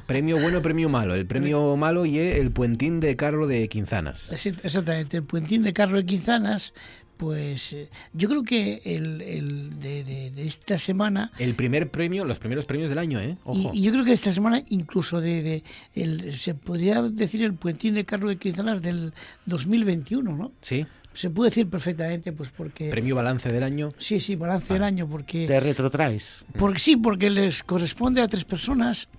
premio 0.05 0.39
bueno, 0.39 0.61
premio 0.61 0.89
malo. 0.89 1.15
El 1.15 1.25
premio 1.25 1.75
malo 1.75 2.05
y 2.05 2.19
el 2.19 2.51
puentín 2.51 2.99
de 2.99 3.15
Carlo 3.15 3.47
de 3.47 3.67
Quinzanas. 3.67 4.31
Sí, 4.35 4.51
Exactamente, 4.69 5.17
el 5.17 5.23
puentín 5.23 5.63
de 5.63 5.73
Carlos 5.73 6.01
de 6.01 6.05
Quinzanas, 6.05 6.73
pues 7.17 7.73
eh, 7.73 7.89
yo 8.13 8.29
creo 8.29 8.43
que 8.43 8.81
el, 8.85 9.21
el 9.21 9.79
de, 9.79 10.03
de- 10.05 10.31
de 10.31 10.45
esta 10.47 10.77
semana, 10.77 11.31
El 11.37 11.53
primer 11.53 11.91
premio, 11.91 12.23
los 12.23 12.39
primeros 12.39 12.65
premios 12.65 12.89
del 12.89 12.97
año, 12.97 13.19
¿eh? 13.19 13.35
Ojo. 13.43 13.71
y, 13.73 13.79
y 13.79 13.81
yo 13.81 13.91
creo 13.91 14.05
que 14.05 14.13
esta 14.13 14.31
semana 14.31 14.61
incluso 14.69 15.19
de, 15.19 15.41
de 15.41 15.63
el, 15.95 16.37
se 16.37 16.53
podría 16.55 17.01
decir 17.01 17.43
el 17.43 17.53
puentín 17.55 17.95
de 17.95 18.05
Carlos 18.05 18.29
de 18.29 18.37
Quinzanas 18.37 18.81
del 18.81 19.13
2021, 19.45 20.35
¿no? 20.35 20.51
Sí. 20.61 20.85
Se 21.11 21.29
puede 21.29 21.49
decir 21.49 21.67
perfectamente, 21.69 22.31
pues 22.31 22.51
porque... 22.55 22.89
Premio 22.89 23.15
balance 23.15 23.49
del 23.49 23.63
año. 23.63 23.89
Sí, 23.97 24.19
sí, 24.21 24.35
balance 24.35 24.71
del 24.73 24.83
año, 24.83 25.07
porque... 25.09 25.47
Te 25.47 25.59
retrotraes. 25.59 26.45
Porque 26.57 26.79
sí, 26.79 26.95
porque 26.95 27.29
les 27.29 27.63
corresponde 27.63 28.21
a 28.21 28.27
tres 28.29 28.45
personas. 28.45 29.09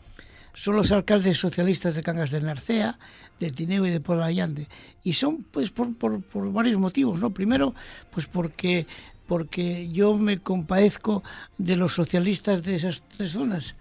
Son 0.54 0.76
los 0.76 0.90
alcaldes 0.92 1.36
socialistas 1.36 1.94
de 1.96 2.02
Cangas 2.02 2.30
del 2.30 2.46
Narcea, 2.46 2.98
de 3.40 3.50
Tineo 3.50 3.84
y 3.84 3.90
de 3.90 4.00
Puebla 4.00 4.26
Allande. 4.26 4.68
Y 5.02 5.14
son 5.14 5.42
pues 5.50 5.70
por, 5.70 5.92
por, 5.96 6.22
por 6.22 6.52
varios 6.52 6.78
motivos, 6.78 7.18
¿no? 7.18 7.30
Primero, 7.30 7.74
pues 8.12 8.26
porque 8.26 8.86
porque 9.30 9.88
yo 9.92 10.16
me 10.16 10.38
compadezco 10.38 11.22
de 11.56 11.76
los 11.76 11.94
socialistas 11.94 12.64
de 12.64 12.74
esas 12.74 13.04
tres 13.16 13.30
zonas, 13.30 13.76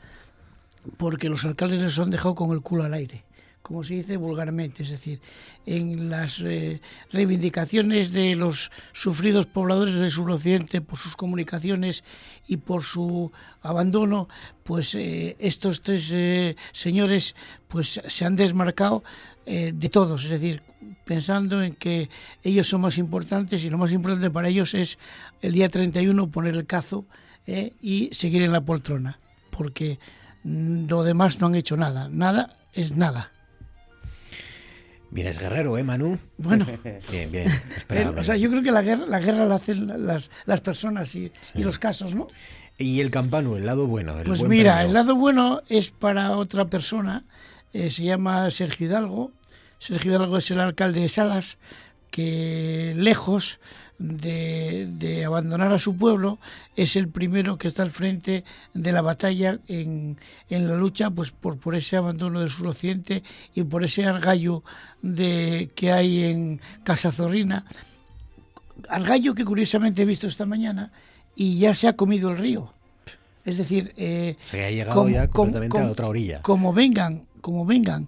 porque 0.98 1.28
los 1.28 1.44
alcaldes 1.44 1.82
les 1.82 1.98
han 1.98 2.12
dejado 2.12 2.36
con 2.36 2.52
el 2.52 2.62
culo 2.62 2.84
al 2.84 2.94
aire, 2.94 3.24
como 3.64 3.84
se 3.84 3.96
dice 3.96 4.18
vulgarmente, 4.18 4.84
es 4.84 4.92
decir, 4.92 5.20
en 5.66 6.12
las 6.12 6.40
eh, 6.42 6.82
reivindicaciones 7.12 8.12
de 8.12 8.36
los 8.36 8.72
sufridos 8.94 9.48
pobladores 9.48 10.00
del 10.00 10.12
suroccidente 10.12 10.82
por 10.82 11.00
sus 11.00 11.16
comunicaciones 11.16 12.04
y 12.48 12.58
por 12.58 12.84
su 12.84 13.32
abandono, 13.64 14.30
pues 14.64 14.94
eh, 14.94 15.36
estos 15.40 15.82
tres 15.82 16.12
eh, 16.14 16.58
señores 16.74 17.36
pues 17.68 18.00
se 18.08 18.24
han 18.24 18.36
desmarcado 18.36 19.04
eh, 19.52 19.72
de 19.74 19.90
todos, 19.90 20.24
es 20.26 20.30
decir, 20.30 20.62
pensando 21.06 21.64
en 21.64 21.74
que 21.74 22.08
ellos 22.44 22.68
son 22.68 22.82
más 22.82 23.00
importantes 23.00 23.64
y 23.64 23.70
lo 23.72 23.80
más 23.80 23.92
importante 23.92 24.30
para 24.30 24.48
ellos 24.48 24.76
es 24.76 25.00
el 25.42 25.54
día 25.54 25.68
31 25.70 26.30
poner 26.30 26.56
el 26.56 26.68
cazo 26.68 27.06
eh, 27.48 27.74
y 27.82 28.10
seguir 28.14 28.44
en 28.44 28.52
la 28.52 28.62
poltrona, 28.62 29.18
porque 29.50 29.98
lo 30.44 31.02
demás 31.04 31.40
no 31.42 31.48
han 31.48 31.56
hecho 31.56 31.76
nada, 31.78 32.10
nada 32.10 32.56
es 32.74 32.96
nada. 32.96 33.32
Vienes 35.12 35.40
guerrero, 35.40 35.76
¿eh, 35.80 35.84
Manu? 35.84 36.20
Bueno. 36.38 36.68
Bien, 37.12 37.32
bien. 37.32 37.48
O 38.16 38.24
sea, 38.24 38.36
yo 38.36 38.48
creo 38.52 38.62
que 38.62 38.72
la 38.72 38.84
guerra 38.84 39.08
la, 39.08 39.20
guerra 39.20 39.46
la 39.48 39.56
hacen 39.56 40.06
las, 40.06 40.30
las 40.46 40.62
personas 40.62 41.16
y, 41.16 41.32
y 41.56 41.64
los 41.64 41.80
casos, 41.80 42.14
¿no? 42.14 42.28
Y 42.78 43.00
el 43.02 43.10
campano, 43.10 43.58
el 43.58 43.66
lado 43.66 43.88
bueno. 43.88 44.16
El 44.20 44.26
Pues 44.26 44.40
buen 44.42 44.52
mira, 44.52 44.74
premio. 44.76 44.88
el 44.90 44.94
lado 44.94 45.16
bueno 45.16 45.62
es 45.68 45.90
para 45.90 46.38
otra 46.38 46.66
persona, 46.66 47.24
eh, 47.74 47.90
se 47.90 48.04
llama 48.04 48.52
Sergio 48.52 48.86
Hidalgo. 48.88 49.32
Sergio 49.80 50.12
Hidalgo 50.12 50.38
es 50.38 50.52
el 50.52 50.60
alcalde 50.60 51.02
de 51.02 51.10
Salas, 51.10 51.58
que 52.12 52.94
lejos 52.98 53.60
de, 54.00 54.88
de 54.98 55.26
abandonar 55.26 55.74
a 55.74 55.80
su 55.80 55.96
pueblo, 55.96 56.40
es 56.76 56.96
el 56.96 57.10
primero 57.10 57.58
que 57.58 57.68
está 57.68 57.84
al 57.84 57.92
frente 57.92 58.44
de 58.74 58.92
la 58.92 59.02
batalla 59.02 59.60
en, 59.68 60.18
en 60.50 60.68
la 60.68 60.76
lucha 60.76 61.10
pues 61.10 61.32
por, 61.32 61.60
por 61.60 61.76
ese 61.76 61.98
abandono 61.98 62.40
del 62.40 62.50
suroccidente 62.50 63.24
y 63.54 63.64
por 63.64 63.84
ese 63.84 64.06
argallo 64.06 64.64
de, 65.02 65.70
que 65.76 65.92
hay 65.92 66.24
en 66.24 66.62
Casa 66.84 67.12
Zorrina. 67.12 67.66
Argallo 68.88 69.36
que 69.36 69.44
curiosamente 69.44 70.02
he 70.02 70.06
visto 70.06 70.28
esta 70.28 70.46
mañana 70.46 70.92
y 71.36 71.60
ya 71.60 71.74
se 71.74 71.88
ha 71.88 71.94
comido 71.94 72.32
el 72.32 72.38
río. 72.38 72.74
Es 73.44 73.58
decir, 73.58 73.94
eh, 73.98 74.38
se 74.50 74.66
ha 74.66 74.72
llegado 74.72 75.10
ya 75.10 75.28
completamente 75.28 75.78
a 75.78 75.84
la 75.84 75.92
otra 75.92 76.08
orilla. 76.08 76.42
Como 76.42 76.72
vengan, 76.74 77.26
como 77.42 77.66
vengan 77.66 78.08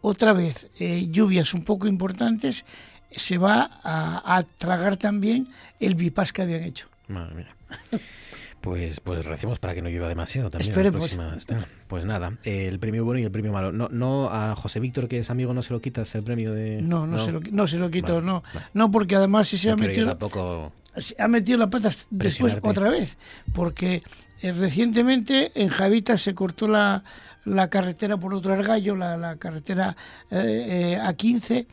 otra 0.00 0.32
vez 0.32 0.70
eh, 0.78 1.08
lluvias 1.10 1.54
un 1.54 1.64
poco 1.64 1.86
importantes, 1.86 2.64
se 3.10 3.38
va 3.38 3.80
a, 3.82 4.42
tragar 4.58 4.96
también 4.96 5.48
el 5.78 5.94
bypass 5.94 6.32
que 6.32 6.42
habían 6.42 6.62
hecho. 6.62 6.88
Madre 7.08 7.34
mía. 7.34 8.00
Pues, 8.60 9.00
pues 9.00 9.24
recemos 9.24 9.58
para 9.58 9.74
que 9.74 9.80
no 9.80 9.88
llueva 9.88 10.08
demasiado 10.08 10.50
también. 10.50 10.74
Pues 11.88 12.04
nada, 12.04 12.36
el 12.44 12.78
premio 12.78 13.04
bueno 13.04 13.18
y 13.18 13.24
el 13.24 13.30
premio 13.30 13.52
malo. 13.52 13.72
No, 13.72 13.88
no 13.90 14.28
a 14.30 14.54
José 14.54 14.80
Víctor, 14.80 15.08
que 15.08 15.18
es 15.18 15.30
amigo, 15.30 15.54
no 15.54 15.62
se 15.62 15.72
lo 15.72 15.80
quitas 15.80 16.14
el 16.14 16.22
premio 16.22 16.52
de. 16.52 16.82
No, 16.82 17.06
no, 17.06 17.16
Se, 17.16 17.32
lo, 17.32 17.40
no 17.40 17.66
se 17.66 17.78
lo 17.78 17.90
quito, 17.90 18.20
no. 18.20 18.42
No, 18.74 18.90
porque 18.90 19.16
además 19.16 19.48
si 19.48 19.56
se 19.56 19.70
ha 19.70 19.76
metido. 19.76 20.08
Tampoco... 20.08 20.72
Se 20.96 21.14
ha 21.18 21.28
metido 21.28 21.56
la 21.56 21.70
pata 21.70 21.88
después 22.10 22.58
otra 22.62 22.90
vez. 22.90 23.16
Porque 23.54 24.02
eh, 24.42 24.52
recientemente 24.52 25.52
en 25.54 25.68
Javita 25.68 26.18
se 26.18 26.34
cortó 26.34 26.68
la, 26.68 27.02
la 27.44 27.68
carretera 27.68 28.16
por 28.16 28.34
otro 28.34 28.52
argallo, 28.52 28.96
la, 28.96 29.16
la 29.16 29.36
carretera 29.36 29.96
eh, 30.30 30.96
eh, 30.96 30.98
A15 31.00 31.66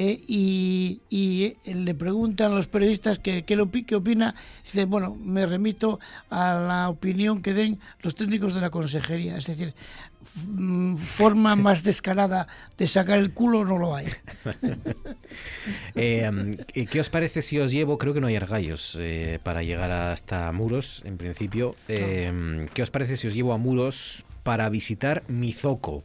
eh, 0.00 0.22
y, 0.28 1.56
le 1.64 1.92
preguntan 1.92 2.52
a 2.52 2.54
los 2.54 2.68
periodistas 2.68 3.18
qué, 3.18 3.42
qué, 3.42 3.84
qué 3.84 3.96
opina. 3.96 4.32
Dice, 4.62 4.84
bueno, 4.84 5.16
me 5.16 5.44
remito 5.44 5.98
a 6.30 6.54
la 6.54 6.88
opinión 6.88 7.42
que 7.42 7.52
den 7.52 7.80
los 8.02 8.14
técnicos 8.14 8.54
de 8.54 8.60
la 8.60 8.70
consejería. 8.70 9.36
Es 9.36 9.46
decir, 9.46 9.74
mm, 10.46 10.94
forma 10.98 11.56
más 11.56 11.82
descarada 11.82 12.46
de 12.76 12.86
sacar 12.86 13.18
el 13.18 13.32
culo 13.32 13.64
no 13.64 13.76
lo 13.76 13.96
hay. 13.96 14.06
eh, 15.96 16.56
¿Qué 16.88 17.00
os 17.00 17.10
parece 17.10 17.42
si 17.42 17.58
os 17.58 17.72
llevo? 17.72 17.98
Creo 17.98 18.14
que 18.14 18.20
no 18.20 18.28
hay 18.28 18.36
argallos 18.36 18.96
eh, 19.00 19.40
para 19.42 19.64
llegar 19.64 19.90
hasta 19.90 20.52
Muros, 20.52 21.02
en 21.06 21.16
principio. 21.16 21.74
¿Qué 21.88 22.82
os 22.82 22.90
parece 22.90 23.16
si 23.16 23.26
os 23.26 23.34
llevo 23.34 23.52
a 23.52 23.58
Muros 23.58 24.24
para 24.48 24.70
visitar 24.70 25.24
Mizoco? 25.28 26.04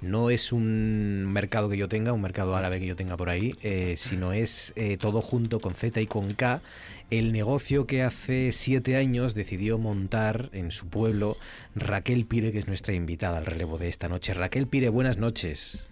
no 0.00 0.30
es 0.30 0.52
un 0.52 1.30
mercado 1.30 1.68
que 1.68 1.76
yo 1.76 1.86
tenga, 1.86 2.14
un 2.14 2.22
mercado 2.22 2.56
árabe 2.56 2.80
que 2.80 2.86
yo 2.86 2.96
tenga 2.96 3.18
por 3.18 3.28
ahí, 3.28 3.52
eh, 3.62 3.96
sino 3.98 4.32
es 4.32 4.72
eh, 4.74 4.96
todo 4.96 5.20
junto 5.20 5.60
con 5.60 5.74
Z 5.74 6.00
y 6.00 6.06
con 6.06 6.32
K, 6.32 6.62
el 7.10 7.30
negocio 7.30 7.86
que 7.86 8.04
hace 8.04 8.52
siete 8.52 8.96
años 8.96 9.34
decidió 9.34 9.76
montar 9.76 10.48
en 10.54 10.70
su 10.70 10.88
pueblo 10.88 11.36
Raquel 11.76 12.24
Pire, 12.24 12.52
que 12.52 12.58
es 12.58 12.68
nuestra 12.68 12.94
invitada 12.94 13.36
al 13.36 13.44
relevo 13.44 13.76
de 13.76 13.90
esta 13.90 14.08
noche. 14.08 14.32
Raquel 14.32 14.66
Pire, 14.66 14.88
buenas 14.88 15.18
noches. 15.18 15.90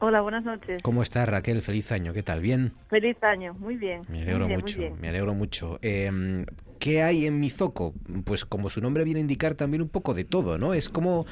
Hola, 0.00 0.22
buenas 0.22 0.44
noches. 0.44 0.82
¿Cómo 0.82 1.02
estás, 1.02 1.28
Raquel? 1.28 1.60
Feliz 1.60 1.92
año, 1.92 2.14
¿qué 2.14 2.22
tal? 2.22 2.40
¿Bien? 2.40 2.72
Feliz 2.88 3.22
año, 3.22 3.52
muy 3.52 3.76
bien. 3.76 4.04
Me 4.08 4.22
alegro 4.22 4.48
mucho, 4.48 4.80
me 4.98 5.08
alegro 5.10 5.34
mucho. 5.34 5.78
Em, 5.82 6.46
¿Qué 6.84 7.02
hay 7.02 7.24
en 7.24 7.40
Mizoco? 7.40 7.94
Pues 8.26 8.44
como 8.44 8.68
su 8.68 8.82
nombre 8.82 9.04
viene 9.04 9.20
a 9.20 9.22
indicar 9.22 9.54
también 9.54 9.80
un 9.80 9.88
poco 9.88 10.12
de 10.12 10.24
todo, 10.24 10.58
¿no? 10.58 10.74
Es 10.74 10.90
como, 10.90 11.24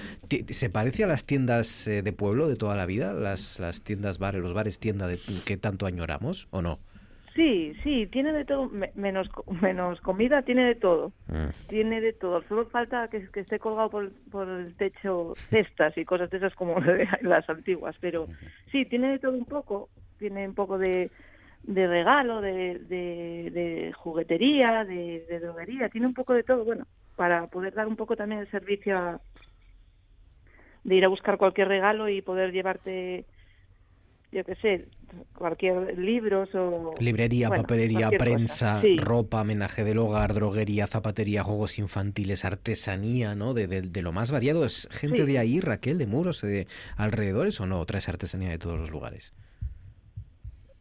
¿se 0.48 0.70
parece 0.70 1.04
a 1.04 1.06
las 1.06 1.26
tiendas 1.26 1.86
eh, 1.86 2.00
de 2.00 2.10
pueblo 2.14 2.48
de 2.48 2.56
toda 2.56 2.74
la 2.74 2.86
vida? 2.86 3.12
Las, 3.12 3.60
las 3.60 3.84
tiendas 3.84 4.18
bares, 4.18 4.40
los 4.40 4.54
bares 4.54 4.78
tienda 4.78 5.06
de, 5.06 5.18
que 5.44 5.58
tanto 5.58 5.84
añoramos, 5.84 6.48
¿o 6.52 6.62
no? 6.62 6.78
Sí, 7.34 7.74
sí, 7.82 8.06
tiene 8.06 8.32
de 8.32 8.46
todo, 8.46 8.70
menos, 8.94 9.28
menos 9.60 10.00
comida, 10.00 10.40
tiene 10.40 10.64
de 10.64 10.74
todo. 10.74 11.12
Mm. 11.26 11.68
Tiene 11.68 12.00
de 12.00 12.14
todo. 12.14 12.42
Solo 12.48 12.64
falta 12.70 13.08
que, 13.08 13.28
esté 13.34 13.58
colgado 13.58 13.90
por, 13.90 14.10
por, 14.30 14.48
el 14.48 14.74
techo 14.76 15.34
cestas 15.50 15.98
y 15.98 16.06
cosas 16.06 16.30
de 16.30 16.38
esas 16.38 16.54
como 16.54 16.76
las 17.20 17.46
antiguas. 17.50 17.94
Pero 18.00 18.24
sí, 18.70 18.86
tiene 18.86 19.10
de 19.10 19.18
todo 19.18 19.36
un 19.36 19.44
poco. 19.44 19.90
Tiene 20.18 20.48
un 20.48 20.54
poco 20.54 20.78
de, 20.78 21.10
de 21.62 21.86
regalo, 21.86 22.40
de, 22.40 22.78
de, 22.88 23.92
juguetería, 23.96 24.84
de, 24.84 25.24
de, 25.28 25.40
droguería. 25.40 25.88
Tiene 25.88 26.06
un 26.06 26.14
poco 26.14 26.32
de 26.34 26.42
todo, 26.42 26.64
bueno, 26.64 26.86
para 27.16 27.46
poder 27.46 27.74
dar 27.74 27.86
un 27.86 27.96
poco 27.96 28.16
también 28.16 28.40
el 28.40 28.50
servicio 28.50 28.98
a, 28.98 29.20
de 30.84 30.94
ir 30.94 31.04
a 31.04 31.08
buscar 31.08 31.38
cualquier 31.38 31.68
regalo 31.68 32.08
y 32.08 32.22
poder 32.22 32.52
llevarte 32.52 33.24
yo 34.32 34.44
qué 34.44 34.54
sé, 34.56 34.86
cualquier 35.34 35.98
libros 35.98 36.48
o... 36.54 36.94
Librería, 36.98 37.50
papelería, 37.50 38.10
prensa, 38.10 38.82
ropa, 38.96 39.42
homenaje 39.42 39.84
del 39.84 39.98
hogar, 39.98 40.32
droguería, 40.32 40.86
zapatería, 40.86 41.44
juegos 41.44 41.78
infantiles, 41.78 42.46
artesanía, 42.46 43.34
¿no? 43.34 43.52
De, 43.52 43.66
de, 43.66 44.02
lo 44.02 44.12
más 44.12 44.30
variado. 44.30 44.64
¿Es 44.64 44.88
gente 44.90 45.26
de 45.26 45.38
ahí, 45.38 45.60
Raquel, 45.60 45.98
de 45.98 46.06
muros, 46.06 46.40
de 46.40 46.66
alrededores 46.96 47.60
o 47.60 47.66
no? 47.66 47.84
¿Traes 47.84 48.08
artesanía 48.08 48.48
de 48.48 48.58
todos 48.58 48.80
los 48.80 48.90
lugares? 48.90 49.34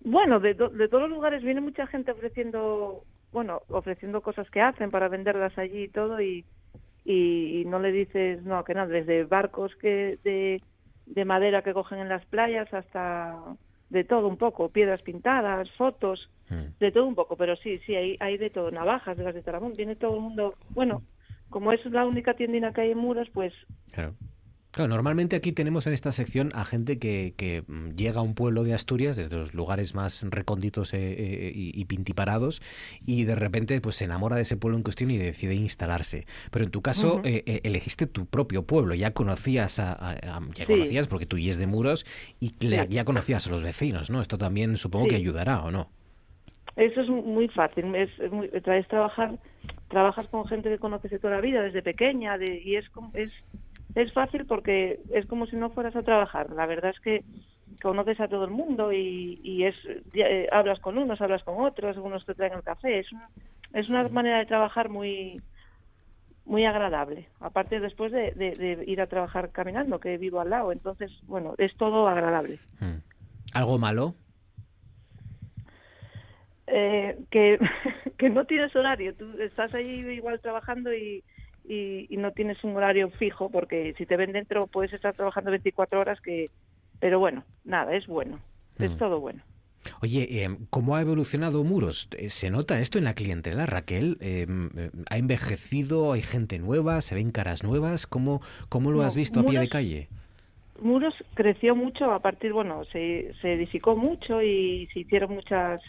Bueno, 0.04 0.40
de, 0.40 0.54
de 0.54 0.88
todos 0.88 1.04
los 1.04 1.12
lugares 1.12 1.44
viene 1.44 1.62
mucha 1.62 1.88
gente 1.88 2.12
ofreciendo, 2.12 3.04
bueno, 3.32 3.62
ofreciendo 3.70 4.22
cosas 4.22 4.50
que 4.50 4.62
hacen 4.62 4.92
para 4.92 5.10
venderlas 5.10 5.58
allí 5.58 5.84
y 5.84 5.90
todo 5.90 6.20
y, 6.22 6.44
y, 7.06 7.64
no 7.68 7.80
le 7.80 7.92
dices, 7.92 8.44
no, 8.44 8.64
que 8.64 8.74
no, 8.74 8.88
desde 8.88 9.24
barcos 9.26 9.76
que 9.76 10.20
de 10.24 10.62
de 11.06 11.26
madera 11.26 11.62
que 11.62 11.74
cogen 11.74 12.00
en 12.00 12.10
las 12.10 12.26
playas 12.26 12.74
hasta 12.74 13.38
de 13.90 14.04
todo 14.06 14.28
un 14.28 14.38
poco, 14.38 14.70
piedras 14.70 15.02
pintadas, 15.02 15.70
fotos, 15.72 16.30
hmm. 16.50 16.80
de 16.80 16.92
todo 16.92 17.06
un 17.06 17.16
poco, 17.16 17.36
pero 17.36 17.56
sí, 17.58 17.80
sí, 17.80 17.96
hay, 17.96 18.16
hay 18.22 18.38
de 18.38 18.50
todo, 18.50 18.72
navajas 18.72 19.18
de 19.18 19.24
las 19.24 19.36
de 19.36 19.42
Taramón, 19.42 19.74
viene 19.74 19.98
todo 19.98 20.16
el 20.16 20.22
mundo, 20.22 20.56
bueno, 20.70 21.02
como 21.50 21.74
es 21.74 21.84
la 21.86 22.06
única 22.06 22.34
tiendina 22.36 22.72
que 22.72 22.82
hay 22.82 22.92
en 22.92 22.98
Muros, 22.98 23.30
pues 23.34 23.54
claro. 23.92 24.14
Claro, 24.72 24.88
normalmente 24.88 25.36
aquí 25.36 25.52
tenemos 25.52 25.86
en 25.86 25.94
esta 25.94 26.14
sección 26.14 26.52
a 26.56 26.64
gente 26.64 26.98
que, 26.98 27.34
que 27.36 27.64
mm, 27.68 27.90
llega 27.96 28.22
a 28.22 28.24
un 28.24 28.36
pueblo 28.36 28.64
de 28.64 28.74
Asturias, 28.74 29.18
desde 29.18 29.36
los 29.36 29.54
lugares 29.54 29.96
más 29.96 30.26
recónditos 30.30 30.94
eh, 30.94 31.00
eh, 31.02 31.52
y, 31.54 31.86
pintiparados, 31.86 32.62
y 33.06 33.26
de 33.26 33.36
repente 33.36 33.82
pues 33.82 33.98
se 33.98 34.06
enamora 34.06 34.38
de 34.38 34.44
ese 34.44 34.56
pueblo 34.56 34.78
en 34.78 34.84
cuestión 34.84 35.12
y 35.12 35.18
decide 35.18 35.56
instalarse. 35.56 36.26
Pero 36.52 36.64
en 36.64 36.72
tu 36.72 36.82
caso 36.82 37.22
eh, 37.26 37.60
elegiste 37.64 38.08
tu 38.08 38.26
propio 38.26 38.64
pueblo, 38.64 38.96
ya 38.96 39.12
conocías 39.12 39.80
a, 39.80 40.18
ya 40.56 40.66
conocías 40.66 41.08
porque 41.08 41.26
tú 41.26 41.36
es 41.38 41.60
de 41.60 41.68
Muros 41.68 42.06
y 42.40 42.54
ya 42.90 43.04
conocías 43.04 43.46
a 43.48 43.50
los 43.50 43.64
vecinos, 43.64 44.10
¿no? 44.10 44.22
Esto 44.22 44.38
también 44.38 44.78
supongo 44.78 45.08
que 45.08 45.16
ayudará, 45.16 45.64
¿o 45.64 45.72
no? 45.72 45.90
Eso 46.78 47.02
es 47.02 47.10
muy 47.10 47.50
fácil, 47.50 47.94
es, 47.96 48.10
es, 48.20 48.88
trabajar, 48.88 49.38
trabajas 49.90 50.28
con 50.28 50.46
gente 50.46 50.70
que 50.70 50.78
conoces 50.78 51.12
de 51.12 51.20
toda 51.20 51.36
la 51.36 51.42
vida, 51.42 51.62
desde 51.62 51.82
pequeña, 51.82 52.38
de, 52.38 52.62
y 52.64 52.78
es, 52.78 52.86
es 53.14 53.32
es 53.96 54.14
fácil 54.14 54.46
porque 54.46 55.00
es 55.14 55.26
como 55.26 55.46
si 55.48 55.56
no 55.56 55.70
fueras 55.70 55.96
a 55.96 56.04
trabajar. 56.04 56.52
La 56.52 56.66
verdad 56.66 56.92
es 56.92 57.00
que 57.00 57.24
conoces 57.82 58.20
a 58.20 58.28
todo 58.28 58.46
el 58.46 58.52
mundo 58.52 58.92
y, 58.92 59.64
es 59.64 59.76
eh, 60.14 60.48
hablas 60.52 60.80
con 60.80 60.98
unos, 60.98 61.22
hablas 61.22 61.44
con 61.44 61.64
otros, 61.64 61.96
algunos 61.96 62.26
te 62.26 62.36
traen 62.36 62.54
el 62.54 62.64
café. 62.64 63.00
Es, 63.00 63.08
es 63.74 63.90
una 63.90 64.08
manera 64.10 64.40
de 64.40 64.46
trabajar 64.46 64.90
muy 64.90 65.42
muy 66.46 66.66
agradable. 66.66 67.30
Aparte 67.40 67.80
después 67.80 68.12
de, 68.12 68.84
ir 68.86 69.02
a 69.02 69.08
trabajar 69.08 69.52
caminando, 69.52 70.00
que 70.00 70.18
vivo 70.18 70.42
al 70.42 70.50
lado. 70.50 70.72
Entonces, 70.72 71.12
bueno, 71.24 71.54
es 71.58 71.76
todo 71.78 72.08
agradable. 72.08 72.60
Hmm. 72.80 72.98
¿Algo 73.54 73.78
malo? 73.78 74.16
Eh, 76.68 77.18
que, 77.30 77.60
que 78.18 78.30
no 78.30 78.46
tienes 78.46 78.76
horario. 78.76 79.14
Tú 79.16 79.32
estás 79.40 79.74
ahí 79.74 79.88
igual 79.88 80.40
trabajando 80.40 80.94
y, 80.94 81.24
y, 81.68 82.08
no 82.18 82.32
tienes 82.32 82.64
un 82.64 82.76
horario 82.76 83.10
fijo 83.12 83.50
porque 83.50 83.94
si 83.98 84.06
te 84.06 84.18
ven 84.18 84.32
dentro 84.32 84.68
puedes 84.68 84.94
estar 84.94 85.14
trabajando 85.16 85.52
24 85.52 86.00
horas 86.00 86.22
que 86.22 86.50
pero 87.00 87.20
bueno 87.20 87.44
nada 87.64 87.96
es 87.96 88.08
bueno 88.08 88.40
es 88.80 88.92
mm. 88.92 88.98
todo 88.98 89.20
bueno 89.20 89.44
Oye, 90.02 90.44
em, 90.44 90.68
¿cómo 90.70 90.96
ha 90.96 91.02
evolucionado 91.02 91.64
Muros? 91.64 92.08
Eh, 92.16 92.30
¿Se 92.30 92.52
nota 92.52 92.80
esto 92.80 93.00
en 93.00 93.04
la 93.06 93.16
clientela, 93.16 93.66
Raquel? 93.66 94.18
Em, 94.20 94.70
eh, 94.78 94.92
¿Ha 95.10 95.18
envejecido? 95.18 96.12
¿Hay 96.14 96.22
gente 96.22 96.60
nueva? 96.60 97.02
¿Se 97.02 97.16
ven 97.16 97.32
caras 97.32 97.64
nuevas? 97.64 98.06
¿Cómo, 98.06 98.42
cómo 98.70 98.92
lo 98.92 99.02
has 99.02 99.16
visto 99.16 99.40
a 99.40 99.44
pie 99.44 99.60
de 99.60 99.70
calle? 99.70 100.08
Muros 100.80 101.16
creció 101.34 101.76
mucho 101.76 102.12
a 102.12 102.20
partir, 102.20 102.54
bueno, 102.54 102.86
se, 102.86 103.34
se 103.42 103.54
edificó 103.54 103.96
mucho 103.96 104.42
y 104.42 104.88
se 104.94 105.00
hicieron 105.00 105.34
muchas 105.34 105.82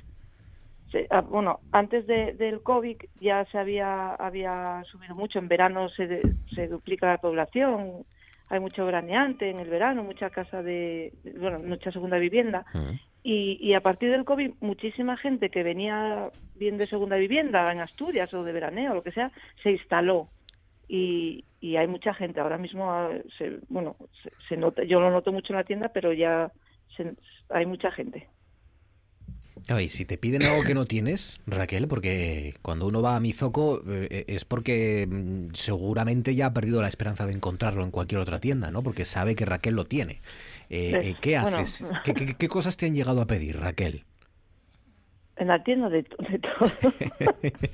Ah, 1.10 1.20
bueno, 1.22 1.60
antes 1.72 2.06
del 2.06 2.62
COVID 2.62 2.96
ya 3.20 3.44
se 3.46 3.58
había, 3.58 4.14
había 4.14 4.82
subido 4.90 5.14
mucho. 5.14 5.38
En 5.38 5.48
verano 5.48 5.88
se, 5.90 6.22
se 6.54 6.68
duplica 6.68 7.06
la 7.06 7.18
población, 7.18 8.04
hay 8.48 8.60
mucho 8.60 8.84
veraneante 8.84 9.48
en 9.48 9.60
el 9.60 9.70
verano, 9.70 10.04
mucha 10.04 10.30
casa 10.30 10.62
de, 10.62 11.12
bueno, 11.38 11.58
mucha 11.60 11.90
segunda 11.90 12.18
vivienda. 12.18 12.66
y, 13.22 13.58
y, 13.60 13.74
a 13.74 13.80
partir 13.80 14.10
del 14.10 14.24
COVID, 14.24 14.54
muchísima 14.60 15.16
gente 15.16 15.48
que 15.48 15.62
venía 15.62 16.30
bien 16.56 16.76
de 16.76 16.86
segunda 16.86 17.16
vivienda 17.16 17.72
en 17.72 17.80
Asturias 17.80 18.32
o 18.34 18.44
de 18.44 18.52
veraneo, 18.52 18.92
o 18.92 18.94
lo 18.96 19.02
que 19.02 19.12
sea, 19.12 19.30
se 19.62 19.70
instaló. 19.70 20.28
Y, 20.88 21.44
y 21.60 21.76
hay 21.76 21.86
mucha 21.86 22.12
gente. 22.12 22.40
Ahora 22.40 22.58
mismo, 22.58 22.92
ah, 22.92 23.10
se, 23.38 23.58
bueno, 23.68 23.96
se, 24.48 24.56
nota, 24.58 24.82
yo 24.84 25.00
lo 25.00 25.10
noto 25.10 25.32
mucho 25.32 25.54
en 25.54 25.58
la 25.58 25.64
tienda, 25.64 25.88
pero 25.88 26.12
ya 26.12 26.52
hay 27.48 27.64
mucha 27.64 27.90
gente 27.90 28.28
y 29.68 29.88
si 29.88 30.04
te 30.04 30.18
piden 30.18 30.42
algo 30.44 30.64
que 30.64 30.74
no 30.74 30.86
tienes, 30.86 31.40
Raquel, 31.46 31.86
porque 31.88 32.54
cuando 32.62 32.86
uno 32.86 33.00
va 33.00 33.16
a 33.16 33.20
Mizoco 33.20 33.82
eh, 33.86 34.24
es 34.26 34.44
porque 34.44 35.06
mm, 35.08 35.54
seguramente 35.54 36.34
ya 36.34 36.46
ha 36.46 36.52
perdido 36.52 36.82
la 36.82 36.88
esperanza 36.88 37.26
de 37.26 37.32
encontrarlo 37.32 37.84
en 37.84 37.90
cualquier 37.90 38.20
otra 38.20 38.40
tienda, 38.40 38.70
¿no? 38.70 38.82
Porque 38.82 39.04
sabe 39.04 39.34
que 39.34 39.44
Raquel 39.46 39.74
lo 39.74 39.84
tiene. 39.86 40.20
Eh, 40.68 40.98
eh, 41.02 41.14
¿Qué 41.20 41.36
haces? 41.36 41.84
¿Qué, 42.04 42.48
cosas 42.48 42.76
te 42.76 42.86
han 42.86 42.94
llegado 42.94 43.20
a 43.22 43.26
pedir, 43.26 43.58
Raquel? 43.58 44.04
En 45.36 45.48
la 45.48 45.62
tienda 45.62 45.88
de, 45.88 46.02
de 46.02 46.38
todo. 46.38 46.92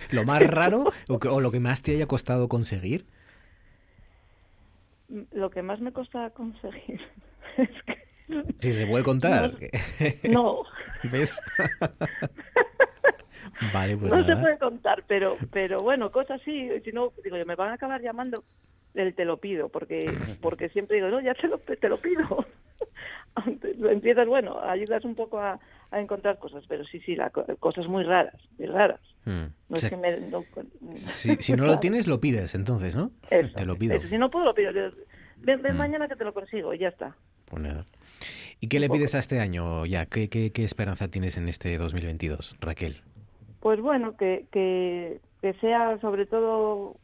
¿Lo 0.10 0.24
más 0.24 0.42
raro 0.42 0.90
o, 1.08 1.18
que- 1.18 1.28
o 1.28 1.40
lo 1.40 1.50
que 1.50 1.60
más 1.60 1.82
te 1.82 1.92
haya 1.92 2.06
costado 2.06 2.48
conseguir? 2.48 3.06
Lo 5.32 5.50
que 5.50 5.62
más 5.62 5.80
me 5.80 5.92
cuesta 5.92 6.30
conseguir. 6.30 7.00
Si 8.58 8.74
se 8.74 8.86
puede 8.86 9.02
contar. 9.04 9.54
No, 10.24 10.62
¿Ves? 11.04 11.40
vale, 13.72 13.96
pues 13.96 14.12
no 14.12 14.24
se 14.24 14.36
puede 14.36 14.58
contar, 14.58 15.04
pero 15.06 15.36
pero 15.52 15.80
bueno, 15.82 16.10
cosas 16.10 16.40
así, 16.40 16.68
si 16.84 16.92
no, 16.92 17.12
digo, 17.22 17.36
yo, 17.36 17.46
me 17.46 17.54
van 17.54 17.70
a 17.70 17.74
acabar 17.74 18.00
llamando 18.02 18.44
el 18.94 19.14
te 19.14 19.24
lo 19.24 19.36
pido, 19.38 19.68
porque 19.68 20.06
porque 20.42 20.68
siempre 20.70 20.96
digo, 20.96 21.08
no, 21.08 21.20
ya 21.20 21.34
te 21.34 21.46
lo, 21.48 21.58
te 21.58 21.88
lo 21.88 21.98
pido. 21.98 22.46
Empiezas, 23.90 24.26
bueno, 24.26 24.60
ayudas 24.60 25.04
un 25.04 25.14
poco 25.14 25.38
a, 25.38 25.60
a 25.90 26.00
encontrar 26.00 26.38
cosas, 26.38 26.64
pero 26.68 26.84
sí, 26.84 26.98
sí, 27.00 27.14
la, 27.14 27.30
co- 27.30 27.46
cosas 27.60 27.86
muy 27.86 28.02
raras, 28.02 28.34
muy 28.58 28.66
raras. 28.66 29.00
Mm. 29.24 29.44
No 29.68 29.70
O 29.70 29.76
es 29.76 29.88
que 29.88 29.96
me... 29.96 30.18
no- 30.18 30.44
si, 30.96 31.36
si 31.36 31.52
no 31.54 31.66
lo 31.66 31.78
tienes, 31.78 32.08
lo 32.08 32.20
pides 32.20 32.54
entonces, 32.56 32.96
¿no? 32.96 33.12
Eso, 33.30 33.54
Te 33.54 33.64
lo 33.64 33.76
pido. 33.76 33.94
eso, 33.94 34.08
si 34.08 34.18
no 34.18 34.30
puedo, 34.30 34.46
lo 34.46 34.54
pido. 34.54 34.72
Yo, 34.72 34.90
Ven, 35.36 35.60
Mm. 35.60 35.62
ven 35.62 35.76
mañana 35.76 36.08
que 36.08 36.16
te 36.16 36.24
lo 36.24 36.34
consigo 36.34 36.74
y 36.74 36.78
ya 36.78 36.88
está. 36.88 37.14
Pues 37.44 37.62
nada. 37.62 37.84
¿Y 38.60 38.68
qué 38.68 38.80
le 38.80 38.88
pides 38.88 39.14
a 39.14 39.18
este 39.18 39.40
año 39.40 39.86
ya? 39.86 40.06
¿Qué, 40.06 40.28
qué, 40.28 40.52
qué 40.52 40.64
esperanza 40.64 41.08
tienes 41.08 41.36
en 41.36 41.48
este 41.48 41.78
2022, 41.78 42.56
Raquel? 42.60 43.02
Pues 43.60 43.80
bueno, 43.80 44.16
que, 44.16 44.46
que, 44.50 45.20
que 45.40 45.52
sea 45.54 45.98
sobre 46.00 46.26
todo, 46.26 46.96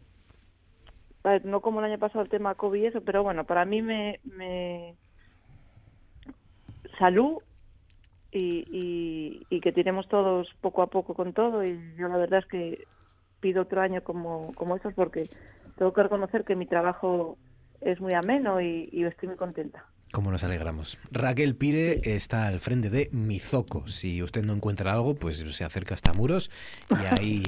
no 1.45 1.61
como 1.61 1.81
el 1.81 1.87
año 1.87 1.99
pasado 1.99 2.23
el 2.23 2.31
tema 2.31 2.55
COVID 2.55 2.83
y 2.83 2.87
eso, 2.87 3.01
pero 3.03 3.23
bueno, 3.23 3.45
para 3.45 3.65
mí 3.65 3.83
me... 3.83 4.21
me 4.25 4.95
salud 6.99 7.39
y, 8.31 8.65
y, 8.71 9.47
y 9.51 9.61
que 9.61 9.73
tiremos 9.73 10.09
todos 10.09 10.49
poco 10.61 10.83
a 10.83 10.89
poco 10.89 11.15
con 11.15 11.33
todo 11.33 11.65
y 11.65 11.79
yo 11.97 12.09
la 12.09 12.17
verdad 12.17 12.41
es 12.41 12.47
que 12.47 12.85
pido 13.41 13.63
otro 13.63 13.81
año 13.81 14.03
como, 14.03 14.53
como 14.55 14.77
estos 14.77 14.95
porque 14.95 15.29
tengo 15.77 15.93
que 15.93 16.03
reconocer 16.03 16.45
que 16.45 16.57
mi 16.57 16.67
trabajo 16.67 17.37
es 17.81 18.01
muy 18.01 18.15
ameno 18.15 18.61
y, 18.61 18.89
y 18.93 19.05
estoy 19.05 19.29
muy 19.29 19.37
contenta. 19.37 19.85
¿Cómo 20.15 20.31
nos 20.31 20.45
alegramos? 20.45 20.97
Raquel 21.11 21.57
Pire 21.57 21.99
está 22.05 22.47
al 22.47 22.61
frente 22.61 22.89
de 22.89 23.09
Mizoco. 23.11 23.89
Si 23.89 24.23
usted 24.23 24.45
no 24.45 24.53
encuentra 24.53 24.93
algo, 24.93 25.17
pues 25.17 25.39
se 25.39 25.65
acerca 25.65 25.97
hasta 25.97 26.13
Muros 26.13 26.53
y 26.89 26.95
ahí 27.21 27.43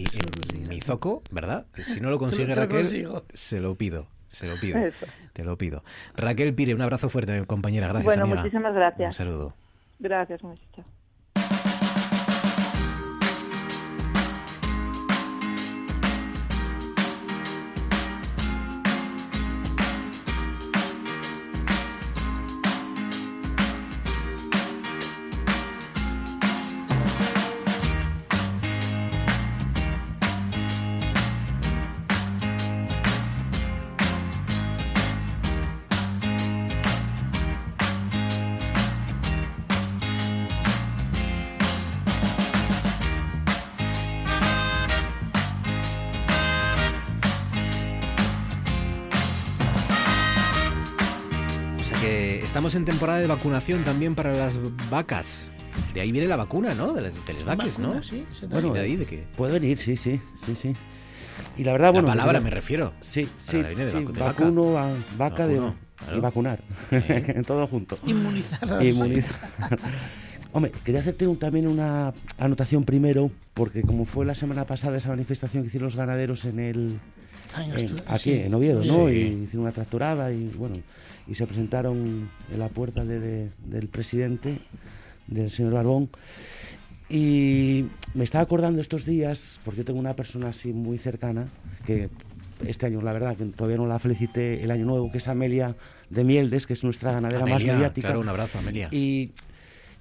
en 0.52 0.68
Mizoco, 0.68 1.22
¿verdad? 1.30 1.66
Si 1.78 2.01
no 2.01 2.10
lo 2.10 2.18
consigue 2.18 2.52
Raquel, 2.56 2.80
consigo. 2.80 3.24
se 3.32 3.60
lo 3.60 3.76
pido. 3.76 4.09
Se 4.26 4.48
lo 4.48 4.59
pido. 4.59 4.78
Eso. 4.78 5.06
Te 5.32 5.44
lo 5.44 5.56
pido. 5.56 5.84
Raquel 6.16 6.56
Pire, 6.56 6.74
un 6.74 6.82
abrazo 6.82 7.09
fuerte, 7.09 7.47
compañera. 7.47 7.86
Gracias, 7.86 8.05
bueno, 8.05 8.24
amiga. 8.24 8.40
muchísimas 8.40 8.74
gracias. 8.74 9.10
Un 9.10 9.14
saludo. 9.14 9.55
Gracias, 10.01 10.43
un 10.43 10.59
en 52.77 52.85
temporada 52.85 53.19
de 53.19 53.27
vacunación 53.27 53.82
también 53.85 54.15
para 54.15 54.32
las 54.35 54.59
vacas. 54.90 55.51
De 55.94 56.01
ahí 56.01 56.12
viene 56.12 56.27
la 56.28 56.36
vacuna, 56.36 56.74
¿no? 56.74 56.93
De 56.93 57.03
las 57.03 57.15
de 57.27 57.32
las 57.35 57.44
vacas, 57.44 57.78
¿no? 57.78 58.03
Sí, 58.03 58.24
se 58.32 58.47
Bueno, 58.47 58.73
¿De 58.73 58.81
ahí 58.81 58.97
de 58.97 59.05
qué? 59.07 59.24
Puede 59.36 59.55
venir, 59.59 59.78
sí, 59.78 59.97
sí, 59.97 60.20
sí, 60.44 60.55
sí. 60.55 60.73
Y 61.59 61.65
la 61.65 61.73
verdad, 61.73 61.89
La 61.89 61.93
bueno... 61.93 62.09
palabra 62.09 62.40
me 62.40 62.51
refiero. 62.51 62.93
Sí, 63.01 63.28
sí, 63.39 63.59
de 63.62 63.90
sí, 63.90 63.97
vacu- 63.97 64.12
de 64.12 64.20
vaca. 64.20 64.24
vacuno, 64.44 64.73
va- 64.73 64.94
vaca 65.19 65.47
de, 65.47 65.57
claro. 65.57 65.74
y 66.16 66.20
vacunar, 66.20 66.61
todo 67.47 67.66
junto. 67.66 67.98
Inmunizar 68.07 68.82
Inmunizar. 68.85 69.40
Hombre, 70.52 70.73
quería 70.85 71.01
hacerte 71.01 71.27
un- 71.27 71.39
también 71.39 71.66
una 71.66 72.12
anotación 72.39 72.85
primero, 72.85 73.31
porque 73.55 73.82
como 73.82 74.05
fue 74.05 74.24
la 74.24 74.35
semana 74.35 74.64
pasada 74.66 74.97
esa 74.97 75.09
manifestación 75.10 75.62
que 75.62 75.68
hicieron 75.68 75.86
los 75.89 75.97
ganaderos 75.97 76.44
en 76.44 76.59
el... 76.60 76.98
Ah, 77.55 77.64
en 77.64 77.73
aquí, 78.06 78.18
sí. 78.18 78.32
en 78.32 78.55
Oviedo, 78.55 78.78
¿no? 78.85 79.09
Sí. 79.09 79.14
Y 79.14 79.20
hicieron 79.44 79.60
una 79.62 79.73
tractorada 79.73 80.32
y, 80.32 80.48
bueno, 80.56 80.77
y 81.28 81.35
se 81.35 81.47
presentaron 81.47 82.28
en 82.52 82.59
la 82.59 82.68
puerta 82.68 83.05
de- 83.05 83.20
de- 83.20 83.51
del 83.64 83.89
presidente, 83.89 84.59
del 85.27 85.51
señor 85.51 85.73
Barbón. 85.74 86.09
Y 87.09 87.86
me 88.14 88.24
estaba 88.24 88.43
acordando 88.43 88.81
estos 88.81 89.05
días, 89.05 89.60
porque 89.64 89.78
yo 89.78 89.85
tengo 89.85 90.01
una 90.01 90.16
persona 90.16 90.48
así 90.48 90.73
muy 90.73 90.98
cercana, 90.98 91.48
que 91.86 92.09
este 92.66 92.86
año, 92.86 93.01
la 93.01 93.12
verdad, 93.12 93.36
que 93.36 93.44
todavía 93.44 93.77
no 93.77 93.86
la 93.86 93.98
felicité 94.01 94.60
el 94.62 94.70
año 94.70 94.86
nuevo, 94.86 95.10
que 95.12 95.18
es 95.18 95.28
Amelia 95.28 95.77
de 96.10 96.24
Mieldes, 96.24 96.66
que 96.66 96.73
es 96.73 96.82
nuestra 96.82 97.12
ganadera 97.12 97.43
Amelia, 97.43 97.55
más 97.55 97.64
mediática. 97.77 98.09
claro, 98.09 98.20
un 98.20 98.28
abrazo, 98.28 98.59
Amelia. 98.59 98.89
Y, 98.90 99.31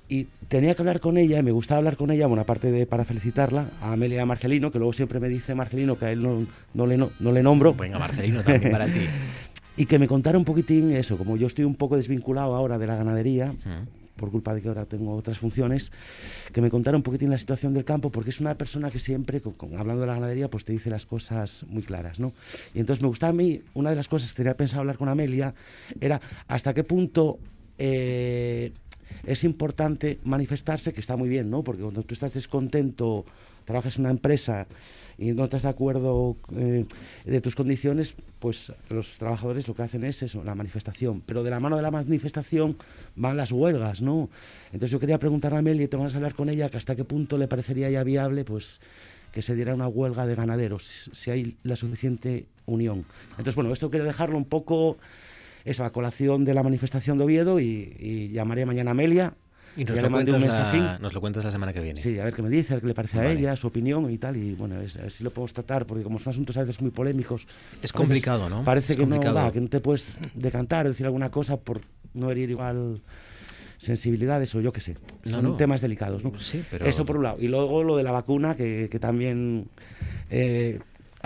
y 0.08 0.26
tenía 0.48 0.76
que 0.76 0.82
hablar 0.82 1.00
con 1.00 1.18
ella, 1.18 1.40
y 1.40 1.44
me 1.44 1.52
gustaba 1.52 1.80
hablar 1.80 1.98
con 1.98 2.12
ella, 2.12 2.28
bueno, 2.28 2.42
aparte 2.44 2.72
de 2.72 2.86
para 2.86 3.06
felicitarla, 3.06 3.70
a 3.82 3.94
Amelia 3.94 4.26
Marcelino, 4.26 4.72
que 4.72 4.78
luego 4.80 4.94
siempre 4.94 5.20
me 5.20 5.30
dice 5.30 5.56
Marcelino 5.56 5.98
que 5.98 6.06
a 6.06 6.12
él 6.12 6.22
no, 6.22 6.46
no 6.74 6.86
le, 6.86 6.98
no, 6.98 7.12
no 7.20 7.32
le 7.32 7.42
nombro. 7.44 7.74
Venga, 7.74 7.98
Marcelino, 8.00 8.42
también 8.44 8.72
para 8.72 8.86
ti. 8.86 9.02
Y 9.78 9.88
que 9.88 10.00
me 10.00 10.08
contara 10.08 10.38
un 10.38 10.46
poquitín 10.46 10.94
eso, 10.94 11.18
como 11.18 11.36
yo 11.36 11.48
estoy 11.48 11.66
un 11.66 11.76
poco 11.76 11.98
desvinculado 11.98 12.56
ahora 12.56 12.78
de 12.78 12.88
la 12.88 12.96
ganadería, 12.96 13.54
por 14.16 14.32
culpa 14.32 14.54
de 14.54 14.62
que 14.62 14.70
ahora 14.70 14.86
tengo 14.86 15.14
otras 15.14 15.38
funciones, 15.40 15.92
que 16.54 16.62
me 16.62 16.70
contara 16.70 16.96
un 16.96 17.04
poquitín 17.04 17.30
la 17.30 17.38
situación 17.38 17.74
del 17.74 17.84
campo, 17.84 18.10
porque 18.10 18.30
es 18.30 18.40
una 18.40 18.56
persona 18.56 18.90
que 18.90 19.00
siempre, 19.02 19.42
con- 19.42 19.52
con- 19.52 19.78
hablando 19.78 20.00
de 20.00 20.08
la 20.08 20.14
ganadería, 20.14 20.48
pues 20.50 20.64
te 20.64 20.72
dice 20.72 20.90
las 20.90 21.06
cosas 21.06 21.66
muy 21.68 21.84
claras, 21.84 22.22
¿no? 22.22 22.32
Y 22.74 22.80
entonces 22.80 23.02
me 23.02 23.10
gustaba 23.10 23.32
a 23.32 23.34
mí, 23.34 23.64
una 23.74 23.90
de 23.90 23.98
las 23.98 24.08
cosas 24.08 24.32
que 24.32 24.38
tenía 24.38 24.56
pensado 24.56 24.80
hablar 24.80 24.98
con 24.98 25.10
Amelia, 25.10 25.54
era 26.00 26.22
hasta 26.48 26.74
qué 26.74 26.86
punto 26.86 27.38
eh, 27.78 28.72
es 29.26 29.44
importante 29.44 30.20
manifestarse, 30.24 30.94
que 30.94 31.02
está 31.02 31.16
muy 31.16 31.30
bien, 31.30 31.50
¿no? 31.50 31.64
Porque 31.64 31.82
cuando 31.82 32.04
tú 32.04 32.14
estás 32.14 32.34
descontento, 32.34 33.26
trabajas 33.66 33.98
en 33.98 34.02
una 34.02 34.12
empresa 34.12 34.68
y 35.18 35.32
no 35.32 35.46
estás 35.46 35.64
de 35.64 35.70
acuerdo 35.70 36.36
eh, 36.56 36.86
de 37.24 37.42
tus 37.42 37.56
condiciones, 37.56 38.16
pues 38.40 38.72
los 38.90 39.18
trabajadores 39.18 39.68
lo 39.68 39.74
que 39.74 39.84
hacen 39.84 40.04
es 40.04 40.22
eso, 40.24 40.44
la 40.44 40.56
manifestación. 40.56 41.22
Pero 41.26 41.44
de 41.44 41.50
la 41.50 41.60
mano 41.60 41.78
de 41.78 41.82
la 41.82 41.92
manifestación 41.92 42.78
van 43.16 43.38
las 43.38 43.52
huelgas, 43.52 44.02
¿no? 44.02 44.30
Entonces 44.68 44.92
yo 44.92 45.00
quería 45.00 45.18
preguntarle 45.18 45.58
a 45.58 45.60
Amelia 45.60 45.86
y 45.86 45.88
tengo 45.88 46.08
que 46.08 46.16
hablar 46.16 46.36
con 46.36 46.50
ella 46.50 46.70
que 46.70 46.78
hasta 46.78 46.96
qué 46.96 47.06
punto 47.06 47.38
le 47.38 47.48
parecería 47.48 47.90
ya 47.90 48.04
viable, 48.04 48.44
pues 48.44 48.82
que 49.32 49.42
se 49.42 49.54
diera 49.54 49.76
una 49.76 49.88
huelga 49.90 50.26
de 50.26 50.34
ganaderos, 50.34 51.10
si 51.12 51.30
hay 51.30 51.58
la 51.64 51.76
suficiente 51.76 52.46
unión. 52.66 53.06
Entonces, 53.32 53.56
bueno, 53.56 53.74
esto 53.74 53.90
quiero 53.90 54.06
dejarlo 54.06 54.38
un 54.38 54.46
poco, 54.46 54.98
eso, 55.66 55.84
a 55.84 55.92
colación 55.92 56.46
de 56.46 56.54
la 56.54 56.64
manifestación 56.64 57.18
de 57.18 57.24
Oviedo 57.26 57.60
y, 57.60 57.96
y 58.00 58.30
llamaré 58.30 58.66
mañana 58.66 58.92
a 58.92 58.94
Amelia. 58.94 59.34
Y 59.78 59.84
nos 59.84 59.98
lo, 59.98 60.04
le 60.04 60.10
mandé 60.10 60.32
un 60.32 60.38
cuentas 60.40 60.58
mensajín. 60.58 60.84
la, 60.86 61.00
nos 61.00 61.14
lo 61.14 61.20
cuentas 61.20 61.44
la 61.44 61.52
semana 61.52 61.74
que 61.74 61.82
viene. 61.82 62.00
Sí, 62.00 62.18
a 62.18 62.24
ver 62.24 62.34
qué 62.34 62.42
me 62.42 62.50
dice, 62.50 62.72
a 62.72 62.76
ver 62.78 62.82
qué 62.84 62.88
le 62.88 62.94
parece 62.94 63.20
a 63.20 63.30
ella, 63.30 63.58
su 63.58 63.68
opinión 63.68 64.10
y 64.10 64.18
tal. 64.18 64.38
Y 64.38 64.54
bueno, 64.54 64.80
es- 64.80 64.96
a 64.96 65.02
ver 65.02 65.12
si 65.12 65.22
lo 65.26 65.32
podemos 65.32 65.52
tratar, 65.54 65.86
porque 65.86 66.02
como 66.02 66.18
son 66.18 66.32
asuntos 66.32 66.56
a 66.56 66.62
veces 66.62 66.80
muy 66.82 66.92
polémicos. 66.92 67.42
Es 67.44 67.82
veces 67.82 67.92
complicado, 67.92 68.48
¿no? 68.50 68.64
Parece 68.64 68.94
Es 68.94 69.00
que 69.00 69.06
no 69.06 69.16
complicado. 69.18 69.36
va, 69.36 69.52
que 69.52 69.60
no 69.60 69.68
te 69.68 69.82
puedes 69.82 70.08
decantar 70.34 70.86
o 70.86 70.90
decir 70.90 71.06
alguna 71.06 71.30
cosa 71.30 71.58
por 71.58 71.82
no 72.14 72.32
herir 72.32 72.50
igual 72.52 73.02
sensibilidades 73.78 74.56
o 74.56 74.62
yo 74.62 74.72
qué 74.72 74.80
sé. 74.82 74.96
No, 75.26 75.32
Son 75.32 75.44
no. 75.44 75.56
temas 75.58 75.82
delicados, 75.82 76.24
¿no? 76.24 76.38
Sí, 76.40 76.64
pero- 76.72 76.86
Eso 76.86 77.06
por 77.06 77.18
un 77.18 77.24
lado. 77.24 77.38
Y 77.42 77.50
luego 77.50 77.84
lo 77.84 77.98
de 77.98 78.04
la 78.04 78.12
vacuna, 78.12 78.56
que, 78.56 78.88
que 78.90 79.00
también 79.00 79.68
eh, 80.30 80.80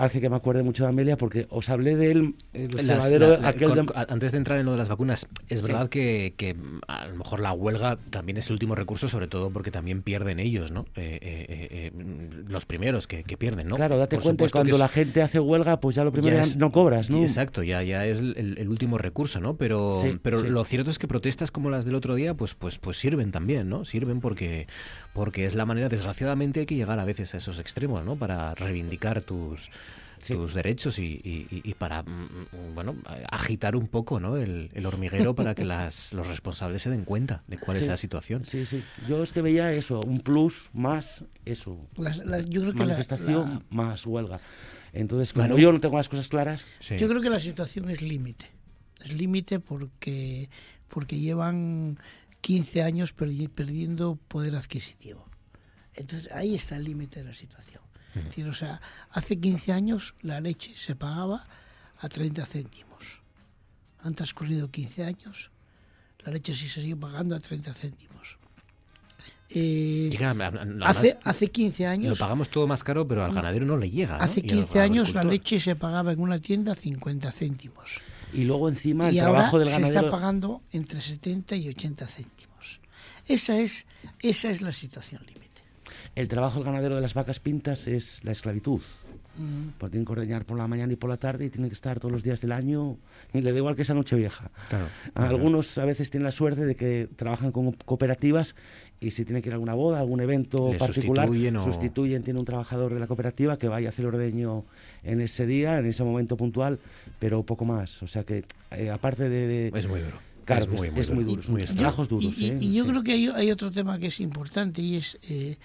hace 0.04 0.20
que 0.20 0.28
me 0.30 0.36
acuerde 0.36 0.62
mucho 0.62 0.82
de 0.84 0.88
Amelia, 0.88 1.16
porque 1.16 1.46
os 1.50 1.68
hablé 1.68 1.92
el 2.10 2.34
Las- 2.52 3.04
cebadero 3.04 3.28
la- 3.30 3.38
la- 3.38 3.48
aquel 3.48 3.68
con- 3.74 3.86
de- 3.86 3.92
a- 3.94 4.06
antes 4.08 4.32
de 4.32 4.38
entrar 4.38 4.58
en 4.58 4.66
lo 4.66 4.72
de 4.72 4.78
las 4.78 4.88
vacunas, 4.88 5.26
es 5.48 5.60
Sí. 5.60 5.66
verdad 5.66 5.88
que, 5.88 6.34
que, 6.36 6.56
a 6.88 7.06
lo 7.08 7.16
mejor 7.16 7.40
la 7.40 7.52
huelga 7.52 7.98
también 8.10 8.36
es 8.38 8.46
el 8.48 8.54
último 8.54 8.74
recurso, 8.74 9.08
sobre 9.08 9.28
todo 9.28 9.50
porque 9.50 9.70
también 9.70 10.02
pierden 10.02 10.40
ellos, 10.40 10.70
¿no? 10.72 10.86
Eh, 10.96 11.18
eh, 11.22 11.46
eh, 11.48 11.68
eh, 11.70 11.90
mm, 11.92 12.50
los 12.50 12.64
primeros 12.66 13.06
que, 13.06 13.22
que 13.24 13.36
pierden, 13.36 13.68
¿no? 13.68 13.76
Claro, 13.76 13.98
date 13.98 14.16
Por 14.16 14.24
cuenta 14.24 14.44
que 14.46 14.50
cuando 14.50 14.74
es- 14.74 14.80
la 14.80 14.88
gente 14.88 15.22
hace 15.22 15.38
huelga, 15.40 15.80
pues 15.80 15.96
ya 15.96 16.04
lo 16.04 16.12
primero 16.12 16.36
ya 16.36 16.42
es- 16.42 16.56
no 16.56 16.72
cobras, 16.72 17.10
¿no? 17.10 17.22
Exacto, 17.22 17.62
ya, 17.62 17.82
ya 17.82 18.06
es 18.06 18.20
el, 18.20 18.56
el 18.58 18.68
último 18.68 18.98
recurso, 18.98 19.40
¿no? 19.40 19.56
Pero, 19.56 20.00
Sí, 20.02 20.18
pero 20.22 20.40
sí. 20.40 20.48
lo 20.48 20.64
cierto 20.64 20.90
es 20.90 20.98
que 20.98 21.08
protestas 21.08 21.50
como 21.50 21.70
las 21.70 21.84
del 21.84 21.94
otro 21.94 22.14
día, 22.14 22.34
pues, 22.34 22.54
pues, 22.54 22.78
pues 22.78 22.96
sirven 22.98 23.30
también, 23.32 23.68
¿no? 23.68 23.84
Sirven 23.84 24.20
porque, 24.20 24.66
porque 25.12 25.44
es 25.44 25.54
la 25.54 25.66
manera, 25.66 25.88
desgraciadamente 25.88 26.60
hay 26.60 26.66
que 26.66 26.76
llegar 26.76 26.98
a 26.98 27.04
veces 27.04 27.34
a 27.34 27.38
esos 27.38 27.58
extremos, 27.58 28.04
¿no? 28.04 28.16
Para 28.16 28.54
reivindicar 28.54 29.22
tus 29.22 29.70
tus 30.26 30.54
derechos 30.54 30.98
y, 30.98 31.20
y, 31.24 31.74
para, 31.74 32.02
mm, 32.02 32.06
mm, 32.06 32.74
bueno, 32.74 32.96
agitar 33.30 33.76
un 33.76 33.88
poco 33.88 34.20
¿no? 34.20 34.36
el, 34.36 34.70
hormiguero 34.84 35.34
para 35.34 35.54
que 35.54 35.64
las, 35.64 36.12
los 36.12 36.26
responsables 36.26 36.82
se 36.82 36.90
den 36.90 37.04
cuenta 37.04 37.42
de 37.46 37.58
cuál 37.58 37.78
es 37.78 37.86
la 37.86 37.96
situación. 37.96 38.44
Sí, 38.44 38.66
sí. 38.66 38.82
Yo 39.08 39.22
es 39.22 39.32
que 39.32 39.42
veía 39.42 39.72
eso, 39.72 40.00
un 40.06 40.18
plus 40.18 40.70
más 40.72 41.24
eso. 41.44 41.78
yo 42.48 42.60
creo 42.62 42.72
que 42.72 42.78
manifestación 42.78 43.64
más 43.70 44.06
huelga. 44.06 44.40
Entonces, 44.92 45.32
como 45.32 45.56
yo 45.56 45.72
no 45.72 45.80
tengo 45.80 45.96
las 45.96 46.08
cosas 46.08 46.28
claras... 46.28 46.64
Yo 46.98 47.08
creo 47.08 47.20
que 47.20 47.30
la 47.30 47.38
situación 47.38 47.90
es 47.90 48.02
límite. 48.02 48.46
Es 49.02 49.12
límite 49.12 49.60
porque, 49.60 50.50
porque 50.88 51.18
llevan 51.18 51.98
15 52.40 52.82
años 52.82 53.12
perdiendo 53.12 54.16
poder 54.28 54.56
adquisitivo. 54.56 55.26
Entonces, 55.94 56.30
ahí 56.32 56.54
está 56.54 56.76
el 56.76 56.84
límite 56.84 57.20
de 57.20 57.26
la 57.26 57.34
situación. 57.34 57.82
Es 58.14 58.24
decir, 58.24 58.46
o 58.48 58.52
sea, 58.52 58.80
hace 59.10 59.38
15 59.38 59.72
años 59.72 60.14
la 60.22 60.40
leche 60.40 60.76
se 60.76 60.96
pagaba 60.96 61.46
a 61.98 62.08
30 62.08 62.44
céntimos. 62.46 63.20
Han 64.00 64.14
transcurrido 64.14 64.70
15 64.70 65.04
años, 65.04 65.50
la 66.20 66.32
leche 66.32 66.54
sí 66.54 66.68
se 66.68 66.80
sigue 66.80 66.96
pagando 66.96 67.36
a 67.36 67.40
30 67.40 67.72
céntimos. 67.74 68.38
Eh, 69.52 70.16
hace, 70.84 71.18
hace 71.24 71.48
15 71.48 71.86
años. 71.86 72.10
Lo 72.10 72.16
pagamos 72.16 72.48
todo 72.50 72.68
más 72.68 72.84
caro, 72.84 73.06
pero 73.06 73.24
al 73.24 73.34
ganadero 73.34 73.66
no 73.66 73.76
le 73.76 73.90
llega. 73.90 74.16
Hace 74.16 74.42
15 74.42 74.80
años 74.80 75.12
la 75.12 75.24
leche 75.24 75.58
se 75.58 75.74
pagaba 75.74 76.12
en 76.12 76.20
una 76.20 76.38
tienda 76.38 76.74
50 76.74 77.32
céntimos. 77.32 78.00
Y 78.32 78.44
luego 78.44 78.68
encima 78.68 79.08
el 79.08 79.16
trabajo 79.16 79.58
del 79.58 79.68
ganadero. 79.68 80.00
Se 80.00 80.06
está 80.06 80.10
pagando 80.10 80.62
entre 80.72 81.00
70 81.00 81.56
y 81.56 81.68
80 81.68 82.06
céntimos. 82.06 82.80
Esa 83.26 83.58
es, 83.58 83.86
esa 84.20 84.50
es 84.50 84.62
la 84.62 84.72
situación 84.72 85.22
límite. 85.26 85.62
El 86.14 86.28
trabajo 86.28 86.56
del 86.56 86.64
ganadero 86.64 86.96
de 86.96 87.00
las 87.00 87.14
vacas 87.14 87.40
pintas 87.40 87.86
es 87.86 88.22
la 88.24 88.32
esclavitud. 88.32 88.80
Mm. 89.38 89.78
Porque 89.78 89.92
tienen 89.92 90.04
que 90.04 90.12
ordeñar 90.12 90.44
por 90.44 90.58
la 90.58 90.66
mañana 90.66 90.92
y 90.92 90.96
por 90.96 91.08
la 91.08 91.16
tarde 91.16 91.46
y 91.46 91.50
tienen 91.50 91.70
que 91.70 91.74
estar 91.74 92.00
todos 92.00 92.12
los 92.12 92.22
días 92.22 92.40
del 92.40 92.52
año 92.52 92.98
y 93.32 93.40
le 93.40 93.52
da 93.52 93.58
igual 93.58 93.76
que 93.76 93.82
esa 93.82 93.94
noche 93.94 94.16
vieja. 94.16 94.50
Algunos 95.14 95.78
a 95.78 95.84
veces 95.84 96.10
tienen 96.10 96.24
la 96.24 96.32
suerte 96.32 96.66
de 96.66 96.74
que 96.74 97.08
trabajan 97.16 97.52
con 97.52 97.72
cooperativas 97.72 98.54
y 99.00 99.12
si 99.12 99.24
tienen 99.24 99.42
que 99.42 99.48
ir 99.48 99.54
a 99.54 99.56
alguna 99.56 99.74
boda, 99.74 99.98
algún 99.98 100.20
evento 100.20 100.72
particular, 100.78 101.28
sustituyen, 101.64 102.22
tiene 102.22 102.38
un 102.38 102.44
trabajador 102.44 102.92
de 102.92 103.00
la 103.00 103.06
cooperativa 103.06 103.58
que 103.58 103.66
vaya 103.66 103.88
a 103.88 103.90
hacer 103.90 104.04
el 104.04 104.14
ordeño 104.14 104.64
en 105.02 105.22
ese 105.22 105.46
día, 105.46 105.78
en 105.78 105.86
ese 105.86 106.04
momento 106.04 106.36
puntual, 106.36 106.78
pero 107.18 107.42
poco 107.42 107.64
más. 107.64 108.02
O 108.02 108.08
sea 108.08 108.24
que, 108.24 108.44
eh, 108.70 108.90
aparte 108.90 109.28
de, 109.30 109.68
Es 109.68 109.88
muy 109.88 110.00
duro. 110.00 110.18
Claro, 110.44 110.64
es 110.64 111.10
muy, 111.10 111.24
duro, 111.24 111.42
muy 111.48 111.62
trabajos 111.62 112.08
duros. 112.08 112.36
Y, 112.38 112.50
¿eh? 112.50 112.72
yo 112.72 112.86
creo 112.86 113.02
que 113.02 113.12
hay, 113.12 113.50
otro 113.50 113.70
tema 113.70 113.98
que 113.98 114.08
es 114.08 114.20
importante 114.20 114.82
y 114.82 114.96
es, 114.96 115.18
eh, 115.22 115.58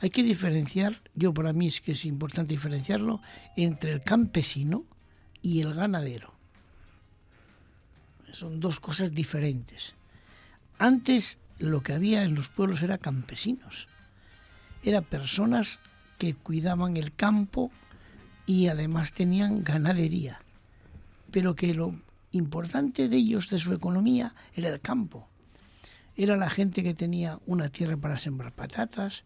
hay 0.00 0.10
que 0.10 0.22
diferenciar, 0.22 1.00
yo 1.14 1.32
para 1.32 1.52
mí 1.52 1.68
es 1.68 1.80
que 1.80 1.92
es 1.92 2.04
importante 2.04 2.52
diferenciarlo 2.52 3.22
entre 3.56 3.92
el 3.92 4.00
campesino 4.02 4.84
y 5.40 5.60
el 5.60 5.72
ganadero. 5.72 6.34
Son 8.32 8.60
dos 8.60 8.80
cosas 8.80 9.14
diferentes. 9.14 9.94
Antes 10.78 11.38
lo 11.62 11.82
que 11.82 11.92
había 11.92 12.24
en 12.24 12.34
los 12.34 12.48
pueblos 12.48 12.82
era 12.82 12.98
campesinos. 12.98 13.88
Eran 14.82 15.04
personas 15.04 15.78
que 16.18 16.34
cuidaban 16.34 16.96
el 16.96 17.14
campo 17.14 17.70
y 18.46 18.66
además 18.66 19.12
tenían 19.12 19.62
ganadería. 19.62 20.42
Pero 21.30 21.54
que 21.54 21.72
lo 21.72 21.94
importante 22.32 23.08
de 23.08 23.16
ellos, 23.16 23.48
de 23.48 23.58
su 23.58 23.72
economía, 23.72 24.34
era 24.54 24.70
el 24.70 24.80
campo. 24.80 25.28
Era 26.16 26.36
la 26.36 26.50
gente 26.50 26.82
que 26.82 26.94
tenía 26.94 27.38
una 27.46 27.68
tierra 27.68 27.96
para 27.96 28.18
sembrar 28.18 28.52
patatas, 28.52 29.24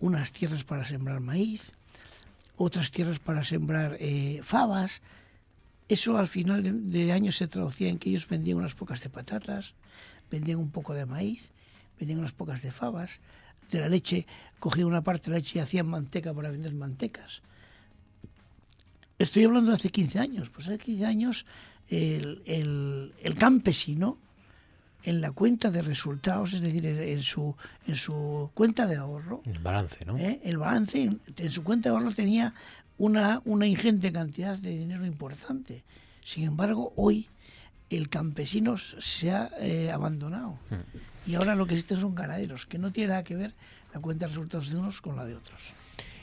unas 0.00 0.32
tierras 0.32 0.64
para 0.64 0.84
sembrar 0.84 1.20
maíz, 1.20 1.72
otras 2.56 2.90
tierras 2.90 3.18
para 3.18 3.44
sembrar 3.44 3.98
eh, 4.00 4.40
fabas. 4.42 5.02
Eso 5.86 6.16
al 6.16 6.28
final 6.28 6.62
de, 6.62 6.72
de 6.72 7.12
año 7.12 7.30
se 7.30 7.46
traducía 7.46 7.90
en 7.90 7.98
que 7.98 8.08
ellos 8.08 8.26
vendían 8.26 8.56
unas 8.56 8.74
pocas 8.74 9.02
de 9.02 9.10
patatas, 9.10 9.74
vendían 10.30 10.58
un 10.58 10.70
poco 10.70 10.94
de 10.94 11.04
maíz 11.04 11.50
vendían 11.98 12.20
unas 12.20 12.32
pocas 12.32 12.62
de 12.62 12.70
fabas, 12.70 13.20
de 13.70 13.80
la 13.80 13.88
leche, 13.88 14.26
cogían 14.58 14.86
una 14.86 15.02
parte 15.02 15.26
de 15.26 15.30
la 15.32 15.36
leche 15.38 15.58
y 15.58 15.62
hacían 15.62 15.86
manteca 15.86 16.32
para 16.32 16.50
vender 16.50 16.72
mantecas. 16.74 17.42
Estoy 19.18 19.44
hablando 19.44 19.70
de 19.70 19.76
hace 19.76 19.90
15 19.90 20.18
años, 20.18 20.50
pues 20.50 20.68
hace 20.68 20.78
15 20.78 21.04
años 21.04 21.46
el, 21.88 22.42
el, 22.46 23.34
campesino 23.36 24.18
en 25.02 25.20
la 25.20 25.32
cuenta 25.32 25.70
de 25.70 25.82
resultados, 25.82 26.52
es 26.52 26.60
decir, 26.60 26.86
en 26.86 27.22
su, 27.22 27.56
en 27.86 27.96
su 27.96 28.50
cuenta 28.54 28.86
de 28.86 28.96
ahorro. 28.96 29.42
El 29.44 29.58
balance, 29.58 30.04
¿no? 30.04 30.16
¿eh? 30.16 30.40
El 30.44 30.58
balance, 30.58 31.02
en, 31.02 31.50
su 31.50 31.64
cuenta 31.64 31.90
de 31.90 31.96
ahorro 31.96 32.12
tenía 32.12 32.54
una, 32.98 33.42
una 33.44 33.66
ingente 33.66 34.12
cantidad 34.12 34.56
de 34.58 34.70
dinero 34.70 35.04
importante. 35.04 35.82
Sin 36.22 36.44
embargo, 36.44 36.92
hoy 36.96 37.28
el 37.90 38.08
campesino 38.08 38.76
se 38.76 39.30
ha 39.30 39.50
eh, 39.60 39.90
abandonado. 39.90 40.58
Hmm. 40.70 41.30
Y 41.30 41.34
ahora 41.34 41.54
lo 41.54 41.66
que 41.66 41.74
existe 41.74 41.96
son 41.96 42.14
ganaderos, 42.14 42.66
que 42.66 42.78
no 42.78 42.90
tiene 42.92 43.10
nada 43.10 43.24
que 43.24 43.36
ver 43.36 43.54
la 43.92 44.00
cuenta 44.00 44.26
de 44.26 44.30
resultados 44.30 44.70
de 44.70 44.78
unos 44.78 45.00
con 45.00 45.16
la 45.16 45.24
de 45.24 45.34
otros. 45.34 45.74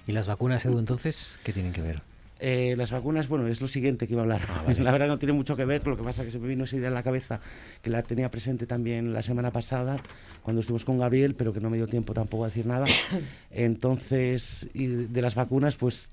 ¿Y 0.08 0.12
las 0.12 0.28
vacunas, 0.28 0.66
Edu, 0.66 0.80
entonces, 0.80 1.40
qué 1.44 1.54
tienen 1.54 1.74
que 1.74 1.82
ver? 1.82 2.02
Eh, 2.40 2.76
las 2.76 2.92
vacunas, 2.92 3.28
bueno, 3.28 3.48
es 3.48 3.62
lo 3.62 3.68
siguiente 3.68 4.08
que 4.08 4.14
iba 4.14 4.22
a 4.22 4.24
hablar. 4.24 4.42
Ah, 4.50 4.74
la 4.78 4.92
verdad 4.92 5.08
no 5.08 5.18
tiene 5.18 5.34
mucho 5.34 5.56
que 5.56 5.66
ver, 5.66 5.86
lo 5.88 5.96
que 5.96 6.04
pasa 6.04 6.22
es 6.22 6.28
que 6.28 6.32
se 6.32 6.40
me 6.40 6.48
vino 6.48 6.66
esa 6.66 6.76
idea 6.76 6.90
en 6.90 6.94
la 6.94 7.04
cabeza, 7.04 7.40
que 7.82 7.90
la 7.90 8.04
tenía 8.04 8.30
presente 8.30 8.68
también 8.68 9.14
la 9.14 9.24
semana 9.24 9.52
pasada, 9.52 9.98
cuando 10.44 10.60
estuvimos 10.60 10.86
con 10.86 10.98
Gabriel, 10.98 11.36
pero 11.36 11.54
que 11.54 11.60
no 11.60 11.70
me 11.70 11.78
dio 11.78 11.88
tiempo 11.88 12.14
tampoco 12.14 12.44
a 12.44 12.48
decir 12.48 12.66
nada. 12.66 12.86
Entonces, 13.52 14.68
y 14.74 14.88
de 14.88 15.22
las 15.22 15.34
vacunas, 15.36 15.76
pues 15.76 16.10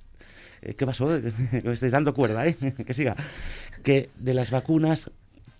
eh, 0.62 0.74
¿qué 0.74 0.86
pasó? 0.86 1.06
me 1.64 1.72
estáis 1.72 1.92
dando 1.92 2.14
cuerda, 2.14 2.46
¿eh? 2.46 2.56
que 2.86 2.94
siga. 2.94 3.16
Que 3.82 4.10
de 4.16 4.34
las 4.34 4.50
vacunas 4.50 5.10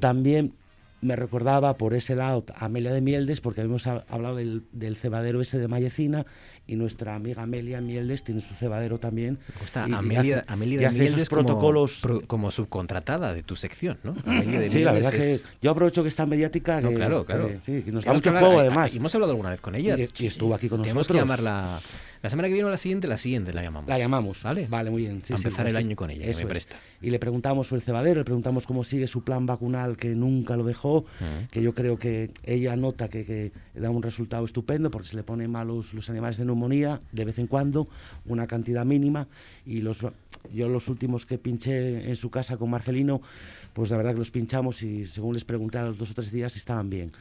también 0.02 0.54
me 1.00 1.14
recordaba 1.14 1.76
por 1.78 1.94
ese 1.94 2.16
lado 2.16 2.44
a 2.56 2.64
Amelia 2.64 2.92
de 2.92 3.00
Mieldes, 3.00 3.40
porque 3.40 3.60
habíamos 3.60 3.86
hablado 3.86 4.34
del, 4.34 4.96
cebadero 4.96 5.40
ese 5.40 5.60
de 5.60 5.68
Mallecina, 5.68 6.26
y 6.66 6.76
nuestra 6.76 7.14
amiga 7.14 7.42
Amelia 7.42 7.80
Mieldes 7.80 8.22
tiene 8.22 8.40
su 8.40 8.54
cebadero 8.54 8.98
también. 8.98 9.38
Amelia, 9.74 10.44
de 10.46 10.90
Mieldes 10.90 11.28
protocolos 11.28 12.00
como, 12.26 12.50
subcontratada 12.50 13.32
de 13.32 13.42
tu 13.42 13.56
sección, 13.56 13.98
¿no? 14.02 14.14
sí, 14.70 14.84
la 14.84 14.92
verdad 14.92 15.12
que 15.12 15.40
yo 15.60 15.70
aprovecho 15.70 16.02
que 16.02 16.08
está 16.08 16.26
mediática. 16.26 16.80
No, 16.80 16.92
claro, 16.92 17.24
claro. 17.24 17.50
sí, 17.64 17.84
nos 17.86 18.04
da 18.04 18.12
mucho 18.12 18.30
juego, 18.30 18.60
además. 18.60 18.94
Y 18.94 18.98
hemos 18.98 19.14
hablado 19.14 19.32
alguna 19.32 19.50
vez 19.50 19.60
con 19.60 19.74
ella. 19.74 19.96
Y, 19.98 20.26
estuvo 20.26 20.54
aquí 20.54 20.68
con 20.68 20.78
nosotros. 20.78 21.06
Tenemos 21.06 21.08
que 21.08 21.14
llamarla 21.14 21.80
la 22.22 22.30
semana 22.30 22.46
que 22.46 22.54
viene 22.54 22.68
o 22.68 22.70
la 22.70 22.76
siguiente, 22.76 23.08
la 23.08 23.18
siguiente 23.18 23.52
la 23.52 23.62
llamamos. 23.62 23.88
La 23.88 23.98
llamamos. 23.98 24.44
¿Vale? 24.44 24.68
Vale, 24.70 24.90
muy 24.90 25.02
bien. 25.02 25.22
a 25.28 25.34
empezar 25.34 25.66
el 25.66 25.76
año 25.76 25.96
con 25.96 26.08
ella, 26.08 26.24
Eso 26.26 26.40
me 26.40 26.46
presta. 26.46 26.76
Y 27.00 27.10
le 27.10 27.18
preguntamos 27.18 27.68
por 27.68 27.78
el 27.78 27.82
cebadero, 27.82 28.20
le 28.20 28.24
preguntamos 28.24 28.64
cómo 28.64 28.84
sigue 28.84 29.08
su 29.08 29.24
plan 29.24 29.44
vacunal, 29.44 29.96
que 29.96 30.14
nunca 30.14 30.56
lo 30.56 30.62
dejó, 30.62 31.04
que 31.50 31.60
yo 31.60 31.74
creo 31.74 31.98
que 31.98 32.30
ella 32.44 32.76
nota 32.76 33.08
que, 33.08 33.50
da 33.74 33.90
un 33.90 34.02
resultado 34.02 34.44
estupendo, 34.44 34.90
porque 34.90 35.08
se 35.08 35.16
le 35.16 35.24
ponen 35.24 35.50
malos 35.50 35.94
los 35.94 36.08
animales 36.10 36.36
de 36.36 36.44
neumonía 36.52 37.00
de 37.12 37.24
vez 37.24 37.38
en 37.38 37.46
cuando, 37.46 37.88
una 38.26 38.46
cantidad 38.46 38.84
mínima, 38.84 39.28
y 39.66 39.80
los 39.80 40.04
yo 40.52 40.68
los 40.68 40.88
últimos 40.88 41.24
que 41.24 41.38
pinché 41.38 42.08
en 42.10 42.16
su 42.16 42.30
casa 42.30 42.56
con 42.56 42.70
Marcelino, 42.70 43.20
pues 43.72 43.90
la 43.90 43.96
verdad 43.96 44.12
que 44.12 44.18
los 44.18 44.30
pinchamos 44.30 44.82
y 44.82 45.06
según 45.06 45.34
les 45.34 45.44
pregunté 45.44 45.78
a 45.78 45.84
los 45.84 45.98
dos 45.98 46.10
o 46.10 46.14
tres 46.14 46.32
días 46.32 46.56
estaban 46.56 46.90
bien. 46.90 47.12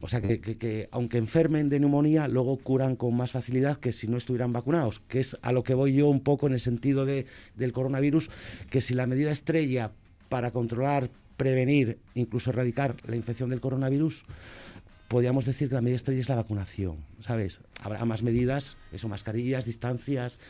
O 0.00 0.08
sea, 0.08 0.20
que, 0.20 0.88
aunque 0.90 1.18
enfermen 1.18 1.68
de 1.68 1.80
neumonía, 1.80 2.28
luego 2.28 2.56
curan 2.58 2.96
con 2.96 3.16
más 3.16 3.32
facilidad 3.32 3.78
que 3.78 3.92
si 3.92 4.06
no 4.06 4.16
estuvieran 4.16 4.52
vacunados, 4.52 5.00
que 5.08 5.20
es 5.20 5.36
a 5.40 5.52
lo 5.52 5.62
que 5.62 5.74
voy 5.74 5.94
yo 5.94 6.08
un 6.08 6.20
poco 6.20 6.46
en 6.46 6.52
el 6.52 6.60
sentido 6.60 7.04
de, 7.04 7.26
del 7.56 7.72
coronavirus, 7.72 8.28
que 8.70 8.80
si 8.80 8.94
la 8.94 9.06
medida 9.06 9.30
estrella 9.30 9.92
para 10.28 10.50
controlar, 10.50 11.10
prevenir, 11.36 11.98
incluso 12.14 12.50
erradicar 12.50 12.96
la 13.06 13.16
infección 13.16 13.50
del 13.50 13.60
coronavirus, 13.60 14.24
podríamos 15.14 15.44
decir 15.46 15.68
que 15.68 15.76
la 15.76 15.80
medida 15.80 15.94
estrella 15.94 16.20
es 16.20 16.28
la 16.28 16.34
vacunación, 16.34 16.96
¿sabes? 17.20 17.60
Habrá 17.80 18.04
más 18.04 18.24
medidas, 18.24 18.76
eso, 18.92 19.06
mascarillas, 19.06 19.64
distancias, 19.64 20.40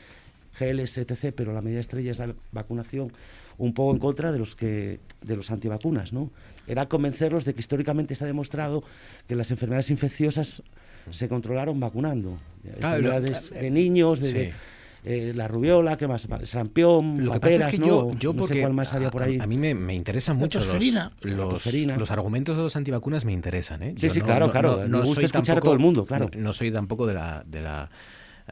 geles, 0.54 0.96
etc., 0.96 1.34
pero 1.36 1.52
la 1.52 1.60
medida 1.60 1.80
estrella 1.80 2.12
es 2.12 2.18
la 2.18 2.34
vacunación 2.50 3.12
un 3.58 3.74
poco 3.74 3.92
en 3.92 3.98
contra 3.98 4.32
de 4.32 4.38
los 4.38 4.54
que 4.54 5.00
de 5.20 5.36
los 5.36 5.50
antivacunas, 5.50 6.14
¿no? 6.14 6.30
Era 6.66 6.86
convencerlos 6.86 7.44
de 7.44 7.52
que 7.52 7.60
históricamente 7.60 8.14
está 8.14 8.24
demostrado 8.24 8.82
que 9.28 9.34
las 9.34 9.50
enfermedades 9.50 9.90
infecciosas 9.90 10.62
se 11.10 11.28
controlaron 11.28 11.78
vacunando. 11.78 12.38
enfermedades 12.64 13.50
de 13.50 13.70
niños, 13.70 14.20
de, 14.20 14.54
eh, 15.06 15.32
la 15.34 15.46
rubiola, 15.48 15.98
¿qué 15.98 16.08
más? 16.08 16.26
Sarampión, 16.44 17.24
Lo 17.24 17.32
que 17.32 17.40
pasa 17.40 17.56
es 17.56 17.66
que 17.66 17.78
yo, 17.78 18.12
yo 18.18 18.32
porque 18.32 18.54
sé 18.54 18.60
cuál 18.62 18.72
más 18.72 18.92
había 18.94 19.10
por 19.10 19.22
ahí. 19.22 19.38
A, 19.38 19.46
mí 19.46 19.58
me, 19.58 19.74
me 19.74 19.94
interesan 19.94 20.36
mucho 20.36 20.58
los, 20.58 20.68
los, 21.20 21.66
los, 21.98 22.10
argumentos 22.10 22.56
de 22.56 22.62
los 22.62 22.74
antivacunas 22.74 23.26
me 23.26 23.32
interesan, 23.32 23.82
¿eh? 23.82 23.94
Sí, 23.98 24.08
sí, 24.08 24.22
claro, 24.22 24.50
claro. 24.50 24.88
No, 24.88 25.04
soy 25.04 25.24
escuchar 25.24 25.56
tampoco, 25.56 25.58
a 25.58 25.60
todo 25.60 25.72
el 25.74 25.78
mundo, 25.78 26.06
claro. 26.06 26.30
No, 26.34 26.54
soy 26.54 26.70
tampoco 26.70 27.06
de 27.06 27.14
la, 27.14 27.44
de 27.46 27.60
la 27.60 27.90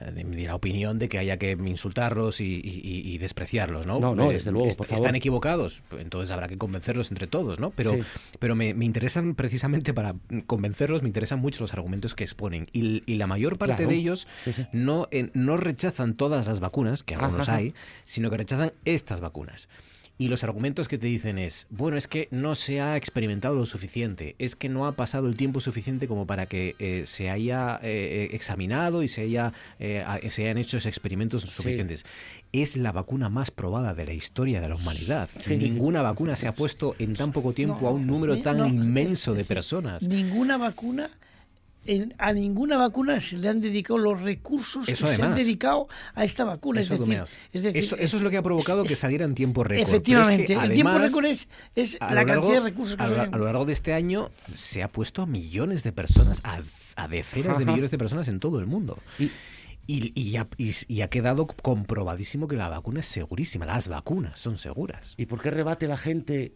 de 0.00 0.24
la 0.46 0.54
opinión 0.54 0.98
de 0.98 1.08
que 1.10 1.18
haya 1.18 1.36
que 1.36 1.50
insultarlos 1.52 2.40
y, 2.40 2.44
y- 2.64 3.02
y 3.12 3.18
despreciarlos, 3.18 3.86
¿no? 3.86 4.00
No, 4.00 4.14
no, 4.14 4.30
Eh, 4.30 4.34
desde 4.34 4.50
luego, 4.50 4.66
est- 4.68 4.78
por 4.78 4.86
favor. 4.86 4.98
Están 5.04 5.14
equivocados, 5.16 5.82
entonces 5.98 6.30
habrá 6.30 6.48
que 6.48 6.56
convencerlos 6.56 7.10
entre 7.10 7.26
todos, 7.26 7.60
¿no? 7.60 7.70
Pero, 7.70 7.92
Sí. 7.92 7.98
pero 8.38 8.54
me, 8.54 8.72
me 8.72 8.86
interesan 8.86 9.34
precisamente 9.34 9.92
para 9.92 10.14
convencerlos, 10.46 11.02
me 11.02 11.08
interesan 11.08 11.40
mucho 11.40 11.62
los 11.62 11.74
argumentos 11.74 12.14
que 12.14 12.24
exponen. 12.24 12.68
Y, 12.72 13.02
y 13.04 13.16
la 13.16 13.26
mayor 13.26 13.58
parte 13.58 13.76
Claro. 13.76 13.90
de 13.90 13.96
ellos 13.96 14.26
Sí, 14.44 14.54
sí. 14.54 14.66
no, 14.72 15.08
eh, 15.10 15.30
no 15.34 15.58
rechazan 15.58 16.14
todas 16.14 16.46
las 16.46 16.60
vacunas, 16.60 17.02
que 17.02 17.14
algunos 17.14 17.48
Ajá. 17.50 17.58
hay, 17.58 17.74
sino 18.04 18.30
que 18.30 18.38
rechazan 18.38 18.72
estas 18.86 19.20
vacunas. 19.20 19.68
Y 20.22 20.28
los 20.28 20.44
argumentos 20.44 20.86
que 20.86 20.98
te 20.98 21.08
dicen 21.08 21.36
es, 21.36 21.66
bueno, 21.68 21.96
es 21.96 22.06
que 22.06 22.28
no 22.30 22.54
se 22.54 22.80
ha 22.80 22.96
experimentado 22.96 23.56
lo 23.56 23.66
suficiente, 23.66 24.36
es 24.38 24.54
que 24.54 24.68
no 24.68 24.86
ha 24.86 24.92
pasado 24.92 25.26
el 25.26 25.34
tiempo 25.34 25.58
suficiente 25.58 26.06
como 26.06 26.28
para 26.28 26.46
que 26.46 26.76
eh, 26.78 27.02
se 27.06 27.28
haya 27.28 27.80
eh, 27.82 28.28
examinado 28.30 29.02
y 29.02 29.08
se, 29.08 29.22
haya, 29.22 29.52
eh, 29.80 30.04
se 30.30 30.44
hayan 30.44 30.58
hecho 30.58 30.76
esos 30.76 30.86
experimentos 30.86 31.42
suficientes. 31.42 32.06
Es 32.52 32.76
la 32.76 32.92
vacuna 32.92 33.30
más 33.30 33.50
probada 33.50 33.94
de 33.94 34.06
la 34.06 34.12
historia 34.12 34.60
de 34.60 34.68
la 34.68 34.76
humanidad. 34.76 35.28
Sí. 35.40 35.56
Ninguna 35.56 36.02
vacuna 36.02 36.36
se 36.36 36.46
ha 36.46 36.54
puesto 36.54 36.94
en 37.00 37.14
tan 37.14 37.32
poco 37.32 37.52
tiempo 37.52 37.88
a 37.88 37.90
un 37.90 38.06
número 38.06 38.40
tan 38.42 38.58
no, 38.58 38.68
inmenso 38.68 39.34
de 39.34 39.44
personas. 39.44 40.06
Ninguna 40.06 40.56
vacuna, 40.56 41.10
en- 41.84 42.14
a 42.18 42.32
ninguna 42.32 42.76
vacuna 42.76 43.20
se 43.20 43.36
le 43.36 43.48
han 43.48 43.60
dedicado 43.60 43.98
los 43.98 44.20
recursos 44.22 44.88
Eso 44.88 45.06
que 45.06 45.16
se 45.16 45.22
han 45.22 45.34
dedicado 45.34 45.88
a 46.14 46.24
esta 46.24 46.44
vacuna. 46.44 46.80
Eso, 46.80 46.94
es, 46.94 47.00
decir, 47.00 47.14
Domeas. 47.14 47.38
es 47.52 47.62
decir, 47.62 47.82
eso, 47.82 47.96
eso 47.96 48.16
es 48.16 48.22
lo 48.22 48.30
que 48.30 48.36
ha 48.36 48.42
provocado 48.42 48.84
que 48.84 48.94
saliera 48.94 49.24
en 49.24 49.34
tiempo 49.34 49.64
récord. 49.64 49.86
Pero 49.86 49.96
es 49.98 50.02
que 50.04 50.12
Efectivamente, 50.12 50.54
el 50.66 50.74
tiempo 50.74 50.98
récord 50.98 51.24
es, 51.26 51.48
la 52.00 52.10
largo- 52.14 52.26
cantidad 52.42 52.54
de 52.62 52.70
recursos 52.70 52.96
que 52.96 53.02
a 53.02 53.08
se 53.08 53.14
lo, 53.16 53.22
a 53.22 53.26
lo 53.26 53.44
largo 53.44 53.64
de 53.64 53.72
este 53.72 53.92
año 53.94 54.30
se 54.54 54.82
ha 54.82 54.88
puesto 54.88 55.22
a 55.22 55.26
millones 55.26 55.82
de 55.82 55.92
personas, 55.92 56.40
a, 56.44 56.60
a 56.96 57.08
decenas 57.08 57.58
de 57.58 57.64
millones 57.64 57.90
de 57.90 57.98
personas 57.98 58.28
en 58.28 58.38
todo 58.40 58.58
el 58.60 58.66
mundo. 58.66 58.98
Y, 59.88 60.12
y, 60.14 60.36
ha, 60.36 60.46
y- 60.58 60.70
y 60.86 61.00
ha 61.00 61.08
quedado 61.10 61.48
comprobadísimo 61.48 62.46
que 62.46 62.54
la 62.56 62.68
vacuna 62.68 63.00
es 63.00 63.06
segurísima. 63.06 63.66
Las 63.66 63.88
vacunas 63.88 64.38
son 64.38 64.56
seguras. 64.58 65.14
¿Y 65.16 65.26
por 65.26 65.42
qué 65.42 65.50
rebate 65.50 65.88
la 65.88 65.96
gente 65.98 66.52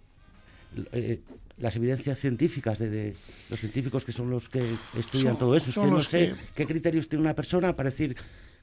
eh, 0.92 1.20
las 1.58 1.74
evidencias 1.76 2.18
científicas 2.18 2.78
de, 2.78 2.90
de 2.90 3.16
los 3.48 3.58
científicos 3.60 4.04
que 4.04 4.12
son 4.12 4.30
los 4.30 4.48
que 4.48 4.74
estudian 4.96 5.32
Son- 5.32 5.38
todo 5.38 5.56
eso? 5.56 5.70
Es 5.70 5.76
que 5.76 5.86
no 5.86 6.00
sé 6.00 6.28
que- 6.28 6.34
qué 6.54 6.66
criterios 6.66 7.08
tiene 7.08 7.22
una 7.22 7.34
persona 7.34 7.74
para 7.74 7.90
decir 7.90 8.14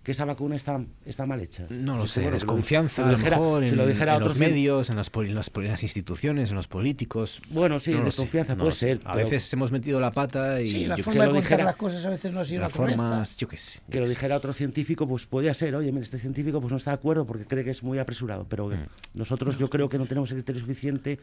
que 0.03 0.11
esa 0.11 0.25
vacuna 0.25 0.55
está, 0.57 0.81
está 1.05 1.25
mal 1.25 1.39
hecha. 1.39 1.65
No 1.69 1.95
lo 1.97 2.05
Sí, 2.07 2.15
sé, 2.15 2.19
bueno, 2.21 2.37
que 2.37 2.45
lo- 2.45 2.53
desconfianza 2.53 2.95
que 2.95 3.01
a 3.01 3.05
lo 3.05 3.11
lo 3.13 3.17
dijera- 3.17 3.37
mejor 3.37 3.61
que 3.61 3.67
en, 3.69 3.77
lo 3.77 3.87
dijera 3.87 4.11
en 4.11 4.15
otro 4.17 4.27
los 4.29 4.37
medios, 4.37 4.89
en 4.89 4.95
las, 4.97 5.09
poli- 5.09 5.29
en 5.29 5.35
las 5.35 5.51
en 5.55 5.67
las 5.69 5.83
instituciones, 5.83 6.49
en 6.49 6.55
los 6.57 6.67
políticos. 6.67 7.41
Bueno, 7.49 7.79
sí, 7.79 7.91
No 7.91 8.03
desconfianza 8.03 8.55
no 8.55 8.63
puede 8.65 8.75
ser, 8.75 8.99
A 9.05 9.13
pero- 9.13 9.29
veces 9.29 9.53
hemos 9.53 9.71
metido 9.71 10.01
la 10.01 10.11
pata 10.11 10.59
y 10.61 10.67
Sí, 10.67 10.85
la 10.85 10.97
yo 10.97 11.03
forma 11.05 11.13
sé. 11.13 11.19
de 11.21 11.25
lo 11.27 11.33
contar 11.35 11.49
dijera- 11.51 11.63
las 11.63 11.75
cosas 11.77 12.05
a 12.05 12.09
veces 12.09 12.33
no 12.33 12.39
ha 12.41 12.45
sido 12.45 12.61
la 12.61 12.69
forma, 12.69 13.23
yo 13.37 13.47
qué 13.47 13.57
sé. 13.57 13.79
que 13.89 13.99
lo 14.01 14.09
dijera 14.09 14.35
otro 14.35 14.51
científico, 14.51 15.07
pues 15.07 15.25
podía 15.25 15.53
ser, 15.53 15.73
oye, 15.75 15.91
mira, 15.91 16.03
este 16.03 16.19
científico 16.19 16.59
pues 16.59 16.71
no 16.71 16.77
está 16.77 16.91
de 16.91 16.95
acuerdo 16.95 17.25
porque 17.25 17.45
cree 17.45 17.63
que 17.63 17.71
es 17.71 17.81
muy 17.81 17.97
apresurado, 17.97 18.45
pero 18.49 18.67
Mm. 18.69 18.73
nosotros 19.13 19.57
yo 19.57 19.69
creo 19.69 19.87
que 19.87 19.97
no 19.97 20.05
tenemos 20.05 20.29
el 20.31 20.37
criterio 20.37 20.59
suficiente 20.59 21.17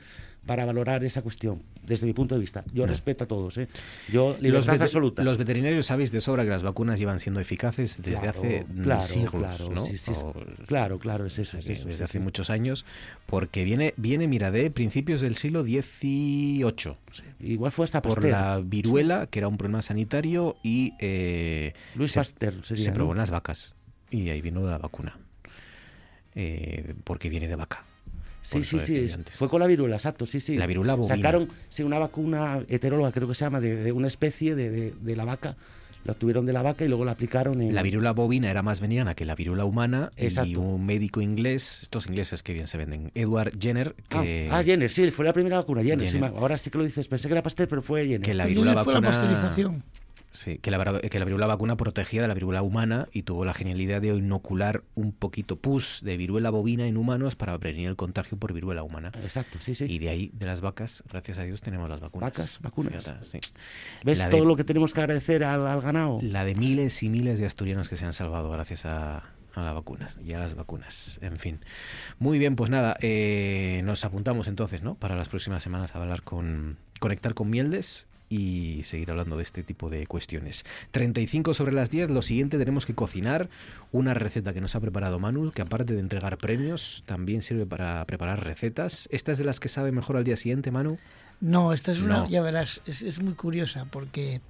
para 0.46 0.64
valorar 0.64 1.04
esa 1.04 1.20
cuestión, 1.20 1.62
desde 1.86 2.06
mi 2.06 2.14
punto 2.14 2.34
de 2.34 2.40
vista. 2.40 2.64
Yo 2.72 2.84
No. 2.86 2.88
respeto 2.92 3.24
a 3.24 3.26
todos, 3.28 3.58
¿eh? 3.58 3.68
Yo, 4.10 4.30
Los, 4.30 4.40
libertad 4.42 4.72
vete- 4.74 4.82
absoluta. 4.84 5.22
los 5.22 5.36
veterinarios 5.36 5.84
sabéis 5.86 6.12
de 6.12 6.20
sobra 6.22 6.44
que 6.44 6.50
las 6.50 6.62
vacunas 6.62 6.98
llevan 6.98 7.20
siendo 7.20 7.40
eficaces 7.40 7.98
desde 8.02 8.20
Claro, 8.22 8.38
hace 8.40 8.64
mm, 8.68 8.69
claro, 8.82 9.02
siglos, 9.02 9.30
claro, 9.32 9.70
¿no? 9.70 9.80
sí, 9.86 9.98
sí, 9.98 10.12
es- 10.12 10.18
O- 10.22 10.34
claro, 10.66 10.98
claro, 10.98 11.26
es 11.26 11.38
eso, 11.38 11.58
es 11.58 11.66
eso, 11.68 11.88
desde 11.88 12.04
hace 12.04 12.18
muchos 12.20 12.50
años, 12.50 12.84
porque 13.26 13.64
viene, 13.64 13.94
viene, 13.96 14.28
mira, 14.28 14.50
de 14.50 14.70
principios 14.70 15.20
del 15.20 15.36
siglo 15.36 15.62
XVIII. 15.62 16.96
Igual 17.40 17.72
fue 17.72 17.84
hasta 17.84 18.02
por 18.02 18.24
la 18.24 18.60
viruela, 18.64 19.26
que 19.26 19.38
era 19.40 19.48
un 19.48 19.56
problema 19.58 19.82
sanitario, 19.82 20.56
y 20.62 20.94
eh, 20.98 21.72
Luis 21.94 22.12
se, 22.12 22.20
Pasteur 22.20 22.64
sería, 22.64 22.84
se 22.84 22.90
¿no? 22.90 22.94
probó 22.96 23.12
en 23.12 23.18
las 23.18 23.30
vacas. 23.30 23.74
Y 24.10 24.28
ahí 24.30 24.40
vino 24.40 24.66
la 24.66 24.78
vacuna. 24.78 25.16
Eh, 26.34 26.94
porque 27.04 27.28
viene 27.28 27.48
de 27.48 27.56
vaca. 27.56 27.84
Sí, 28.42 28.64
sí, 28.64 28.80
sí, 28.80 29.10
antes. 29.12 29.36
fue 29.36 29.48
con 29.48 29.60
la 29.60 29.66
viruela, 29.66 29.96
exacto, 29.96 30.26
sí, 30.26 30.40
sí. 30.40 30.56
La 30.56 30.66
viruela 30.66 30.94
bovina. 30.94 31.16
Sacaron 31.16 31.48
sí, 31.68 31.82
una 31.82 31.98
vacuna 31.98 32.64
heteróloga, 32.68 33.12
creo 33.12 33.28
que 33.28 33.34
se 33.34 33.44
llama, 33.44 33.60
de, 33.60 33.76
de 33.76 33.92
una 33.92 34.06
especie 34.08 34.54
de, 34.54 34.70
de- 34.70 34.94
de 34.98 35.16
la 35.16 35.24
vaca. 35.24 35.56
La 36.04 36.12
obtuvieron 36.12 36.46
de 36.46 36.52
la 36.54 36.62
vaca 36.62 36.84
y 36.84 36.88
luego 36.88 37.04
la 37.04 37.12
aplicaron 37.12 37.60
en... 37.60 37.74
La 37.74 37.82
viruela 37.82 38.12
bovina 38.12 38.50
era 38.50 38.62
más 38.62 38.80
venenosa 38.80 39.14
que 39.14 39.24
la 39.26 39.34
viruela 39.34 39.66
humana 39.66 40.10
y 40.16 40.24
Exacto. 40.24 40.60
un 40.60 40.86
médico 40.86 41.20
inglés, 41.20 41.80
estos 41.82 42.06
ingleses 42.06 42.42
que 42.42 42.54
bien 42.54 42.66
se 42.66 42.78
venden, 42.78 43.10
Edward 43.14 43.52
Jenner, 43.60 43.94
Ah, 44.10 44.22
que, 44.22 44.48
ah, 44.50 44.62
Jenner, 44.62 44.90
sí, 44.90 45.10
fue 45.10 45.24
la 45.26 45.32
primera 45.34 45.58
vacuna, 45.58 45.82
Jenner. 45.82 46.24
ahora 46.24 46.56
sí 46.56 46.70
que 46.70 46.78
lo 46.78 46.84
dices, 46.84 47.06
pensé 47.06 47.28
que 47.28 47.34
era 47.34 47.42
Pasteur, 47.42 47.68
pero 47.68 47.82
fue 47.82 48.04
Jenner. 48.04 48.22
que 48.22 48.32
la 48.34 48.46
viruela 48.46 48.70
Jenner 48.72 48.84
fue 48.84 48.94
la 48.94 49.00
vacuna 49.00 49.08
pasteurización. 49.10 49.82
Sí, 50.32 50.58
que 50.58 50.70
la, 50.70 51.00
que 51.00 51.18
la 51.18 51.24
viruela 51.24 51.46
vacuna 51.46 51.76
protegía 51.76 52.22
de 52.22 52.28
la 52.28 52.34
viruela 52.34 52.62
humana 52.62 53.08
y 53.12 53.24
tuvo 53.24 53.44
la 53.44 53.52
genialidad 53.52 54.00
de 54.00 54.08
inocular 54.08 54.84
un 54.94 55.10
poquito 55.12 55.56
pus 55.56 56.00
de 56.04 56.16
viruela 56.16 56.50
bovina 56.50 56.86
en 56.86 56.96
humanos 56.96 57.34
para 57.34 57.58
prevenir 57.58 57.88
el 57.88 57.96
contagio 57.96 58.38
por 58.38 58.52
viruela 58.52 58.84
humana. 58.84 59.10
Exacto, 59.22 59.58
sí, 59.60 59.74
sí. 59.74 59.86
Y 59.88 59.98
de 59.98 60.08
ahí, 60.08 60.30
de 60.32 60.46
las 60.46 60.60
vacas, 60.60 61.02
gracias 61.10 61.38
a 61.38 61.42
Dios, 61.42 61.60
tenemos 61.60 61.88
las 61.88 61.98
vacunas. 61.98 62.30
Vacas, 62.30 62.58
vacunas. 62.62 63.02
Fíjate, 63.04 63.24
sí. 63.24 63.40
¿Ves 64.04 64.18
La 64.20 64.26
de- 64.26 64.30
todo 64.30 64.44
lo 64.44 64.54
que 64.54 64.62
tenemos 64.62 64.94
que 64.94 65.00
agradecer 65.00 65.42
al, 65.42 65.66
al 65.66 65.80
ganado? 65.80 66.20
La 66.22 66.44
de 66.44 66.54
miles 66.54 67.02
y 67.02 67.08
miles 67.08 67.40
de 67.40 67.46
asturianos 67.46 67.88
que 67.88 67.96
se 67.96 68.04
han 68.04 68.12
salvado 68.12 68.50
gracias 68.52 68.86
a, 68.86 69.24
a 69.54 69.60
las 69.62 69.74
vacunas 69.74 70.16
y 70.24 70.32
a 70.34 70.38
las 70.38 70.54
vacunas. 70.54 71.18
En 71.22 71.38
fin. 71.38 71.58
Muy 72.20 72.38
bien, 72.38 72.54
pues 72.54 72.70
nada, 72.70 72.96
eh, 73.00 73.80
nos 73.84 74.04
apuntamos 74.04 74.46
entonces, 74.46 74.82
¿no? 74.82 74.94
Para 74.94 75.16
las 75.16 75.28
próximas 75.28 75.60
semanas 75.62 75.96
a 75.96 76.00
hablar 76.00 76.22
con. 76.22 76.76
conectar 77.00 77.34
con 77.34 77.50
Mieldes 77.50 78.06
y 78.30 78.84
seguir 78.84 79.10
hablando 79.10 79.36
de 79.36 79.42
este 79.42 79.64
tipo 79.64 79.90
de 79.90 80.06
cuestiones. 80.06 80.64
35 80.92 81.52
sobre 81.52 81.72
las 81.72 81.90
10, 81.90 82.10
lo 82.10 82.22
siguiente 82.22 82.56
tenemos 82.58 82.86
que 82.86 82.94
cocinar 82.94 83.50
una 83.90 84.14
receta 84.14 84.54
que 84.54 84.60
nos 84.60 84.76
ha 84.76 84.80
preparado 84.80 85.18
Manu, 85.18 85.50
que 85.50 85.62
aparte 85.62 85.92
de 85.94 86.00
entregar 86.00 86.38
premios, 86.38 87.02
también 87.06 87.42
sirve 87.42 87.66
para 87.66 88.02
preparar 88.06 88.44
recetas. 88.44 89.08
¿Esta 89.10 89.32
es 89.32 89.38
de 89.38 89.44
las 89.44 89.58
que 89.58 89.68
sabe 89.68 89.90
mejor 89.90 90.16
al 90.16 90.22
día 90.24 90.36
siguiente, 90.36 90.70
Manu? 90.70 90.96
No, 91.40 91.72
esta 91.72 91.90
es 91.90 92.00
una, 92.02 92.18
No. 92.18 92.28
ya 92.28 92.40
verás, 92.40 92.80
es, 92.86 93.02
es 93.02 93.20
muy 93.20 93.34
curiosa 93.34 93.86
porque, 93.90 94.40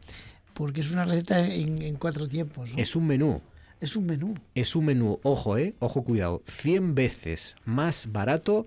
porque 0.52 0.82
es 0.82 0.90
una 0.90 1.04
receta 1.04 1.38
en, 1.40 1.80
en 1.80 1.96
cuatro 1.96 2.28
tiempos. 2.28 2.70
¿no? 2.70 2.76
Es 2.78 2.94
un 2.94 3.06
menú. 3.06 3.40
Es 3.80 3.96
un 3.96 4.04
menú. 4.04 4.34
Es 4.54 4.76
un 4.76 4.84
menú, 4.84 5.20
ojo, 5.22 5.56
eh, 5.56 5.74
ojo, 5.78 6.04
cuidado, 6.04 6.42
100 6.46 6.94
veces 6.94 7.56
más 7.64 8.12
barato 8.12 8.66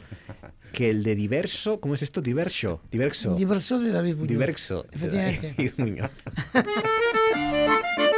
que 0.74 0.90
el 0.90 1.04
de 1.04 1.16
Diverso. 1.16 1.80
¿Cómo 1.80 1.94
es 1.94 2.02
esto? 2.02 2.22
Diverso. 2.22 2.82
Diverso. 2.92 3.36
Diverso 3.36 3.80
de 3.80 3.92
David 3.92 4.16
Muñoz. 4.16 4.28
Diverso. 4.30 4.86
de. 4.92 5.54
David 5.56 5.74
Muñoz. 5.78 6.12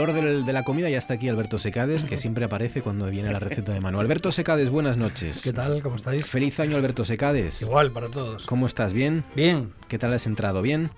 olor 0.00 0.14
del- 0.14 0.44
de 0.46 0.52
la 0.52 0.62
comida 0.64 0.88
ya 0.88 0.98
está 0.98 1.14
aquí 1.14 1.28
Alberto 1.28 1.58
Secades, 1.58 2.04
que 2.04 2.16
siempre 2.16 2.44
aparece 2.44 2.82
cuando 2.82 3.06
viene 3.06 3.32
la 3.32 3.38
receta 3.38 3.72
de 3.72 3.80
mano. 3.80 4.00
Alberto 4.00 4.32
Secades, 4.32 4.70
buenas 4.70 4.96
noches. 4.96 5.42
¿Qué 5.42 5.52
tal? 5.52 5.82
¿Cómo 5.82 5.96
estáis? 5.96 6.26
Feliz 6.28 6.58
año, 6.60 6.76
Alberto 6.76 7.04
Secades. 7.04 7.62
Igual 7.62 7.90
para 7.92 8.08
todos. 8.08 8.46
¿Cómo 8.46 8.66
estás? 8.66 8.92
¿Bien? 8.92 9.24
Bien. 9.36 9.72
¿Qué 9.88 9.98
tal 9.98 10.12
has 10.14 10.26
entrado? 10.26 10.62
¿Bien? 10.62 10.90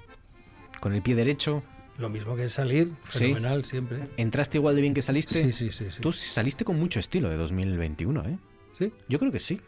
¿Con 0.80 0.92
el 0.94 1.02
pie 1.02 1.14
derecho? 1.14 1.62
Lo 1.98 2.08
mismo 2.08 2.34
que 2.36 2.48
salir, 2.48 2.92
Sí. 3.10 3.18
fenomenal 3.18 3.64
siempre. 3.64 4.08
¿Entraste 4.16 4.58
igual 4.58 4.74
de 4.76 4.82
bien 4.82 4.94
que 4.94 5.02
saliste? 5.02 5.42
Sí, 5.44 5.52
sí, 5.52 5.70
sí, 5.72 5.86
sí. 5.90 6.00
Tú 6.00 6.12
saliste 6.12 6.64
con 6.64 6.78
mucho 6.78 6.98
estilo 7.00 7.28
de 7.28 7.36
2021, 7.36 8.24
¿eh? 8.26 8.38
¿Sí? 8.78 8.92
Yo 9.08 9.18
creo 9.18 9.30
que 9.30 9.40
sí. 9.40 9.60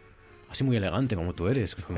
Así 0.51 0.63
muy 0.65 0.77
elegante 0.77 1.17
como 1.17 1.33
tú 1.35 1.49
eres, 1.49 1.75
con, 1.75 1.97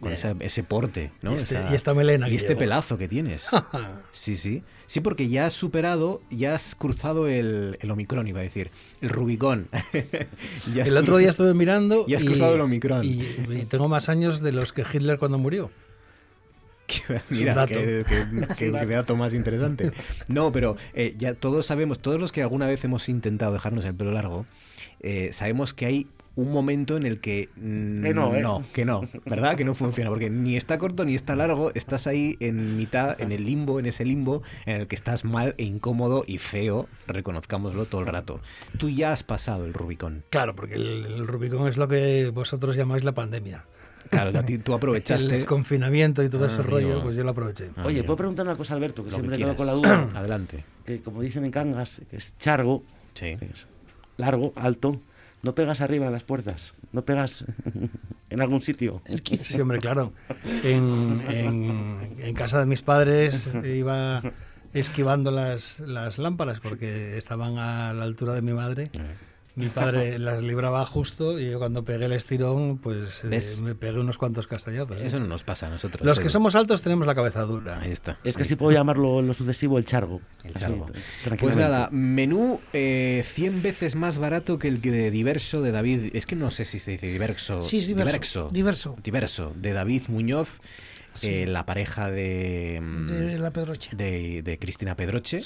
con 0.00 0.12
esa- 0.12 0.34
ese 0.40 0.62
porte, 0.62 1.10
¿no? 1.20 1.34
Y 1.34 1.38
este- 1.38 1.56
Esa- 1.56 1.70
y 1.70 1.74
esta 1.74 1.94
melena 1.94 2.28
Y 2.28 2.36
este 2.36 2.48
llevo. 2.50 2.60
pelazo 2.60 2.96
que 2.96 3.08
tienes. 3.08 3.48
Sí, 4.12 4.36
sí. 4.36 4.62
Sí, 4.88 5.00
porque 5.00 5.28
ya 5.28 5.46
has 5.46 5.52
superado, 5.52 6.20
ya 6.30 6.54
has 6.54 6.74
cruzado 6.74 7.28
el, 7.28 7.76
el 7.80 7.90
Omicron, 7.90 8.26
iba 8.26 8.40
a 8.40 8.42
decir, 8.42 8.70
el 9.02 9.10
Rubicón. 9.10 9.68
Ya 10.74 10.82
El 10.82 10.96
otro 10.96 11.18
día 11.18 11.28
estuve 11.28 11.52
mirando 11.54 12.04
Y 12.08 12.14
has 12.14 12.24
cruzado 12.24 12.54
el 12.56 12.60
Omicron. 12.62 13.04
Y, 13.04 13.20
y 13.50 13.66
tengo 13.68 13.88
más 13.88 14.08
años 14.08 14.40
de 14.40 14.50
los 14.52 14.72
que 14.72 14.82
Hitler 14.90 15.18
cuando 15.18 15.36
murió. 15.38 15.70
Mira, 17.30 17.66
qué- 17.66 18.02
qué 18.56 18.70
dato 18.70 19.14
más 19.14 19.34
interesante. 19.34 19.92
No, 20.26 20.50
pero 20.52 20.76
eh, 20.94 21.14
ya 21.18 21.34
todos 21.34 21.66
sabemos, 21.66 21.98
todos 21.98 22.18
los 22.18 22.32
que 22.32 22.40
alguna 22.40 22.66
vez 22.66 22.82
hemos 22.84 23.10
intentado 23.10 23.52
dejarnos 23.52 23.84
el 23.84 23.94
pelo 23.94 24.12
largo, 24.12 24.46
eh, 25.00 25.30
sabemos 25.34 25.74
que 25.74 25.84
hay 25.84 26.06
un 26.38 26.52
momento 26.52 26.96
en 26.96 27.04
el 27.04 27.20
que 27.20 27.48
mm, 27.56 28.02
Que 28.04 28.14
no, 28.14 28.34
¿eh? 28.34 28.64
que 28.72 28.84
no, 28.84 29.02
¿verdad? 29.26 29.56
Que 29.56 29.64
no 29.64 29.74
funciona, 29.74 30.08
porque 30.08 30.30
ni 30.30 30.56
está 30.56 30.78
corto 30.78 31.04
ni 31.04 31.14
está 31.16 31.34
largo, 31.34 31.72
estás 31.74 32.06
ahí 32.06 32.36
en 32.38 32.76
mitad, 32.76 33.20
en 33.20 33.32
el 33.32 33.44
limbo, 33.44 33.80
en 33.80 33.86
ese 33.86 34.04
limbo 34.04 34.42
en 34.64 34.82
el 34.82 34.86
que 34.86 34.94
estás 34.94 35.24
mal 35.24 35.54
e 35.58 35.64
incómodo 35.64 36.22
y 36.26 36.38
feo, 36.38 36.88
reconozcámoslo 37.08 37.86
todo 37.86 38.02
el 38.02 38.06
rato. 38.06 38.40
Tú 38.78 38.88
ya 38.88 39.10
has 39.12 39.24
pasado 39.24 39.64
el 39.64 39.74
Rubicón. 39.74 40.22
Claro, 40.30 40.54
porque 40.54 40.74
el, 40.76 41.06
el 41.06 41.26
Rubicón 41.26 41.66
es 41.66 41.76
lo 41.76 41.88
que 41.88 42.30
vosotros 42.32 42.76
llamáis 42.76 43.02
la 43.02 43.12
pandemia. 43.12 43.64
Claro, 44.10 44.38
a 44.38 44.42
ti- 44.44 44.58
tú 44.58 44.74
aprovechaste. 44.74 45.36
el 45.36 45.44
confinamiento 45.44 46.22
y 46.22 46.28
todo 46.28 46.44
Ah, 46.44 46.48
ese 46.48 46.62
rollo, 46.62 47.02
pues 47.02 47.16
yo 47.16 47.24
lo 47.24 47.30
aproveché. 47.30 47.70
Ah, 47.76 47.84
Oye. 47.86 48.04
¿puedo 48.04 48.16
preguntar 48.16 48.46
una 48.46 48.56
cosa, 48.56 48.74
Alberto? 48.74 49.02
Que 49.02 49.10
Lo 49.10 49.16
siempre 49.16 49.36
que 49.36 49.42
quedo 49.44 49.56
con 49.56 49.66
la 49.66 49.72
duda. 49.72 50.08
Adelante. 50.14 50.64
Que 50.86 51.00
como 51.00 51.20
dicen 51.20 51.44
en 51.44 51.50
Cangas, 51.50 52.00
que 52.08 52.16
es 52.16 52.32
chargo, 52.38 52.84
Sí. 53.14 53.36
es 53.40 53.66
largo, 54.16 54.52
alto, 54.56 54.96
no 55.42 55.54
pegas 55.54 55.80
arriba 55.80 56.06
en 56.06 56.12
las 56.12 56.24
puertas, 56.24 56.74
no 56.92 57.02
pegas 57.02 57.44
en 58.30 58.40
algún 58.40 58.60
sitio. 58.60 59.02
Sí, 59.54 59.60
hombre, 59.60 59.78
claro. 59.78 60.12
En, 60.64 61.22
en- 61.28 62.16
en 62.18 62.34
casa 62.34 62.58
de 62.60 62.66
mis 62.66 62.82
padres 62.82 63.48
iba 63.64 64.22
esquivando 64.74 65.30
las, 65.30 65.80
las 65.80 66.18
lámparas 66.18 66.60
porque 66.60 67.16
estaban 67.16 67.58
a 67.58 67.92
la 67.94 68.04
altura 68.04 68.34
de 68.34 68.42
mi 68.42 68.52
madre. 68.52 68.90
Mi 69.58 69.68
padre 69.68 70.18
las 70.20 70.42
libraba 70.42 70.86
justo 70.86 71.38
y 71.38 71.50
yo 71.50 71.58
cuando 71.58 71.84
pegué 71.84 72.04
el 72.06 72.12
estirón, 72.12 72.78
pues 72.78 73.22
eh, 73.24 73.42
me 73.60 73.74
pegué 73.74 73.98
unos 73.98 74.16
cuantos 74.18 74.46
castallazos. 74.46 74.96
¿eh? 74.98 75.06
Eso 75.06 75.18
no 75.20 75.26
nos 75.26 75.44
pasa 75.44 75.66
a 75.66 75.70
nosotros. 75.70 76.04
Los 76.06 76.18
que 76.18 76.24
Edu. 76.26 76.30
somos 76.30 76.54
altos 76.54 76.80
tenemos 76.82 77.06
la 77.06 77.14
cabeza 77.14 77.42
dura. 77.42 77.80
Ahí 77.80 77.90
está. 77.90 78.18
Es 78.24 78.36
que 78.36 78.42
ahí 78.42 78.44
así 78.44 78.52
está. 78.54 78.56
puedo 78.58 78.72
llamarlo 78.76 79.20
en 79.20 79.26
lo 79.26 79.34
sucesivo 79.34 79.78
el 79.78 79.84
chargo. 79.84 80.20
El 80.44 80.50
Así, 80.54 80.64
chargo. 80.64 80.86
tra- 81.24 81.36
Pues 81.38 81.56
nada, 81.56 81.88
menú 81.90 82.60
eh, 82.72 83.24
100 83.34 83.62
veces 83.62 83.94
más 83.96 84.18
barato 84.18 84.58
que 84.58 84.68
el 84.68 84.80
que 84.80 84.90
de 84.92 85.10
Diverso 85.10 85.60
de 85.62 85.72
David. 85.72 86.10
Es 86.14 86.24
que 86.26 86.36
no 86.36 86.50
sé 86.50 86.64
si 86.64 86.78
se 86.78 86.92
dice 86.92 87.08
Diverso. 87.08 87.62
Sí, 87.62 87.78
es 87.78 87.86
diverso, 87.88 88.48
diverso. 88.52 88.96
Diverso, 89.02 89.52
de 89.56 89.72
David 89.72 90.02
Muñoz, 90.08 90.60
Sí. 91.20 91.28
eh, 91.28 91.46
la 91.46 91.66
pareja 91.66 92.10
de, 92.10 92.80
mm, 92.82 93.06
De 93.06 93.38
la 93.38 93.50
Pedroche. 93.50 93.94
de, 93.96 94.42
de 94.42 94.58
Cristina 94.58 94.94
Pedroche, 94.94 95.40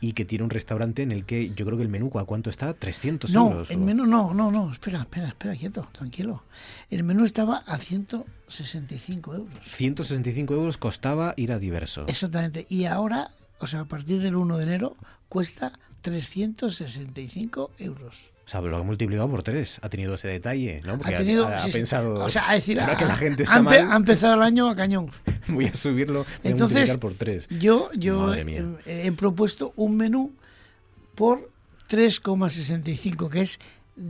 y 0.00 0.12
que 0.14 0.24
tiene 0.24 0.44
un 0.44 0.50
restaurante 0.50 1.02
en 1.02 1.12
el 1.12 1.24
que 1.24 1.50
yo 1.54 1.64
creo 1.66 1.76
que 1.76 1.82
el 1.84 1.88
menú, 1.88 2.10
¿a 2.18 2.24
cuánto 2.24 2.50
está? 2.50 2.74
300 2.74 3.30
No, 3.32 3.50
euros. 3.50 3.70
el 3.70 3.76
o- 3.78 3.80
menú 3.84 4.06
no, 4.06 4.32
no, 4.34 4.50
no, 4.50 4.72
espera, 4.72 5.00
espera, 5.00 5.28
espera, 5.28 5.54
quieto, 5.56 5.88
tranquilo. 5.92 6.42
El 6.90 7.04
menú 7.04 7.24
estaba 7.24 7.58
a 7.66 7.78
165 7.78 9.34
euros. 9.34 9.58
165 9.64 10.54
euros 10.54 10.76
costaba 10.76 11.34
ir 11.36 11.52
a 11.52 11.58
Diverso. 11.58 12.04
Exactamente. 12.08 12.66
Y 12.68 12.84
ahora, 12.86 13.30
o 13.58 13.66
sea, 13.66 13.80
a 13.80 13.84
partir 13.84 14.20
del 14.22 14.36
1 14.36 14.56
de 14.58 14.62
enero, 14.64 14.96
cuesta 15.28 15.78
365 16.02 17.70
euros. 17.78 18.30
O 18.50 18.52
sea, 18.52 18.60
lo 18.62 18.76
ha 18.76 18.82
multiplicado 18.82 19.30
por 19.30 19.44
tres. 19.44 19.78
Ha 19.80 19.88
tenido 19.88 20.14
ese 20.14 20.26
detalle, 20.26 20.80
¿no? 20.84 20.98
Porque 20.98 21.14
ha 21.14 21.18
tenido, 21.18 21.46
ha, 21.46 21.54
ha 21.54 21.58
sí, 21.58 21.70
sí. 21.70 21.78
pensado. 21.78 22.14
o 22.24 22.28
sea, 22.28 22.50
a 22.50 22.54
decir, 22.54 22.80
ahora 22.80 22.94
ha- 22.94 22.96
que 22.96 23.04
la 23.04 23.14
gente 23.14 23.44
está 23.44 23.62
mal, 23.62 23.92
ha 23.92 23.94
empezado 23.96 24.34
el 24.34 24.42
año 24.42 24.68
a 24.68 24.74
cañón. 24.74 25.12
voy 25.48 25.66
a 25.66 25.74
subirlo, 25.74 26.24
voy 26.24 26.26
a 26.42 26.48
Entonces, 26.48 26.88
multiplicar 26.90 26.98
por 26.98 27.14
tres. 27.14 27.46
yo, 27.48 27.90
yo 27.94 28.34
he 28.34 29.12
propuesto 29.12 29.72
un 29.76 29.96
menú 29.96 30.32
por 31.14 31.48
3,65, 31.88 33.28
que 33.30 33.42
es 33.42 33.60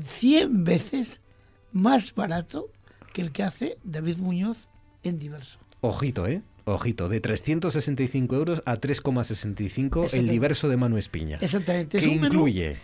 100 0.07 0.65
veces 0.65 1.21
más 1.73 2.15
barato 2.15 2.69
que 3.13 3.21
el 3.23 3.33
que 3.33 3.43
hace 3.43 3.77
David 3.85 4.17
Muñoz 4.19 4.69
en 5.03 5.19
Diverso. 5.19 5.59
Ojito, 5.83 6.27
¿eh? 6.27 6.43
Ojito, 6.65 7.09
de 7.09 7.21
365 7.21 8.37
euros 8.37 8.63
a 8.65 8.77
3,65 8.77 10.15
el 10.15 10.29
diverso 10.29 10.69
de 10.69 10.77
Manu 10.77 10.99
Espiña. 10.99 11.39
Exactamente. 11.41 11.99
¿Qué 11.99 12.05
Es 12.05 12.11
un 12.11 12.21
menú- 12.21 12.27
incluye? 12.27 12.77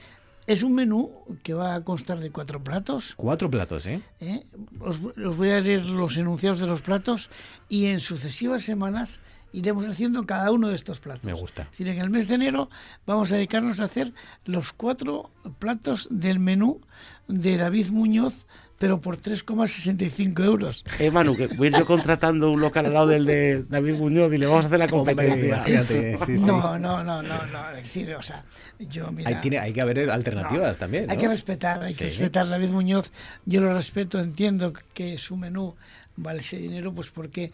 Es 0.47 0.62
un 0.62 0.74
menú 0.74 1.10
que 1.43 1.55
va 1.55 1.74
a 1.74 1.82
constar 1.82 2.18
de 2.18 2.31
cuatro 2.31 2.62
platos. 2.62 3.14
Cuatro 3.16 3.51
platos, 3.51 3.86
¿eh? 3.86 4.01
¿eh? 4.20 4.44
Os, 4.81 5.01
os 5.02 5.36
voy 5.36 5.51
a 5.51 5.60
leer 5.60 5.86
los 5.86 6.16
enunciados 6.16 6.60
de 6.60 6.66
los 6.66 6.82
platos 6.82 7.31
y 7.68 7.86
en 7.86 8.01
sucesivas 8.01 8.62
semanas 8.62 9.20
iremos 9.52 9.86
haciendo 9.86 10.27
cada 10.27 10.52
uno 10.52 10.68
de 10.68 10.74
estos 10.74 11.01
platos. 11.01 11.24
Me 11.24 11.32
gusta. 11.32 11.62
Es 11.62 11.70
decir, 11.70 11.89
en 11.89 11.98
el 11.98 12.10
mes 12.10 12.28
de 12.28 12.35
enero 12.35 12.68
vamos 13.06 13.32
a 13.32 13.36
dedicarnos 13.36 13.81
a 13.81 13.85
hacer 13.85 14.12
los 14.44 14.73
cuatro 14.73 15.31
platos 15.59 16.09
del 16.10 16.39
menú 16.39 16.81
de 17.27 17.56
David 17.56 17.89
Muñoz, 17.89 18.47
pero 18.78 19.01
por 19.01 19.16
3,65 19.16 20.44
euros. 20.44 20.85
Eh, 20.98 21.11
Manu, 21.11 21.35
que 21.35 21.47
voy 21.47 21.69
a 21.69 21.70
ir 21.70 21.78
yo 21.78 21.86
contratando 21.86 22.51
un 22.51 22.61
local 22.61 22.86
al 22.86 22.94
lado 22.94 23.07
del 23.07 23.24
de 23.24 23.65
David 23.69 23.94
Muñoz 23.94 24.32
y 24.32 24.39
le 24.39 24.47
vamos 24.47 24.65
a 24.65 24.69
hacer 24.69 24.78
la 24.78 24.89
competencia. 24.89 25.47
imagínate, 25.47 26.16
sí, 26.27 26.36
sí. 26.36 26.44
No, 26.44 26.78
no, 26.78 27.03
no, 27.03 27.23
no, 27.23 27.47
no. 27.47 27.70
Es 27.70 27.85
decir, 27.85 28.15
o 28.15 28.23
sea, 28.23 28.44
yo 28.78 29.11
mira, 29.11 29.31
Hay, 29.31 29.36
tiene, 29.36 29.59
hay 29.59 29.73
que 29.73 29.81
haber 29.81 30.11
alternativas 30.11 30.77
No, 30.77 30.78
también. 30.78 31.11
Hay 31.11 31.16
que 31.16 31.28
respetar, 31.28 31.82
hay 31.82 31.94
que 31.94 32.05
respetar 32.05 32.48
David 32.48 32.70
Muñoz. 32.70 33.11
Yo 33.47 33.61
lo 33.61 33.74
respeto, 33.74 34.19
entiendo 34.19 34.73
que 34.93 35.16
su 35.16 35.36
menú 35.36 35.74
vale 36.16 36.40
ese 36.40 36.59
dinero, 36.59 36.93
pues 36.93 37.11
porque 37.11 37.53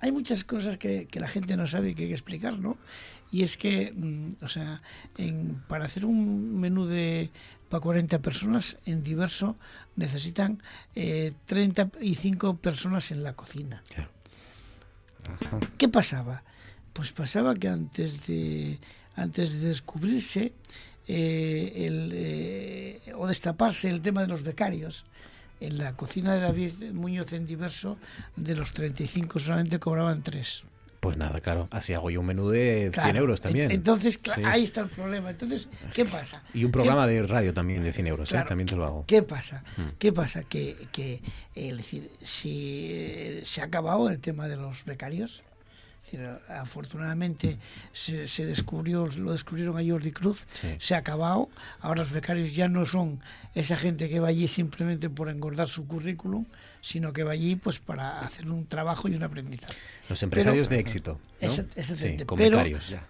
hay 0.00 0.12
muchas 0.12 0.44
cosas 0.44 0.78
que, 0.78 1.06
que 1.06 1.20
la 1.20 1.28
gente 1.28 1.56
no 1.56 1.66
sabe 1.66 1.90
y 1.90 1.94
que 1.94 2.02
hay 2.04 2.08
que 2.08 2.14
explicar, 2.14 2.58
¿no? 2.58 2.76
Y 3.32 3.42
es 3.42 3.56
que, 3.56 3.92
mm, 3.96 4.44
o 4.44 4.48
sea, 4.48 4.82
en, 5.16 5.62
para 5.66 5.86
hacer 5.86 6.04
un 6.04 6.60
menú 6.60 6.86
de 6.86 7.30
para 7.72 7.80
40 7.80 8.18
personas 8.18 8.76
en 8.84 9.02
diverso 9.02 9.56
necesitan 9.96 10.60
eh, 10.94 11.32
35 11.46 12.58
personas 12.58 13.10
en 13.12 13.22
la 13.24 13.32
cocina. 13.32 13.82
¿Qué 15.78 15.88
pasaba? 15.88 16.42
Pues 16.92 17.12
pasaba 17.12 17.54
que 17.54 17.68
antes 17.68 18.26
de 18.26 18.78
antes 19.16 19.54
de 19.54 19.68
descubrirse 19.68 20.52
eh, 21.08 21.72
el, 21.86 22.10
eh, 22.12 23.00
o 23.16 23.26
destaparse 23.26 23.88
el 23.88 24.02
tema 24.02 24.20
de 24.20 24.28
los 24.28 24.42
becarios, 24.42 25.06
en 25.58 25.78
la 25.78 25.96
cocina 25.96 26.34
de 26.34 26.40
David 26.40 26.92
Muñoz 26.92 27.32
en 27.32 27.46
diverso, 27.46 27.96
de 28.36 28.54
los 28.54 28.74
35 28.74 29.38
solamente 29.38 29.78
cobraban 29.78 30.22
3. 30.22 30.64
Pues 31.02 31.16
nada, 31.16 31.40
claro. 31.40 31.66
Así 31.72 31.94
hago 31.94 32.10
yo 32.10 32.20
un 32.20 32.26
menú 32.26 32.48
de 32.48 32.92
100 32.94 33.16
euros 33.16 33.40
también. 33.40 33.72
Entonces, 33.72 34.20
Sí. 34.22 34.30
ahí 34.44 34.62
está 34.62 34.82
el 34.82 34.88
problema. 34.88 35.30
Entonces, 35.30 35.68
¿qué 35.92 36.04
pasa? 36.04 36.44
Y 36.54 36.62
un 36.62 36.70
¿Qué- 36.70 36.74
programa 36.74 37.08
de 37.08 37.26
radio 37.26 37.52
también 37.52 37.82
de 37.82 37.92
100 37.92 38.06
euros, 38.06 38.28
¿eh? 38.28 38.34
Claro, 38.34 38.46
También 38.50 38.68
te 38.68 38.76
lo 38.76 38.84
hago. 38.84 39.04
¿Qué 39.08 39.20
pasa? 39.24 39.64
Mm. 39.76 39.82
¿Qué 39.98 40.12
pasa? 40.12 40.44
Que, 40.44 40.86
que 40.92 41.20
es 41.56 41.76
decir, 41.76 42.08
si 42.22 42.86
eh, 42.92 43.40
se 43.44 43.62
ha 43.62 43.64
acabado 43.64 44.08
el 44.10 44.20
tema 44.20 44.46
de 44.46 44.54
los 44.56 44.84
becarios. 44.84 45.42
Decir, 46.04 46.24
afortunadamente 46.48 47.58
se, 47.92 48.28
se 48.28 48.44
descubrió, 48.46 49.06
lo 49.08 49.32
descubrieron 49.32 49.76
a 49.78 49.82
Jordi 49.84 50.12
Cruz, 50.12 50.46
Sí. 50.52 50.68
se 50.78 50.94
ha 50.94 50.98
acabado. 50.98 51.48
Ahora 51.80 52.02
los 52.02 52.12
becarios 52.12 52.54
ya 52.54 52.68
no 52.68 52.86
son 52.86 53.18
esa 53.56 53.76
gente 53.76 54.08
que 54.08 54.20
va 54.20 54.28
allí 54.28 54.46
simplemente 54.46 55.10
por 55.10 55.28
engordar 55.28 55.68
su 55.68 55.86
currículum, 55.86 56.44
sino 56.82 57.12
que 57.14 57.22
va 57.22 57.32
allí 57.32 57.56
pues 57.56 57.78
para 57.78 58.20
hacer 58.20 58.50
un 58.50 58.66
trabajo 58.66 59.08
y 59.08 59.14
un 59.14 59.22
aprendizaje. 59.22 59.72
Los 60.10 60.22
empresarios 60.22 60.66
Pero- 60.68 60.76
de 60.76 60.80
éxito. 60.82 61.12
¿no? 61.40 61.46
Exactamente. 61.48 62.24
Sí, 62.24 62.24
Pero- 62.36 62.62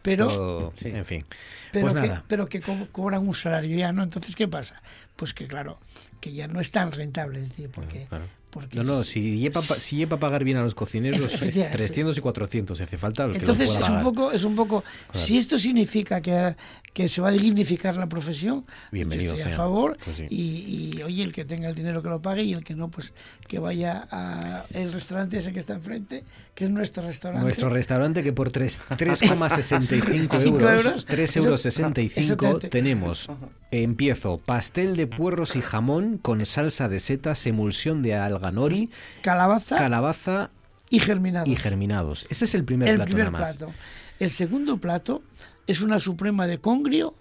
pero- 0.03 0.29
Todo- 0.29 0.73
en 0.83 1.05
fin. 1.05 1.25
pero 1.73 1.89
pues 1.89 2.03
que, 2.03 2.09
nada. 2.09 2.25
pero 2.29 2.47
que 2.47 2.61
co- 2.61 2.87
cobran 2.93 3.27
un 3.27 3.35
salario 3.35 3.77
ya, 3.77 3.91
¿no? 3.93 4.03
Entonces, 4.05 4.37
¿qué 4.37 4.47
pasa? 4.47 4.81
Pues 5.17 5.35
que, 5.35 5.47
claro, 5.49 5.79
que 6.21 6.33
ya 6.33 6.47
no 6.47 6.61
es 6.61 6.71
tan 6.71 6.93
rentable, 6.93 7.41
es 7.43 7.49
decir, 7.49 7.71
porque... 7.75 8.07
Claro. 8.09 8.27
porque 8.51 8.77
No, 8.77 8.85
no, 8.85 9.01
es- 9.01 9.09
si 9.09 9.39
lleva, 9.39 9.63
si 9.63 9.97
lleva 9.97 10.19
pagar 10.19 10.45
bien 10.45 10.59
a 10.59 10.63
los 10.63 10.75
cocineros, 10.75 11.21
efectivamente. 11.33 11.79
300 11.79 12.19
y 12.19 12.21
400, 12.21 12.77
si 12.79 12.85
hace 12.85 12.99
falta. 12.99 13.31
que 13.31 13.39
Entonces 13.39 13.69
los 13.75 13.79
es 13.83 13.89
un 13.89 14.03
poco, 14.03 14.31
es 14.33 14.45
un 14.45 14.55
poco, 14.55 14.85
Claro. 15.11 15.27
si 15.27 15.39
esto 15.39 15.59
significa 15.59 16.21
que, 16.21 16.55
que 16.93 17.09
se 17.09 17.23
va 17.23 17.29
a 17.31 17.33
dignificar 17.33 17.97
la 17.97 18.07
profesión, 18.07 18.67
Bienvenido 18.91 19.33
yo 19.33 19.39
estoy 19.39 19.53
a 19.53 19.57
favor 19.57 19.97
Pues 20.05 20.19
sí. 20.19 20.27
y, 20.29 20.99
y, 20.99 21.03
oye, 21.03 21.23
el 21.23 21.33
que 21.33 21.45
tenga 21.47 21.69
el 21.71 21.75
dinero 21.75 22.03
que 22.03 22.11
lo 22.11 22.21
pague 22.21 22.43
y 22.43 22.53
el 22.53 22.65
que 22.65 22.75
no, 22.75 22.89
pues 22.91 23.15
que 23.49 23.59
vaya 23.59 24.07
a 24.11 24.67
el 24.71 24.93
restaurante 24.93 25.39
ese 25.39 25.53
que 25.55 25.61
está 25.61 25.73
enfrente, 25.73 26.23
que 26.55 26.65
es 26.65 26.71
nuestro 26.71 27.03
restaurante. 27.03 27.45
Nuestro 27.45 27.71
restaurante 27.71 28.23
que 28.23 28.35
por 28.35 28.51
tres- 28.51 28.81
3,65 28.91 30.37
Cinco 30.43 30.59
euros, 30.69 30.85
euros. 30.85 31.05
3 31.07 31.37
euros 31.39 31.63
65 31.63 32.21
Exactamente. 32.21 32.69
tenemos, 32.69 33.29
empiezo, 33.71 34.39
pastel 34.45 34.97
de 34.97 35.07
puerros 35.07 35.57
y 35.57 35.63
jamón 35.63 36.19
con 36.19 36.45
salsa 36.45 36.89
de 36.89 37.01
setas, 37.01 37.47
emulsión 37.47 38.03
de 38.03 38.15
alga 38.17 38.51
nori, 38.53 38.91
Calabaza 39.23 39.77
calabaza 39.77 40.51
y 40.91 41.01
germinados. 41.01 41.49
y 41.49 41.57
germinados. 41.57 42.27
Ese 42.29 42.45
es 42.45 42.55
el 42.55 42.65
primer 42.65 42.89
el 42.89 42.97
plato 42.97 43.09
primer 43.09 43.33
nada 43.33 43.45
más. 43.47 43.57
plato. 43.57 43.73
El 44.19 44.31
segundo 44.31 44.77
plato 44.77 45.23
es 45.67 45.81
una 45.81 45.99
suprema 45.99 46.47
de 46.47 46.59
congrio, 46.59 47.15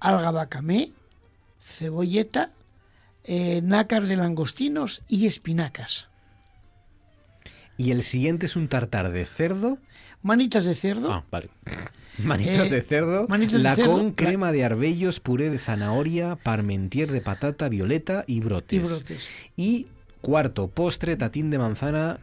alga 0.00 0.30
bacamé, 0.30 0.92
cebolleta, 1.60 2.50
eh, 3.24 3.60
nácar 3.62 4.04
de 4.04 4.16
langostinos 4.16 5.02
y 5.08 5.26
espinacas. 5.26 6.08
Y 7.78 7.90
el 7.90 8.02
siguiente 8.02 8.46
es 8.46 8.56
un 8.56 8.68
tartar 8.68 9.12
de 9.12 9.24
cerdo. 9.26 9.78
Manitas 10.22 10.64
de 10.64 10.74
cerdo. 10.74 11.12
Ah, 11.12 11.24
vale. 11.30 11.48
Manitas 12.18 12.68
Eh, 12.68 12.70
de 12.70 12.82
cerdo, 12.82 13.28
manitas 13.28 13.58
de 13.58 13.62
la 13.62 13.76
cerdo, 13.76 13.92
con 13.92 14.12
crema 14.12 14.50
de 14.50 14.64
arbellos, 14.64 15.20
puré 15.20 15.50
de 15.50 15.58
zanahoria, 15.58 16.36
parmentier 16.36 17.12
de 17.12 17.20
patata, 17.20 17.68
violeta 17.68 18.24
y 18.26 18.40
brotes. 18.40 18.78
Y 18.78 18.82
brotes. 18.82 19.30
Y 19.54 19.86
cuarto, 20.22 20.68
postre, 20.68 21.16
tatín 21.16 21.50
de 21.50 21.58
manzana 21.58 22.18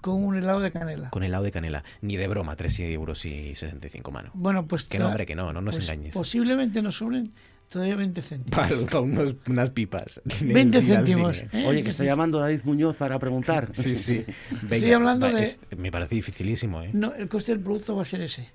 con 0.00 0.22
un 0.22 0.36
helado 0.36 0.60
de 0.60 0.70
canela. 0.70 1.10
Con 1.10 1.22
helado 1.24 1.44
de 1.44 1.50
canela. 1.50 1.82
Ni 2.02 2.16
de 2.16 2.28
broma, 2.28 2.54
3 2.54 2.80
euros 2.80 3.24
y 3.24 3.54
65 3.54 4.10
manos. 4.10 4.32
Bueno, 4.34 4.66
pues... 4.66 4.84
Que 4.84 4.98
no, 4.98 5.08
hombre, 5.08 5.26
que 5.26 5.34
no, 5.34 5.52
no 5.52 5.60
nos 5.60 5.74
pues, 5.74 5.88
engañes. 5.88 6.14
Posiblemente 6.14 6.80
nos 6.82 6.96
sobren 6.96 7.30
todavía 7.68 7.96
20 7.96 8.22
céntimos. 8.22 8.56
Para, 8.56 8.86
para 8.86 9.00
unos, 9.00 9.34
unas 9.46 9.70
pipas. 9.70 10.20
20 10.40 10.82
céntimos. 10.82 11.44
¿Eh? 11.52 11.66
Oye, 11.66 11.82
que 11.82 11.90
está 11.90 12.04
llamando 12.04 12.38
David 12.38 12.60
Muñoz 12.64 12.96
para 12.96 13.18
preguntar. 13.18 13.70
Sí, 13.74 13.96
sí. 13.96 14.24
Venga, 14.62 14.76
Estoy 14.76 14.92
hablando 14.92 15.26
va, 15.26 15.32
de... 15.32 15.42
Es, 15.42 15.60
me 15.76 15.90
parece 15.90 16.14
dificilísimo, 16.14 16.82
¿eh? 16.82 16.90
No, 16.92 17.14
el 17.14 17.28
coste 17.28 17.52
del 17.52 17.60
producto 17.60 17.96
va 17.96 18.02
a 18.02 18.04
ser 18.04 18.20
ese. 18.22 18.48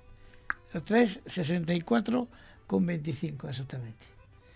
3,64 0.72 2.26
con 2.66 2.86
25, 2.86 3.48
exactamente. 3.48 4.06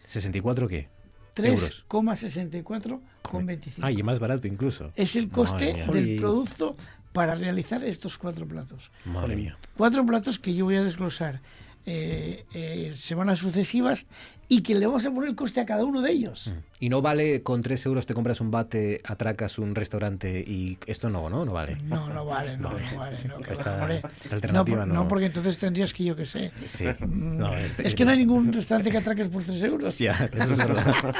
¿64 0.09 0.67
qué? 0.69 0.89
3,64 1.37 3.01
25. 3.33 3.87
Ah, 3.87 3.93
y 3.93 4.03
más 4.03 4.19
barato 4.19 4.47
incluso. 4.47 4.93
Es 4.97 5.17
el 5.17 5.29
coste 5.29 5.87
del 5.93 6.17
producto 6.17 6.77
para 7.13 7.35
realizar 7.35 7.83
estos 7.85 8.19
cuatro 8.19 8.47
platos. 8.47 8.91
Madre 9.05 9.37
mía. 9.37 9.59
Cuatro 9.77 10.05
platos 10.05 10.39
que 10.39 10.55
yo 10.55 10.65
voy 10.65 10.77
a 10.77 10.83
desglosar. 10.83 11.41
Eh, 11.87 12.45
eh, 12.53 12.93
semanas 12.95 13.39
sucesivas 13.39 14.07
y 14.51 14.63
que 14.63 14.75
le 14.75 14.87
vamos 14.87 15.05
a 15.05 15.11
poner 15.11 15.29
el 15.31 15.37
coste 15.37 15.61
a 15.61 15.67
cada 15.67 15.85
uno 15.85 16.01
de 16.01 16.11
ellos. 16.11 16.53
Y 16.81 16.89
no 16.89 17.03
vale 17.03 17.43
con 17.43 17.61
3 17.61 17.85
euros 17.87 18.07
te 18.07 18.15
compras 18.15 18.41
un 18.41 18.51
bate, 18.51 19.01
atracas 19.05 19.59
un 19.59 19.75
restaurante 19.75 20.41
y 20.47 20.79
esto 20.87 21.11
no, 21.11 21.29
¿no? 21.29 21.45
No 21.45 21.53
vale. 21.53 21.77
No, 21.83 22.09
no 22.13 22.25
vale, 22.25 22.57
no, 22.57 22.71
no 22.71 22.99
vale. 22.99 23.19
No, 23.25 23.39
Esta- 23.53 23.71
va, 23.73 23.81
hombre. 23.83 24.03
esta 24.23 24.35
alternativa 24.37 24.87
no, 24.87 24.95
no. 24.95 25.03
no, 25.03 25.09
porque 25.09 25.27
entonces 25.27 25.59
tendrías 25.59 25.93
que 25.93 26.05
yo 26.05 26.17
que 26.17 26.25
sé. 26.25 26.51
Sí. 26.65 26.85
Mm, 26.87 27.37
No, 27.39 27.55
es 27.57 27.95
que 27.95 28.05
no 28.05 28.13
hay 28.13 28.19
ningún 28.19 28.53
restaurante 28.53 28.91
que 28.91 28.99
atraques 28.99 29.29
por 29.29 29.43
3 29.45 29.63
euros. 29.65 29.99
Ya, 29.99 30.13
eso 30.13 30.53
es 30.53 30.59
verdad. 30.59 31.15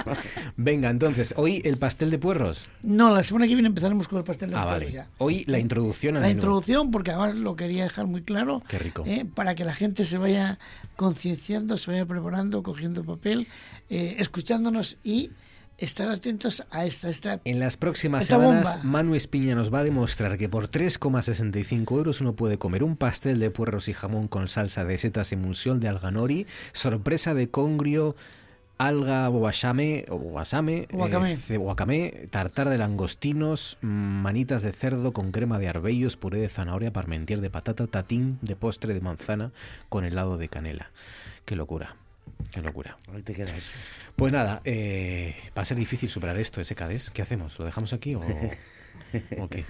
Venga, 0.57 0.89
entonces, 0.91 1.35
hoy 1.37 1.61
el 1.65 1.77
pastel 1.77 2.11
de 2.11 2.19
puerros. 2.19 2.71
No, 2.83 3.15
la 3.15 3.23
semana 3.23 3.47
que 3.47 3.55
viene 3.55 3.69
empezaremos 3.69 4.09
con 4.09 4.19
el 4.19 4.25
pastel 4.25 4.51
de 4.51 4.57
Ah, 4.57 4.63
puerros 4.65 4.81
vale. 4.85 4.93
ya. 4.93 5.09
Hoy 5.19 5.45
la 5.47 5.59
introducción 5.59 6.17
al 6.17 6.23
La 6.23 6.29
menú. 6.29 6.39
introducción, 6.39 6.91
porque 6.91 7.11
además 7.11 7.35
lo 7.35 7.57
quería 7.57 7.83
dejar 7.83 8.07
muy 8.07 8.23
claro, 8.23 8.63
Qué 8.69 8.79
rico. 8.79 9.03
eh, 9.07 9.27
para 9.35 9.55
que 9.55 9.65
la 9.65 9.75
gente 9.75 10.05
se 10.05 10.17
vaya 10.19 10.57
concienciando, 10.97 11.77
se 11.77 11.91
vaya 11.91 12.07
preparando, 12.07 12.63
cogiendo 12.63 13.05
papel, 13.05 13.18
eh, 13.91 14.17
escuchándonos 14.19 14.99
y 15.03 15.31
estar 15.79 16.09
atentos 16.11 16.65
a 16.71 16.85
esta. 16.85 17.09
esta 17.09 17.41
En 17.45 17.61
las 17.61 17.77
próximas 17.77 18.27
semanas, 18.27 18.77
bomba. 18.77 18.85
Manu 18.85 19.15
Espiña 19.15 19.55
nos 19.55 19.73
va 19.73 19.81
a 19.81 19.85
demostrar 19.85 20.37
que 20.37 20.49
por 20.49 20.69
3,65 20.71 21.97
euros 21.97 22.21
uno 22.21 22.33
puede 22.35 22.59
comer 22.59 22.83
un 22.83 22.97
pastel 22.97 23.39
de 23.39 23.51
puerros 23.51 23.89
y 23.89 23.95
jamón 23.95 24.29
con 24.29 24.49
salsa 24.49 24.85
de 24.85 24.99
setas 24.99 25.33
emulsión 25.33 25.81
de 25.81 25.89
alga 25.89 26.11
nori, 26.11 26.47
sorpresa 26.73 27.33
de 27.33 27.49
congrio, 27.49 28.17
alga 28.77 29.29
wasame, 29.31 30.05
Wakame. 30.11 30.89
eh, 31.49 32.29
tartar 32.31 32.69
de 32.69 32.79
langostinos, 32.79 33.79
manitas 33.81 34.63
de 34.63 34.73
cerdo 34.73 35.13
con 35.13 35.31
crema 35.33 35.59
de 35.59 35.69
arbellos, 35.69 36.17
puré 36.17 36.39
de 36.39 36.49
zanahoria, 36.49 36.93
parmentier 36.93 37.41
de 37.41 37.51
patata, 37.51 37.87
tatín 37.87 38.39
de 38.43 38.57
postre 38.57 38.95
de 38.95 39.01
manzana 39.01 39.53
con 39.89 40.05
helado 40.05 40.39
de 40.39 40.49
canela. 40.49 40.91
Qué 41.45 41.57
locura. 41.57 41.97
Qué 42.53 42.61
locura. 42.63 42.97
Ahí 43.15 43.23
te 43.23 43.35
queda 43.35 43.57
eso. 43.57 43.71
Pues 44.17 44.33
nada, 44.33 44.61
eh, 44.65 45.37
va 45.57 45.63
a 45.63 45.65
ser 45.65 45.77
difícil 45.77 46.09
superar 46.11 46.39
esto, 46.39 46.61
ese 46.61 46.75
CADES. 46.75 47.11
¿Qué 47.11 47.23
hacemos? 47.23 47.59
¿Lo 47.59 47.65
dejamos 47.65 47.93
aquí 47.93 48.15
o, 48.15 48.21
o 49.39 49.49
qué? 49.49 49.65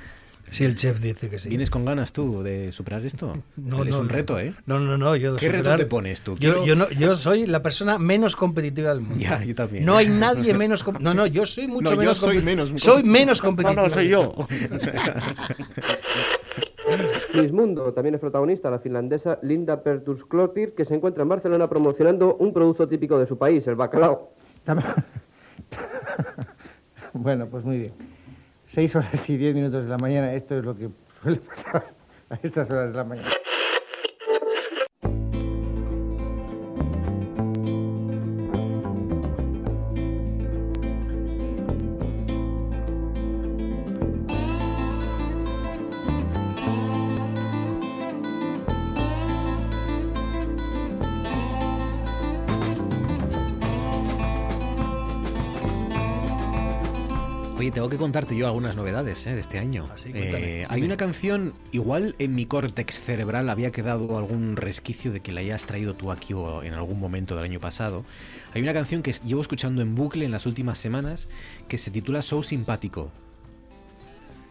Sí, 0.50 0.64
el 0.64 0.76
chef 0.76 0.98
dice 1.00 1.28
que 1.28 1.38
sí. 1.38 1.50
¿Vienes 1.50 1.68
con 1.68 1.84
ganas 1.84 2.10
tú 2.14 2.42
de 2.42 2.72
superar 2.72 3.04
esto? 3.04 3.42
No, 3.56 3.84
es 3.84 3.90
no, 3.90 3.98
un 4.00 4.08
reto, 4.08 4.40
¿eh? 4.40 4.54
No, 4.64 4.80
no, 4.80 4.96
no. 4.96 5.14
Yo 5.14 5.36
¿Qué 5.36 5.50
reto 5.50 5.76
te 5.76 5.84
pones 5.84 6.22
tú? 6.22 6.38
Yo, 6.38 6.62
Quiero- 6.62 6.64
yo, 6.64 6.74
no, 6.74 6.88
yo 6.88 7.16
soy 7.18 7.46
la 7.46 7.62
persona 7.62 7.98
menos 7.98 8.34
competitiva 8.34 8.88
del 8.94 9.02
mundo. 9.02 9.22
Ya, 9.22 9.44
yo 9.44 9.54
también. 9.54 9.84
No 9.84 9.98
hay 9.98 10.08
nadie 10.08 10.54
menos. 10.54 10.82
com- 10.82 10.96
No, 11.00 11.12
no, 11.12 11.26
yo 11.26 11.44
soy 11.44 11.66
mucho 11.68 11.90
No, 11.90 11.90
yo 11.90 11.98
menos. 11.98 12.16
soy 12.16 12.40
menos- 12.40 12.72
Soy 12.78 13.02
menos 13.02 13.42
competitivo. 13.42 13.82
No, 13.82 13.88
no, 13.88 13.94
soy 13.94 14.08
yo. 14.08 14.34
Mundo 17.52 17.92
también 17.92 18.14
es 18.14 18.20
protagonista, 18.20 18.70
la 18.70 18.78
finlandesa 18.78 19.38
Linda 19.42 19.82
Pertusklotir, 19.82 20.74
que 20.74 20.84
se 20.84 20.94
encuentra 20.94 21.22
en 21.22 21.28
Barcelona 21.28 21.68
promocionando 21.68 22.36
un 22.36 22.52
producto 22.52 22.88
típico 22.88 23.18
de 23.18 23.26
su 23.26 23.36
país, 23.38 23.66
el 23.66 23.76
bacalao. 23.76 24.30
Bueno, 27.14 27.46
pues 27.46 27.64
muy 27.64 27.78
bien. 27.78 27.92
Seis 28.68 28.94
horas 28.94 29.28
y 29.28 29.36
diez 29.36 29.54
minutos 29.54 29.84
de 29.84 29.90
la 29.90 29.96
mañana, 29.96 30.34
esto 30.34 30.58
es 30.58 30.64
lo 30.64 30.76
que 30.76 30.88
suele 31.22 31.38
pasar 31.38 31.86
a 32.30 32.38
estas 32.42 32.70
horas 32.70 32.92
de 32.92 32.96
la 32.96 33.04
mañana. 33.04 33.30
Tengo 57.78 57.90
que 57.90 57.96
contarte 57.96 58.34
yo 58.34 58.48
algunas 58.48 58.74
novedades 58.74 59.24
¿eh? 59.28 59.34
de 59.34 59.40
este 59.40 59.60
año. 59.60 59.86
cuéntame, 59.86 60.62
Eh, 60.62 60.66
hay 60.68 60.82
una 60.82 60.96
canción, 60.96 61.54
igual 61.70 62.16
en 62.18 62.34
mi 62.34 62.44
córtex 62.44 63.02
cerebral 63.02 63.48
había 63.48 63.70
quedado 63.70 64.18
algún 64.18 64.56
resquicio 64.56 65.12
de 65.12 65.20
que 65.20 65.30
la 65.30 65.42
hayas 65.42 65.64
traído 65.64 65.94
tú 65.94 66.10
aquí 66.10 66.32
o 66.34 66.64
en 66.64 66.74
algún 66.74 66.98
momento 66.98 67.36
del 67.36 67.44
año 67.44 67.60
pasado. 67.60 68.04
Hay 68.52 68.62
una 68.62 68.72
canción 68.74 69.04
que 69.04 69.12
llevo 69.24 69.42
escuchando 69.42 69.80
en 69.80 69.94
bucle 69.94 70.24
en 70.24 70.32
las 70.32 70.44
últimas 70.44 70.76
semanas 70.80 71.28
que 71.68 71.78
se 71.78 71.92
titula 71.92 72.20
So 72.20 72.42
Simpático. 72.42 73.12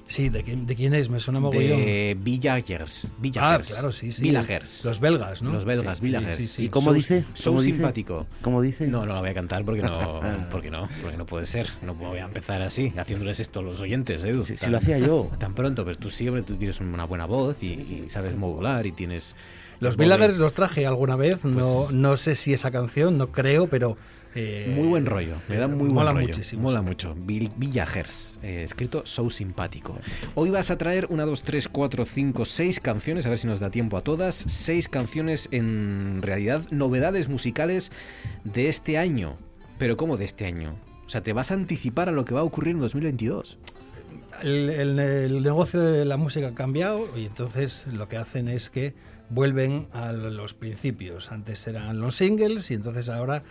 Sí, 0.07 0.29
¿de 0.29 0.41
quién, 0.43 0.65
de 0.65 0.75
quién 0.75 0.93
es? 0.93 1.09
Me 1.09 1.19
suena 1.19 1.39
mogollón. 1.39 1.79
De 1.79 2.17
Villagers. 2.19 3.05
Ah, 3.05 3.15
Villagers. 3.19 3.67
claro, 3.69 3.91
sí, 3.91 4.11
sí. 4.11 4.23
Villagers. 4.23 4.85
Los 4.85 4.99
belgas, 4.99 5.41
¿no? 5.41 5.51
Los 5.51 5.65
belgas, 5.65 5.97
Sí, 5.99 6.05
Villagers. 6.05 6.35
sí, 6.37 6.47
sí. 6.47 6.65
¿Y 6.65 6.69
cómo 6.69 6.87
So- 6.87 6.93
dice? 6.93 7.23
So 7.33 7.49
¿Cómo 7.51 7.61
dice? 7.61 7.73
simpático. 7.75 8.25
¿Cómo 8.41 8.61
dice? 8.61 8.87
No, 8.87 9.05
no 9.05 9.13
la 9.13 9.19
voy 9.19 9.29
a 9.29 9.33
cantar 9.33 9.65
porque 9.65 9.81
no, 9.81 10.21
porque 10.51 10.71
no, 10.71 10.87
porque 11.01 11.17
no 11.17 11.25
puede 11.25 11.45
ser. 11.45 11.67
No 11.81 11.93
voy 11.93 12.19
a 12.19 12.25
empezar 12.25 12.61
así, 12.61 12.93
haciéndoles 12.97 13.39
esto 13.39 13.59
a 13.59 13.63
los 13.63 13.81
oyentes, 13.81 14.23
Edu. 14.23 14.43
Si- 14.43 14.57
si 14.57 14.69
lo 14.69 14.77
hacía 14.77 14.97
yo. 14.99 15.29
Tan 15.39 15.53
pronto, 15.53 15.83
pero 15.83 15.97
tú 15.97 16.09
sí, 16.09 16.27
hombre, 16.27 16.43
tú 16.43 16.55
tienes 16.55 16.79
una 16.79 17.05
buena 17.05 17.25
voz 17.25 17.57
y, 17.61 17.67
y 17.67 18.05
sabes 18.09 18.35
modular 18.35 18.85
y 18.85 18.91
tienes... 18.93 19.35
Los 19.79 19.97
Villagers 19.97 20.37
los 20.39 20.53
traje 20.53 20.85
alguna 20.87 21.15
vez, 21.15 21.45
no, 21.45 21.83
Pues- 21.85 21.93
no 21.93 22.17
sé 22.17 22.35
si 22.35 22.53
esa 22.53 22.71
canción, 22.71 23.17
no 23.17 23.31
creo, 23.31 23.67
pero... 23.67 23.95
eh, 24.35 24.71
Muy 24.75 24.87
buen 24.87 25.05
rollo, 25.05 25.35
me 25.47 25.57
da 25.57 25.67
muy 25.67 25.89
mola 25.89 26.11
buen 26.11 26.23
rollo. 26.25 26.27
muchísimo. 26.29 26.63
Mola 26.63 26.79
sí. 26.79 26.85
mucho. 26.85 27.15
Vill- 27.15 27.51
Villagers, 27.57 28.39
eh, 28.43 28.63
escrito 28.63 29.05
So 29.05 29.29
Simpático. 29.29 29.97
Hoy 30.35 30.49
vas 30.49 30.69
a 30.71 30.77
traer 30.77 31.07
una, 31.09 31.25
dos, 31.25 31.41
tres, 31.43 31.67
cuatro, 31.67 32.05
cinco, 32.05 32.45
seis 32.45 32.79
canciones, 32.79 33.25
a 33.25 33.29
ver 33.29 33.37
si 33.39 33.47
nos 33.47 33.59
da 33.59 33.69
tiempo 33.71 33.97
a 33.97 34.01
todas. 34.01 34.35
Seis 34.35 34.87
canciones 34.89 35.47
en 35.51 36.21
realidad, 36.21 36.63
novedades 36.71 37.29
musicales 37.29 37.91
de 38.43 38.69
este 38.69 38.97
año. 38.97 39.37
Pero 39.79 39.95
¿cómo 39.97 40.17
de 40.17 40.25
este 40.25 40.45
año? 40.45 40.75
O 41.05 41.09
sea, 41.09 41.21
te 41.21 41.33
vas 41.33 41.51
a 41.51 41.53
anticipar 41.53 42.09
a 42.09 42.11
lo 42.11 42.25
que 42.25 42.33
va 42.33 42.41
a 42.41 42.43
ocurrir 42.43 42.73
en 42.75 42.81
2022. 42.81 43.57
El, 44.43 44.69
el- 44.69 44.99
el 44.99 45.41
negocio 45.43 45.79
de 45.79 46.05
la 46.05 46.17
música 46.17 46.49
ha 46.49 46.53
cambiado 46.53 47.17
y 47.17 47.25
entonces 47.25 47.87
lo 47.91 48.07
que 48.07 48.17
hacen 48.17 48.47
es 48.49 48.69
que 48.69 48.93
vuelven 49.29 49.87
a 49.93 50.11
los 50.11 50.53
principios. 50.53 51.31
Antes 51.31 51.67
eran 51.67 51.99
los 51.99 52.15
singles 52.15 52.71
y 52.71 52.75
entonces 52.75 53.09
ahora 53.09 53.43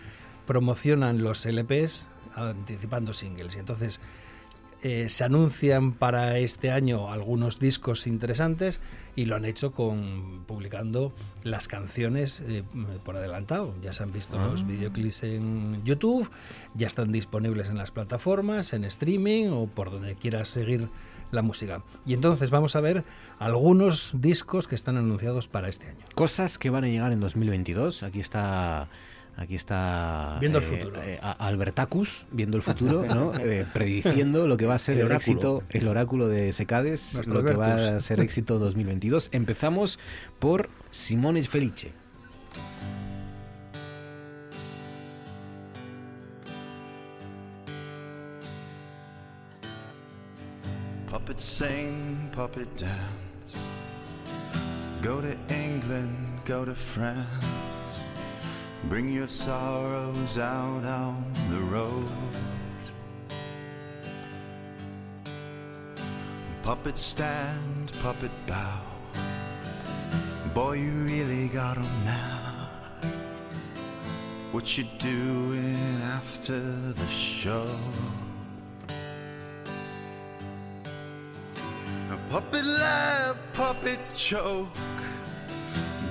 promocionan 0.46 1.22
los 1.22 1.44
LPs 1.46 2.08
anticipando 2.34 3.12
singles. 3.12 3.56
Y 3.56 3.58
entonces 3.58 4.00
eh, 4.82 5.08
se 5.08 5.24
anuncian 5.24 5.92
para 5.92 6.38
este 6.38 6.70
año 6.70 7.10
algunos 7.10 7.58
discos 7.58 8.06
interesantes 8.06 8.80
y 9.16 9.24
lo 9.24 9.34
han 9.34 9.44
hecho 9.46 9.72
con 9.72 10.44
publicando 10.46 11.12
las 11.42 11.66
canciones 11.66 12.42
eh, 12.46 12.62
por 13.04 13.16
adelantado. 13.16 13.74
Ya 13.82 13.92
se 13.92 14.02
han 14.02 14.12
visto 14.12 14.38
Ah. 14.38 14.48
los 14.48 14.66
videoclips 14.66 15.22
en 15.24 15.82
YouTube, 15.84 16.30
ya 16.74 16.86
están 16.86 17.10
disponibles 17.10 17.68
en 17.68 17.78
las 17.78 17.90
plataformas, 17.90 18.74
en 18.74 18.84
streaming 18.84 19.48
o 19.48 19.66
por 19.66 19.90
donde 19.90 20.14
quieras 20.14 20.50
seguir 20.50 20.88
la 21.30 21.42
música. 21.42 21.82
Y 22.06 22.14
entonces 22.14 22.50
vamos 22.50 22.76
a 22.76 22.80
ver 22.80 23.04
algunos 23.38 24.12
discos 24.14 24.68
que 24.68 24.74
están 24.74 24.96
anunciados 24.96 25.48
para 25.48 25.68
este 25.68 25.88
año. 25.88 26.04
Cosas 26.14 26.58
que 26.58 26.70
van 26.70 26.84
a 26.84 26.88
llegar 26.88 27.12
en 27.12 27.20
2022. 27.20 28.02
Aquí 28.02 28.20
está. 28.20 28.88
Aquí 29.38 29.54
está 29.54 30.38
Viendo 30.40 30.60
el 30.60 30.64
eh, 30.64 30.66
futuro. 30.66 31.02
eh, 31.02 31.20
Albertacus 31.20 32.24
viendo 32.32 32.56
el 32.56 32.62
futuro, 32.62 33.04
¿no? 33.04 33.34
Eh, 33.38 33.66
prediciendo 33.70 34.46
lo 34.46 34.56
que 34.56 34.64
va 34.64 34.76
a 34.76 34.78
ser 34.78 34.94
El 34.94 35.00
el, 35.00 35.06
oráculo. 35.08 35.18
éxito, 35.34 35.62
el 35.68 35.88
oráculo 35.88 36.28
de 36.28 36.54
Secades, 36.54 37.12
Nuestro 37.12 37.34
lo 37.34 37.44
que 37.44 37.52
va 37.54 37.66
a 37.66 37.74
Albertus. 37.74 38.04
ser 38.04 38.20
éxito 38.20 38.58
2022. 38.58 39.28
Empezamos 39.32 39.98
por 40.38 40.70
Simone 40.90 41.42
Felice. 41.42 41.92
Puppet 51.26 51.40
sing, 51.40 52.30
puppet 52.30 52.76
dance. 52.76 53.58
Go 55.02 55.20
to 55.20 55.36
England, 55.48 56.16
go 56.44 56.64
to 56.64 56.72
France. 56.72 57.44
Bring 58.84 59.12
your 59.12 59.26
sorrows 59.26 60.38
out 60.38 60.84
on 60.84 61.24
the 61.50 61.58
road. 61.62 62.08
Puppet 66.62 66.96
stand, 66.96 67.90
puppet 68.00 68.30
bow. 68.46 68.80
Boy, 70.54 70.74
you 70.74 70.92
really 70.92 71.48
got 71.48 71.76
'em 71.76 72.04
now. 72.04 72.68
What 74.52 74.78
you 74.78 74.84
doing 75.00 76.00
after 76.02 76.60
the 76.92 77.08
show? 77.08 77.66
A 82.08 82.16
puppet 82.30 82.64
laugh, 82.64 83.36
puppet 83.52 83.98
choke. 84.14 84.68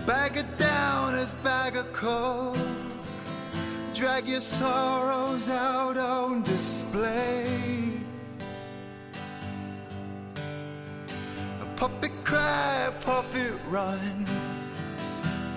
Bag 0.05 0.35
it 0.35 0.57
down 0.57 1.15
as 1.15 1.34
bag 1.35 1.77
of 1.77 1.91
coke. 1.93 2.57
drag 3.93 4.27
your 4.27 4.41
sorrows 4.41 5.47
out 5.47 5.95
on 5.97 6.43
display. 6.43 7.97
A 11.61 11.65
puppet 11.77 12.11
cry, 12.26 12.91
puppet 12.99 13.53
run. 13.69 14.27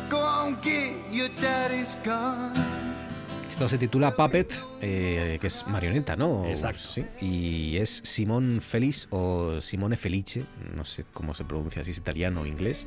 Go 0.09 0.21
on, 0.21 0.61
get 0.61 0.95
your 1.11 1.29
daddy's 1.31 1.97
gun. 1.97 2.55
Esto 3.59 3.71
se 3.71 3.79
titula 3.79 4.15
Puppet, 4.15 4.55
eh, 4.81 5.37
que 5.41 5.49
es 5.49 5.67
marioneta, 5.67 6.15
¿no? 6.15 6.47
Exacto. 6.47 6.79
Sí. 6.79 7.05
Y 7.21 7.77
es 7.79 8.01
Simón 8.05 8.61
Feliz 8.63 9.09
o 9.11 9.61
Simone 9.61 9.97
Felice, 9.97 10.45
no 10.77 10.85
sé 10.85 11.05
cómo 11.13 11.35
se 11.35 11.45
pronuncia, 11.45 11.83
si 11.83 11.91
es 11.91 11.99
italiano 11.99 12.43
o 12.43 12.47
inglés. 12.47 12.87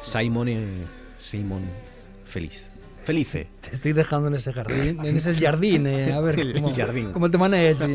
Simone, 0.00 0.68
Simón 1.18 1.64
Feliz. 2.24 2.66
Felice. 3.04 3.48
Te 3.60 3.74
estoy 3.74 3.92
dejando 3.92 4.28
en 4.28 4.36
ese 4.36 4.54
jardín, 4.54 5.00
en 5.04 5.16
ese 5.18 5.34
jardín, 5.34 5.86
eh, 5.86 6.14
a 6.14 6.20
ver 6.22 6.40
El 6.40 6.54
cómo, 6.54 6.74
jardín. 6.74 7.12
cómo 7.12 7.30
te 7.30 7.36
manejas. 7.36 7.86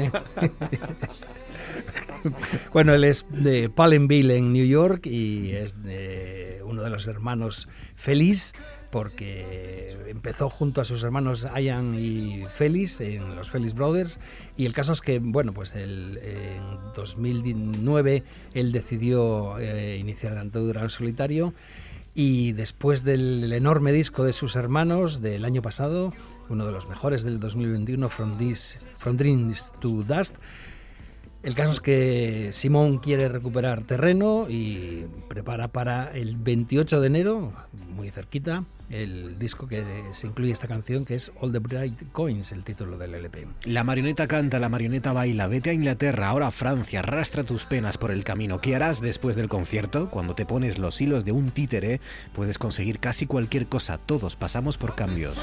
bueno, 2.72 2.94
él 2.94 3.04
es 3.04 3.26
de 3.32 3.68
Palenville 3.68 4.38
en 4.38 4.54
New 4.54 4.68
York 4.68 5.08
y 5.08 5.54
es 5.54 5.82
de 5.82 6.62
uno 6.66 6.84
de 6.84 6.92
los 6.92 7.08
hermanos 7.08 7.68
Feliz 7.96 8.54
porque 8.92 9.98
empezó 10.08 10.50
junto 10.50 10.82
a 10.82 10.86
sus 10.86 11.02
hermanos 11.04 11.48
Ian 11.60 11.96
y 11.96 12.44
Félix 12.54 13.00
en 13.02 13.36
los 13.36 13.50
Félix 13.50 13.74
Brothers 13.74 14.20
y 14.58 14.66
el 14.66 14.74
caso 14.74 14.92
es 14.92 15.02
que 15.02 15.20
bueno 15.20 15.54
pues 15.54 15.76
el- 15.76 16.18
en 16.18 16.62
2009 16.96 18.24
él 18.54 18.72
decidió 18.72 19.58
eh, 19.60 19.98
iniciar 19.98 20.34
la 20.34 20.42
andadura 20.42 20.82
en 20.82 20.90
solitario 20.90 21.54
y 22.14 22.52
después 22.52 23.04
del 23.06 23.52
enorme 23.54 23.94
disco 23.94 24.24
de 24.26 24.34
sus 24.34 24.58
hermanos 24.58 25.22
del 25.22 25.46
año 25.46 25.62
pasado, 25.62 26.14
uno 26.50 26.66
de 26.66 26.74
los 26.74 26.90
mejores 26.90 27.24
del 27.24 27.40
2021, 27.40 28.10
From, 28.10 28.38
Dreams 28.38 29.72
to 29.80 30.04
Dust, 30.04 30.36
el 31.44 31.56
caso 31.56 31.72
es 31.72 31.80
que 31.80 32.50
Simón 32.52 33.00
quiere 33.00 33.28
recuperar 33.28 33.84
terreno 33.84 34.48
y 34.50 35.06
prepara 35.28 35.70
para 35.70 36.12
el 36.14 36.38
28 36.38 37.02
de 37.02 37.08
enero, 37.08 37.54
muy 37.96 38.12
cerquita, 38.12 38.64
el 38.92 39.40
disco 39.40 39.68
que 39.68 39.84
se 40.12 40.28
incluye 40.28 40.52
esta 40.52 40.68
canción 40.68 41.06
que 41.06 41.16
es 41.16 41.32
All 41.40 41.52
the 41.52 41.60
Bright 41.60 42.12
Coins, 42.12 42.52
el 42.52 42.64
título 42.64 42.98
del 42.98 43.16
LP. 43.16 43.48
La 43.66 43.84
marioneta 43.84 44.28
canta, 44.28 44.60
la 44.60 44.70
marioneta 44.70 45.14
baila, 45.14 45.48
vete 45.48 45.70
a 45.70 45.74
Inglaterra, 45.74 46.28
ahora 46.28 46.48
a 46.48 46.52
Francia, 46.52 47.00
arrastra 47.00 47.44
tus 47.44 47.66
penas 47.66 47.98
por 47.98 48.12
el 48.12 48.24
camino. 48.24 48.60
¿Qué 48.60 48.76
harás 48.76 49.02
después 49.02 49.36
del 49.36 49.50
concierto? 49.50 50.10
Cuando 50.10 50.36
te 50.36 50.46
pones 50.46 50.78
los 50.78 51.00
hilos 51.02 51.26
de 51.26 51.32
un 51.32 51.52
títere, 51.52 52.02
puedes 52.34 52.58
conseguir 52.58 53.00
casi 53.00 53.26
cualquier 53.26 53.68
cosa. 53.68 53.98
Todos 53.98 54.36
pasamos 54.36 54.78
por 54.78 54.94
cambios. 54.96 55.36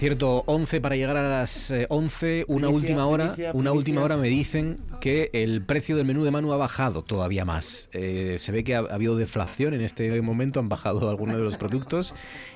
cierto, 0.00 0.42
11 0.46 0.80
para 0.80 0.96
llegar 0.96 1.16
a 1.16 1.22
las 1.28 1.70
eh, 1.70 1.86
11, 1.88 2.46
una 2.48 2.66
Primicia, 2.66 2.68
última 2.76 3.06
hora, 3.06 3.24
primicia, 3.34 3.44
una 3.52 3.52
primicia. 3.52 3.72
última 3.72 4.02
hora 4.02 4.16
me 4.16 4.28
dicen 4.28 4.78
que 5.00 5.30
el 5.32 5.62
precio 5.62 5.96
del 5.96 6.06
menú 6.06 6.24
de 6.24 6.30
Manu 6.30 6.52
ha 6.52 6.56
bajado 6.56 7.02
todavía 7.04 7.44
más. 7.44 7.88
Eh, 7.92 8.36
se 8.38 8.50
ve 8.50 8.64
que 8.64 8.74
ha, 8.74 8.80
ha 8.80 8.94
habido 8.94 9.14
deflación 9.16 9.74
en 9.74 9.82
este 9.82 10.20
momento, 10.22 10.58
han 10.58 10.68
bajado 10.68 11.08
algunos 11.08 11.36
de 11.36 11.42
los 11.42 11.56
productos 11.56 12.14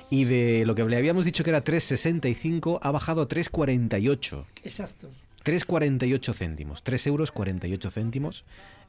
y 0.09 0.25
de 0.25 0.65
lo 0.65 0.75
que 0.75 0.83
le 0.83 0.97
habíamos 0.97 1.23
dicho 1.23 1.43
que 1.43 1.51
era 1.51 1.63
3,65 1.63 2.79
ha 2.81 2.91
bajado 2.91 3.21
a 3.21 3.27
3,48. 3.27 4.43
Exacto. 4.63 5.09
3,48 5.45 6.33
céntimos, 6.33 6.83
3 6.83 7.07
euros 7.07 7.31
48 7.31 7.91
céntimos 7.91 8.43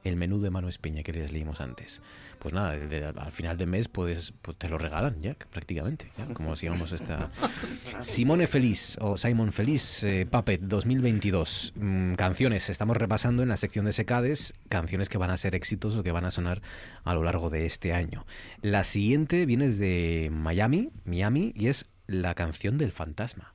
el 0.04 0.16
menú 0.16 0.40
de 0.40 0.50
Manu 0.50 0.68
Espeña 0.68 1.02
que 1.02 1.12
les 1.12 1.32
leímos 1.32 1.60
antes. 1.60 2.00
Pues 2.38 2.54
nada, 2.54 2.72
de- 2.72 2.86
de- 2.86 3.04
al 3.06 3.32
final 3.32 3.56
de 3.58 3.66
mes 3.66 3.88
puedes, 3.88 4.32
pues 4.42 4.56
te 4.56 4.68
lo 4.68 4.78
regalan 4.78 5.20
ya, 5.20 5.34
prácticamente, 5.34 6.08
ya, 6.16 6.26
como 6.32 6.54
sigamos 6.54 6.92
esta... 6.92 7.30
Simone 8.00 8.46
Feliz 8.46 8.96
o 9.00 9.16
Simon 9.16 9.52
Feliz, 9.52 10.04
eh, 10.04 10.26
Puppet 10.30 10.60
2022. 10.60 11.72
Mm, 11.76 12.14
canciones, 12.14 12.70
estamos 12.70 12.96
repasando 12.96 13.42
en 13.42 13.48
la 13.48 13.56
sección 13.56 13.84
de 13.86 13.92
secades, 13.92 14.54
canciones 14.68 15.08
que 15.08 15.18
van 15.18 15.30
a 15.30 15.36
ser 15.36 15.54
éxitos 15.56 15.96
o 15.96 16.02
que 16.04 16.12
van 16.12 16.24
a 16.24 16.30
sonar 16.30 16.62
a 17.04 17.12
lo 17.14 17.22
largo 17.24 17.50
de 17.50 17.66
este 17.66 17.92
año. 17.92 18.24
La 18.62 18.84
siguiente 18.84 19.44
viene 19.44 19.70
de 19.70 20.30
Miami, 20.32 20.90
Miami, 21.04 21.52
y 21.56 21.66
es 21.68 21.86
la 22.06 22.34
canción 22.34 22.78
del 22.78 22.92
fantasma. 22.92 23.54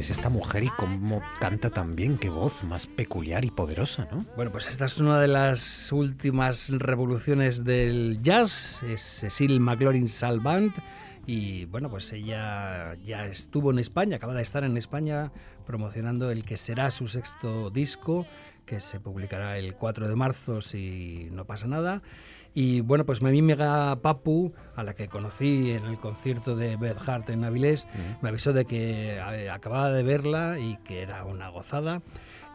es 0.05 0.11
esta 0.11 0.29
mujer 0.29 0.63
y 0.63 0.69
cómo 0.69 1.23
canta 1.39 1.71
tan 1.71 1.95
bien? 1.95 2.19
Qué 2.19 2.29
voz 2.29 2.63
más 2.63 2.85
peculiar 2.85 3.43
y 3.43 3.49
poderosa, 3.49 4.07
¿no? 4.11 4.23
Bueno, 4.35 4.51
pues 4.51 4.67
esta 4.67 4.85
es 4.85 4.99
una 4.99 5.19
de 5.19 5.27
las 5.27 5.91
últimas 5.91 6.69
revoluciones 6.69 7.63
del 7.63 8.19
jazz, 8.21 8.83
es 8.83 9.01
Cecil 9.01 9.59
McLaurin 9.59 10.07
Salvant 10.07 10.77
y 11.25 11.65
bueno, 11.65 11.89
pues 11.89 12.13
ella 12.13 12.93
ya 13.03 13.25
estuvo 13.25 13.71
en 13.71 13.79
España, 13.79 14.17
acaba 14.17 14.35
de 14.35 14.43
estar 14.43 14.63
en 14.63 14.77
España 14.77 15.31
promocionando 15.65 16.29
el 16.29 16.45
que 16.45 16.57
será 16.57 16.91
su 16.91 17.07
sexto 17.07 17.71
disco, 17.71 18.27
que 18.67 18.81
se 18.81 18.99
publicará 18.99 19.57
el 19.57 19.73
4 19.73 20.07
de 20.07 20.15
marzo 20.15 20.61
si 20.61 21.29
no 21.31 21.45
pasa 21.45 21.67
nada. 21.67 22.03
Y 22.57 22.79
bueno, 22.79 23.05
pues 23.05 23.21
mi 23.21 23.27
amiga 23.27 23.97
Papu, 23.97 24.53
a 24.77 24.83
la 24.83 24.93
que 24.93 25.09
conocí 25.09 25.71
en 25.71 25.83
el 25.83 25.97
concierto 25.97 26.55
de 26.55 26.77
Beth 26.77 26.97
Hart 27.05 27.29
en 27.29 27.43
Avilés, 27.43 27.85
me 28.21 28.29
avisó 28.29 28.53
de 28.53 28.63
que 28.63 29.17
eh, 29.17 29.49
acababa 29.49 29.91
de 29.91 30.03
verla 30.03 30.57
y 30.57 30.77
que 30.77 31.01
era 31.01 31.25
una 31.25 31.49
gozada. 31.49 32.01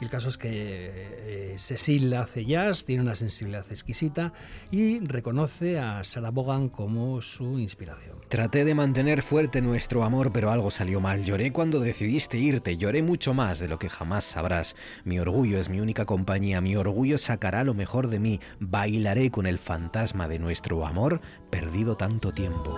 Y 0.00 0.04
el 0.04 0.10
caso 0.10 0.28
es 0.28 0.38
que 0.38 0.48
eh, 0.52 1.54
Cecil 1.58 2.14
hace 2.14 2.44
jazz, 2.44 2.84
tiene 2.84 3.02
una 3.02 3.14
sensibilidad 3.14 3.66
exquisita 3.68 4.32
y 4.70 5.00
reconoce 5.00 5.78
a 5.78 6.02
Sarah 6.04 6.30
Vaughan 6.30 6.70
como 6.70 7.20
su 7.20 7.58
inspiración. 7.58 8.18
Traté 8.28 8.64
de 8.64 8.74
mantener 8.74 9.22
fuerte 9.22 9.60
nuestro 9.60 10.04
amor, 10.04 10.32
pero 10.32 10.50
algo 10.50 10.70
salió 10.70 11.00
mal. 11.00 11.24
Lloré 11.24 11.52
cuando 11.52 11.80
decidiste 11.80 12.38
irte, 12.38 12.76
lloré 12.76 13.02
mucho 13.02 13.34
más 13.34 13.58
de 13.58 13.68
lo 13.68 13.78
que 13.78 13.90
jamás 13.90 14.24
sabrás. 14.24 14.74
Mi 15.04 15.18
orgullo 15.18 15.58
es 15.58 15.68
mi 15.68 15.80
única 15.80 16.06
compañía, 16.06 16.60
mi 16.60 16.76
orgullo 16.76 17.18
sacará 17.18 17.62
lo 17.64 17.74
mejor 17.74 18.08
de 18.08 18.18
mí. 18.18 18.40
Bailaré 18.58 19.30
con 19.30 19.46
el 19.46 19.58
fantasma 19.58 20.28
de 20.28 20.38
nuestro 20.38 20.86
amor 20.86 21.20
perdido 21.50 21.96
tanto 21.96 22.32
tiempo. 22.32 22.76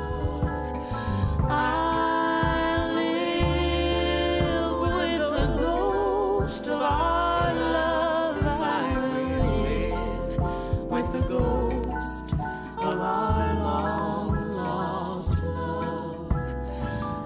I 1.52 1.81
ghost 6.42 6.66
of 6.66 6.82
our 6.82 7.54
love. 7.54 8.36
I 8.42 8.96
live 9.06 10.38
with 10.90 11.12
the 11.12 11.20
ghost 11.28 12.32
of 12.78 13.00
our 13.00 13.54
long 13.54 14.56
lost 14.56 15.38
love. 15.44 16.26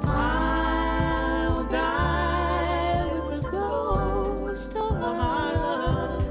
I'll 0.05 1.65
die 1.71 3.09
with 3.31 3.43
the 3.43 3.51
ghost 3.51 4.77
of 4.77 4.93
our 5.03 5.55
love. 5.55 6.25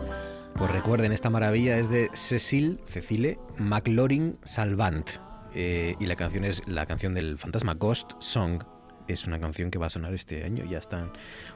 Pues 0.53 0.71
recuerden, 0.71 1.11
esta 1.11 1.31
maravilla 1.31 1.79
es 1.79 1.89
de 1.89 2.09
Cecil, 2.13 2.79
Cecile 2.85 3.39
McLaurin 3.57 4.37
Salvant. 4.43 5.09
Eh, 5.55 5.95
y 5.99 6.05
la 6.05 6.15
canción 6.15 6.43
es 6.43 6.61
la 6.67 6.85
canción 6.85 7.15
del 7.15 7.39
fantasma 7.39 7.73
Ghost 7.73 8.11
Song 8.19 8.61
es 9.07 9.25
una 9.25 9.39
canción 9.39 9.71
que 9.71 9.77
va 9.77 9.87
a 9.87 9.89
sonar 9.89 10.13
este 10.13 10.43
año. 10.43 10.65
Ya 10.65 10.77
están 10.77 11.11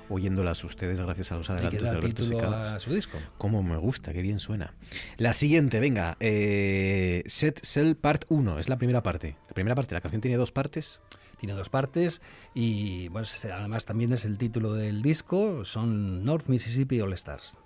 oyéndolas 0.10 0.64
ustedes 0.64 1.00
gracias 1.00 1.32
a 1.32 1.38
los 1.38 1.50
adelantos 1.50 1.82
de 1.82 1.90
Alberto 1.90 2.40
a 2.54 2.80
su 2.80 2.94
disco. 2.94 3.18
Cómo 3.38 3.64
me 3.64 3.78
gusta, 3.78 4.14
qué 4.14 4.22
bien 4.22 4.40
suena. 4.40 4.74
La 5.18 5.34
siguiente, 5.34 5.80
venga, 5.80 6.18
eh, 6.20 7.24
Set 7.28 7.60
Cell 7.64 7.96
Part 7.96 8.26
1, 8.30 8.60
es 8.60 8.70
la 8.70 8.78
primera 8.78 9.04
parte. 9.04 9.36
La 9.48 9.54
primera 9.54 9.76
parte, 9.76 9.94
la 9.94 10.02
canción 10.02 10.22
tiene 10.22 10.38
dos 10.38 10.52
partes. 10.52 11.02
Tiene 11.40 11.54
dos 11.54 11.70
partes 11.70 12.22
y 12.54 13.08
bueno, 13.08 13.26
además 13.54 13.86
también 13.86 14.12
es 14.12 14.26
el 14.26 14.38
título 14.38 14.74
del 14.74 15.02
disco, 15.02 15.64
son 15.64 16.26
North 16.26 16.48
Mississippi 16.48 17.00
All 17.00 17.14
Stars. 17.14 17.58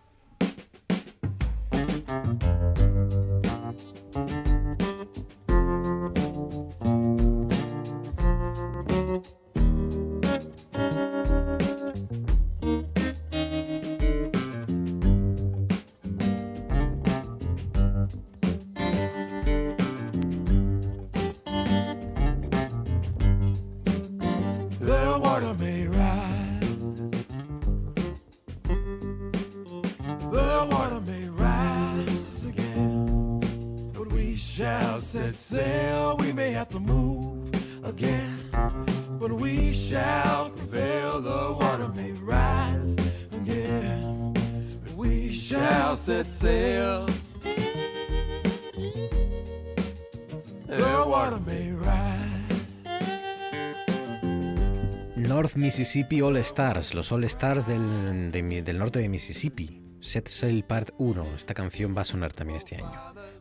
Mississippi 55.94 56.22
All 56.22 56.38
Stars, 56.38 56.96
los 56.96 57.12
All 57.12 57.24
Stars 57.26 57.68
del, 57.68 58.32
de 58.32 58.64
del 58.64 58.80
norte 58.80 58.98
de 58.98 59.08
Mississippi. 59.08 59.80
Set 60.00 60.28
Sail 60.28 60.64
Part 60.64 60.90
1, 60.98 61.36
esta 61.36 61.54
canción 61.54 61.96
va 61.96 62.02
a 62.02 62.06
sonar 62.06 62.34
también 62.34 62.58
este 62.58 62.78
año. 62.78 62.90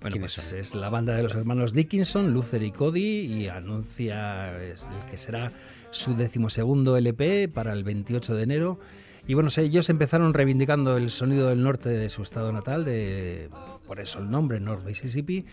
Bueno, 0.02 0.12
¿Quiénes 0.12 0.34
pues 0.34 0.48
son? 0.48 0.58
es 0.58 0.74
la 0.74 0.90
banda 0.90 1.16
de 1.16 1.22
los 1.22 1.34
hermanos 1.34 1.72
Dickinson, 1.72 2.34
Luther 2.34 2.62
y 2.62 2.70
Cody, 2.70 3.20
y 3.20 3.48
anuncia 3.48 4.54
el 4.60 4.76
que 5.10 5.16
será 5.16 5.50
su 5.92 6.14
decimosegundo 6.14 6.94
LP 6.98 7.48
para 7.48 7.72
el 7.72 7.84
28 7.84 8.34
de 8.34 8.42
enero. 8.42 8.78
Y 9.26 9.32
bueno, 9.32 9.48
ellos 9.56 9.88
empezaron 9.88 10.34
reivindicando 10.34 10.96
el 10.96 11.10
sonido 11.10 11.48
del 11.48 11.62
norte 11.62 11.88
de 11.88 12.10
su 12.10 12.22
estado 12.22 12.52
natal, 12.52 12.84
de, 12.84 13.48
por 13.86 14.00
eso 14.00 14.18
el 14.18 14.30
nombre, 14.30 14.58
North 14.58 14.84
Mississippi, 14.84 15.46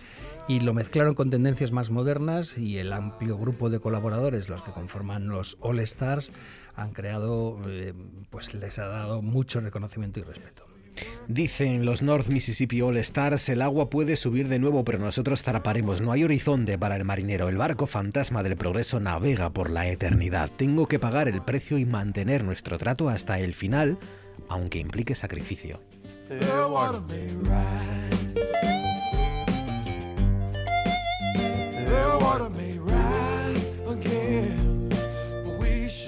y 0.48 0.62
lo 0.62 0.74
mezclaron 0.74 1.14
con 1.14 1.30
tendencias 1.30 1.72
más 1.72 1.92
modernas 1.92 2.58
y 2.58 2.80
el 2.80 2.92
amplio 2.94 3.38
grupo 3.38 3.70
de 3.70 3.80
colaboradores, 3.80 4.50
los 4.50 4.64
que 4.64 4.72
conforman 4.72 5.28
los 5.28 5.58
All 5.60 5.80
Stars, 5.82 6.32
han 6.76 6.92
creado, 6.94 7.60
eh, 7.68 7.94
pues 8.30 8.54
les 8.54 8.80
ha 8.80 8.88
dado 8.88 9.22
mucho 9.22 9.60
reconocimiento 9.60 10.20
y 10.20 10.24
respeto. 10.24 10.70
Dicen 11.28 11.86
los 11.86 12.02
North 12.02 12.28
Mississippi 12.28 12.82
All 12.82 12.98
Stars, 12.98 13.50
el 13.50 13.62
agua 13.62 13.90
puede 13.90 14.18
subir 14.18 14.48
de 14.48 14.60
nuevo, 14.60 14.84
pero 14.84 15.00
nosotros 15.00 15.44
zarparemos. 15.44 16.02
No 16.02 16.12
hay 16.12 16.24
horizonte 16.24 16.78
para 16.78 16.96
el 16.96 17.06
marinero. 17.06 17.50
El 17.50 17.58
barco 17.58 17.88
fantasma 17.88 18.44
del 18.44 18.58
progreso 18.58 19.00
navega 19.00 19.50
por 19.52 19.70
la 19.70 19.88
eternidad. 19.88 20.50
Tengo 20.56 20.88
que 20.88 21.00
pagar 21.00 21.28
el 21.28 21.42
precio 21.42 21.78
y 21.78 21.86
mantener 21.86 22.44
nuestro 22.44 22.78
trato 22.78 23.10
hasta 23.10 23.40
el 23.40 23.54
final, 23.54 23.98
aunque 24.50 24.80
implique 24.80 25.16
sacrificio. 25.16 25.80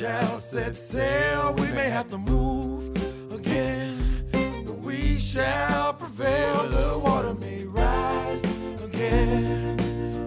Shall 0.02 0.40
set 0.40 0.76
sail. 0.76 1.54
We 1.60 1.68
may 1.74 1.92
have 1.92 2.10
to 2.10 2.18
move 2.18 2.90
again. 3.32 4.26
But 4.66 4.80
we 4.80 5.20
shall 5.20 5.94
prevail. 5.96 6.68
The 6.70 6.98
water 6.98 7.36
may 7.36 7.66
rise 7.66 8.44
again. 8.84 9.78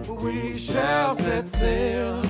But 0.07 0.21
we 0.21 0.57
shall 0.57 1.15
set 1.15 1.49
sail. 1.49 2.21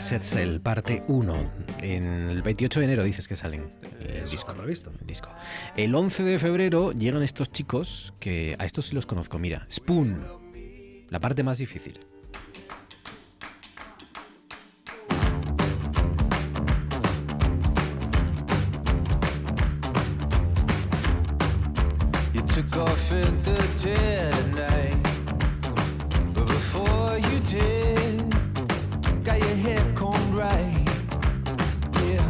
Set 0.00 0.22
Sail, 0.22 0.60
parte 0.60 1.02
1. 1.06 1.50
En 1.82 2.30
el 2.30 2.40
28 2.40 2.80
de 2.80 2.86
enero 2.86 3.04
dices 3.04 3.28
que 3.28 3.36
salen. 3.36 3.68
El 4.00 4.22
Eso 4.22 4.36
está 4.36 4.54
previsto. 4.54 4.90
el 4.98 5.06
disco. 5.06 5.28
El 5.76 5.94
11 5.94 6.22
de 6.22 6.38
febrero 6.38 6.92
llegan 6.92 7.22
estos 7.22 7.50
chicos 7.50 8.14
que 8.18 8.56
a 8.58 8.64
estos 8.64 8.86
sí 8.86 8.94
los 8.94 9.04
conozco. 9.04 9.38
Mira, 9.38 9.66
Spoon, 9.70 10.24
la 11.10 11.20
parte 11.20 11.42
más 11.42 11.58
difícil. 11.58 12.00
Took 22.62 22.76
off 22.88 23.12
in 23.12 23.42
the 23.42 23.56
dead 23.82 24.34
of 24.34 24.54
night. 24.54 25.02
But 26.34 26.46
before 26.46 27.18
you 27.18 27.38
did, 27.40 28.34
got 29.22 29.38
your 29.38 29.56
hair 29.56 29.84
combed 29.94 30.34
right. 30.34 30.84
Yeah. 32.02 32.28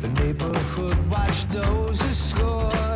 The 0.00 0.08
neighborhood 0.20 0.96
watch 1.10 1.48
noses 1.50 2.16
score. 2.16 2.70
And 2.72 2.91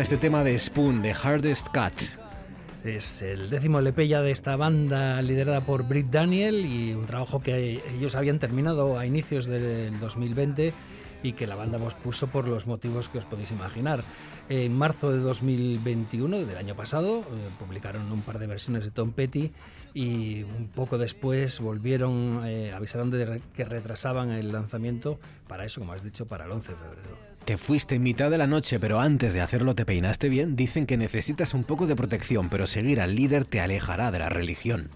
este 0.00 0.16
tema 0.16 0.42
de 0.42 0.58
Spoon, 0.58 1.02
de 1.02 1.14
Hardest 1.14 1.68
Cut. 1.68 1.92
Es 2.84 3.22
el 3.22 3.48
décimo 3.48 3.78
LP 3.78 4.08
ya 4.08 4.22
de 4.22 4.32
esta 4.32 4.56
banda 4.56 5.22
liderada 5.22 5.60
por 5.60 5.84
Britt 5.84 6.08
Daniel 6.10 6.66
y 6.66 6.92
un 6.92 7.06
trabajo 7.06 7.40
que 7.40 7.80
ellos 7.96 8.16
habían 8.16 8.38
terminado 8.38 8.98
a 8.98 9.06
inicios 9.06 9.46
del 9.46 9.98
2020 10.00 10.74
y 11.24 11.32
que 11.32 11.46
la 11.48 11.56
banda 11.56 11.78
pues, 11.78 11.94
puso 11.94 12.28
por 12.28 12.46
los 12.46 12.66
motivos 12.68 13.08
que 13.08 13.18
os 13.18 13.24
podéis 13.24 13.50
imaginar. 13.50 14.04
En 14.48 14.76
marzo 14.76 15.10
de 15.10 15.18
2021, 15.18 16.44
del 16.46 16.56
año 16.56 16.76
pasado, 16.76 17.20
eh, 17.20 17.22
publicaron 17.58 18.12
un 18.12 18.20
par 18.22 18.38
de 18.38 18.46
versiones 18.46 18.84
de 18.84 18.90
Tom 18.90 19.10
Petty 19.12 19.50
y 19.94 20.42
un 20.42 20.68
poco 20.74 20.98
después 20.98 21.58
volvieron, 21.60 22.42
eh, 22.44 22.72
avisaron 22.72 23.10
de 23.10 23.24
re- 23.24 23.40
que 23.54 23.64
retrasaban 23.64 24.30
el 24.30 24.52
lanzamiento 24.52 25.18
para 25.48 25.64
eso, 25.64 25.80
como 25.80 25.92
has 25.94 26.04
dicho, 26.04 26.26
para 26.26 26.44
el 26.44 26.50
11 26.52 26.72
de 26.72 26.78
febrero. 26.78 27.16
Te 27.44 27.56
fuiste 27.56 27.94
en 27.96 28.02
mitad 28.02 28.30
de 28.30 28.38
la 28.38 28.46
noche, 28.46 28.78
pero 28.78 29.00
antes 29.00 29.34
de 29.34 29.40
hacerlo 29.40 29.74
te 29.74 29.84
peinaste 29.84 30.28
bien. 30.28 30.56
Dicen 30.56 30.86
que 30.86 30.96
necesitas 30.96 31.52
un 31.54 31.64
poco 31.64 31.86
de 31.86 31.96
protección, 31.96 32.48
pero 32.50 32.66
seguir 32.66 33.00
al 33.00 33.14
líder 33.14 33.44
te 33.44 33.60
alejará 33.60 34.10
de 34.10 34.18
la 34.18 34.28
religión. 34.28 34.90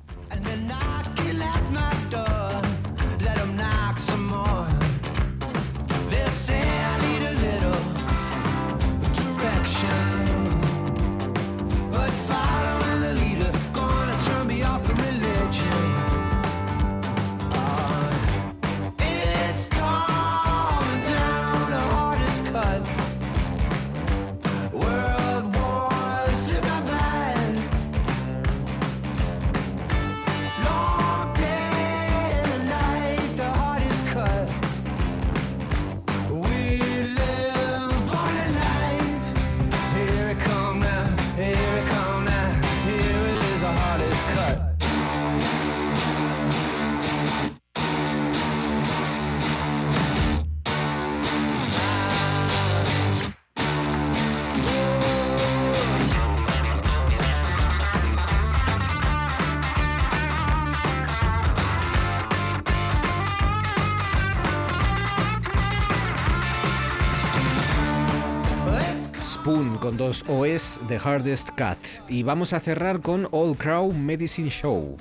Dos 69.99 70.25
OS 70.29 70.81
The 70.87 70.97
Hardest 70.97 71.51
Cat. 71.57 71.79
Y 72.09 72.23
vamos 72.23 72.53
a 72.53 72.61
cerrar 72.61 73.01
con 73.01 73.29
All 73.33 73.57
Crow 73.57 73.93
Medicine 73.93 74.49
Show. 74.49 74.97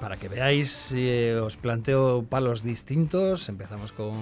Para 0.00 0.16
que 0.16 0.28
veáis, 0.28 0.94
eh, 0.96 1.38
os 1.38 1.58
planteo 1.58 2.24
palos 2.24 2.62
distintos. 2.62 3.50
Empezamos 3.50 3.92
con 3.92 4.14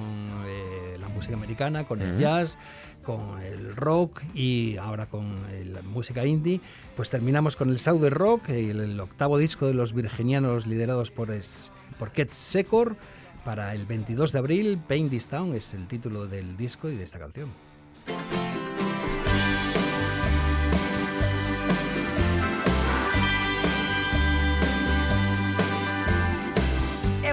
eh, 0.45 0.99
la 1.01 1.09
música 1.09 1.37
americana, 1.37 1.85
con 1.85 2.03
el 2.03 2.19
jazz, 2.19 2.59
con 3.05 3.41
el 3.41 3.77
rock 3.77 4.23
y 4.35 4.77
ahora 4.77 5.07
con 5.07 5.47
eh, 5.51 5.65
la 5.65 5.83
música 5.83 6.27
indie. 6.27 6.61
Pues 6.97 7.11
terminamos 7.11 7.55
con 7.55 7.71
el 7.71 7.79
Southern 7.79 8.17
Rock, 8.17 8.49
el, 8.49 8.81
el 8.81 8.99
octavo 8.99 9.39
disco 9.39 9.69
de 9.69 9.75
los 9.75 9.95
virginianos 9.95 10.67
liderados 10.67 11.13
por, 11.13 11.31
es, 11.31 11.71
por 11.97 12.11
Ket 12.11 12.33
Secor. 12.33 12.97
Para 13.45 13.73
el 13.73 13.87
22 13.87 14.33
de 14.33 14.39
abril, 14.41 14.81
Pain 14.89 15.09
This 15.09 15.29
Town 15.29 15.55
es 15.55 15.73
el 15.75 15.87
título 15.87 16.27
del 16.27 16.57
disco 16.57 16.89
y 16.89 16.97
de 16.97 17.05
esta 17.05 17.21
canción. 17.21 17.51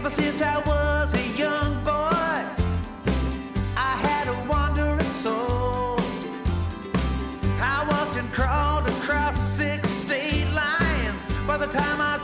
Ever 0.05 0.21
since 0.21 0.39
I 0.43 0.59
was 0.59 1.15
a 1.15 1.27
young 1.29 1.83
boy, 1.83 2.39
I 3.75 3.93
had 4.05 4.27
a 4.27 4.47
wandering 4.47 4.99
soul. 5.09 5.97
I 7.59 7.83
walked 7.89 8.15
and 8.15 8.31
crawled 8.31 8.87
across 8.87 9.35
six 9.35 9.89
state 9.89 10.47
lines 10.51 11.25
by 11.47 11.57
the 11.57 11.65
time 11.65 12.01
I 12.01 12.14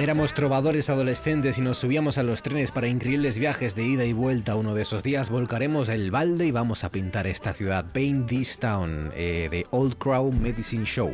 Éramos 0.00 0.32
trovadores 0.32 0.88
adolescentes 0.88 1.58
y 1.58 1.60
nos 1.60 1.76
subíamos 1.76 2.16
a 2.16 2.22
los 2.22 2.42
trenes 2.42 2.70
para 2.70 2.88
increíbles 2.88 3.38
viajes 3.38 3.74
de 3.74 3.84
ida 3.84 4.06
y 4.06 4.14
vuelta. 4.14 4.54
Uno 4.54 4.74
de 4.74 4.80
esos 4.80 5.02
días 5.02 5.28
volcaremos 5.28 5.90
el 5.90 6.10
balde 6.10 6.46
y 6.46 6.50
vamos 6.52 6.84
a 6.84 6.88
pintar 6.88 7.26
esta 7.26 7.52
ciudad. 7.52 7.84
Paint 7.92 8.26
This 8.26 8.58
Town, 8.58 9.12
eh, 9.14 9.48
de 9.50 9.66
Old 9.72 9.98
Crow 9.98 10.32
Medicine 10.32 10.86
Show. 10.86 11.12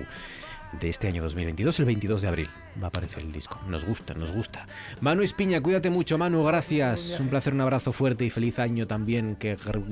De 0.81 0.91
este 0.91 1.09
año 1.09 1.23
2022, 1.23 1.79
el 1.81 1.87
22 1.87 2.21
de 2.23 2.29
abril. 2.29 2.49
Va 2.81 2.87
a 2.87 2.89
aparecer 2.89 3.23
el 3.23 3.33
disco. 3.33 3.59
Nos 3.67 3.85
gusta, 3.87 4.13
nos 4.13 4.31
gusta. 4.31 4.67
Manu 5.01 5.23
Espiña, 5.23 5.63
cuídate 5.63 5.89
mucho, 5.89 6.19
Manu. 6.19 6.45
Gracias. 6.45 7.19
Un 7.19 7.29
placer, 7.29 7.55
un 7.55 7.63
abrazo 7.63 7.93
fuerte 7.95 8.27
y 8.27 8.31
feliz 8.31 8.59
año 8.59 8.87
también. 8.87 9.37
Que 9.37 9.57
gr- 9.57 9.83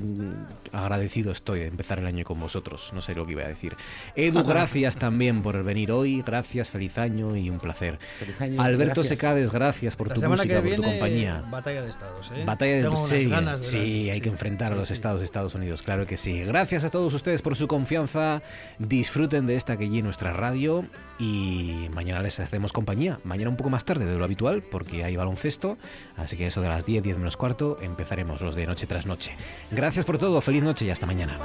agradecido 0.71 1.31
estoy 1.31 1.61
de 1.61 1.67
empezar 1.67 1.97
el 1.97 2.05
año 2.05 2.23
con 2.23 2.39
vosotros. 2.39 2.91
No 2.93 3.01
sé 3.01 3.15
lo 3.15 3.25
que 3.25 3.31
iba 3.31 3.41
a 3.43 3.47
decir. 3.47 3.75
Edu, 4.15 4.43
gracias 4.47 4.97
también 4.97 5.41
por 5.41 5.63
venir 5.63 5.91
hoy. 5.91 6.21
Gracias, 6.21 6.69
feliz 6.69 6.97
año 6.99 7.35
y 7.35 7.49
un 7.49 7.57
placer. 7.57 7.97
Feliz 8.19 8.39
año, 8.39 8.61
Alberto 8.61 9.01
gracias. 9.01 9.07
Secades, 9.07 9.51
gracias 9.51 9.95
por 9.95 10.09
La 10.09 10.13
tu 10.15 10.21
música, 10.29 10.61
que 10.61 10.67
por 10.69 10.75
tu 10.75 10.83
compañía. 10.83 11.43
batalla 11.49 11.81
de 11.81 11.89
estados. 11.89 12.31
¿eh? 12.35 12.43
Batalla 12.45 12.75
de 12.75 12.81
Tengo 12.83 12.93
unas 12.95 13.09
sí, 13.09 13.29
ganas 13.29 13.61
de 13.61 13.67
sí, 13.67 14.05
la- 14.05 14.13
hay 14.13 14.21
que 14.21 14.29
enfrentar 14.29 14.71
a 14.73 14.75
los 14.75 14.91
estados 14.91 15.19
de 15.21 15.25
Estados 15.25 15.55
Unidos, 15.55 15.81
claro 15.81 16.05
que 16.05 16.17
sí. 16.17 16.43
Gracias 16.43 16.83
a 16.83 16.91
todos 16.91 17.11
ustedes 17.15 17.41
por 17.41 17.55
su 17.55 17.67
confianza. 17.67 18.43
Disfruten 18.77 19.47
de 19.47 19.55
esta 19.55 19.77
que 19.77 19.85
allí 19.85 20.03
nuestra 20.03 20.31
radio 20.31 20.74
y 21.19 21.87
mañana 21.93 22.21
les 22.21 22.39
hacemos 22.39 22.73
compañía. 22.73 23.19
Mañana 23.23 23.49
un 23.49 23.57
poco 23.57 23.69
más 23.69 23.85
tarde 23.85 24.05
de 24.05 24.17
lo 24.17 24.23
habitual 24.23 24.63
porque 24.63 25.03
hay 25.03 25.15
baloncesto, 25.15 25.77
así 26.17 26.35
que 26.35 26.47
eso 26.47 26.61
de 26.61 26.69
las 26.69 26.85
10, 26.85 27.03
10 27.03 27.17
menos 27.17 27.37
cuarto 27.37 27.77
empezaremos 27.81 28.41
los 28.41 28.55
de 28.55 28.65
noche 28.65 28.87
tras 28.87 29.05
noche. 29.05 29.35
Gracias 29.71 30.05
por 30.05 30.17
todo, 30.17 30.41
feliz 30.41 30.63
noche 30.63 30.85
y 30.85 30.89
hasta 30.89 31.05
mañana. 31.05 31.37